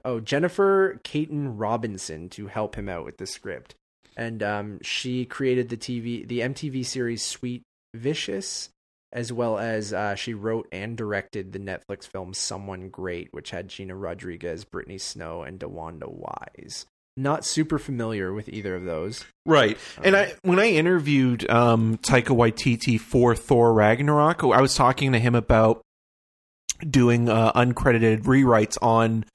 Oh, 0.05 0.19
Jennifer 0.19 0.99
Kaytin 1.03 1.53
Robinson 1.57 2.29
to 2.29 2.47
help 2.47 2.75
him 2.75 2.87
out 2.87 3.05
with 3.05 3.17
the 3.17 3.27
script, 3.27 3.75
and 4.15 4.41
um, 4.41 4.79
she 4.81 5.25
created 5.25 5.69
the 5.69 5.77
TV, 5.77 6.27
the 6.27 6.39
MTV 6.39 6.85
series 6.85 7.23
Sweet 7.23 7.63
Vicious, 7.93 8.69
as 9.11 9.33
well 9.33 9.57
as 9.57 9.93
uh, 9.93 10.15
she 10.15 10.33
wrote 10.33 10.67
and 10.71 10.97
directed 10.97 11.51
the 11.51 11.59
Netflix 11.59 12.07
film 12.07 12.33
Someone 12.33 12.89
Great, 12.89 13.29
which 13.31 13.51
had 13.51 13.67
Gina 13.67 13.95
Rodriguez, 13.95 14.63
Brittany 14.63 14.97
Snow, 14.97 15.43
and 15.43 15.59
DeWanda 15.59 16.09
Wise. 16.09 16.85
Not 17.15 17.45
super 17.45 17.77
familiar 17.77 18.33
with 18.33 18.49
either 18.49 18.75
of 18.75 18.85
those. 18.85 19.23
Right. 19.45 19.77
And 20.03 20.15
Um, 20.15 20.21
I 20.21 20.33
when 20.41 20.59
I 20.59 20.69
interviewed 20.69 21.49
um 21.49 21.97
Taika 21.99 22.35
Waititi 22.35 22.99
for 22.99 23.35
Thor 23.35 23.73
Ragnarok, 23.73 24.43
I 24.43 24.61
was 24.61 24.73
talking 24.75 25.11
to 25.11 25.19
him 25.19 25.35
about 25.35 25.81
doing 26.89 27.29
uh, 27.29 27.53
uncredited 27.53 28.23
rewrites 28.23 28.77
on 28.81 29.25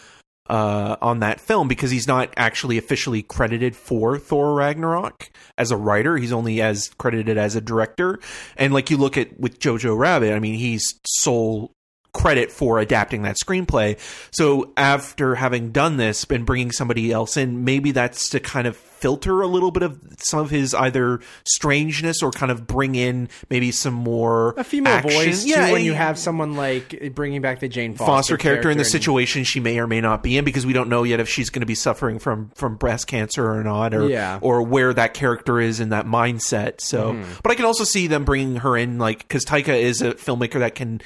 uh 0.51 0.97
on 1.01 1.21
that 1.21 1.41
film 1.41 1.69
because 1.69 1.91
he's 1.91 2.09
not 2.09 2.33
actually 2.37 2.79
officially 2.79 3.23
credited 3.23 3.77
for 3.77 4.19
Thor 4.19 4.55
Ragnarok 4.55 5.31
as 5.57 5.71
a 5.71 5.77
writer. 5.77 6.17
He's 6.17 6.33
only 6.33 6.61
as 6.61 6.89
credited 6.99 7.39
as 7.39 7.55
a 7.55 7.61
director. 7.61 8.19
And 8.57 8.73
like 8.73 8.91
you 8.91 8.97
look 8.97 9.17
at 9.17 9.39
with 9.39 9.61
Jojo 9.61 9.97
Rabbit, 9.97 10.35
I 10.35 10.41
mean, 10.41 10.55
he's 10.55 10.99
sole 11.07 11.71
credit 12.19 12.51
for 12.51 12.79
adapting 12.79 13.23
that 13.23 13.37
screenplay. 13.43 13.99
So 14.33 14.73
after 14.77 15.35
having 15.37 15.71
done 15.73 15.97
this 15.97 16.25
and 16.31 16.45
bringing 16.45 16.73
somebody 16.73 17.13
else 17.13 17.37
in, 17.37 17.65
maybe 17.65 17.93
that's 17.93 18.29
to 18.31 18.41
kind 18.41 18.67
of 18.67 18.77
filter 18.77 19.43
a 19.43 19.47
little 19.47 19.71
bit 19.71 19.85
of 19.85 19.97
some 20.19 20.41
of 20.41 20.51
his 20.51 20.75
either 20.75 21.21
strangeness 21.45 22.21
or 22.21 22.33
kind 22.33 22.51
of 22.51 22.67
bring 22.67 22.97
in 22.97 23.29
maybe 23.49 23.71
some 23.71 23.95
more 23.95 24.55
A 24.57 24.65
female 24.65 24.95
action. 24.95 25.13
voice, 25.13 25.45
too, 25.45 25.51
Yeah, 25.51 25.71
when 25.71 25.85
you 25.85 25.93
have 25.95 26.19
someone 26.19 26.55
like 26.57 27.13
bringing 27.15 27.41
back 27.41 27.61
the 27.61 27.69
Jane 27.69 27.95
Foster, 27.95 28.07
Foster 28.07 28.37
character 28.37 28.71
in 28.71 28.77
the 28.77 28.83
and- 28.83 28.91
situation 28.91 29.45
she 29.45 29.61
may 29.61 29.79
or 29.79 29.87
may 29.87 30.01
not 30.01 30.25
be 30.25 30.37
in 30.37 30.45
because 30.45 30.67
we 30.67 30.73
don't 30.73 30.89
know 30.89 31.05
yet 31.05 31.21
if 31.21 31.29
she's 31.29 31.49
going 31.49 31.61
to 31.61 31.67
be 31.67 31.77
suffering 31.77 32.19
from 32.19 32.51
from 32.57 32.75
breast 32.77 33.07
cancer 33.07 33.49
or 33.49 33.63
not 33.63 33.95
or 33.95 34.09
Yeah. 34.09 34.39
or 34.43 34.63
where 34.63 34.93
that 34.93 35.15
character 35.15 35.61
is 35.61 35.79
in 35.79 35.91
that 35.91 36.07
mindset 36.07 36.81
so 36.81 37.13
Mm-hmm. 37.13 37.33
but 37.45 37.53
I 37.53 37.55
can 37.55 37.65
also 37.67 37.85
see 37.85 38.09
them 38.09 38.25
bringing 38.25 38.57
her 38.57 38.77
in 38.77 38.99
like 38.99 39.29
cuz 39.29 39.45
Taika 39.45 39.81
is 39.81 40.03
a 40.03 40.15
filmmaker 40.15 40.59
that 40.59 40.75
can 40.75 41.01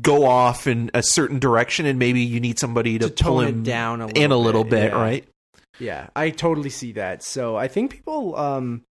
go 0.00 0.26
off 0.26 0.66
in 0.66 0.90
a 0.92 1.02
certain 1.02 1.38
direction 1.38 1.86
and 1.86 1.98
maybe 1.98 2.20
you 2.20 2.40
need 2.40 2.58
somebody 2.58 2.98
to, 2.98 3.08
To 3.10 3.24
pull 3.24 3.40
him 3.40 3.62
down 3.62 4.00
a 4.02 4.08
in 4.08 4.30
a 4.30 4.36
little 4.36 4.64
bit, 4.64 4.70
bit, 4.70 4.92
yeah. 4.92 5.00
right 5.00 5.28
Yeah, 5.78 6.08
I 6.14 6.30
totally 6.30 6.70
see 6.70 6.92
that. 6.92 7.22
So 7.22 7.56
I 7.56 7.68
think 7.68 7.90
people, 7.90 8.36
um, 8.36 8.82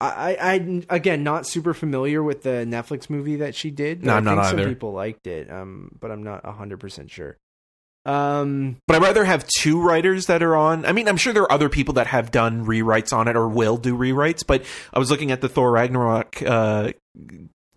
I, 0.00 0.36
I, 0.40 0.82
again, 0.90 1.22
not 1.22 1.46
super 1.46 1.72
familiar 1.72 2.22
with 2.22 2.42
the 2.42 2.66
Netflix 2.68 3.08
movie 3.08 3.36
that 3.36 3.54
she 3.54 3.70
did. 3.70 4.04
No, 4.04 4.12
I 4.12 4.16
I'm 4.18 4.24
not 4.24 4.46
think 4.46 4.58
some 4.60 4.68
people 4.68 4.92
liked 4.92 5.26
it, 5.26 5.50
um, 5.50 5.90
but 5.98 6.10
I'm 6.10 6.22
not 6.22 6.44
hundred 6.44 6.80
percent 6.80 7.10
sure. 7.10 7.38
Um, 8.04 8.76
But 8.86 8.96
I'd 8.96 9.02
rather 9.02 9.24
have 9.24 9.46
two 9.58 9.80
writers 9.80 10.26
that 10.26 10.42
are 10.42 10.54
on. 10.54 10.84
I 10.84 10.92
mean, 10.92 11.08
I'm 11.08 11.16
sure 11.16 11.32
there 11.32 11.42
are 11.42 11.52
other 11.52 11.68
people 11.68 11.94
that 11.94 12.06
have 12.06 12.30
done 12.30 12.64
rewrites 12.64 13.12
on 13.12 13.26
it 13.26 13.36
or 13.36 13.48
will 13.48 13.78
do 13.78 13.96
rewrites. 13.96 14.46
But 14.46 14.64
I 14.92 14.98
was 14.98 15.10
looking 15.10 15.32
at 15.32 15.40
the 15.40 15.48
Thor 15.48 15.72
Ragnarok 15.72 16.40
uh, 16.42 16.92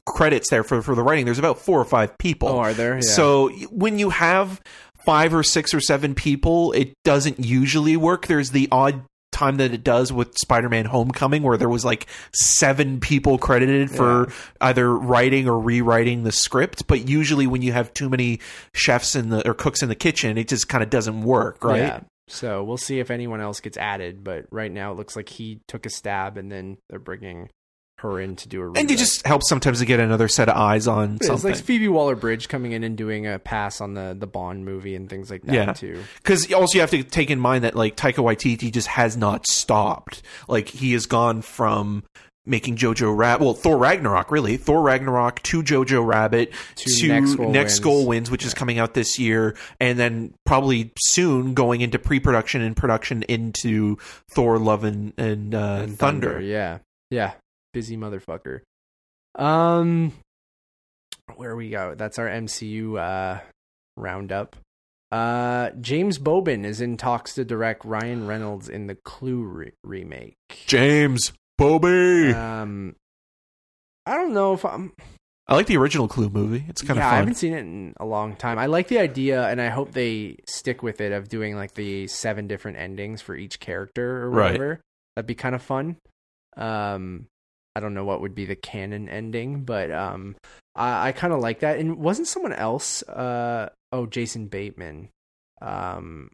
credits 0.10 0.50
there 0.50 0.64
for 0.64 0.82
for 0.82 0.96
the 0.96 1.04
writing. 1.04 1.26
There's 1.26 1.40
about 1.40 1.60
four 1.60 1.80
or 1.80 1.86
five 1.86 2.18
people. 2.18 2.50
oh, 2.50 2.60
are 2.60 2.74
there? 2.74 2.96
Yeah. 2.96 3.02
So 3.02 3.50
when 3.70 4.00
you 4.00 4.10
have 4.10 4.62
five 5.06 5.34
or 5.34 5.44
six 5.44 5.74
or 5.74 5.80
seven 5.80 6.16
people, 6.16 6.72
it 6.74 6.94
doesn't 7.04 7.44
usually 7.44 7.98
work. 7.98 8.28
There's 8.28 8.52
the 8.52 8.68
odd 8.72 9.04
time 9.32 9.58
that 9.58 9.74
it 9.74 9.84
does 9.84 10.12
with 10.12 10.36
Spider-Man 10.38 10.86
Homecoming 10.86 11.44
where 11.44 11.56
there 11.56 11.70
was 11.70 11.86
like 11.86 12.08
seven 12.34 13.00
people 13.00 13.38
credited 13.38 13.90
for 13.90 14.28
either 14.60 14.94
writing 14.94 15.48
or 15.48 15.58
rewriting 15.60 16.24
the 16.24 16.32
script, 16.32 16.88
but 16.88 17.08
usually 17.08 17.48
when 17.48 17.62
you 17.62 17.72
have 17.72 17.94
too 17.94 18.10
many 18.10 18.40
chefs 18.74 19.16
in 19.16 19.30
the 19.30 19.48
or 19.48 19.54
cooks 19.54 19.82
in 19.82 19.88
the 19.88 19.96
kitchen, 19.96 20.38
it 20.38 20.48
just 20.48 20.68
kind 20.68 20.84
of 20.84 20.90
doesn't 20.90 21.22
work, 21.22 21.64
right? 21.64 21.78
Yeah. 21.78 22.00
So 22.28 22.64
we'll 22.64 22.78
see 22.78 23.00
if 23.00 23.10
anyone 23.10 23.40
else 23.40 23.60
gets 23.60 23.78
added, 23.78 24.24
but 24.24 24.46
right 24.52 24.72
now 24.72 24.92
it 24.92 24.98
looks 24.98 25.16
like 25.16 25.30
he 25.30 25.62
took 25.68 25.86
a 25.86 25.90
stab, 25.90 26.38
and 26.38 26.52
then 26.52 26.78
they're 26.90 27.00
bringing 27.00 27.50
her 28.00 28.20
in 28.20 28.36
to 28.38 28.48
do 28.48 28.62
a. 28.62 28.72
And 28.78 28.90
it 28.92 28.98
just 28.98 29.26
helps 29.26 29.48
sometimes 29.50 29.80
to 29.80 29.86
get 29.86 30.00
another 30.00 30.28
set 30.28 30.50
of 30.50 30.56
eyes 30.58 30.88
on 30.88 31.16
It's 31.18 31.28
something. 31.28 31.52
like 31.52 31.62
Phoebe 31.62 31.88
Waller 31.88 32.16
Bridge 32.16 32.48
coming 32.50 32.72
in 32.74 32.84
and 32.84 32.98
doing 32.98 33.28
a 33.28 33.40
pass 33.40 33.82
on 33.82 33.94
the 33.94 34.16
the 34.18 34.28
Bond 34.28 34.66
movie 34.66 34.96
and 34.96 35.10
things 35.10 35.30
like 35.32 35.44
that 35.44 35.54
Yeah. 35.54 35.74
too. 35.74 36.02
Because 36.18 36.52
also 36.54 36.76
you 36.76 36.82
have 36.82 36.92
to 36.92 37.04
take 37.04 37.30
in 37.30 37.40
mind 37.40 37.64
that 37.64 37.76
like 37.76 37.96
Taika 37.96 38.16
Waititi 38.24 38.72
just 38.72 38.88
has 38.88 39.16
not 39.16 39.48
stopped. 39.48 40.22
Like 40.48 40.68
he 40.70 40.94
has 40.94 41.06
gone 41.06 41.42
from 41.42 42.04
making 42.46 42.78
Jojo 42.78 43.16
Rabbit, 43.16 43.44
well 43.44 43.54
Thor 43.54 43.78
Ragnarok 43.78 44.32
really, 44.32 44.58
Thor 44.58 44.82
Ragnarok 44.82 45.44
to 45.44 45.62
Jojo 45.62 46.04
Rabbit 46.04 46.52
To 46.78 46.86
to, 46.86 47.08
Next 47.08 47.38
Next 47.38 47.38
Goal 47.38 47.46
Goal, 47.46 47.52
Wins. 47.52 47.80
Goal 47.80 48.06
Wins, 48.08 48.32
which 48.32 48.46
is 48.46 48.54
coming 48.56 48.80
out 48.80 48.96
this 48.96 49.20
year, 49.20 49.56
and 49.80 50.00
then 50.00 50.34
probably 50.46 50.92
soon 50.98 51.54
going 51.54 51.82
into 51.82 52.00
pre-production 52.00 52.62
and 52.62 52.76
production 52.76 53.22
into 53.24 53.98
Thor: 54.32 54.58
Love 54.58 54.84
and, 54.84 55.14
and, 55.18 55.54
uh, 55.54 55.82
and 55.84 56.00
Thunder. 56.00 56.40
Yeah, 56.42 56.80
yeah, 57.12 57.34
busy 57.74 57.98
motherfucker. 57.98 58.62
Um, 59.36 60.14
where 61.36 61.56
we 61.56 61.70
go? 61.70 61.96
That's 61.96 62.20
our 62.20 62.28
MCU 62.28 62.98
uh 63.00 63.42
roundup. 63.98 64.56
Uh, 65.12 65.72
James 65.82 66.20
Bobin 66.20 66.66
is 66.66 66.82
in 66.82 66.96
talks 66.96 67.34
to 67.36 67.44
direct 67.44 67.84
Ryan 67.84 68.28
Reynolds 68.28 68.70
in 68.70 68.86
the 68.88 68.94
Clue 68.96 69.42
re- 69.42 69.72
remake. 69.84 70.36
James 70.68 71.34
Bobby. 71.58 72.32
Um, 72.32 72.96
I 74.06 74.16
don't 74.16 74.34
know 74.34 74.54
if 74.54 74.64
I'm. 74.66 74.94
I 75.48 75.56
like 75.56 75.66
the 75.66 75.78
original 75.78 76.08
Clue 76.08 76.30
movie. 76.30 76.64
It's 76.68 76.82
kind 76.84 76.92
of 76.92 76.98
yeah, 76.98 77.08
of 77.08 77.14
I 77.14 77.18
haven't 77.18 77.36
seen 77.36 77.54
it 77.54 77.60
in 77.62 77.94
a 78.00 78.06
long 78.06 78.36
time. 78.36 78.60
I 78.60 78.68
like 78.68 78.88
the 78.88 79.00
idea, 79.00 79.48
and 79.48 79.60
I 79.60 79.70
hope 79.70 79.94
they 79.94 80.38
stick 80.48 80.84
with 80.84 81.02
it 81.02 81.12
of 81.12 81.28
doing 81.28 81.56
like 81.56 81.74
the 81.74 82.06
seven 82.08 82.48
different 82.48 82.78
endings 82.78 83.20
for 83.24 83.36
each 83.36 83.60
character 83.60 84.24
or 84.26 84.30
Right. 84.30 84.52
whatever. 84.52 84.82
That'd 85.16 85.26
be 85.26 85.34
kind 85.34 85.56
of 85.56 85.64
fun. 85.64 85.98
Um, 86.56 87.26
I 87.76 87.80
don't 87.80 87.94
know 87.94 88.06
what 88.06 88.22
would 88.22 88.36
be 88.36 88.46
the 88.46 88.56
canon 88.56 89.08
ending, 89.10 89.64
but 89.64 89.92
um, 89.92 90.36
I, 90.76 91.10
I 91.10 91.12
kind 91.12 91.34
of 91.34 91.40
like 91.40 91.60
that. 91.60 91.80
And 91.80 91.98
wasn't 91.98 92.28
someone 92.28 92.54
else? 92.54 93.04
Uh, 93.04 93.70
oh, 93.92 94.06
Jason 94.06 94.48
Bateman. 94.48 95.10
Um, 95.62 96.32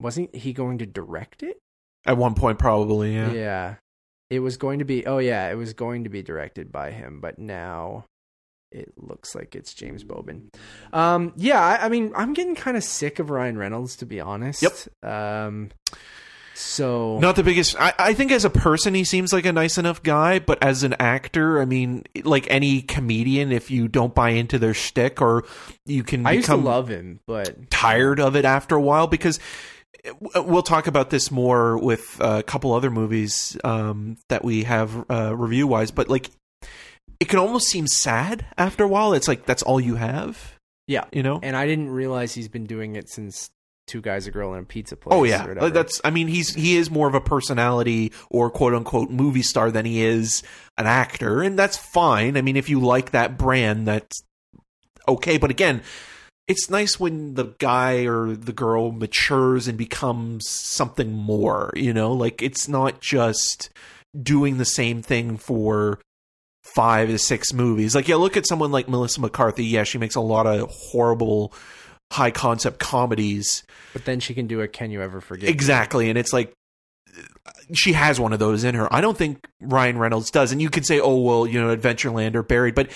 wasn't 0.00 0.34
he 0.34 0.52
going 0.52 0.78
to 0.78 0.86
direct 0.86 1.42
it? 1.42 1.58
At 2.06 2.16
one 2.16 2.34
point, 2.34 2.58
probably. 2.58 3.14
Yeah. 3.14 3.32
Yeah. 3.32 3.74
It 4.30 4.40
was 4.40 4.56
going 4.56 4.80
to 4.80 4.84
be 4.84 5.06
oh 5.06 5.18
yeah, 5.18 5.50
it 5.50 5.54
was 5.54 5.74
going 5.74 6.04
to 6.04 6.10
be 6.10 6.22
directed 6.22 6.72
by 6.72 6.90
him, 6.90 7.20
but 7.20 7.38
now 7.38 8.06
it 8.72 8.92
looks 8.96 9.34
like 9.34 9.54
it's 9.54 9.74
James 9.74 10.02
Bobin. 10.02 10.48
Um 10.92 11.32
yeah, 11.36 11.62
I, 11.62 11.86
I 11.86 11.88
mean 11.88 12.12
I'm 12.16 12.34
getting 12.34 12.54
kind 12.54 12.76
of 12.76 12.84
sick 12.84 13.18
of 13.18 13.30
Ryan 13.30 13.56
Reynolds 13.56 13.96
to 13.96 14.06
be 14.06 14.20
honest. 14.20 14.62
Yep. 14.62 15.08
Um 15.08 15.70
so 16.54 17.18
Not 17.18 17.36
the 17.36 17.42
biggest. 17.42 17.74
I, 17.78 17.92
I 17.98 18.14
think 18.14 18.30
as 18.30 18.44
a 18.44 18.50
person, 18.50 18.94
he 18.94 19.04
seems 19.04 19.32
like 19.32 19.44
a 19.44 19.52
nice 19.52 19.76
enough 19.76 20.02
guy, 20.02 20.38
but 20.38 20.62
as 20.62 20.84
an 20.84 20.94
actor, 21.00 21.60
I 21.60 21.64
mean, 21.64 22.04
like 22.22 22.46
any 22.48 22.80
comedian, 22.82 23.52
if 23.52 23.70
you 23.70 23.88
don't 23.88 24.14
buy 24.14 24.30
into 24.30 24.58
their 24.58 24.74
shtick 24.74 25.20
or 25.20 25.44
you 25.84 26.04
can 26.04 26.24
I 26.24 26.32
used 26.32 26.46
to 26.46 26.56
love 26.56 26.88
him, 26.88 27.20
but 27.26 27.70
tired 27.70 28.20
of 28.20 28.36
it 28.36 28.44
after 28.44 28.76
a 28.76 28.80
while, 28.80 29.08
because 29.08 29.40
we'll 30.34 30.62
talk 30.62 30.86
about 30.86 31.10
this 31.10 31.30
more 31.30 31.78
with 31.78 32.18
a 32.20 32.42
couple 32.42 32.72
other 32.72 32.90
movies 32.90 33.56
um, 33.64 34.16
that 34.28 34.44
we 34.44 34.64
have 34.64 35.10
uh, 35.10 35.34
review 35.36 35.66
wise, 35.66 35.90
but 35.90 36.08
like 36.08 36.30
it 37.20 37.28
can 37.28 37.38
almost 37.38 37.68
seem 37.68 37.86
sad 37.86 38.46
after 38.58 38.84
a 38.84 38.88
while. 38.88 39.12
It's 39.14 39.28
like 39.28 39.46
that's 39.46 39.62
all 39.62 39.80
you 39.80 39.96
have, 39.96 40.58
yeah. 40.86 41.04
you 41.12 41.22
know? 41.22 41.40
And 41.42 41.56
I 41.56 41.66
didn't 41.66 41.90
realize 41.90 42.34
he's 42.34 42.48
been 42.48 42.66
doing 42.66 42.96
it 42.96 43.08
since 43.08 43.50
Two 43.86 44.00
Guys, 44.00 44.26
a 44.26 44.30
Girl, 44.30 44.54
and 44.54 44.62
a 44.62 44.66
Pizza 44.66 44.96
Place. 44.96 45.14
Oh 45.14 45.24
yeah, 45.24 45.68
that's. 45.68 46.00
I 46.04 46.10
mean, 46.10 46.28
he's 46.28 46.54
he 46.54 46.76
is 46.76 46.90
more 46.90 47.06
of 47.08 47.14
a 47.14 47.20
personality 47.20 48.12
or 48.30 48.50
quote 48.50 48.74
unquote 48.74 49.10
movie 49.10 49.42
star 49.42 49.70
than 49.70 49.84
he 49.84 50.02
is 50.02 50.42
an 50.78 50.86
actor, 50.86 51.42
and 51.42 51.58
that's 51.58 51.76
fine. 51.76 52.36
I 52.36 52.42
mean, 52.42 52.56
if 52.56 52.68
you 52.68 52.80
like 52.80 53.10
that 53.10 53.36
brand, 53.36 53.86
that's 53.86 54.22
okay. 55.06 55.36
But 55.36 55.50
again, 55.50 55.82
it's 56.48 56.70
nice 56.70 56.98
when 56.98 57.34
the 57.34 57.54
guy 57.58 58.06
or 58.06 58.34
the 58.34 58.52
girl 58.52 58.90
matures 58.90 59.68
and 59.68 59.76
becomes 59.76 60.48
something 60.48 61.12
more. 61.12 61.70
You 61.76 61.92
know, 61.92 62.12
like 62.12 62.42
it's 62.42 62.68
not 62.68 63.00
just 63.00 63.70
doing 64.20 64.56
the 64.56 64.64
same 64.64 65.02
thing 65.02 65.36
for 65.36 66.00
five 66.62 67.08
to 67.08 67.18
six 67.18 67.52
movies. 67.52 67.94
Like, 67.94 68.08
yeah, 68.08 68.16
look 68.16 68.36
at 68.36 68.46
someone 68.46 68.72
like 68.72 68.88
Melissa 68.88 69.20
McCarthy. 69.20 69.64
Yeah, 69.64 69.84
she 69.84 69.98
makes 69.98 70.14
a 70.14 70.20
lot 70.20 70.46
of 70.46 70.70
horrible 70.70 71.52
high 72.12 72.30
concept 72.30 72.78
comedies 72.78 73.64
but 73.92 74.04
then 74.04 74.20
she 74.20 74.34
can 74.34 74.46
do 74.46 74.60
a 74.60 74.68
Can 74.68 74.90
You 74.90 75.00
Ever 75.00 75.20
Forget? 75.20 75.48
Exactly, 75.48 76.10
and 76.10 76.18
it's 76.18 76.32
like 76.32 76.52
she 77.72 77.92
has 77.92 78.20
one 78.20 78.32
of 78.32 78.38
those 78.38 78.64
in 78.64 78.74
her. 78.74 78.92
I 78.92 79.00
don't 79.00 79.16
think 79.16 79.48
Ryan 79.60 79.98
Reynolds 79.98 80.30
does. 80.30 80.52
And 80.52 80.60
you 80.60 80.68
could 80.68 80.84
say, 80.84 81.00
"Oh, 81.00 81.20
well, 81.20 81.46
you 81.46 81.60
know, 81.60 81.74
Adventureland 81.74 82.34
or 82.34 82.42
Buried," 82.42 82.74
but 82.74 82.90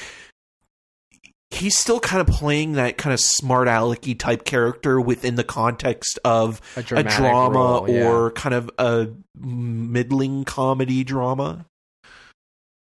he's 1.50 1.78
still 1.78 2.00
kind 2.00 2.20
of 2.20 2.26
playing 2.26 2.72
that 2.72 2.98
kind 2.98 3.14
of 3.14 3.20
smart 3.20 3.68
alecky 3.68 4.18
type 4.18 4.44
character 4.44 5.00
within 5.00 5.36
the 5.36 5.44
context 5.44 6.18
of 6.24 6.60
A, 6.76 6.80
a 6.80 7.02
drama 7.02 7.58
role, 7.58 7.88
yeah. 7.88 8.08
or 8.08 8.30
kind 8.32 8.54
of 8.54 8.70
a 8.78 9.08
middling 9.36 10.44
comedy 10.44 11.04
drama. 11.04 11.64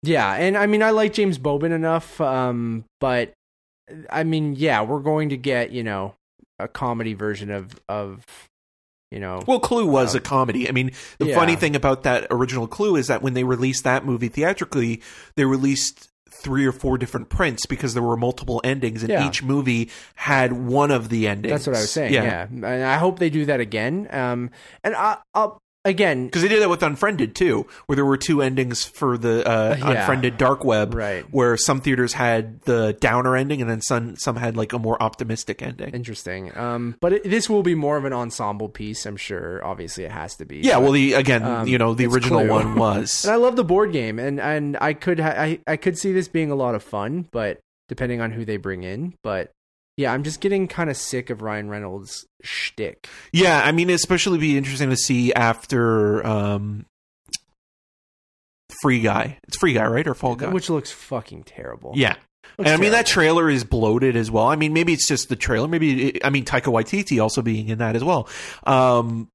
Yeah, 0.04 0.34
and 0.34 0.58
I 0.58 0.66
mean 0.66 0.84
I 0.84 0.92
like 0.92 1.14
James 1.14 1.38
Bobin 1.38 1.72
enough, 1.72 2.20
um, 2.20 2.86
but 3.00 3.34
I 4.10 4.24
mean, 4.24 4.56
yeah, 4.56 4.82
we're 4.82 5.00
going 5.02 5.30
to 5.30 5.38
get 5.38 5.72
you 5.72 5.84
know 5.84 6.16
a 6.60 6.68
comedy 6.68 7.14
version 7.14 7.50
of 7.52 7.80
of 7.88 8.26
you 9.12 9.20
know 9.20 9.42
Well, 9.48 9.60
Clue 9.60 9.86
was 9.86 10.16
Uh, 10.16 10.18
a 10.18 10.22
comedy. 10.22 10.68
I 10.68 10.72
mean, 10.72 10.92
the 11.20 11.28
yeah. 11.28 11.36
funny 11.36 11.56
thing 11.56 11.76
about 11.76 12.04
that 12.04 12.28
original 12.32 12.68
Clue 12.68 12.96
is 12.96 13.08
that 13.08 13.22
when 13.22 13.34
they 13.34 13.44
released 13.44 13.84
that 13.84 14.06
movie 14.06 14.28
theatrically, 14.28 15.02
they 15.36 15.46
released 15.46 16.10
three 16.44 16.66
or 16.66 16.72
four 16.72 16.98
different 17.00 17.30
prints 17.30 17.66
because 17.66 17.94
there 17.96 18.04
were 18.04 18.18
multiple 18.18 18.62
endings, 18.64 19.02
and 19.02 19.10
Yeah. 19.12 19.28
each 19.28 19.42
movie 19.42 19.90
had 20.16 20.54
one 20.54 20.92
of 20.92 21.10
the 21.10 21.28
endings. 21.28 21.52
that's 21.52 21.66
what 21.68 21.76
I 21.76 21.80
was 21.80 21.92
saying. 21.92 22.14
Yeah. 22.14 22.48
and 22.50 22.66
I 22.66 22.98
hope 22.98 23.18
they 23.20 23.30
do 23.32 23.46
that 23.46 23.60
again. 23.60 24.08
Um, 24.12 24.52
and 24.84 24.94
I, 24.96 25.18
I'll 25.34 25.60
again, 25.88 26.26
Because 26.26 26.42
they 26.44 26.48
did 26.48 26.62
that 26.62 26.70
with 26.70 26.84
Unfriended 26.84 27.36
too, 27.36 27.66
where 27.86 27.96
there 27.96 28.06
were 28.06 28.18
two 28.18 28.42
endings 28.42 28.84
for 28.86 29.18
the 29.18 29.48
uh, 29.48 29.76
Yeah. 29.80 30.02
Unfriended 30.02 30.38
Dark 30.38 30.64
Web, 30.64 30.94
Right. 30.94 31.26
Where 31.32 31.58
some 31.58 31.82
theaters 31.82 32.14
had 32.14 32.62
the 32.62 32.94
downer 33.00 33.36
ending, 33.36 33.62
and 33.62 33.70
then 33.70 33.82
some 33.82 34.16
some 34.18 34.36
had 34.36 34.56
like 34.58 34.74
a 34.74 34.80
more 34.80 35.02
optimistic 35.02 35.62
ending. 35.62 35.90
interesting. 35.94 36.56
Um, 36.58 36.96
but 37.02 37.14
it, 37.14 37.24
this 37.24 37.50
will 37.50 37.64
be 37.64 37.76
more 37.76 37.98
of 37.98 38.06
an 38.06 38.14
ensemble 38.14 38.70
piece, 38.70 39.06
I'm 39.06 39.18
sure. 39.18 39.66
Obviously, 39.66 40.04
it 40.04 40.12
has 40.12 40.36
to 40.36 40.46
be. 40.46 40.58
yeah, 40.58 40.76
but- 40.76 40.82
well, 40.84 40.92
the 40.92 41.14
again, 41.14 41.44
um, 41.44 41.68
you 41.68 41.78
know, 41.78 41.94
the 41.94 42.06
original 42.08 42.46
one 42.46 42.76
was. 42.76 43.24
And 43.26 43.34
I 43.34 43.38
love 43.38 43.56
the 43.56 43.64
board 43.64 43.92
game, 43.92 44.20
and 44.20 44.40
and 44.40 44.78
I 44.80 44.94
could 44.94 45.20
ha- 45.20 45.34
I 45.38 45.60
I 45.68 45.78
could 45.78 45.98
see 45.98 46.12
this 46.14 46.28
being 46.28 46.52
a 46.52 46.56
lot 46.56 46.76
of 46.76 46.84
fun, 46.84 47.28
but 47.32 47.60
depending 47.90 48.20
on 48.22 48.32
who 48.32 48.44
they 48.46 48.58
bring 48.58 48.84
in, 48.84 49.14
but 49.24 49.50
yeah, 49.98 50.14
I'm 50.14 50.24
just 50.24 50.40
getting 50.40 50.68
kind 50.68 50.90
of 50.90 50.96
sick 50.96 51.30
of 51.30 51.42
Ryan 51.42 51.70
Reynolds' 51.70 52.26
shtick. 52.44 53.08
Yeah, 53.34 53.62
I 53.64 53.72
mean, 53.72 53.90
especially 53.90 54.38
be 54.38 54.58
interesting 54.58 54.90
to 54.92 54.96
see 54.96 55.34
after 55.34 56.26
um, 56.26 56.86
Free 58.82 59.02
Guy. 59.02 59.40
It's 59.48 59.58
Free 59.58 59.74
Guy, 59.74 59.86
right, 59.88 60.08
or 60.08 60.14
Fall 60.14 60.36
Guy? 60.36 60.50
which 60.50 60.70
looks 60.70 60.92
fucking 60.92 61.44
terrible. 61.44 61.94
yeah, 61.96 62.16
Looks 62.58 62.70
and 62.70 62.78
I 62.78 62.78
mean 62.78 62.92
that 62.92 63.06
trailer 63.06 63.50
is 63.50 63.64
bloated 63.64 64.16
as 64.16 64.32
well. 64.32 64.46
I 64.46 64.56
mean, 64.56 64.74
maybe 64.74 64.94
it's 64.94 65.08
just 65.08 65.30
the 65.30 65.36
trailer. 65.36 65.68
Maybe 65.68 66.10
it, 66.10 66.26
I 66.26 66.30
mean 66.30 66.46
Taika 66.46 66.72
Waititi 66.72 67.22
also 67.22 67.42
being 67.42 67.70
in 67.70 67.80
that 67.80 67.96
as 67.96 68.04
well. 68.04 68.30
Um, 68.66 69.30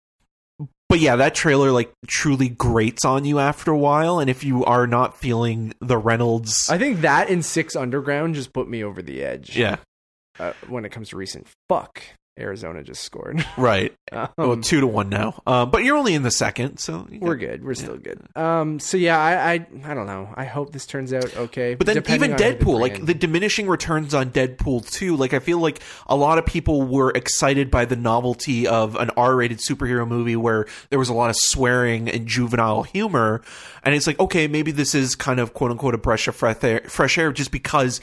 but 0.89 1.01
yeah, 1.01 1.17
that 1.17 1.35
trailer 1.35 1.73
like 1.73 1.93
truly 2.07 2.49
grates 2.49 3.05
on 3.05 3.25
you 3.25 3.39
after 3.39 3.71
a 3.71 3.79
while, 3.79 4.19
and 4.19 4.29
if 4.29 4.45
you 4.45 4.65
are 4.65 4.87
not 4.87 5.19
feeling 5.19 5.73
the 5.81 5.97
Reynolds, 5.97 6.69
I 6.71 6.79
think 6.79 7.01
that 7.01 7.31
in 7.31 7.43
Six 7.43 7.75
Underground 7.75 8.35
just 8.35 8.53
put 8.53 8.69
me 8.69 8.85
over 8.85 9.03
the 9.03 9.23
edge. 9.25 9.57
yeah, 9.57 9.77
uh, 10.39 10.53
when 10.69 10.85
it 10.85 10.91
comes 10.91 11.11
to 11.11 11.17
recent. 11.17 11.47
Fuck, 11.69 12.03
Arizona 12.39 12.83
just 12.83 13.03
scored. 13.03 13.45
right. 13.59 13.95
um, 14.11 14.29
well, 14.39 14.57
two 14.57 14.81
to 14.81 14.87
one 14.87 15.11
now. 15.11 15.43
Um, 15.47 15.71
but 15.71 15.85
you're 15.85 15.99
only 15.99 16.15
in 16.15 16.23
the 16.23 16.31
second, 16.31 16.79
so 16.79 17.07
you 17.11 17.21
we're 17.21 17.37
good. 17.37 17.63
We're 17.63 17.75
still 17.75 17.99
good. 17.99 18.23
Um, 18.35 18.81
so 18.81 18.97
yeah, 18.97 19.19
I, 19.19 19.53
I 19.53 19.67
I 19.85 19.95
don't 19.95 20.07
know. 20.07 20.33
I 20.35 20.45
hope 20.45 20.73
this 20.73 20.87
turns 20.87 21.13
out 21.13 21.37
okay. 21.37 21.75
But 21.75 21.87
then 21.87 21.99
even 22.09 22.33
on 22.33 22.39
who 22.39 22.45
they 22.45 22.55
Deadpool, 22.55 22.81
like 22.81 23.05
the 23.05 23.13
diminishing 23.13 23.69
returns 23.69 24.15
on 24.15 24.31
Deadpool 24.31 24.91
2, 24.91 25.15
like 25.17 25.35
I 25.35 25.41
feel 25.41 25.59
like 25.59 25.81
a 26.07 26.17
lot 26.17 26.39
of 26.39 26.47
people 26.47 26.83
were 26.83 27.11
excited 27.11 27.71
by 27.71 27.85
the 27.85 27.97
novelty 27.97 28.67
of 28.67 28.97
an 28.97 29.11
R-rated 29.11 29.59
superhero 29.59 30.09
movie 30.09 30.37
where 30.37 30.67
there 30.89 30.99
was 30.99 31.11
a 31.11 31.15
lot 31.15 31.29
of 31.29 31.37
swearing 31.37 32.09
and 32.09 32.27
juvenile 32.27 32.83
humor, 32.83 33.43
and 33.83 33.95
it's 33.95 34.07
like 34.07 34.19
okay, 34.19 34.49
maybe 34.49 34.73
this 34.73 34.95
is 34.95 35.15
kind 35.15 35.39
of 35.39 35.53
quote 35.53 35.71
unquote 35.71 35.95
a 35.95 35.99
breath 35.99 36.27
of 36.29 36.35
fresh 36.35 36.65
air, 36.65 36.81
fresh 36.89 37.19
air 37.19 37.31
just 37.31 37.51
because 37.51 38.01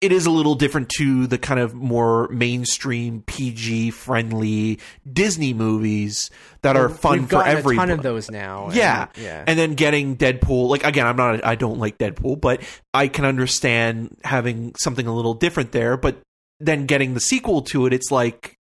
it 0.00 0.12
is 0.12 0.24
a 0.26 0.30
little 0.30 0.54
different 0.54 0.88
to 0.98 1.26
the 1.26 1.36
kind 1.36 1.60
of 1.60 1.74
more 1.74 2.26
mainstream 2.28 3.22
PG 3.26 3.90
friendly 3.90 4.78
Disney 5.10 5.52
movies 5.52 6.30
that 6.62 6.76
are 6.76 6.88
fun 6.88 7.26
for 7.26 7.44
everybody. 7.44 7.76
a 7.76 7.80
ton 7.80 7.90
of 7.90 8.02
those 8.02 8.30
now. 8.30 8.66
and- 8.66 8.74
Yeah. 8.76 9.08
yeah. 9.20 9.44
And 9.46 9.58
then 9.58 9.74
getting 9.74 10.16
Deadpool, 10.16 10.68
like 10.68 10.84
again, 10.84 11.06
I'm 11.06 11.16
not, 11.16 11.44
I 11.44 11.54
don't 11.54 11.78
like 11.78 11.98
Deadpool, 11.98 12.40
but 12.40 12.62
I 12.94 13.08
can 13.08 13.24
understand 13.26 14.16
having 14.24 14.74
something 14.80 15.06
a 15.06 15.14
little 15.14 15.34
different 15.34 15.72
there. 15.72 15.96
But 15.96 16.20
then 16.60 16.86
getting 16.86 17.14
the 17.14 17.20
sequel 17.20 17.62
to 17.62 17.86
it, 17.86 17.92
it's 17.92 18.10
like 18.10 18.54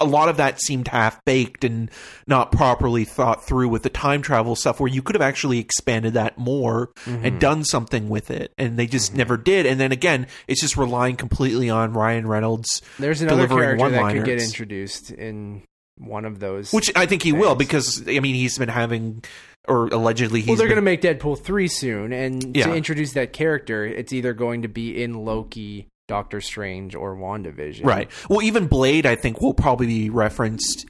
a 0.00 0.04
lot 0.04 0.28
of 0.28 0.36
that 0.36 0.60
seemed 0.60 0.88
half 0.88 1.24
baked 1.24 1.64
and 1.64 1.90
not 2.26 2.52
properly 2.52 3.04
thought 3.04 3.46
through 3.46 3.68
with 3.68 3.82
the 3.82 3.88
time 3.90 4.22
travel 4.22 4.54
stuff, 4.56 4.78
where 4.80 4.90
you 4.90 5.02
could 5.02 5.14
have 5.14 5.22
actually 5.22 5.58
expanded 5.58 6.14
that 6.14 6.36
more 6.38 6.90
Mm-hmm. 7.06 7.24
and 7.24 7.40
done 7.40 7.64
something 7.64 8.08
with 8.08 8.30
it, 8.30 8.52
and 8.58 8.76
they 8.78 8.86
just 8.86 9.14
never 9.14 9.36
did. 9.36 9.64
And 9.66 9.78
then 9.80 9.92
again, 9.92 10.26
it's 10.48 10.60
just 10.60 10.76
relying 10.76 11.16
completely 11.16 11.70
on 11.70 11.92
Ryan 11.92 12.26
Reynolds, 12.26 12.82
There's 12.98 13.22
another 13.22 13.46
character 13.48 13.88
that 13.90 14.12
could 14.12 14.24
get 14.24 14.42
introduced 14.42 15.10
in 15.12 15.62
one 15.98 16.24
of 16.24 16.40
those. 16.40 16.72
which 16.72 16.90
I 16.96 17.06
think 17.06 17.22
he 17.22 17.32
will 17.32 17.54
because 17.54 18.02
I 18.08 18.20
mean 18.20 18.34
he's 18.34 18.58
been 18.58 18.68
having, 18.68 19.22
or 19.68 19.86
allegedly 19.88 20.40
he's 20.40 20.48
well, 20.48 20.56
they're 20.56 20.66
been- 20.68 20.76
to 20.76 20.82
make 20.82 21.00
Deadpool 21.00 21.40
three 21.42 21.68
soon, 21.68 22.12
and 22.12 22.54
Yeah. 22.56 22.66
to 22.66 22.74
introduce 22.74 23.12
that 23.12 23.32
character, 23.32 23.84
it's 23.86 24.12
either 24.12 24.34
going 24.34 24.62
to 24.62 24.68
be 24.68 25.02
in 25.02 25.24
Loki, 25.24 25.86
Doctor 26.08 26.40
Strange, 26.40 26.94
or 26.94 27.16
WandaVision. 27.16 27.84
Right. 27.84 28.10
Well, 28.28 28.42
even 28.42 28.66
Blade, 28.66 29.06
I 29.06 29.16
think, 29.16 29.40
will 29.40 29.54
probably 29.54 29.86
be 29.86 30.10
referenced 30.10 30.86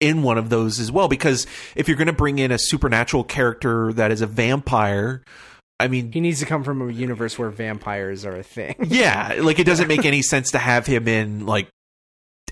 in 0.00 0.22
one 0.22 0.38
of 0.38 0.48
those 0.50 0.80
as 0.80 0.90
well. 0.90 1.08
Because 1.08 1.46
if 1.76 1.86
you're 1.88 1.96
going 1.96 2.06
to 2.06 2.12
bring 2.12 2.38
in 2.38 2.50
a 2.50 2.58
supernatural 2.58 3.24
character 3.24 3.92
that 3.92 4.10
is 4.10 4.20
a 4.20 4.26
vampire, 4.26 5.22
I 5.78 5.88
mean, 5.88 6.12
He 6.12 6.20
needs 6.20 6.40
to 6.40 6.46
come 6.46 6.62
from 6.64 6.88
a 6.88 6.92
universe 6.92 7.38
where 7.38 7.50
vampires 7.50 8.24
are 8.24 8.36
a 8.36 8.42
thing. 8.42 8.74
yeah, 8.88 9.34
like 9.40 9.58
it 9.58 9.64
doesn't 9.64 9.88
make 9.88 10.04
any 10.04 10.22
sense 10.22 10.52
to 10.52 10.58
have 10.58 10.86
him 10.86 11.06
in 11.08 11.44
like 11.46 11.68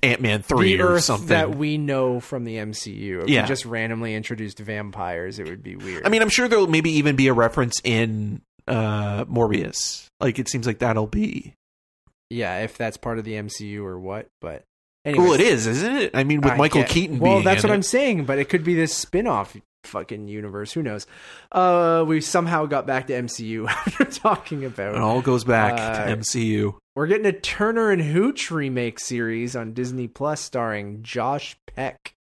Ant 0.02 0.20
Man 0.22 0.42
three 0.42 0.76
the 0.76 0.82
or 0.82 0.86
Earth 0.94 1.04
something. 1.04 1.28
that 1.28 1.54
we 1.56 1.76
know 1.78 2.20
from 2.20 2.44
the 2.44 2.56
MCU. 2.56 3.22
If 3.24 3.28
Yeah. 3.28 3.46
just 3.46 3.64
randomly 3.66 4.14
introduced 4.14 4.58
vampires, 4.58 5.38
it 5.38 5.46
would 5.48 5.62
be 5.62 5.76
weird. 5.76 6.06
I 6.06 6.08
mean, 6.08 6.22
I'm 6.22 6.28
sure 6.28 6.48
there'll 6.48 6.66
maybe 6.66 6.90
even 6.92 7.16
be 7.16 7.28
a 7.28 7.32
reference 7.34 7.80
in 7.84 8.40
uh, 8.66 9.24
Morbius. 9.26 10.06
Like 10.20 10.38
it 10.38 10.48
seems 10.48 10.66
like 10.66 10.78
that'll 10.78 11.06
be. 11.06 11.54
Yeah, 12.30 12.58
if 12.60 12.78
that's 12.78 12.96
part 12.96 13.18
of 13.18 13.24
the 13.24 13.32
MCU 13.34 13.82
or 13.84 13.98
what, 13.98 14.28
but 14.40 14.62
Well, 15.04 15.32
it 15.32 15.40
is, 15.40 15.66
isn't 15.66 15.96
it? 15.96 16.10
I 16.14 16.24
mean, 16.24 16.40
with 16.40 16.52
I 16.52 16.56
Michael 16.56 16.82
get- 16.82 16.90
Keaton. 16.90 17.18
Well, 17.18 17.42
that's 17.42 17.62
what 17.64 17.72
I'm 17.72 17.82
saying, 17.82 18.24
but 18.24 18.38
it 18.38 18.48
could 18.48 18.62
be 18.64 18.74
this 18.74 18.94
spin-off 18.94 19.56
fucking 19.84 20.28
universe. 20.28 20.72
Who 20.72 20.82
knows? 20.82 21.06
Uh, 21.50 22.04
we 22.06 22.20
somehow 22.20 22.66
got 22.66 22.86
back 22.86 23.06
to 23.08 23.14
MCU 23.14 23.66
after 23.68 24.04
talking 24.04 24.64
about. 24.64 24.94
It 24.94 25.00
all 25.00 25.22
goes 25.22 25.42
back 25.44 25.72
Uh, 25.80 26.04
to 26.04 26.16
MCU. 26.16 26.76
We're 26.94 27.06
getting 27.06 27.26
a 27.26 27.32
Turner 27.32 27.90
and 27.90 28.02
Hooch 28.02 28.50
remake 28.50 29.00
series 29.00 29.56
on 29.56 29.72
Disney 29.72 30.06
Plus 30.06 30.40
starring 30.40 31.02
Josh 31.02 31.56
Peck. 31.74 32.14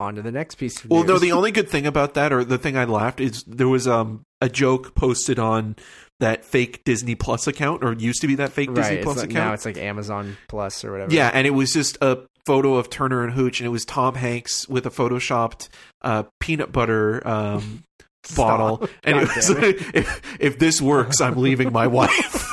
On 0.00 0.14
to 0.16 0.22
the 0.22 0.32
next 0.32 0.56
piece 0.56 0.82
of 0.82 0.90
Well, 0.90 1.04
no, 1.04 1.18
the 1.18 1.30
only 1.32 1.52
good 1.52 1.68
thing 1.68 1.86
about 1.86 2.14
that, 2.14 2.32
or 2.32 2.42
the 2.44 2.58
thing 2.58 2.76
I 2.76 2.84
laughed, 2.84 3.20
is 3.20 3.44
there 3.44 3.68
was 3.68 3.86
um 3.86 4.22
a 4.40 4.48
joke 4.48 4.94
posted 4.96 5.38
on 5.38 5.76
that 6.22 6.44
fake 6.44 6.82
Disney 6.84 7.14
Plus 7.14 7.46
account, 7.46 7.84
or 7.84 7.92
used 7.92 8.20
to 8.22 8.26
be 8.26 8.36
that 8.36 8.52
fake 8.52 8.70
right, 8.70 8.76
Disney 8.76 9.02
Plus 9.02 9.18
like- 9.18 9.30
account. 9.30 9.46
now 9.48 9.52
it's 9.52 9.64
like 9.66 9.76
Amazon 9.76 10.36
Plus 10.48 10.84
or 10.84 10.92
whatever. 10.92 11.12
Yeah, 11.12 11.30
and 11.32 11.46
it 11.46 11.50
was 11.50 11.72
just 11.72 11.98
a 12.00 12.18
photo 12.46 12.74
of 12.76 12.88
Turner 12.90 13.22
and 13.22 13.32
Hooch, 13.34 13.60
and 13.60 13.66
it 13.66 13.70
was 13.70 13.84
Tom 13.84 14.14
Hanks 14.14 14.68
with 14.68 14.86
a 14.86 14.90
photoshopped 14.90 15.68
uh, 16.02 16.24
peanut 16.40 16.72
butter 16.72 17.26
um, 17.26 17.82
bottle, 18.36 18.88
and 19.04 19.18
it 19.18 19.36
was 19.36 19.50
it. 19.50 19.60
if, 19.94 20.36
if 20.40 20.58
this 20.58 20.80
works, 20.80 21.20
I'm 21.20 21.36
leaving 21.36 21.72
my 21.72 21.86
wife. 21.88 22.52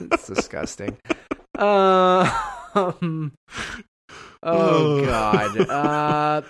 it's 0.00 0.26
disgusting. 0.26 0.96
Uh, 1.58 2.30
um, 2.74 3.32
oh 4.42 5.04
god. 5.06 5.60
Uh, 5.70 6.42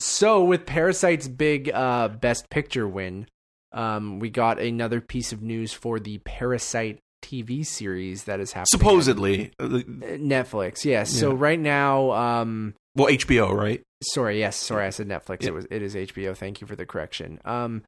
so 0.00 0.44
with 0.44 0.64
Parasite's 0.66 1.28
big 1.28 1.70
uh, 1.72 2.08
Best 2.08 2.48
Picture 2.50 2.88
win, 2.88 3.26
um, 3.72 4.18
we 4.18 4.30
got 4.30 4.58
another 4.58 5.00
piece 5.00 5.32
of 5.32 5.42
news 5.42 5.72
for 5.72 5.98
the 6.00 6.18
Parasite 6.24 6.98
TV 7.22 7.64
series 7.66 8.24
that 8.24 8.40
is 8.40 8.52
happening. 8.52 8.66
Supposedly, 8.70 9.52
Uh, 9.58 9.66
Netflix. 9.66 10.84
Yes. 10.84 11.10
So 11.10 11.32
right 11.32 11.60
now, 11.60 12.10
um, 12.12 12.74
well, 12.96 13.08
HBO, 13.08 13.52
right? 13.52 13.82
sorry, 14.02 14.38
yes, 14.38 14.56
sorry, 14.56 14.86
I 14.86 14.90
said 14.90 15.06
Netflix. 15.08 15.42
Yeah. 15.42 15.48
It 15.48 15.54
was 15.54 15.66
it 15.70 15.82
is 15.82 15.94
HBO. 15.94 16.34
Thank 16.36 16.60
you 16.60 16.66
for 16.66 16.76
the 16.76 16.86
correction. 16.86 17.38
Um, 17.44 17.82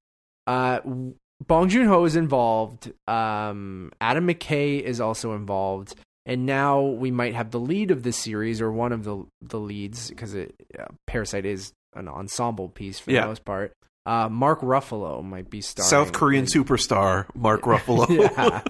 uh, 0.47 0.81
Bong 1.47 1.69
Joon 1.69 1.87
Ho 1.89 2.05
is 2.05 2.15
involved. 2.17 2.93
Um, 3.09 3.91
Adam 4.01 4.27
McKay 4.29 4.81
is 4.81 5.01
also 5.01 5.33
involved, 5.33 5.95
and 6.27 6.45
now 6.47 6.81
we 6.83 7.11
might 7.11 7.35
have 7.35 7.51
the 7.51 7.59
lead 7.61 7.91
of 7.91 8.03
the 8.05 8.13
series 8.13 8.61
or 8.61 8.71
one 8.71 8.93
of 8.93 9.05
the 9.05 9.25
the 9.41 9.59
leads 9.59 10.11
because 10.11 10.35
it 10.35 10.55
uh, 10.79 10.85
Parasite 11.07 11.47
is 11.47 11.73
an 11.95 12.07
ensemble 12.09 12.69
piece 12.69 12.99
for 12.99 13.11
Yeah. 13.11 13.23
the 13.23 13.29
most 13.29 13.45
part. 13.45 13.73
Uh, 14.05 14.29
Mark 14.29 14.61
Ruffalo 14.63 15.23
might 15.23 15.49
be 15.49 15.61
starring. 15.61 15.89
South 15.89 16.13
Korean 16.13 16.47
superstar 16.47 17.27
Mark 17.35 17.63
Ruffalo. 17.63 18.09
yeah. 18.09 18.63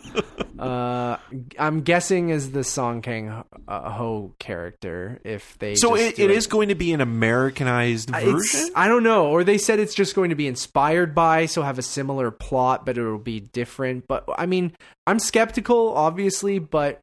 Uh, 0.62 1.16
I'm 1.58 1.80
guessing 1.80 2.28
is 2.28 2.52
the 2.52 2.62
Song 2.62 3.02
Kang 3.02 3.42
uh, 3.66 3.90
Ho 3.90 4.34
character. 4.38 5.20
If 5.24 5.58
they 5.58 5.74
so 5.74 5.96
it, 5.96 6.18
it 6.18 6.30
is 6.30 6.46
going 6.46 6.68
to 6.68 6.74
be 6.74 6.92
an 6.92 7.00
Americanized 7.00 8.10
version. 8.10 8.70
I 8.76 8.88
don't 8.88 9.02
know, 9.02 9.26
or 9.28 9.42
they 9.42 9.58
said 9.58 9.80
it's 9.80 9.94
just 9.94 10.14
going 10.14 10.30
to 10.30 10.36
be 10.36 10.46
inspired 10.46 11.14
by, 11.14 11.46
so 11.46 11.62
have 11.62 11.78
a 11.78 11.82
similar 11.82 12.30
plot, 12.30 12.84
but 12.84 12.98
it'll 12.98 13.18
be 13.18 13.40
different. 13.40 14.06
But 14.06 14.24
I 14.36 14.46
mean, 14.46 14.72
I'm 15.06 15.18
skeptical, 15.18 15.94
obviously, 15.94 16.58
but 16.58 17.00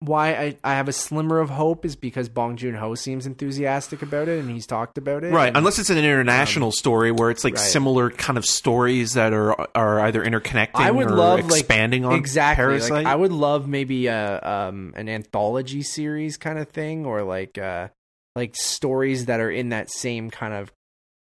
why 0.00 0.32
I, 0.34 0.56
I 0.62 0.74
have 0.74 0.88
a 0.88 0.92
slimmer 0.92 1.40
of 1.40 1.50
hope 1.50 1.84
is 1.84 1.96
because 1.96 2.28
Bong 2.28 2.56
Joon 2.56 2.74
Ho 2.74 2.94
seems 2.94 3.26
enthusiastic 3.26 4.00
about 4.00 4.28
it 4.28 4.38
and 4.38 4.48
he's 4.48 4.66
talked 4.66 4.96
about 4.96 5.24
it. 5.24 5.32
Right, 5.32 5.48
and- 5.48 5.56
unless 5.56 5.78
it's 5.78 5.90
an 5.90 5.98
international 5.98 6.70
story 6.70 7.10
where 7.10 7.30
it's 7.30 7.42
like 7.42 7.54
right. 7.54 7.60
similar 7.60 8.10
kind 8.10 8.38
of 8.38 8.44
stories 8.44 9.14
that 9.14 9.32
are 9.32 9.58
are 9.76 10.00
either 10.00 10.24
interconnecting 10.24 10.70
I 10.74 10.92
would 10.92 11.10
or 11.10 11.16
love 11.16 11.40
like 11.50 11.60
expanding 11.60 12.04
on 12.04 12.14
exactly. 12.14 12.62
Parasite. 12.62 12.90
Like, 12.90 13.06
I 13.06 13.14
would 13.14 13.32
love 13.32 13.66
maybe 13.66 14.06
a 14.06 14.40
um 14.40 14.94
an 14.96 15.08
anthology 15.08 15.82
series 15.82 16.36
kind 16.36 16.58
of 16.58 16.68
thing, 16.68 17.04
or 17.04 17.24
like 17.24 17.58
uh 17.58 17.88
like 18.36 18.54
stories 18.54 19.26
that 19.26 19.40
are 19.40 19.50
in 19.50 19.70
that 19.70 19.90
same 19.90 20.30
kind 20.30 20.54
of 20.54 20.72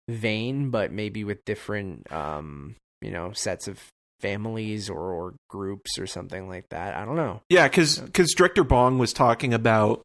vein, 0.09 0.71
but 0.71 0.91
maybe 0.91 1.23
with 1.23 1.45
different 1.45 2.11
um 2.13 2.75
you 3.01 3.13
know 3.13 3.31
sets 3.33 3.69
of 3.69 3.81
families 4.21 4.89
or 4.91 5.13
or 5.13 5.35
groups 5.49 5.99
or 5.99 6.07
something 6.07 6.49
like 6.49 6.69
that. 6.71 6.95
I 6.97 7.05
don't 7.05 7.17
know. 7.17 7.43
yeah, 7.49 7.69
because 7.69 7.99
because 7.99 8.33
director 8.35 8.65
Bong 8.65 8.99
was 8.99 9.13
talking 9.13 9.53
about 9.55 10.03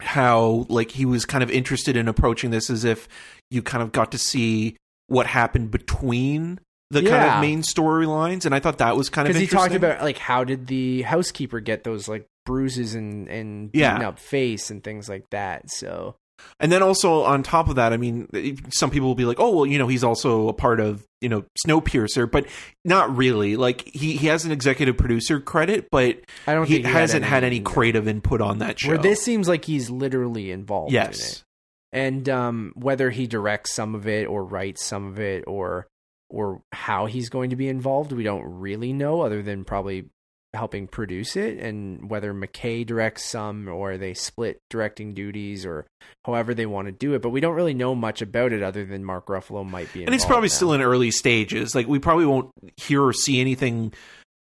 how 0.00 0.66
like 0.68 0.90
he 0.90 1.04
was 1.04 1.24
kind 1.24 1.42
of 1.44 1.50
interested 1.50 1.96
in 1.96 2.08
approaching 2.08 2.50
this 2.50 2.68
as 2.70 2.84
if 2.84 3.08
you 3.50 3.62
kind 3.62 3.82
of 3.82 3.92
got 3.92 4.10
to 4.12 4.18
see 4.18 4.76
what 5.06 5.26
happened 5.26 5.70
between 5.70 6.58
the 6.90 7.02
kind 7.02 7.24
of 7.24 7.40
main 7.40 7.62
storylines, 7.62 8.44
and 8.44 8.54
I 8.54 8.60
thought 8.60 8.78
that 8.78 8.96
was 8.96 9.08
kind 9.08 9.26
of 9.28 9.34
Because 9.34 9.50
he 9.50 9.56
talked 9.56 9.74
about 9.74 10.02
like 10.02 10.18
how 10.18 10.44
did 10.44 10.66
the 10.66 11.02
housekeeper 11.02 11.60
get 11.60 11.82
those 11.84 12.08
like 12.08 12.26
bruises 12.46 12.94
and 12.94 13.28
and 13.28 13.70
Yeah. 13.72 14.06
up 14.08 14.18
face 14.18 14.70
and 14.70 14.82
things 14.84 15.08
like 15.08 15.24
that. 15.30 15.70
So 15.70 16.14
And 16.60 16.70
then 16.70 16.82
also 16.82 17.22
on 17.22 17.42
top 17.42 17.68
of 17.68 17.76
that, 17.76 17.92
I 17.92 17.96
mean, 17.96 18.28
some 18.70 18.90
people 18.90 19.08
will 19.08 19.14
be 19.14 19.24
like, 19.24 19.40
"Oh, 19.40 19.54
well, 19.56 19.66
you 19.66 19.78
know, 19.78 19.88
he's 19.88 20.04
also 20.04 20.48
a 20.48 20.52
part 20.52 20.80
of 20.80 21.06
you 21.20 21.28
know 21.28 21.44
Snowpiercer," 21.66 22.30
but 22.30 22.46
not 22.84 23.16
really. 23.16 23.56
Like 23.56 23.88
he 23.92 24.16
he 24.16 24.28
has 24.28 24.44
an 24.44 24.52
executive 24.52 24.96
producer 24.96 25.40
credit, 25.40 25.88
but 25.90 26.20
I 26.46 26.54
don't 26.54 26.66
he 26.66 26.74
think 26.74 26.86
hasn't 26.86 27.24
had 27.24 27.44
any 27.44 27.60
creative 27.60 28.06
input 28.08 28.40
on 28.40 28.58
that 28.58 28.78
show. 28.78 28.90
Where 28.90 28.98
this 28.98 29.22
seems 29.22 29.48
like 29.48 29.64
he's 29.64 29.90
literally 29.90 30.50
involved 30.50 30.92
in 30.92 31.02
it. 31.02 31.06
yes, 31.06 31.44
and 31.92 32.28
um, 32.28 32.72
whether 32.76 33.10
he 33.10 33.26
directs 33.26 33.72
some 33.74 33.94
of 33.94 34.06
it 34.06 34.26
or 34.26 34.44
writes 34.44 34.84
some 34.84 35.06
of 35.06 35.18
it 35.18 35.44
or 35.46 35.88
or 36.30 36.62
how 36.72 37.06
he's 37.06 37.28
going 37.28 37.50
to 37.50 37.56
be 37.56 37.68
involved, 37.68 38.10
we 38.10 38.24
don't 38.24 38.44
really 38.44 38.92
know, 38.92 39.20
other 39.20 39.42
than 39.42 39.64
probably 39.64 40.06
helping 40.54 40.86
produce 40.86 41.36
it, 41.36 41.58
and 41.58 42.08
whether 42.08 42.32
McKay 42.32 42.86
directs 42.86 43.24
some 43.24 43.68
or 43.68 43.96
they 43.96 44.14
split 44.14 44.58
directing 44.70 45.14
duties 45.14 45.66
or 45.66 45.86
however 46.24 46.54
they 46.54 46.66
want 46.66 46.86
to 46.86 46.92
do 46.92 47.14
it. 47.14 47.22
But 47.22 47.30
we 47.30 47.40
don't 47.40 47.54
really 47.54 47.74
know 47.74 47.94
much 47.94 48.22
about 48.22 48.52
it, 48.52 48.62
other 48.62 48.84
than 48.84 49.04
Mark 49.04 49.26
Ruffalo 49.26 49.68
might 49.68 49.92
be. 49.92 50.04
and 50.04 50.14
it's 50.14 50.24
probably 50.24 50.48
now. 50.48 50.54
still 50.54 50.72
in 50.72 50.80
early 50.80 51.10
stages. 51.10 51.74
Like 51.74 51.86
we 51.86 51.98
probably 51.98 52.26
won't 52.26 52.50
hear 52.76 53.02
or 53.02 53.12
see 53.12 53.40
anything 53.40 53.92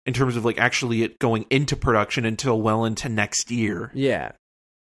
in 0.05 0.13
terms 0.13 0.35
of 0.35 0.43
like 0.45 0.57
actually 0.57 1.03
it 1.03 1.17
going 1.19 1.45
into 1.49 1.75
production 1.75 2.25
until 2.25 2.61
well 2.61 2.85
into 2.85 3.09
next 3.09 3.49
year. 3.51 3.91
Yeah. 3.93 4.33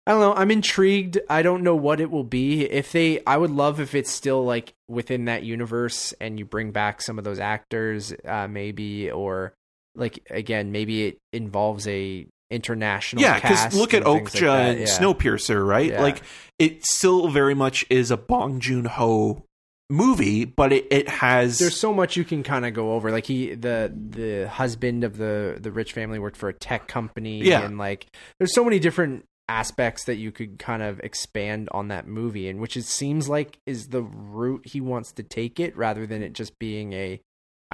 I 0.06 0.10
don't 0.10 0.20
know. 0.20 0.34
I'm 0.34 0.50
intrigued. 0.50 1.18
I 1.30 1.40
don't 1.40 1.62
know 1.62 1.76
what 1.76 1.98
it 1.98 2.10
will 2.10 2.24
be. 2.24 2.64
If 2.64 2.92
they 2.92 3.22
I 3.26 3.38
would 3.38 3.50
love 3.50 3.80
if 3.80 3.94
it's 3.94 4.10
still 4.10 4.44
like 4.44 4.74
within 4.86 5.26
that 5.26 5.44
universe 5.44 6.12
and 6.20 6.38
you 6.38 6.44
bring 6.44 6.72
back 6.72 7.00
some 7.00 7.16
of 7.16 7.24
those 7.24 7.38
actors 7.38 8.12
uh 8.26 8.46
maybe 8.48 9.10
or 9.10 9.54
like 9.94 10.20
again, 10.30 10.72
maybe 10.72 11.06
it 11.06 11.18
involves 11.32 11.86
a 11.88 12.26
international 12.50 13.22
Yeah, 13.22 13.34
because 13.34 13.74
look 13.74 13.94
at 13.94 14.04
Okja 14.04 14.46
like 14.48 14.68
and 14.68 14.80
Yeah. 14.80 14.86
Snowpiercer, 14.86 15.66
right? 15.66 15.90
Yeah. 15.90 16.02
Like 16.02 16.22
it 16.58 16.84
still 16.84 17.28
very 17.28 17.54
much 17.54 17.84
is 17.90 18.10
a 18.10 18.16
Bong 18.16 18.60
Joon 18.60 18.84
Ho 18.84 19.44
movie, 19.90 20.44
but 20.44 20.72
it, 20.72 20.86
it 20.90 21.08
has 21.08 21.58
There's 21.58 21.78
so 21.78 21.92
much 21.92 22.16
you 22.16 22.24
can 22.24 22.42
kind 22.42 22.64
of 22.66 22.74
go 22.74 22.92
over. 22.94 23.10
Like 23.10 23.26
he, 23.26 23.54
the 23.54 23.92
the 23.94 24.48
husband 24.48 25.04
of 25.04 25.16
the 25.16 25.58
the 25.60 25.70
rich 25.72 25.92
family 25.92 26.18
worked 26.18 26.36
for 26.36 26.48
a 26.48 26.54
tech 26.54 26.86
company, 26.88 27.42
Yeah. 27.42 27.62
and 27.64 27.78
like 27.78 28.06
there's 28.38 28.54
so 28.54 28.64
many 28.64 28.78
different 28.78 29.24
aspects 29.48 30.04
that 30.04 30.16
you 30.16 30.32
could 30.32 30.58
kind 30.58 30.82
of 30.82 31.00
expand 31.00 31.68
on 31.72 31.88
that 31.88 32.06
movie, 32.06 32.48
and 32.48 32.60
which 32.60 32.76
it 32.76 32.84
seems 32.84 33.28
like 33.28 33.58
is 33.66 33.88
the 33.88 34.02
route 34.02 34.62
he 34.66 34.80
wants 34.80 35.12
to 35.12 35.22
take 35.22 35.60
it, 35.60 35.76
rather 35.76 36.06
than 36.06 36.22
it 36.22 36.32
just 36.32 36.58
being 36.58 36.92
a. 36.92 37.20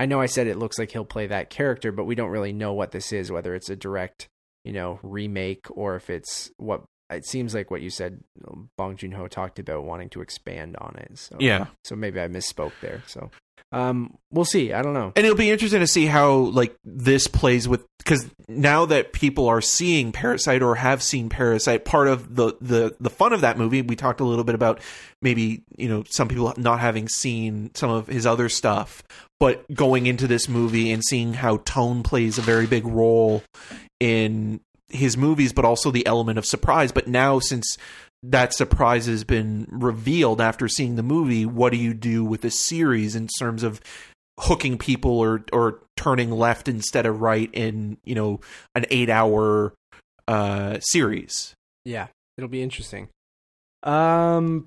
I 0.01 0.07
know 0.07 0.19
I 0.19 0.27
said 0.27 0.47
it 0.47 0.57
looks 0.57 0.79
like 0.79 0.93
he'll 0.93 1.05
play 1.05 1.27
that 1.27 1.51
character, 1.51 1.93
but 1.93 2.05
we 2.05 2.15
don't 2.15 2.31
really 2.31 2.55
know 2.55 2.73
what 2.73 2.91
this 2.91 3.13
is, 3.13 3.31
whether 3.31 3.55
it's 3.55 3.69
a 3.69 3.77
direct, 3.77 4.29
you 4.65 4.73
know, 4.73 4.99
remake 5.03 5.67
or 5.71 5.95
if 5.95 6.09
it's 6.09 6.51
what 6.57 6.85
it 7.11 7.27
seems 7.27 7.55
like 7.55 7.71
what 7.71 7.83
you 7.83 7.91
said. 7.91 8.21
Bong 8.79 8.97
Joon 8.97 9.13
Ho 9.13 9.29
talked 9.29 9.59
about 9.59 9.85
wanting 9.85 10.09
to 10.09 10.23
expand 10.23 10.79
on 10.79 10.97
it. 10.97 11.19
So 11.19 11.37
yeah. 11.39 11.67
so 11.85 11.97
maybe 11.97 12.19
I 12.19 12.29
misspoke 12.29 12.73
there. 12.81 13.03
So 13.07 13.31
um, 13.73 14.17
we'll 14.33 14.45
see. 14.45 14.73
I 14.73 14.83
don't 14.83 14.95
know. 14.95 15.13
And 15.15 15.25
it'll 15.25 15.39
be 15.39 15.51
interesting 15.51 15.81
to 15.81 15.87
see 15.87 16.07
how 16.07 16.33
like 16.33 16.77
this 16.85 17.29
plays 17.29 17.69
with 17.69 17.87
because 17.99 18.29
now 18.49 18.87
that 18.87 19.13
people 19.13 19.49
are 19.49 19.61
seeing 19.61 20.11
Parasite 20.11 20.63
or 20.63 20.75
have 20.75 21.03
seen 21.03 21.29
Parasite, 21.29 21.85
part 21.85 22.09
of 22.09 22.35
the 22.35 22.55
the 22.61 22.97
the 22.99 23.11
fun 23.11 23.33
of 23.33 23.43
that 23.43 23.59
movie, 23.59 23.83
we 23.83 23.95
talked 23.95 24.21
a 24.21 24.25
little 24.25 24.45
bit 24.45 24.57
about 24.57 24.81
maybe 25.23 25.63
you 25.77 25.89
know 25.89 26.03
some 26.09 26.27
people 26.27 26.53
not 26.57 26.81
having 26.81 27.09
seen 27.09 27.71
some 27.75 27.91
of 27.91 28.09
his 28.09 28.27
other 28.27 28.49
stuff, 28.49 29.05
but 29.39 29.73
going 29.73 30.07
into 30.07 30.27
this 30.27 30.49
movie 30.49 30.91
and 30.91 31.05
seeing 31.05 31.33
how 31.35 31.59
tone 31.59 32.03
plays 32.03 32.39
a 32.39 32.43
very 32.43 32.67
big 32.67 32.85
role 32.85 33.43
in 34.01 34.61
his 34.89 35.17
movies, 35.17 35.53
but 35.53 35.65
also 35.65 35.93
the 35.93 36.07
element 36.07 36.39
of 36.39 36.45
surprise. 36.45 36.91
But 36.91 37.07
now 37.07 37.39
since 37.39 37.79
that 38.23 38.55
surprise 38.55 39.07
has 39.07 39.25
been 39.25 39.67
revealed 39.71 40.41
after 40.41 40.69
seeing 40.69 40.97
the 40.97 41.03
movie, 41.03 41.47
what 41.47 41.73
do 41.73 41.79
you 41.79 41.95
do 41.95 42.25
with 42.25 42.45
a 42.45 42.51
series 42.51 43.17
in 43.17 43.29
terms 43.39 43.63
of 43.63 43.81
hooking 44.39 44.79
people 44.79 45.19
or 45.19 45.45
or 45.53 45.81
turning 45.97 46.31
left 46.31 46.67
instead 46.67 47.05
of 47.05 47.21
right 47.21 47.51
in 47.53 47.99
you 48.05 48.15
know 48.15 48.41
an 48.75 48.87
eight 48.91 49.11
hour 49.11 49.75
uh 50.27 50.79
series 50.81 51.55
Yeah, 51.85 52.07
it'll 52.39 52.49
be 52.49 52.63
interesting. 52.63 53.09
Um, 53.83 54.67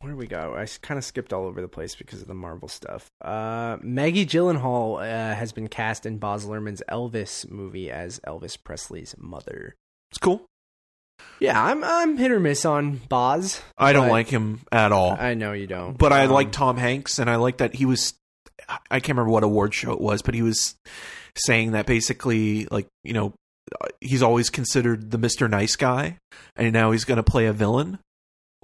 where 0.00 0.12
do 0.12 0.16
we 0.16 0.26
go? 0.26 0.54
I 0.56 0.66
kind 0.82 0.98
of 0.98 1.04
skipped 1.04 1.32
all 1.32 1.44
over 1.46 1.60
the 1.60 1.68
place 1.68 1.94
because 1.94 2.20
of 2.20 2.28
the 2.28 2.34
Marvel 2.34 2.68
stuff. 2.68 3.08
Uh, 3.22 3.78
Maggie 3.80 4.26
Gyllenhaal 4.26 4.98
uh, 5.00 5.34
has 5.34 5.52
been 5.52 5.68
cast 5.68 6.04
in 6.04 6.18
Baz 6.18 6.44
Luhrmann's 6.44 6.82
Elvis 6.90 7.48
movie 7.50 7.90
as 7.90 8.20
Elvis 8.26 8.58
Presley's 8.62 9.14
mother. 9.18 9.74
It's 10.10 10.18
cool. 10.18 10.44
Yeah, 11.40 11.62
I'm 11.62 11.84
I'm 11.84 12.16
hit 12.16 12.30
or 12.30 12.40
miss 12.40 12.64
on 12.64 13.00
Baz. 13.08 13.60
I 13.76 13.92
don't 13.92 14.08
like 14.08 14.28
him 14.28 14.60
at 14.72 14.92
all. 14.92 15.16
I 15.18 15.34
know 15.34 15.52
you 15.52 15.66
don't, 15.66 15.96
but 15.98 16.12
I 16.12 16.24
Um, 16.24 16.30
like 16.30 16.52
Tom 16.52 16.76
Hanks, 16.76 17.18
and 17.18 17.28
I 17.28 17.36
like 17.36 17.58
that 17.58 17.74
he 17.74 17.84
was. 17.84 18.14
I 18.90 19.00
can't 19.00 19.16
remember 19.16 19.30
what 19.30 19.44
award 19.44 19.74
show 19.74 19.92
it 19.92 20.00
was, 20.00 20.22
but 20.22 20.34
he 20.34 20.42
was 20.42 20.74
saying 21.36 21.72
that 21.72 21.86
basically, 21.86 22.66
like 22.70 22.86
you 23.04 23.12
know, 23.12 23.34
he's 24.00 24.22
always 24.22 24.48
considered 24.50 25.10
the 25.10 25.18
Mister 25.18 25.46
Nice 25.46 25.76
Guy, 25.76 26.16
and 26.56 26.72
now 26.72 26.90
he's 26.90 27.04
going 27.04 27.18
to 27.18 27.22
play 27.22 27.46
a 27.46 27.52
villain 27.52 27.98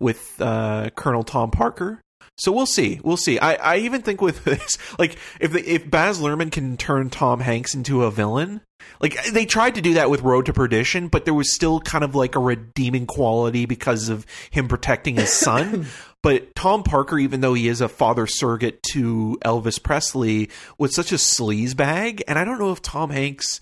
with 0.00 0.40
uh, 0.40 0.90
Colonel 0.96 1.22
Tom 1.22 1.50
Parker. 1.50 2.00
So 2.36 2.50
we'll 2.50 2.66
see. 2.66 3.00
We'll 3.02 3.16
see. 3.16 3.38
I, 3.38 3.54
I 3.54 3.76
even 3.78 4.02
think 4.02 4.20
with 4.20 4.44
this, 4.44 4.78
like 4.98 5.16
if 5.40 5.52
the, 5.52 5.60
if 5.68 5.90
Baz 5.90 6.20
Luhrmann 6.20 6.52
can 6.52 6.76
turn 6.76 7.10
Tom 7.10 7.40
Hanks 7.40 7.74
into 7.74 8.04
a 8.04 8.10
villain, 8.10 8.62
like 9.00 9.22
they 9.26 9.44
tried 9.44 9.74
to 9.76 9.80
do 9.80 9.94
that 9.94 10.10
with 10.10 10.22
Road 10.22 10.46
to 10.46 10.52
Perdition, 10.52 11.08
but 11.08 11.24
there 11.24 11.34
was 11.34 11.54
still 11.54 11.80
kind 11.80 12.04
of 12.04 12.14
like 12.14 12.34
a 12.34 12.40
redeeming 12.40 13.06
quality 13.06 13.66
because 13.66 14.08
of 14.08 14.26
him 14.50 14.68
protecting 14.68 15.16
his 15.16 15.32
son. 15.32 15.86
but 16.22 16.54
Tom 16.54 16.82
Parker, 16.82 17.18
even 17.18 17.40
though 17.40 17.54
he 17.54 17.68
is 17.68 17.80
a 17.80 17.88
father 17.88 18.26
surrogate 18.26 18.82
to 18.92 19.38
Elvis 19.44 19.82
Presley, 19.82 20.50
was 20.78 20.94
such 20.94 21.12
a 21.12 21.16
sleaze 21.16 21.76
bag, 21.76 22.22
and 22.26 22.38
I 22.38 22.44
don't 22.44 22.58
know 22.58 22.72
if 22.72 22.82
Tom 22.82 23.10
Hanks, 23.10 23.60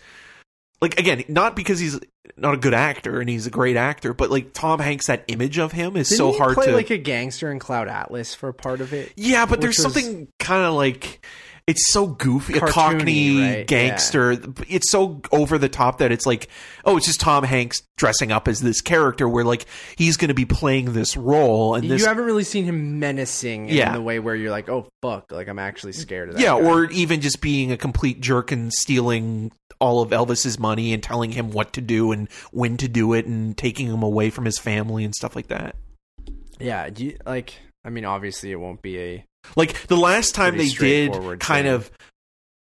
like 0.81 0.99
again, 0.99 1.25
not 1.29 1.57
because 1.57 1.79
he's 1.79 1.99
not 2.37 2.55
a 2.55 2.57
good 2.57 2.75
actor 2.75 3.21
and 3.21 3.29
he's 3.29 3.47
a 3.47 3.51
great 3.51 3.77
actor, 3.77 4.13
but 4.15 4.31
like 4.31 4.53
Tom 4.53 4.79
Hanks, 4.81 5.07
that 5.07 5.25
image 5.29 5.59
of 5.59 5.73
him 5.73 5.97
is 5.97 6.09
Didn't 6.09 6.19
so 6.19 6.33
hard 6.33 6.55
play 6.55 6.67
to 6.67 6.73
like 6.73 6.91
a 6.91 6.99
gangster 6.99 7.51
in 7.51 7.59
Cloud 7.59 7.89
Atlas 7.89 8.35
for 8.35 8.53
part 8.53 8.81
of 8.81 8.93
it. 8.93 9.13
yeah, 9.17 9.47
but 9.47 9.61
there's 9.61 9.77
was- 9.79 9.83
something 9.95 10.29
kind 10.39 10.65
of 10.65 10.75
like 10.75 11.25
it's 11.71 11.93
so 11.93 12.07
goofy, 12.09 12.55
a 12.59 12.61
cockney 12.61 13.41
right? 13.41 13.67
gangster. 13.67 14.37
It's 14.69 14.91
so 14.91 15.21
over 15.33 15.57
the 15.59 15.69
top 15.69 15.99
that 15.99 16.13
it's 16.13 16.27
like, 16.27 16.49
oh, 16.85 16.97
it's 16.97 17.07
just 17.07 17.21
Tom 17.21 17.45
Hanks 17.45 17.83
dressing 17.97 18.33
up 18.33 18.49
as 18.49 18.61
this 18.61 18.81
character 18.81 19.29
where 19.29 19.45
like 19.45 19.67
he's 19.97 20.17
going 20.17 20.29
to 20.29 20.35
be 20.35 20.45
playing 20.47 20.93
this 20.93 21.17
role 21.17 21.75
and 21.75 21.89
this 21.91 22.01
you 22.01 22.07
haven't 22.09 22.25
really 22.25 22.45
seen 22.45 22.65
him 22.65 22.99
menacing 22.99 23.69
Yeah. 23.69 23.89
in 23.89 23.95
the 23.95 24.03
way 24.03 24.19
where 24.19 24.35
you're 24.35 24.51
like, 24.51 24.69
oh 24.69 24.87
fuck, 25.03 25.31
like 25.33 25.49
I'm 25.49 25.59
actually 25.59 25.93
scared 25.93 26.31
of 26.31 26.35
that. 26.37 26.41
yeah, 26.43 26.59
guy. 26.61 26.67
or 26.67 26.85
even 26.91 27.21
just 27.21 27.41
being 27.41 27.73
a 27.73 27.77
complete 27.77 28.21
jerk 28.21 28.51
and 28.53 28.73
stealing 28.73 29.53
all 29.81 30.03
of 30.03 30.11
Elvis's 30.11 30.59
money 30.59 30.93
and 30.93 31.03
telling 31.03 31.33
him 31.33 31.51
what 31.53 31.73
to 31.75 31.81
do 31.81 32.13
and 32.13 32.29
when 32.51 32.77
to 32.79 32.89
do 32.89 33.13
it 33.15 33.27
and 33.27 33.57
taking 33.57 33.87
him 33.87 34.03
away 34.03 34.29
from 34.31 34.45
his 34.45 34.59
family 34.59 35.05
and 35.05 35.15
stuff 35.15 35.35
like 35.37 35.47
that. 35.49 35.75
yeah, 36.59 36.89
do 36.91 37.05
you, 37.07 37.17
like 37.25 37.55
I 37.85 37.91
mean, 37.91 38.05
obviously 38.05 38.51
it 38.53 38.57
won't 38.57 38.83
be 38.83 38.99
a 38.99 39.25
Like 39.57 39.87
the 39.89 39.97
last 39.97 40.35
time 40.35 40.55
Pretty 40.55 40.71
they 40.71 41.09
did 41.09 41.41
kind 41.41 41.67
thing. 41.67 41.75
of 41.75 41.91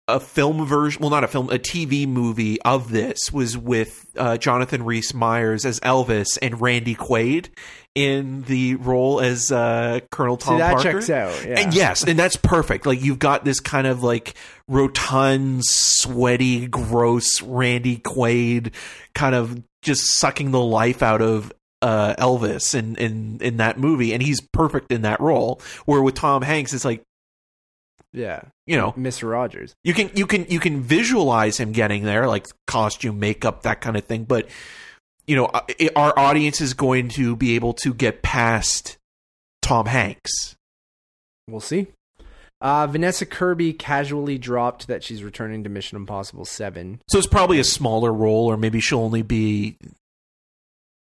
a 0.07 0.21
film 0.21 0.67
version, 0.67 1.01
well, 1.01 1.11
not 1.11 1.25
a 1.25 1.29
film, 1.29 1.49
a 1.49 1.59
TV 1.59 2.07
movie 2.07 2.61
of 2.63 2.91
this 2.91 3.33
was 3.33 3.57
with 3.57 4.07
uh, 4.19 4.37
Jonathan 4.37 4.85
Rhys 4.85 5.15
Myers 5.15 5.65
as 5.65 5.81
Elvis 5.81 6.39
and 6.43 6.61
Randy 6.61 6.95
Quaid 6.95 7.49
in 7.95 8.43
the 8.43 8.75
role 8.75 9.21
as 9.21 9.51
uh, 9.51 10.01
Colonel 10.11 10.37
Tom 10.37 10.57
See, 10.57 10.59
that 10.59 10.75
Parker. 10.75 10.93
checks 10.93 11.09
out. 11.09 11.47
Yeah. 11.47 11.61
And 11.61 11.75
yes, 11.75 12.05
and 12.05 12.19
that's 12.19 12.37
perfect. 12.37 12.85
Like 12.85 13.01
you've 13.01 13.19
got 13.19 13.47
this 13.47 13.61
kind 13.61 13.87
of 13.87 14.03
like 14.03 14.35
rotund, 14.69 15.65
sweaty, 15.65 16.67
gross 16.67 17.41
Randy 17.41 17.97
Quaid 17.97 18.75
kind 19.15 19.35
of 19.35 19.63
just 19.81 20.19
sucking 20.19 20.51
the 20.51 20.61
life 20.61 21.03
out 21.03 21.23
of 21.23 21.51
uh, 21.85 22.15
Elvis 22.17 22.75
in, 22.75 22.97
in 22.97 23.39
in 23.43 23.59
that 23.59 23.79
movie, 23.79 24.15
and 24.15 24.23
he's 24.23 24.41
perfect 24.41 24.91
in 24.91 25.03
that 25.03 25.21
role. 25.21 25.61
Where 25.85 26.01
with 26.01 26.15
Tom 26.15 26.41
Hanks, 26.41 26.73
it's 26.73 26.85
like 26.85 27.03
yeah, 28.11 28.41
you 28.67 28.77
know 28.77 28.93
Mr. 28.93 29.31
Rogers. 29.31 29.75
you 29.85 29.93
can 29.93 30.11
you 30.15 30.27
can 30.27 30.47
you 30.49 30.61
can 30.61 30.81
visualize 30.81 31.59
him 31.59 31.73
getting 31.73 32.05
there, 32.05 32.27
like 32.27 32.47
costume, 32.67 33.21
makeup, 33.21 33.63
that 33.63 33.83
kind 33.83 33.99
of 33.99 34.05
thing. 34.05 34.25
But 34.25 34.49
you 35.27 35.37
know, 35.37 35.45
uh, 35.47 35.61
our 35.95 36.19
audience 36.19 36.63
is 36.63 36.73
going 36.73 37.11
to 37.11 37.37
be 37.37 37.55
able 37.55 37.75
to 37.75 37.93
get 37.93 38.23
past 38.23 38.97
Tom 39.61 39.85
Hanks. 39.85 40.57
We'll 41.47 41.61
see. 41.61 41.89
Uh, 42.63 42.87
Vanessa 42.87 43.27
Kirby 43.27 43.75
casually 43.75 44.39
dropped 44.39 44.87
that 44.87 45.05
she's 45.05 45.23
returning 45.23 45.65
to 45.65 45.69
Mission 45.69 45.97
Impossible 45.97 46.47
Seven. 46.47 47.03
So 47.09 47.19
it's 47.19 47.27
probably 47.27 47.59
a 47.59 47.65
smaller 47.65 48.11
role, 48.11 48.47
or 48.47 48.57
maybe 48.57 48.81
she'll 48.81 49.01
only 49.01 49.21
be 49.21 49.77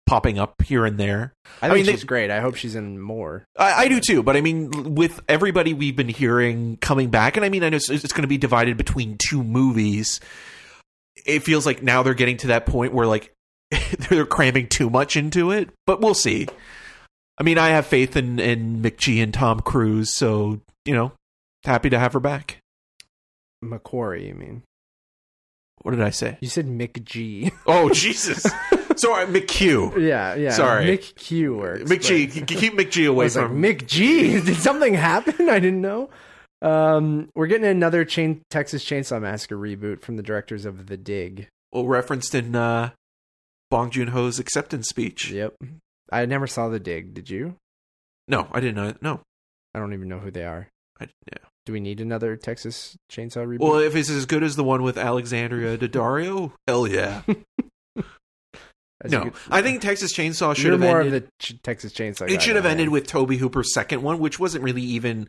popping 0.06 0.38
up 0.38 0.60
here 0.62 0.84
and 0.84 0.98
there. 0.98 1.32
I 1.60 1.66
I 1.66 1.68
think 1.70 1.74
mean, 1.76 1.86
they- 1.86 1.92
she's 1.92 2.04
great. 2.04 2.30
I 2.30 2.40
hope 2.40 2.56
she's 2.56 2.74
in 2.74 3.00
more. 3.00 3.44
I, 3.58 3.84
I 3.84 3.88
do 3.88 4.00
too, 4.00 4.22
but 4.22 4.36
I 4.36 4.40
mean, 4.40 4.94
with 4.94 5.20
everybody 5.28 5.74
we've 5.74 5.96
been 5.96 6.08
hearing 6.08 6.76
coming 6.78 7.10
back, 7.10 7.36
and 7.36 7.44
I 7.44 7.48
mean, 7.48 7.62
I 7.64 7.68
know 7.70 7.76
it's, 7.76 7.88
it's 7.90 8.12
going 8.12 8.22
to 8.22 8.28
be 8.28 8.38
divided 8.38 8.76
between 8.76 9.16
two 9.18 9.42
movies. 9.42 10.20
It 11.26 11.40
feels 11.44 11.66
like 11.66 11.82
now 11.82 12.02
they're 12.02 12.14
getting 12.14 12.36
to 12.38 12.46
that 12.48 12.66
point 12.66 12.92
where 12.92 13.06
like 13.06 13.32
they're 14.10 14.26
cramming 14.26 14.68
too 14.68 14.90
much 14.90 15.16
into 15.16 15.50
it, 15.50 15.70
but 15.86 16.00
we'll 16.00 16.14
see. 16.14 16.46
I 17.38 17.42
mean, 17.44 17.56
I 17.58 17.68
have 17.70 17.86
faith 17.86 18.16
in 18.16 18.38
in 18.38 18.82
McGee 18.82 19.22
and 19.22 19.32
Tom 19.32 19.60
Cruise, 19.60 20.12
so 20.14 20.60
you 20.84 20.94
know, 20.94 21.12
happy 21.64 21.90
to 21.90 21.98
have 21.98 22.12
her 22.12 22.20
back. 22.20 22.58
Macquarie, 23.62 24.26
you 24.28 24.34
mean? 24.34 24.62
What 25.82 25.92
did 25.92 26.02
I 26.02 26.10
say? 26.10 26.38
You 26.40 26.48
said 26.48 26.66
G. 27.04 27.50
Oh 27.66 27.88
Jesus! 27.90 28.46
Sorry, 28.96 29.26
McHugh. 29.26 29.96
yeah, 30.00 30.34
yeah. 30.34 30.50
Sorry. 30.50 30.84
Mick 30.98 31.14
Q 31.16 31.56
works. 31.56 31.90
McGee, 31.90 32.40
but- 32.40 32.48
keep 32.48 32.74
McGee 32.74 33.04
I 33.04 33.06
away 33.06 33.24
like, 33.26 33.32
from 33.32 33.62
Mick 33.62 33.86
G. 33.86 34.40
Did 34.44 34.56
something 34.56 34.94
happen? 34.94 35.48
I 35.48 35.58
didn't 35.58 35.80
know. 35.80 36.10
Um, 36.60 37.28
we're 37.34 37.48
getting 37.48 37.66
another 37.66 38.04
chain 38.04 38.42
Texas 38.50 38.84
Chainsaw 38.84 39.20
Massacre 39.20 39.56
reboot 39.56 40.00
from 40.02 40.16
the 40.16 40.22
directors 40.22 40.64
of 40.64 40.86
The 40.86 40.96
Dig. 40.96 41.48
well 41.72 41.86
referenced 41.86 42.34
in 42.36 42.54
uh, 42.54 42.90
Bong 43.70 43.90
Joon 43.90 44.08
Ho's 44.08 44.38
acceptance 44.38 44.88
speech. 44.88 45.30
Yep. 45.30 45.54
I 46.12 46.24
never 46.26 46.46
saw 46.46 46.68
The 46.68 46.78
Dig. 46.78 47.14
Did 47.14 47.30
you? 47.30 47.56
No, 48.28 48.46
I 48.52 48.60
didn't 48.60 48.76
know. 48.76 48.94
No, 49.00 49.20
I 49.74 49.80
don't 49.80 49.92
even 49.92 50.08
know 50.08 50.20
who 50.20 50.30
they 50.30 50.44
are. 50.44 50.68
I, 51.00 51.08
yeah. 51.26 51.38
Do 51.66 51.72
we 51.72 51.80
need 51.80 52.00
another 52.00 52.36
Texas 52.36 52.96
Chainsaw 53.10 53.46
reboot? 53.46 53.60
Well, 53.60 53.78
if 53.78 53.94
it's 53.96 54.10
as 54.10 54.26
good 54.26 54.42
as 54.44 54.54
the 54.56 54.64
one 54.64 54.82
with 54.82 54.96
Alexandria 54.98 55.76
Daddario, 55.78 56.52
hell 56.68 56.86
yeah. 56.86 57.22
No, 59.10 59.22
could- 59.24 59.34
I 59.50 59.62
think 59.62 59.80
Texas 59.82 60.12
Chainsaw 60.14 60.54
should 60.54 60.64
you're 60.64 60.72
have 60.72 60.80
more 60.80 61.00
ended. 61.00 61.14
of 61.14 61.22
the 61.22 61.28
Ch- 61.38 61.62
Texas 61.62 61.92
Chainsaw. 61.92 62.30
it 62.30 62.42
should 62.42 62.56
have 62.56 62.66
ended 62.66 62.88
with 62.90 63.06
Tobe 63.06 63.32
Hooper's 63.32 63.72
second 63.74 64.02
one, 64.02 64.18
which 64.18 64.38
wasn't 64.38 64.62
really 64.64 64.82
even, 64.82 65.28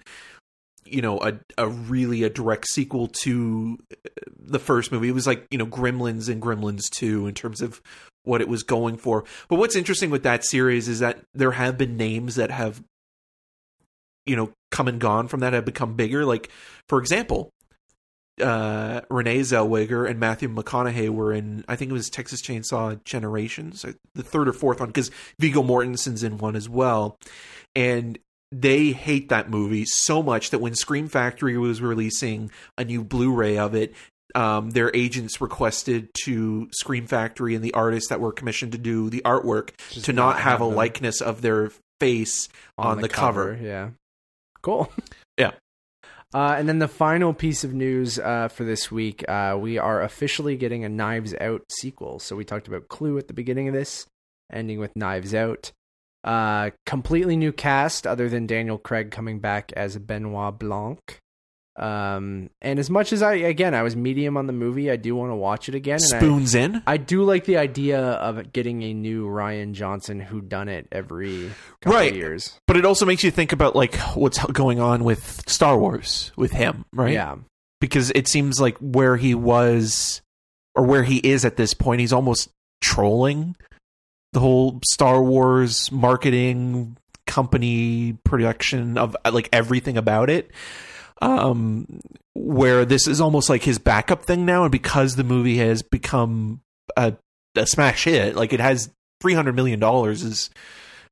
you 0.86 1.02
know, 1.02 1.20
a 1.20 1.40
a 1.58 1.68
really 1.68 2.24
a 2.24 2.30
direct 2.30 2.68
sequel 2.68 3.08
to 3.24 3.78
uh, 3.92 3.96
the 4.40 4.60
first 4.60 4.92
movie. 4.92 5.08
It 5.10 5.14
was 5.14 5.26
like 5.28 5.46
you 5.50 5.58
know 5.58 5.66
Gremlins 5.66 6.30
and 6.30 6.42
Gremlins 6.42 6.90
Two 6.92 7.26
in 7.28 7.34
terms 7.34 7.62
of 7.62 7.82
what 8.24 8.42
it 8.42 8.48
was 8.48 8.64
going 8.64 8.98
for. 8.98 9.24
But 9.50 9.58
what's 9.60 9.76
interesting 9.76 10.10
with 10.10 10.24
that 10.24 10.46
series 10.46 10.88
is 10.88 11.00
that 11.00 11.20
there 11.34 11.52
have 11.52 11.78
been 11.78 11.98
names 11.98 12.36
that 12.36 12.52
have, 12.52 12.82
you 14.26 14.36
know, 14.36 14.52
come 14.72 14.88
and 14.88 15.00
gone 15.00 15.28
from 15.28 15.42
that 15.42 15.54
have 15.54 15.66
become 15.66 15.96
bigger. 15.96 16.26
Like 16.26 16.50
for 16.88 17.00
example, 17.00 17.50
uh, 18.42 19.02
Renee 19.10 19.42
Zellweger 19.42 20.10
and 20.10 20.20
Matthew 20.20 20.50
McConaughey 20.50 21.10
were 21.10 21.34
in, 21.34 21.64
I 21.68 21.76
think 21.76 21.92
it 21.92 21.94
was 21.94 22.10
Texas 22.10 22.42
Chainsaw 22.42 23.04
Generations, 23.04 23.86
uh, 23.86 23.94
the 24.16 24.24
third 24.24 24.48
or 24.48 24.54
fourth 24.54 24.80
one, 24.80 24.90
because 24.90 25.12
Viggo 25.40 25.62
Mortensen's 25.62 26.24
in 26.24 26.38
one 26.38 26.56
as 26.56 26.68
well. 26.68 27.18
And 27.76 28.18
they 28.52 28.92
hate 28.92 29.30
that 29.30 29.50
movie 29.50 29.86
so 29.86 30.22
much 30.22 30.52
that 30.52 30.60
when 30.60 30.76
Scream 30.76 31.08
Factory 31.08 31.58
was 31.58 31.82
releasing 31.82 32.52
a 32.78 32.86
new 32.86 33.04
Blu 33.04 33.34
ray 33.34 33.58
of 33.58 33.76
it, 33.76 33.94
um, 34.36 34.72
their 34.72 34.96
agents 34.96 35.42
requested 35.42 36.10
to 36.26 36.68
Scream 36.72 37.08
Factory 37.08 37.56
and 37.56 37.64
the 37.64 37.74
artists 37.74 38.10
that 38.10 38.20
were 38.20 38.32
commissioned 38.32 38.72
to 38.72 38.78
do 38.78 39.10
the 39.10 39.22
artwork 39.26 39.72
Just 39.92 40.06
to 40.06 40.14
not, 40.14 40.40
have, 40.40 40.62
a 40.62 40.66
likeness 40.66 41.22
of 41.22 41.42
their 41.42 41.72
face 42.00 42.50
on 42.78 43.02
the 43.02 43.10
cover. 43.10 43.58
Yeah. 43.62 43.92
Cool. 44.62 44.92
Uh, 46.34 46.56
and 46.58 46.68
then 46.68 46.80
the 46.80 46.88
final 46.88 47.34
piece 47.34 47.64
of 47.64 47.74
news 47.74 48.18
uh, 48.18 48.48
for 48.48 48.64
this 48.64 48.92
week, 48.92 49.24
uh, 49.30 49.56
we 49.60 49.78
are 49.78 50.02
officially 50.02 50.56
getting 50.56 50.84
a 50.84 50.90
Knives 50.90 51.36
Out 51.40 51.62
sequel. 51.70 52.20
So 52.20 52.36
we 52.36 52.44
talked 52.44 52.68
about 52.68 52.88
Clue 52.88 53.18
at 53.20 53.28
the 53.28 53.34
beginning 53.34 53.68
of 53.68 53.74
this, 53.74 54.08
ending 54.52 54.80
with 54.80 54.96
Knives 54.96 55.36
Out. 55.36 55.72
Uh, 56.24 56.72
completely 56.86 57.36
new 57.36 57.52
cast, 57.52 58.08
other 58.08 58.30
than 58.30 58.48
Daniel 58.48 58.78
Craig 58.78 59.12
coming 59.12 59.40
back 59.40 59.72
as 59.74 59.98
Benoit 59.98 60.58
Blanc. 60.58 61.20
Um, 61.76 62.52
and 62.62 62.78
as 62.78 62.90
much 62.90 63.12
as 63.14 63.24
I, 63.24 63.34
again, 63.34 63.74
I 63.74 63.82
was 63.82 63.96
medium 63.96 64.38
on 64.38 64.46
the 64.46 64.54
movie, 64.54 64.92
I 64.92 64.96
do 64.96 65.16
want 65.16 65.32
to 65.32 65.36
watch 65.36 65.68
it 65.70 65.76
again. 65.76 66.00
And 66.04 66.14
I- 66.14 66.20
Spoons 66.20 66.54
in. 66.56 66.84
I 66.86 66.98
do 66.98 67.24
like 67.24 67.46
the 67.46 67.58
idea 67.58 68.00
of 68.00 68.54
getting 68.54 68.84
a 68.84 68.94
new 68.94 69.26
Rian 69.28 69.74
Johnson 69.74 70.20
who 70.20 70.40
done 70.42 70.70
it 70.70 70.88
every 70.92 71.52
couple 71.82 71.98
Right. 72.00 72.12
of 72.12 72.18
years. 72.18 72.60
But 72.68 72.78
it 72.78 72.86
also 72.86 73.06
makes 73.08 73.24
you 73.24 73.32
think 73.32 73.52
about 73.54 73.76
like 73.76 73.96
what's 74.16 74.44
going 74.46 74.80
on 74.80 75.04
with 75.04 75.44
Star 75.50 75.78
Wars 75.78 76.32
with 76.36 76.52
him, 76.52 76.86
right? 76.94 77.14
Yeah. 77.14 77.36
Because 77.82 78.12
it 78.14 78.28
seems 78.28 78.62
like 78.62 78.78
where 78.78 79.18
he 79.18 79.34
was 79.36 80.22
or 80.76 80.86
where 80.86 81.04
he 81.04 81.18
is 81.18 81.44
at 81.44 81.58
this 81.58 81.74
point, 81.74 82.02
he's 82.02 82.14
almost 82.14 82.50
trolling 82.82 83.56
the 84.32 84.40
whole 84.40 84.80
Star 84.86 85.22
Wars 85.24 85.92
marketing 85.92 86.98
company 87.28 88.18
production 88.24 88.98
of 88.98 89.16
like 89.32 89.50
everything 89.52 89.98
about 89.98 90.30
it. 90.30 90.52
Um, 91.24 92.00
where 92.36 92.86
this 92.86 93.08
is 93.08 93.22
almost 93.22 93.50
like 93.50 93.64
his 93.64 93.80
backup 93.80 94.24
thing 94.24 94.46
now, 94.46 94.64
and 94.64 94.72
because 94.72 95.16
the 95.16 95.24
movie 95.24 95.58
has 95.58 95.82
become 95.82 96.62
a, 96.98 97.14
a 97.56 97.66
smash 97.68 98.06
hit, 98.06 98.36
like 98.36 98.54
it 98.54 98.60
has 98.60 98.90
three 99.22 99.34
hundred 99.34 99.56
million 99.56 99.80
dollars 99.80 100.24
is 100.24 100.50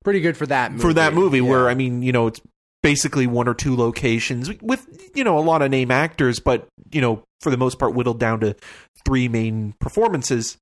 Pretty 0.04 0.20
good 0.20 0.36
for 0.36 0.48
that 0.48 0.72
movie. 0.72 0.82
for 0.82 0.94
that 0.94 1.14
movie. 1.14 1.38
Yeah. 1.38 1.44
Where 1.44 1.70
I 1.70 1.76
mean, 1.76 2.02
you 2.02 2.12
know, 2.12 2.28
it's 2.28 2.42
basically 2.82 3.28
one 3.28 3.48
or 3.48 3.54
two 3.54 3.76
locations 3.76 4.50
with 4.62 5.12
you 5.16 5.24
know 5.24 5.38
a 5.38 5.42
lot 5.42 5.62
of 5.62 5.70
name 5.70 5.92
actors, 5.92 6.40
but 6.40 6.68
you 6.92 7.02
know 7.02 7.24
for 7.42 7.52
the 7.52 7.58
most 7.58 7.78
part 7.78 7.94
whittled 7.94 8.20
down 8.20 8.40
to 8.40 8.56
three 9.06 9.28
main 9.28 9.76
performances. 9.80 10.58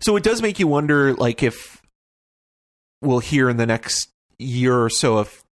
So 0.00 0.14
it 0.14 0.22
does 0.22 0.40
make 0.40 0.60
you 0.60 0.68
wonder, 0.68 1.14
like 1.14 1.42
if 1.42 1.82
we'll 3.02 3.18
hear 3.18 3.48
in 3.50 3.56
the 3.56 3.66
next 3.66 4.08
year 4.38 4.76
or 4.84 4.90
so 4.90 5.18
if 5.20 5.43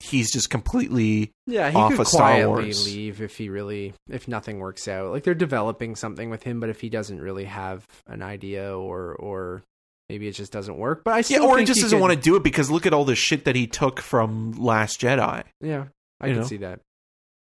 he's 0.00 0.32
just 0.32 0.50
completely 0.50 1.30
Yeah, 1.46 1.70
he 1.70 1.76
off 1.76 1.92
could 1.92 2.00
of 2.00 2.08
Star 2.08 2.20
quietly 2.30 2.72
leave 2.72 3.20
if 3.20 3.36
he 3.36 3.48
really 3.48 3.92
if 4.08 4.26
nothing 4.28 4.58
works 4.58 4.88
out. 4.88 5.10
Like 5.12 5.22
they're 5.24 5.34
developing 5.34 5.94
something 5.96 6.30
with 6.30 6.42
him, 6.42 6.58
but 6.60 6.68
if 6.70 6.80
he 6.80 6.88
doesn't 6.88 7.20
really 7.20 7.44
have 7.44 7.86
an 8.06 8.22
idea 8.22 8.76
or 8.76 9.14
or 9.14 9.62
maybe 10.08 10.26
it 10.26 10.32
just 10.32 10.52
doesn't 10.52 10.76
work. 10.78 11.02
But 11.04 11.14
I 11.14 11.16
yeah, 11.18 11.22
still 11.22 11.44
or 11.44 11.58
he 11.58 11.64
just 11.64 11.78
he 11.78 11.82
doesn't 11.82 11.98
could- 11.98 12.02
want 12.02 12.14
to 12.14 12.20
do 12.20 12.36
it 12.36 12.42
because 12.42 12.70
look 12.70 12.86
at 12.86 12.92
all 12.92 13.04
the 13.04 13.14
shit 13.14 13.44
that 13.44 13.54
he 13.56 13.66
took 13.66 14.00
from 14.00 14.52
Last 14.52 15.00
Jedi. 15.00 15.44
Yeah, 15.60 15.84
I 16.20 16.26
you 16.26 16.32
can 16.32 16.42
know? 16.42 16.46
see 16.48 16.56
that. 16.58 16.80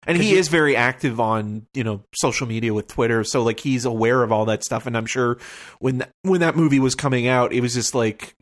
and 0.06 0.18
he 0.18 0.32
you- 0.32 0.38
is 0.38 0.48
very 0.48 0.76
active 0.76 1.20
on, 1.20 1.68
you 1.74 1.84
know, 1.84 2.04
social 2.16 2.48
media 2.48 2.74
with 2.74 2.88
Twitter, 2.88 3.24
so 3.24 3.44
like 3.44 3.60
he's 3.60 3.86
aware 3.86 4.24
of 4.24 4.32
all 4.32 4.46
that 4.46 4.64
stuff. 4.64 4.86
And 4.88 4.98
I'm 4.98 5.06
sure 5.06 5.38
when 5.80 6.00
th- 6.00 6.10
when 6.24 6.42
that 6.42 6.56
movie 6.56 6.80
was 6.80 6.96
coming 6.96 7.28
out, 7.28 7.54
it 7.54 7.62
was 7.62 7.74
just 7.74 7.96
like 7.96 8.36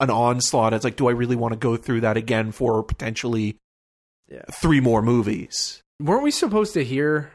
an 0.00 0.10
onslaught. 0.10 0.72
It's 0.74 0.84
like, 0.84 0.96
do 0.96 1.08
I 1.08 1.12
really 1.12 1.36
want 1.36 1.52
to 1.52 1.58
go 1.58 1.76
through 1.76 2.00
that 2.02 2.16
again 2.16 2.52
for 2.52 2.82
potentially 2.82 3.56
Yeah. 4.28 4.42
three 4.52 4.80
more 4.80 5.02
movies? 5.02 5.82
Weren't 6.00 6.22
we 6.24 6.30
supposed 6.30 6.74
to 6.74 6.84
hear 6.84 7.30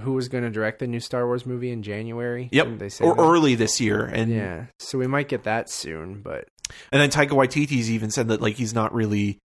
who 0.00 0.12
was 0.12 0.28
going 0.28 0.44
to 0.44 0.50
direct 0.50 0.78
the 0.80 0.86
new 0.86 1.00
Star 1.00 1.26
Wars 1.26 1.44
movie 1.46 1.70
in 1.70 1.82
January? 1.82 2.48
Yep, 2.52 2.64
Didn't 2.66 2.78
they 2.78 2.88
say 2.88 3.04
or 3.04 3.14
that? 3.16 3.22
early 3.22 3.54
this 3.54 3.80
year, 3.80 4.04
and 4.04 4.30
yeah, 4.32 4.66
so 4.78 4.98
we 4.98 5.06
might 5.06 5.28
get 5.28 5.44
that 5.44 5.68
soon. 5.70 6.20
But 6.22 6.46
and 6.92 7.00
then 7.02 7.10
Taika 7.10 7.30
Waititi's 7.30 7.90
even 7.90 8.10
said 8.10 8.28
that 8.28 8.40
like 8.40 8.54
he's 8.56 8.74
not 8.74 8.94
really 8.94 9.38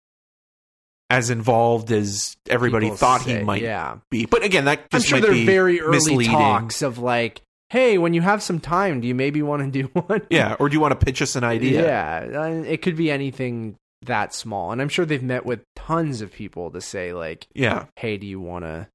as 1.11 1.31
involved 1.31 1.91
as 1.91 2.37
everybody 2.51 2.87
people 2.87 2.99
thought 2.99 3.23
say- 3.23 3.39
he 3.39 3.45
might 3.45 3.63
Yeah, 3.63 3.97
be. 4.11 4.27
But 4.27 4.45
again, 4.45 4.67
that 4.67 4.83
I'm 4.93 5.01
sure 5.01 5.19
might 5.21 5.27
they're 5.27 5.47
very 5.47 5.81
early 5.81 5.93
misleading. 5.93 6.33
talks 6.33 6.83
of 6.83 6.99
like, 6.99 7.41
hey, 7.71 7.99
when 7.99 8.15
you 8.15 8.23
have 8.23 8.43
some 8.43 8.61
time, 8.61 9.01
do 9.01 9.09
you 9.09 9.15
maybe 9.15 9.43
want 9.43 9.63
to 9.63 9.83
do 9.83 9.89
one? 9.93 10.23
Yeah, 10.31 10.57
or 10.59 10.69
do 10.69 10.75
you 10.75 10.81
want 10.81 10.99
to 10.99 11.05
pitch 11.05 11.21
us 11.23 11.37
an 11.37 11.45
idea? 11.45 11.83
Yeah, 11.83 12.49
it 12.63 12.83
could 12.83 12.97
be 12.97 13.11
anything 13.11 13.77
that 14.03 14.33
small. 14.35 14.73
And 14.73 14.81
I'm 14.81 14.89
sure 14.89 15.05
they've 15.05 15.23
met 15.23 15.45
with 15.45 15.61
tons 15.77 16.21
of 16.21 16.33
people 16.33 16.71
to 16.71 16.81
say 16.81 17.13
like, 17.13 17.47
yeah. 17.55 17.87
"Hey, 17.97 18.17
do 18.17 18.27
you 18.27 18.41
want 18.41 18.65
to 18.65 18.89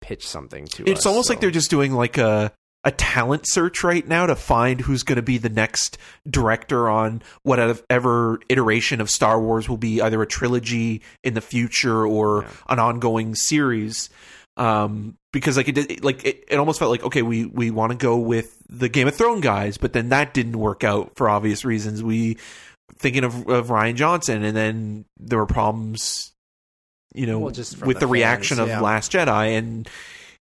pitch 0.00 0.26
something 0.26 0.64
to 0.66 0.84
us?" 0.84 0.88
It's 0.88 1.06
almost 1.06 1.28
like 1.28 1.40
they're 1.40 1.50
just 1.50 1.70
doing 1.70 1.92
like 1.92 2.18
a 2.18 2.52
a 2.84 2.90
talent 2.92 3.42
search 3.48 3.82
right 3.82 4.06
now 4.06 4.26
to 4.26 4.36
find 4.36 4.80
who's 4.80 5.02
going 5.02 5.16
to 5.16 5.22
be 5.22 5.38
the 5.38 5.48
next 5.48 5.98
director 6.30 6.88
on 6.88 7.20
whatever 7.42 8.38
iteration 8.48 9.00
of 9.00 9.10
Star 9.10 9.40
Wars 9.40 9.68
will 9.68 9.76
be 9.76 10.00
either 10.00 10.22
a 10.22 10.26
trilogy 10.26 11.02
in 11.24 11.34
the 11.34 11.40
future 11.40 12.06
or 12.06 12.42
Yeah. 12.42 12.48
an 12.68 12.78
ongoing 12.78 13.34
series. 13.34 14.08
Um, 14.56 15.16
because 15.32 15.56
like 15.56 15.68
it, 15.68 15.74
did- 15.74 16.04
like 16.04 16.24
it, 16.24 16.44
it 16.48 16.58
almost 16.58 16.78
felt 16.78 16.90
like 16.90 17.04
okay, 17.04 17.22
we 17.22 17.44
we 17.44 17.70
want 17.70 17.92
to 17.92 17.98
go 17.98 18.16
with 18.16 18.56
the 18.68 18.88
Game 18.88 19.06
of 19.06 19.14
Thrones 19.14 19.42
guys, 19.42 19.76
but 19.76 19.92
then 19.92 20.08
that 20.08 20.32
didn't 20.34 20.58
work 20.58 20.82
out 20.84 21.12
for 21.16 21.28
obvious 21.28 21.64
reasons. 21.64 22.02
We 22.02 22.38
thinking 22.96 23.24
of, 23.24 23.46
of 23.48 23.68
Rian 23.68 23.96
Johnson, 23.96 24.42
and 24.44 24.56
then 24.56 25.04
there 25.18 25.38
were 25.38 25.46
problems, 25.46 26.32
you 27.14 27.26
know, 27.26 27.40
Well, 27.40 27.50
just 27.50 27.84
with 27.84 27.96
the 27.96 28.06
the, 28.06 28.12
reaction 28.12 28.56
fans, 28.56 28.70
of. 28.70 28.80
Last 28.80 29.12
Jedi, 29.12 29.58
and 29.58 29.86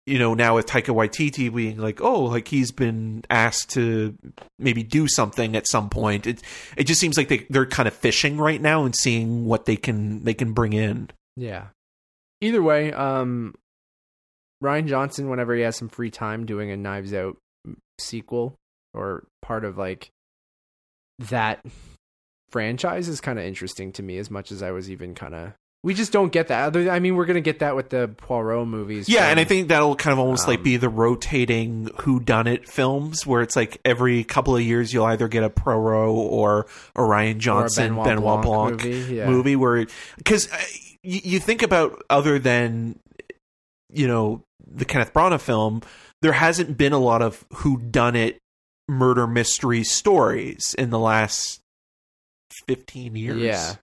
you 0.06 0.18
know 0.18 0.32
now 0.32 0.55
with 0.55 0.64
Taika 0.64 0.94
Waititi 0.94 1.55
being 1.55 1.76
like, 1.76 2.01
oh, 2.01 2.22
like 2.24 2.48
he's 2.48 2.72
been 2.72 3.24
asked 3.28 3.70
to 3.72 4.16
maybe 4.59 4.82
do 4.82 5.06
something 5.06 5.55
at 5.55 5.68
some 5.68 5.90
point. 5.90 6.26
It 6.26 6.40
it 6.78 6.85
just 6.85 6.98
seems 7.01 7.18
like 7.18 7.28
they 7.28 7.47
they're 7.51 7.66
kind 7.66 7.86
of 7.86 7.93
fishing 7.94 8.39
right 8.39 8.62
now 8.62 8.85
and 8.86 8.97
seeing 8.97 9.44
what 9.44 9.66
they 9.66 9.76
can 9.76 10.24
they 10.24 10.32
can 10.35 10.52
bring 10.55 10.72
in. 10.72 11.10
Yeah. 11.36 11.66
Either 12.40 12.62
way, 12.62 12.93
um, 12.93 13.55
Rian 14.62 14.86
Johnson, 14.86 15.28
whenever 15.28 15.55
he 15.55 15.62
has 15.62 15.76
some 15.76 15.89
free 15.89 16.10
time, 16.10 16.47
doing 16.47 16.70
a 16.70 16.76
Knives 16.76 17.14
Out 17.14 17.36
sequel 17.98 18.55
or 18.94 19.24
part 19.43 19.64
of 19.64 19.76
like 19.78 20.10
that 21.18 21.64
franchise 22.51 23.09
is 23.09 23.20
kind 23.20 23.39
of 23.39 23.44
interesting 23.44 23.93
to 23.93 24.02
me. 24.02 24.18
As 24.18 24.30
much 24.30 24.51
as 24.51 24.62
I 24.62 24.70
was 24.70 24.90
even 24.90 25.14
kind 25.14 25.35
of, 25.35 25.52
we 25.85 25.94
just 25.94 26.12
don't 26.12 26.32
get 26.32 26.48
that. 26.48 26.64
Other, 26.66 26.90
I 26.90 26.98
mean, 26.98 27.14
we're 27.16 27.26
gonna 27.26 27.40
get 27.40 27.60
that 27.60 27.76
with 27.76 27.90
the 27.90 28.09
Poirot 28.16 28.66
movies. 28.66 29.09
Yeah, 29.09 29.20
from- 29.22 29.30
and 29.30 29.40
I 29.40 29.44
think 29.44 29.68
that'll 29.68 29.94
kind 29.97 30.12
of 30.12 30.18
almost 30.18 30.48
like 30.48 30.59
um, 30.59 30.64
be 30.64 30.76
the 30.76 30.89
rotating 30.89 31.90
who 32.01 32.18
done 32.20 32.47
it 32.47 32.68
films 32.68 33.26
where 33.26 33.43
it's 33.43 33.55
like 33.56 33.80
every 33.85 34.24
couple 34.24 34.56
of 34.56 34.62
years 34.62 34.93
you'll 34.93 35.05
either 35.06 35.28
get 35.28 35.44
a 35.44 35.51
Poirot 35.51 36.10
or 36.10 36.66
a 36.97 37.01
Rian 37.01 37.26
or 37.26 37.30
a 37.30 37.35
Johnson 37.35 37.94
Benoit, 37.94 38.43
Blanc, 38.43 38.85
movie. 38.85 39.14
Yeah. 39.14 39.26
movie 39.28 39.56
where 39.56 39.86
because 40.16 40.48
you, 41.02 41.20
you 41.22 41.39
think 41.40 41.62
about 41.62 42.02
other 42.10 42.39
than 42.39 42.98
you 43.90 44.09
know 44.09 44.43
the 44.70 44.85
Kenneth 44.85 45.12
Branagh 45.12 45.40
film, 45.40 45.82
there 46.23 46.32
hasn't 46.32 46.77
been 46.77 46.93
a 46.93 46.99
lot 46.99 47.23
of 47.23 47.45
who 47.55 47.78
done 47.78 48.16
it 48.16 48.39
murder 48.89 49.27
mystery 49.27 49.85
stories 49.85 50.74
in 50.78 50.90
the 50.90 50.99
last 50.99 51.61
fifteen 52.66 53.15
years. 53.16 53.39
Yeah. 53.40 53.74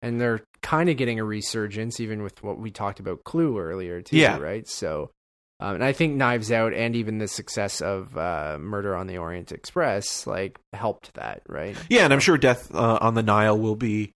And 0.00 0.20
they're 0.20 0.40
kind 0.62 0.88
of 0.88 0.96
getting 0.96 1.20
a 1.20 1.24
resurgence, 1.24 2.00
even 2.00 2.22
with 2.22 2.42
what 2.42 2.58
we 2.58 2.70
talked 2.72 2.98
about 2.98 3.22
Clue 3.24 3.58
earlier, 3.58 4.02
too, 4.02 4.16
Yeah. 4.16 4.38
right? 4.38 4.66
So, 4.66 5.10
um, 5.60 5.76
and 5.76 5.84
I 5.84 5.92
think 5.92 6.16
Knives 6.16 6.50
Out 6.50 6.74
and 6.74 6.96
even 6.96 7.18
the 7.18 7.28
success 7.28 7.80
of 7.80 8.16
uh, 8.16 8.58
Murder 8.60 8.96
on 8.96 9.06
the 9.06 9.18
Orient 9.18 9.52
Express, 9.52 10.26
like, 10.26 10.58
helped 10.72 11.14
that, 11.14 11.42
right? 11.48 11.76
yeah, 11.88 12.02
and 12.04 12.12
I'm 12.12 12.18
sure 12.18 12.36
Death 12.36 12.74
uh, 12.74 12.98
on 13.00 13.14
the 13.14 13.22
Nile 13.22 13.56
will 13.56 13.76
be 13.76 14.12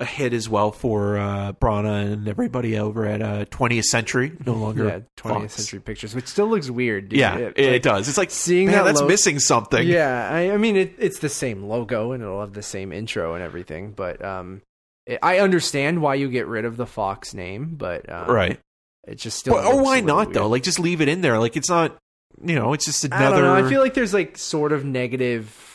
a 0.00 0.04
hit 0.06 0.32
as 0.32 0.48
well 0.48 0.72
for 0.72 1.18
uh, 1.18 1.52
Branagh 1.52 2.12
and 2.12 2.26
everybody 2.26 2.78
over 2.78 3.04
at 3.06 3.20
uh, 3.22 3.44
20th 3.44 3.84
Century. 3.84 4.32
No 4.46 4.54
longer, 4.54 4.86
Yeah, 4.86 4.98
20th 5.18 5.40
Fox. 5.42 5.54
Century 5.54 5.80
Pictures, 5.80 6.14
which 6.14 6.26
still 6.26 6.48
looks 6.48 6.70
weird. 6.70 7.10
Dude. 7.10 7.18
yeah, 7.20 7.36
It- 7.36 7.52
it, 7.58 7.72
like, 7.72 7.82
does. 7.82 8.08
It's 8.08 8.18
like 8.18 8.30
seeing 8.30 8.66
man, 8.66 8.76
that 8.76 8.84
that's 8.84 9.00
lo- 9.02 9.06
missing 9.08 9.38
something. 9.38 9.86
Yeah, 9.86 10.28
I, 10.32 10.52
I 10.52 10.56
mean, 10.56 10.76
it, 10.76 10.94
it's 10.98 11.18
the 11.18 11.28
same 11.28 11.64
logo 11.64 12.12
and 12.12 12.22
it'll 12.22 12.40
have 12.40 12.54
the 12.54 12.62
same 12.62 12.92
intro 12.92 13.34
and 13.34 13.44
everything, 13.44 13.92
but 13.92 14.24
um, 14.24 14.62
it, 15.06 15.18
I 15.22 15.38
understand 15.40 16.00
why 16.02 16.14
you 16.14 16.28
get 16.30 16.46
rid 16.46 16.64
of 16.64 16.76
the 16.76 16.86
Fox 16.86 17.34
name, 17.34 17.74
but 17.76 18.10
um, 18.10 18.28
right. 18.30 18.58
it 19.06 19.16
just 19.16 19.38
still. 19.38 19.54
Or, 19.54 19.64
or 19.64 19.82
why 19.82 19.98
a 19.98 20.02
not 20.02 20.26
weird. 20.28 20.34
though? 20.36 20.48
Like 20.48 20.62
just 20.62 20.80
leave 20.80 21.00
it 21.00 21.08
in 21.08 21.20
there. 21.20 21.38
Like 21.38 21.56
it's 21.56 21.68
not, 21.68 21.96
you 22.42 22.54
know, 22.54 22.72
it's 22.72 22.86
just 22.86 23.04
I 23.12 23.16
another. 23.18 23.42
don't 23.42 23.60
know. 23.60 23.66
I 23.66 23.68
feel 23.68 23.82
like 23.82 23.94
there's 23.94 24.14
like 24.14 24.38
sort 24.38 24.72
of 24.72 24.84
negative. 24.84 25.66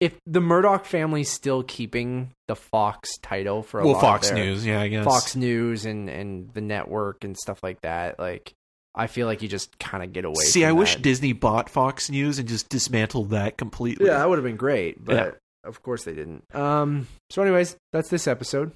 If 0.00 0.18
the 0.26 0.40
Murdoch 0.40 0.86
family's 0.86 1.30
still 1.30 1.62
keeping 1.62 2.30
the 2.48 2.56
Fox 2.56 3.18
title 3.18 3.62
for 3.62 3.80
a 3.80 3.86
well, 3.86 4.00
Fox 4.00 4.32
News, 4.32 4.64
yeah, 4.66 4.80
I 4.80 4.88
guess. 4.88 5.04
Fox 5.04 5.36
News 5.36 5.84
and 5.84 6.08
and 6.08 6.50
the 6.54 6.62
network 6.62 7.22
and 7.22 7.36
stuff 7.36 7.62
like 7.62 7.82
that, 7.82 8.18
like 8.18 8.52
I 8.94 9.06
feel 9.08 9.26
like 9.26 9.42
you 9.42 9.48
just 9.48 9.78
kind 9.78 10.02
of 10.02 10.12
get 10.12 10.24
away. 10.24 10.42
See, 10.44 10.64
I 10.64 10.72
wish. 10.72 10.96
Disney 10.96 11.32
bought 11.34 11.68
Fox 11.68 12.08
News 12.10 12.38
and 12.38 12.48
just 12.48 12.68
dismantled 12.70 13.30
that 13.30 13.58
completely. 13.58 14.06
Yeah, 14.06 14.18
that 14.18 14.28
would 14.28 14.38
have 14.38 14.44
been 14.44 14.56
great, 14.56 15.04
but 15.04 15.14
Yeah. 15.14 15.30
of 15.68 15.82
course 15.82 16.04
they 16.04 16.14
didn't. 16.14 16.44
Um. 16.54 17.06
So, 17.28 17.42
anyways, 17.42 17.76
that's 17.92 18.08
this 18.08 18.26
episode. 18.26 18.72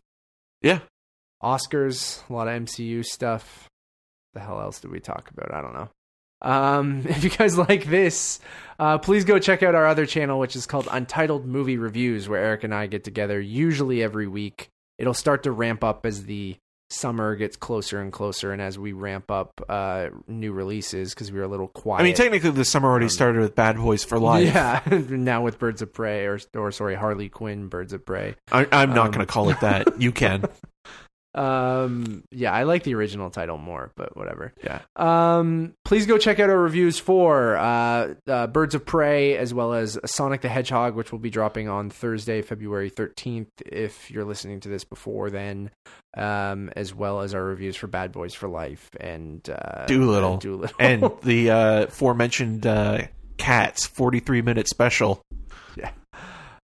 Yeah. 0.61 0.81
Oscars, 1.43 2.29
a 2.29 2.33
lot 2.33 2.49
of 2.49 2.55
MCU 2.55 3.03
stuff. 3.05 3.69
The 4.35 4.41
hell 4.41 4.61
else 4.61 4.81
did 4.81 4.91
we 4.91 5.01
talk 5.01 5.31
about? 5.31 5.55
I 5.55 5.61
don't 5.61 5.75
know. 5.75 5.89
Um, 6.45 7.03
if 7.09 7.25
you 7.25 7.31
guys 7.31 7.57
like 7.59 7.87
this, 7.87 8.39
uh, 8.79 8.99
please 8.99 9.25
go 9.25 9.39
check 9.39 9.63
out 9.63 9.75
our 9.75 9.87
other 9.87 10.07
channel, 10.07 10.39
which 10.39 10.55
is 10.57 10.67
called 10.67 10.89
Untitled 10.91 11.47
Movie 11.47 11.79
Reviews, 11.79 12.29
where 12.29 12.41
Eric 12.41 12.65
and 12.65 12.75
I 12.75 12.87
get 12.87 13.03
together 13.05 13.41
usually 13.41 14.03
every 14.03 14.29
week. 14.29 14.69
It'll 14.99 15.15
start 15.15 15.43
to 15.45 15.51
ramp 15.51 15.83
up 15.83 16.07
as 16.07 16.25
the 16.27 16.57
summer 16.91 17.35
gets 17.35 17.57
closer 17.57 18.01
and 18.01 18.13
closer, 18.13 18.53
and 18.53 18.63
as 18.63 18.79
we 18.79 18.93
ramp 18.93 19.29
up 19.31 19.53
uh, 19.69 20.09
new 20.29 20.53
releases 20.53 21.13
because 21.15 21.33
we 21.33 21.39
were 21.39 21.45
a 21.45 21.49
little 21.49 21.67
quiet. 21.67 22.01
I 22.01 22.05
mean, 22.05 22.15
technically, 22.15 22.51
the 22.51 22.65
summer 22.65 22.89
already 22.89 23.07
Um, 23.07 23.11
started 23.11 23.41
with 23.41 23.55
Bad 23.57 23.77
Boys 23.77 24.05
for 24.05 24.19
Life. 24.21 24.45
Yeah, 24.55 24.83
now 25.09 25.43
with 25.43 25.59
Birds 25.59 25.83
of 25.83 25.93
Prey, 25.93 26.27
or 26.27 26.39
or 26.55 26.71
sorry, 26.71 26.95
Harley 26.95 27.29
Quinn, 27.29 27.67
Birds 27.69 27.93
of 27.93 28.05
Prey. 28.05 28.37
I, 28.53 28.67
I'm 28.71 28.91
not 28.91 29.07
Um, 29.07 29.13
going 29.13 29.27
to 29.27 29.33
call 29.33 29.51
it 29.51 29.59
that. 29.61 30.01
You 30.01 30.13
can. 30.13 30.45
Um, 31.35 32.23
yeah, 32.31 32.53
I 32.53 32.63
like 32.63 32.85
the 32.85 32.95
original 32.95 33.31
title 33.31 33.59
more, 33.59 33.91
but 33.97 34.17
whatever. 34.17 34.53
Yeah. 34.63 34.81
Um, 34.97 35.75
please 35.85 36.07
go 36.07 36.17
check 36.19 36.39
out 36.39 36.49
our 36.51 36.59
reviews 36.59 36.99
for 36.99 37.57
uh, 37.57 38.15
uh, 38.29 38.47
Birds 38.47 38.75
of 38.75 38.87
Prey 38.87 39.37
as 39.37 39.53
well 39.53 39.75
as 39.75 39.99
Sonic 40.07 40.43
the 40.43 40.49
Hedgehog, 40.49 40.95
which 40.95 41.11
will 41.13 41.19
be 41.19 41.31
dropping 41.31 41.69
on 41.69 41.91
Thursday, 41.91 42.41
February 42.43 42.91
13th. 42.91 43.49
If 43.67 44.11
you're 44.11 44.25
listening 44.25 44.61
to 44.61 44.69
this 44.69 44.85
before 44.85 45.31
then, 45.31 45.71
um, 46.17 46.71
as 46.77 46.95
well 46.95 47.21
as 47.21 47.35
our 47.35 47.43
reviews 47.43 47.75
for 47.77 47.89
Bad 47.89 48.13
Boys 48.13 48.35
for 48.35 48.49
Life 48.49 48.91
and 49.01 49.49
uh, 49.51 49.87
Dolittle. 49.87 50.35
uh, 50.35 50.39
Dolittle. 50.39 50.77
and 50.79 51.11
the 51.23 51.51
uh, 51.51 51.83
aforementioned 51.85 52.67
uh, 52.67 53.03
Cats 53.39 53.87
43 53.87 54.43
minute 54.43 54.69
special. 54.69 55.21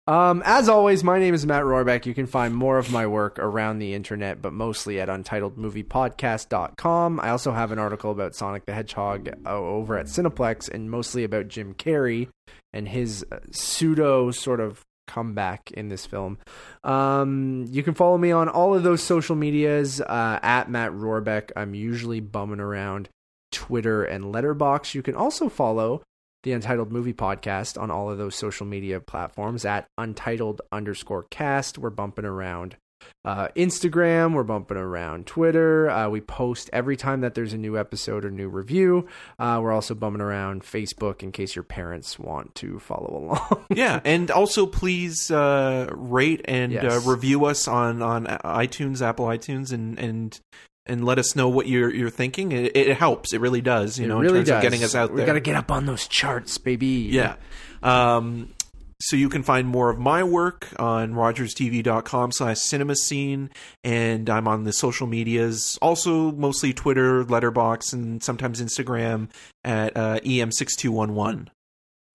Um, 0.07 0.43
as 0.45 0.69
always, 0.69 1.03
my 1.03 1.17
name 1.17 1.33
is 1.33 1.47
Matt 1.47 1.63
Rohrbeck. 1.63 2.05
You 2.05 2.13
can 2.13 2.27
find 2.27 2.53
more 2.53 2.77
of 2.77 2.91
my 2.91 3.07
work 3.07 3.39
around 3.39 3.79
the 3.79 3.95
internet, 3.95 4.39
but 4.39 4.53
mostly 4.53 4.99
at 4.99 5.09
untitledmoviepodcast.com. 5.09 7.19
I 7.19 7.29
also 7.29 7.51
have 7.51 7.71
an 7.71 7.79
article 7.79 8.11
about 8.11 8.35
Sonic 8.35 8.65
the 8.65 8.73
Hedgehog 8.73 9.29
uh, 9.45 9.57
over 9.57 9.97
at 9.97 10.05
Cineplex 10.05 10.69
and 10.69 10.91
mostly 10.91 11.23
about 11.23 11.47
Jim 11.47 11.73
Carrey 11.73 12.27
and 12.71 12.87
his 12.87 13.25
uh, 13.31 13.39
pseudo 13.51 14.29
sort 14.29 14.59
of 14.59 14.85
comeback 15.07 15.71
in 15.71 15.89
this 15.89 16.05
film. 16.05 16.37
Um, 16.83 17.65
you 17.69 17.81
can 17.81 17.95
follow 17.95 18.19
me 18.19 18.31
on 18.31 18.47
all 18.47 18.75
of 18.75 18.83
those 18.83 19.01
social 19.01 19.35
medias 19.35 20.01
uh, 20.01 20.39
at 20.43 20.69
Matt 20.69 20.91
Rohrbeck. 20.91 21.49
I'm 21.55 21.73
usually 21.73 22.19
bumming 22.19 22.59
around 22.59 23.09
Twitter 23.51 24.03
and 24.03 24.25
Letterboxd. 24.25 24.93
You 24.93 25.01
can 25.01 25.15
also 25.15 25.49
follow 25.49 26.03
the 26.45 26.53
Untitled 26.53 26.91
Movie 26.91 27.13
Podcast 27.13 27.81
on 27.81 27.89
all 27.91 28.09
of 28.09 28.17
those 28.19 28.35
social 28.35 28.65
media 28.67 28.99
platforms 28.99 29.65
at 29.65 29.87
untitled 29.97 30.61
underscore 30.71 31.23
cast. 31.31 31.77
We're 31.79 31.89
bumping 31.89 32.23
around 32.23 32.77
uh, 33.23 33.47
Instagram, 33.55 34.33
we're 34.33 34.43
bumping 34.43 34.77
around 34.77 35.25
Twitter. 35.27 35.89
Uh, 35.89 36.07
we 36.09 36.21
post 36.21 36.69
every 36.71 36.95
time 36.95 37.21
that 37.21 37.33
there's 37.33 37.53
a 37.53 37.57
new 37.57 37.77
episode 37.77 38.23
or 38.25 38.29
new 38.31 38.47
review. 38.47 39.07
Uh, 39.39 39.59
we're 39.61 39.71
also 39.71 39.93
bumming 39.95 40.21
around 40.21 40.61
Facebook 40.63 41.21
in 41.23 41.31
case 41.31 41.55
your 41.55 41.63
parents 41.63 42.17
want 42.19 42.53
to 42.55 42.79
follow 42.79 43.17
along. 43.17 43.65
yeah, 43.71 43.99
and 44.05 44.29
also 44.31 44.65
please 44.67 45.29
uh, 45.31 45.87
rate 45.93 46.41
and 46.45 46.75
uh, 46.77 46.81
Yes. 46.83 47.05
review 47.07 47.45
us 47.45 47.67
on 47.67 48.01
on 48.03 48.25
iTunes, 48.25 49.01
Apple 49.01 49.25
iTunes, 49.25 49.71
and 49.73 49.97
and 49.99 50.39
and 50.85 51.03
let 51.05 51.17
us 51.19 51.35
know 51.35 51.49
what 51.49 51.67
you're 51.67 51.93
you're 51.93 52.09
thinking. 52.09 52.51
It, 52.51 52.75
it 52.75 52.97
helps. 52.97 53.33
It 53.33 53.41
really 53.41 53.61
does. 53.61 53.97
You 53.99 54.05
It 54.05 54.07
know, 54.09 54.19
really 54.19 54.39
in 54.39 54.45
terms 54.45 54.47
does. 54.49 54.55
of 54.57 54.61
getting 54.61 54.83
us 54.83 54.95
out 54.95 55.07
there. 55.07 55.15
we 55.15 55.19
there. 55.21 55.27
got 55.27 55.33
to 55.33 55.39
get 55.41 55.55
up 55.55 55.71
on 55.71 55.85
those 55.85 56.07
charts, 56.07 56.57
baby. 56.57 57.09
Yeah. 57.11 57.35
Um, 57.83 58.53
so 59.01 59.17
you 59.17 59.27
can 59.27 59.43
find 59.43 59.67
more 59.67 59.89
of 59.89 59.99
my 59.99 60.23
work 60.23 60.69
on 60.79 61.13
rogerstv.com 61.13 62.31
slash 62.31 62.59
cinema 62.59 62.95
scene 62.95 63.49
and 63.83 64.29
i'm 64.29 64.47
on 64.47 64.63
the 64.63 64.71
social 64.71 65.05
medias 65.05 65.77
also 65.81 66.31
mostly 66.31 66.71
twitter 66.73 67.25
letterboxd 67.25 67.91
and 67.91 68.23
sometimes 68.23 68.61
instagram 68.61 69.29
at 69.65 69.95
uh, 69.97 70.19
em6211 70.21 71.47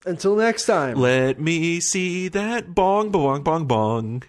Until 0.07 0.35
next 0.35 0.65
time. 0.65 0.97
let 0.97 1.39
me 1.39 1.79
see 1.79 2.27
that 2.29 2.73
bong 2.73 3.11
bong 3.11 3.43
bong 3.43 3.65
bong 3.67 4.23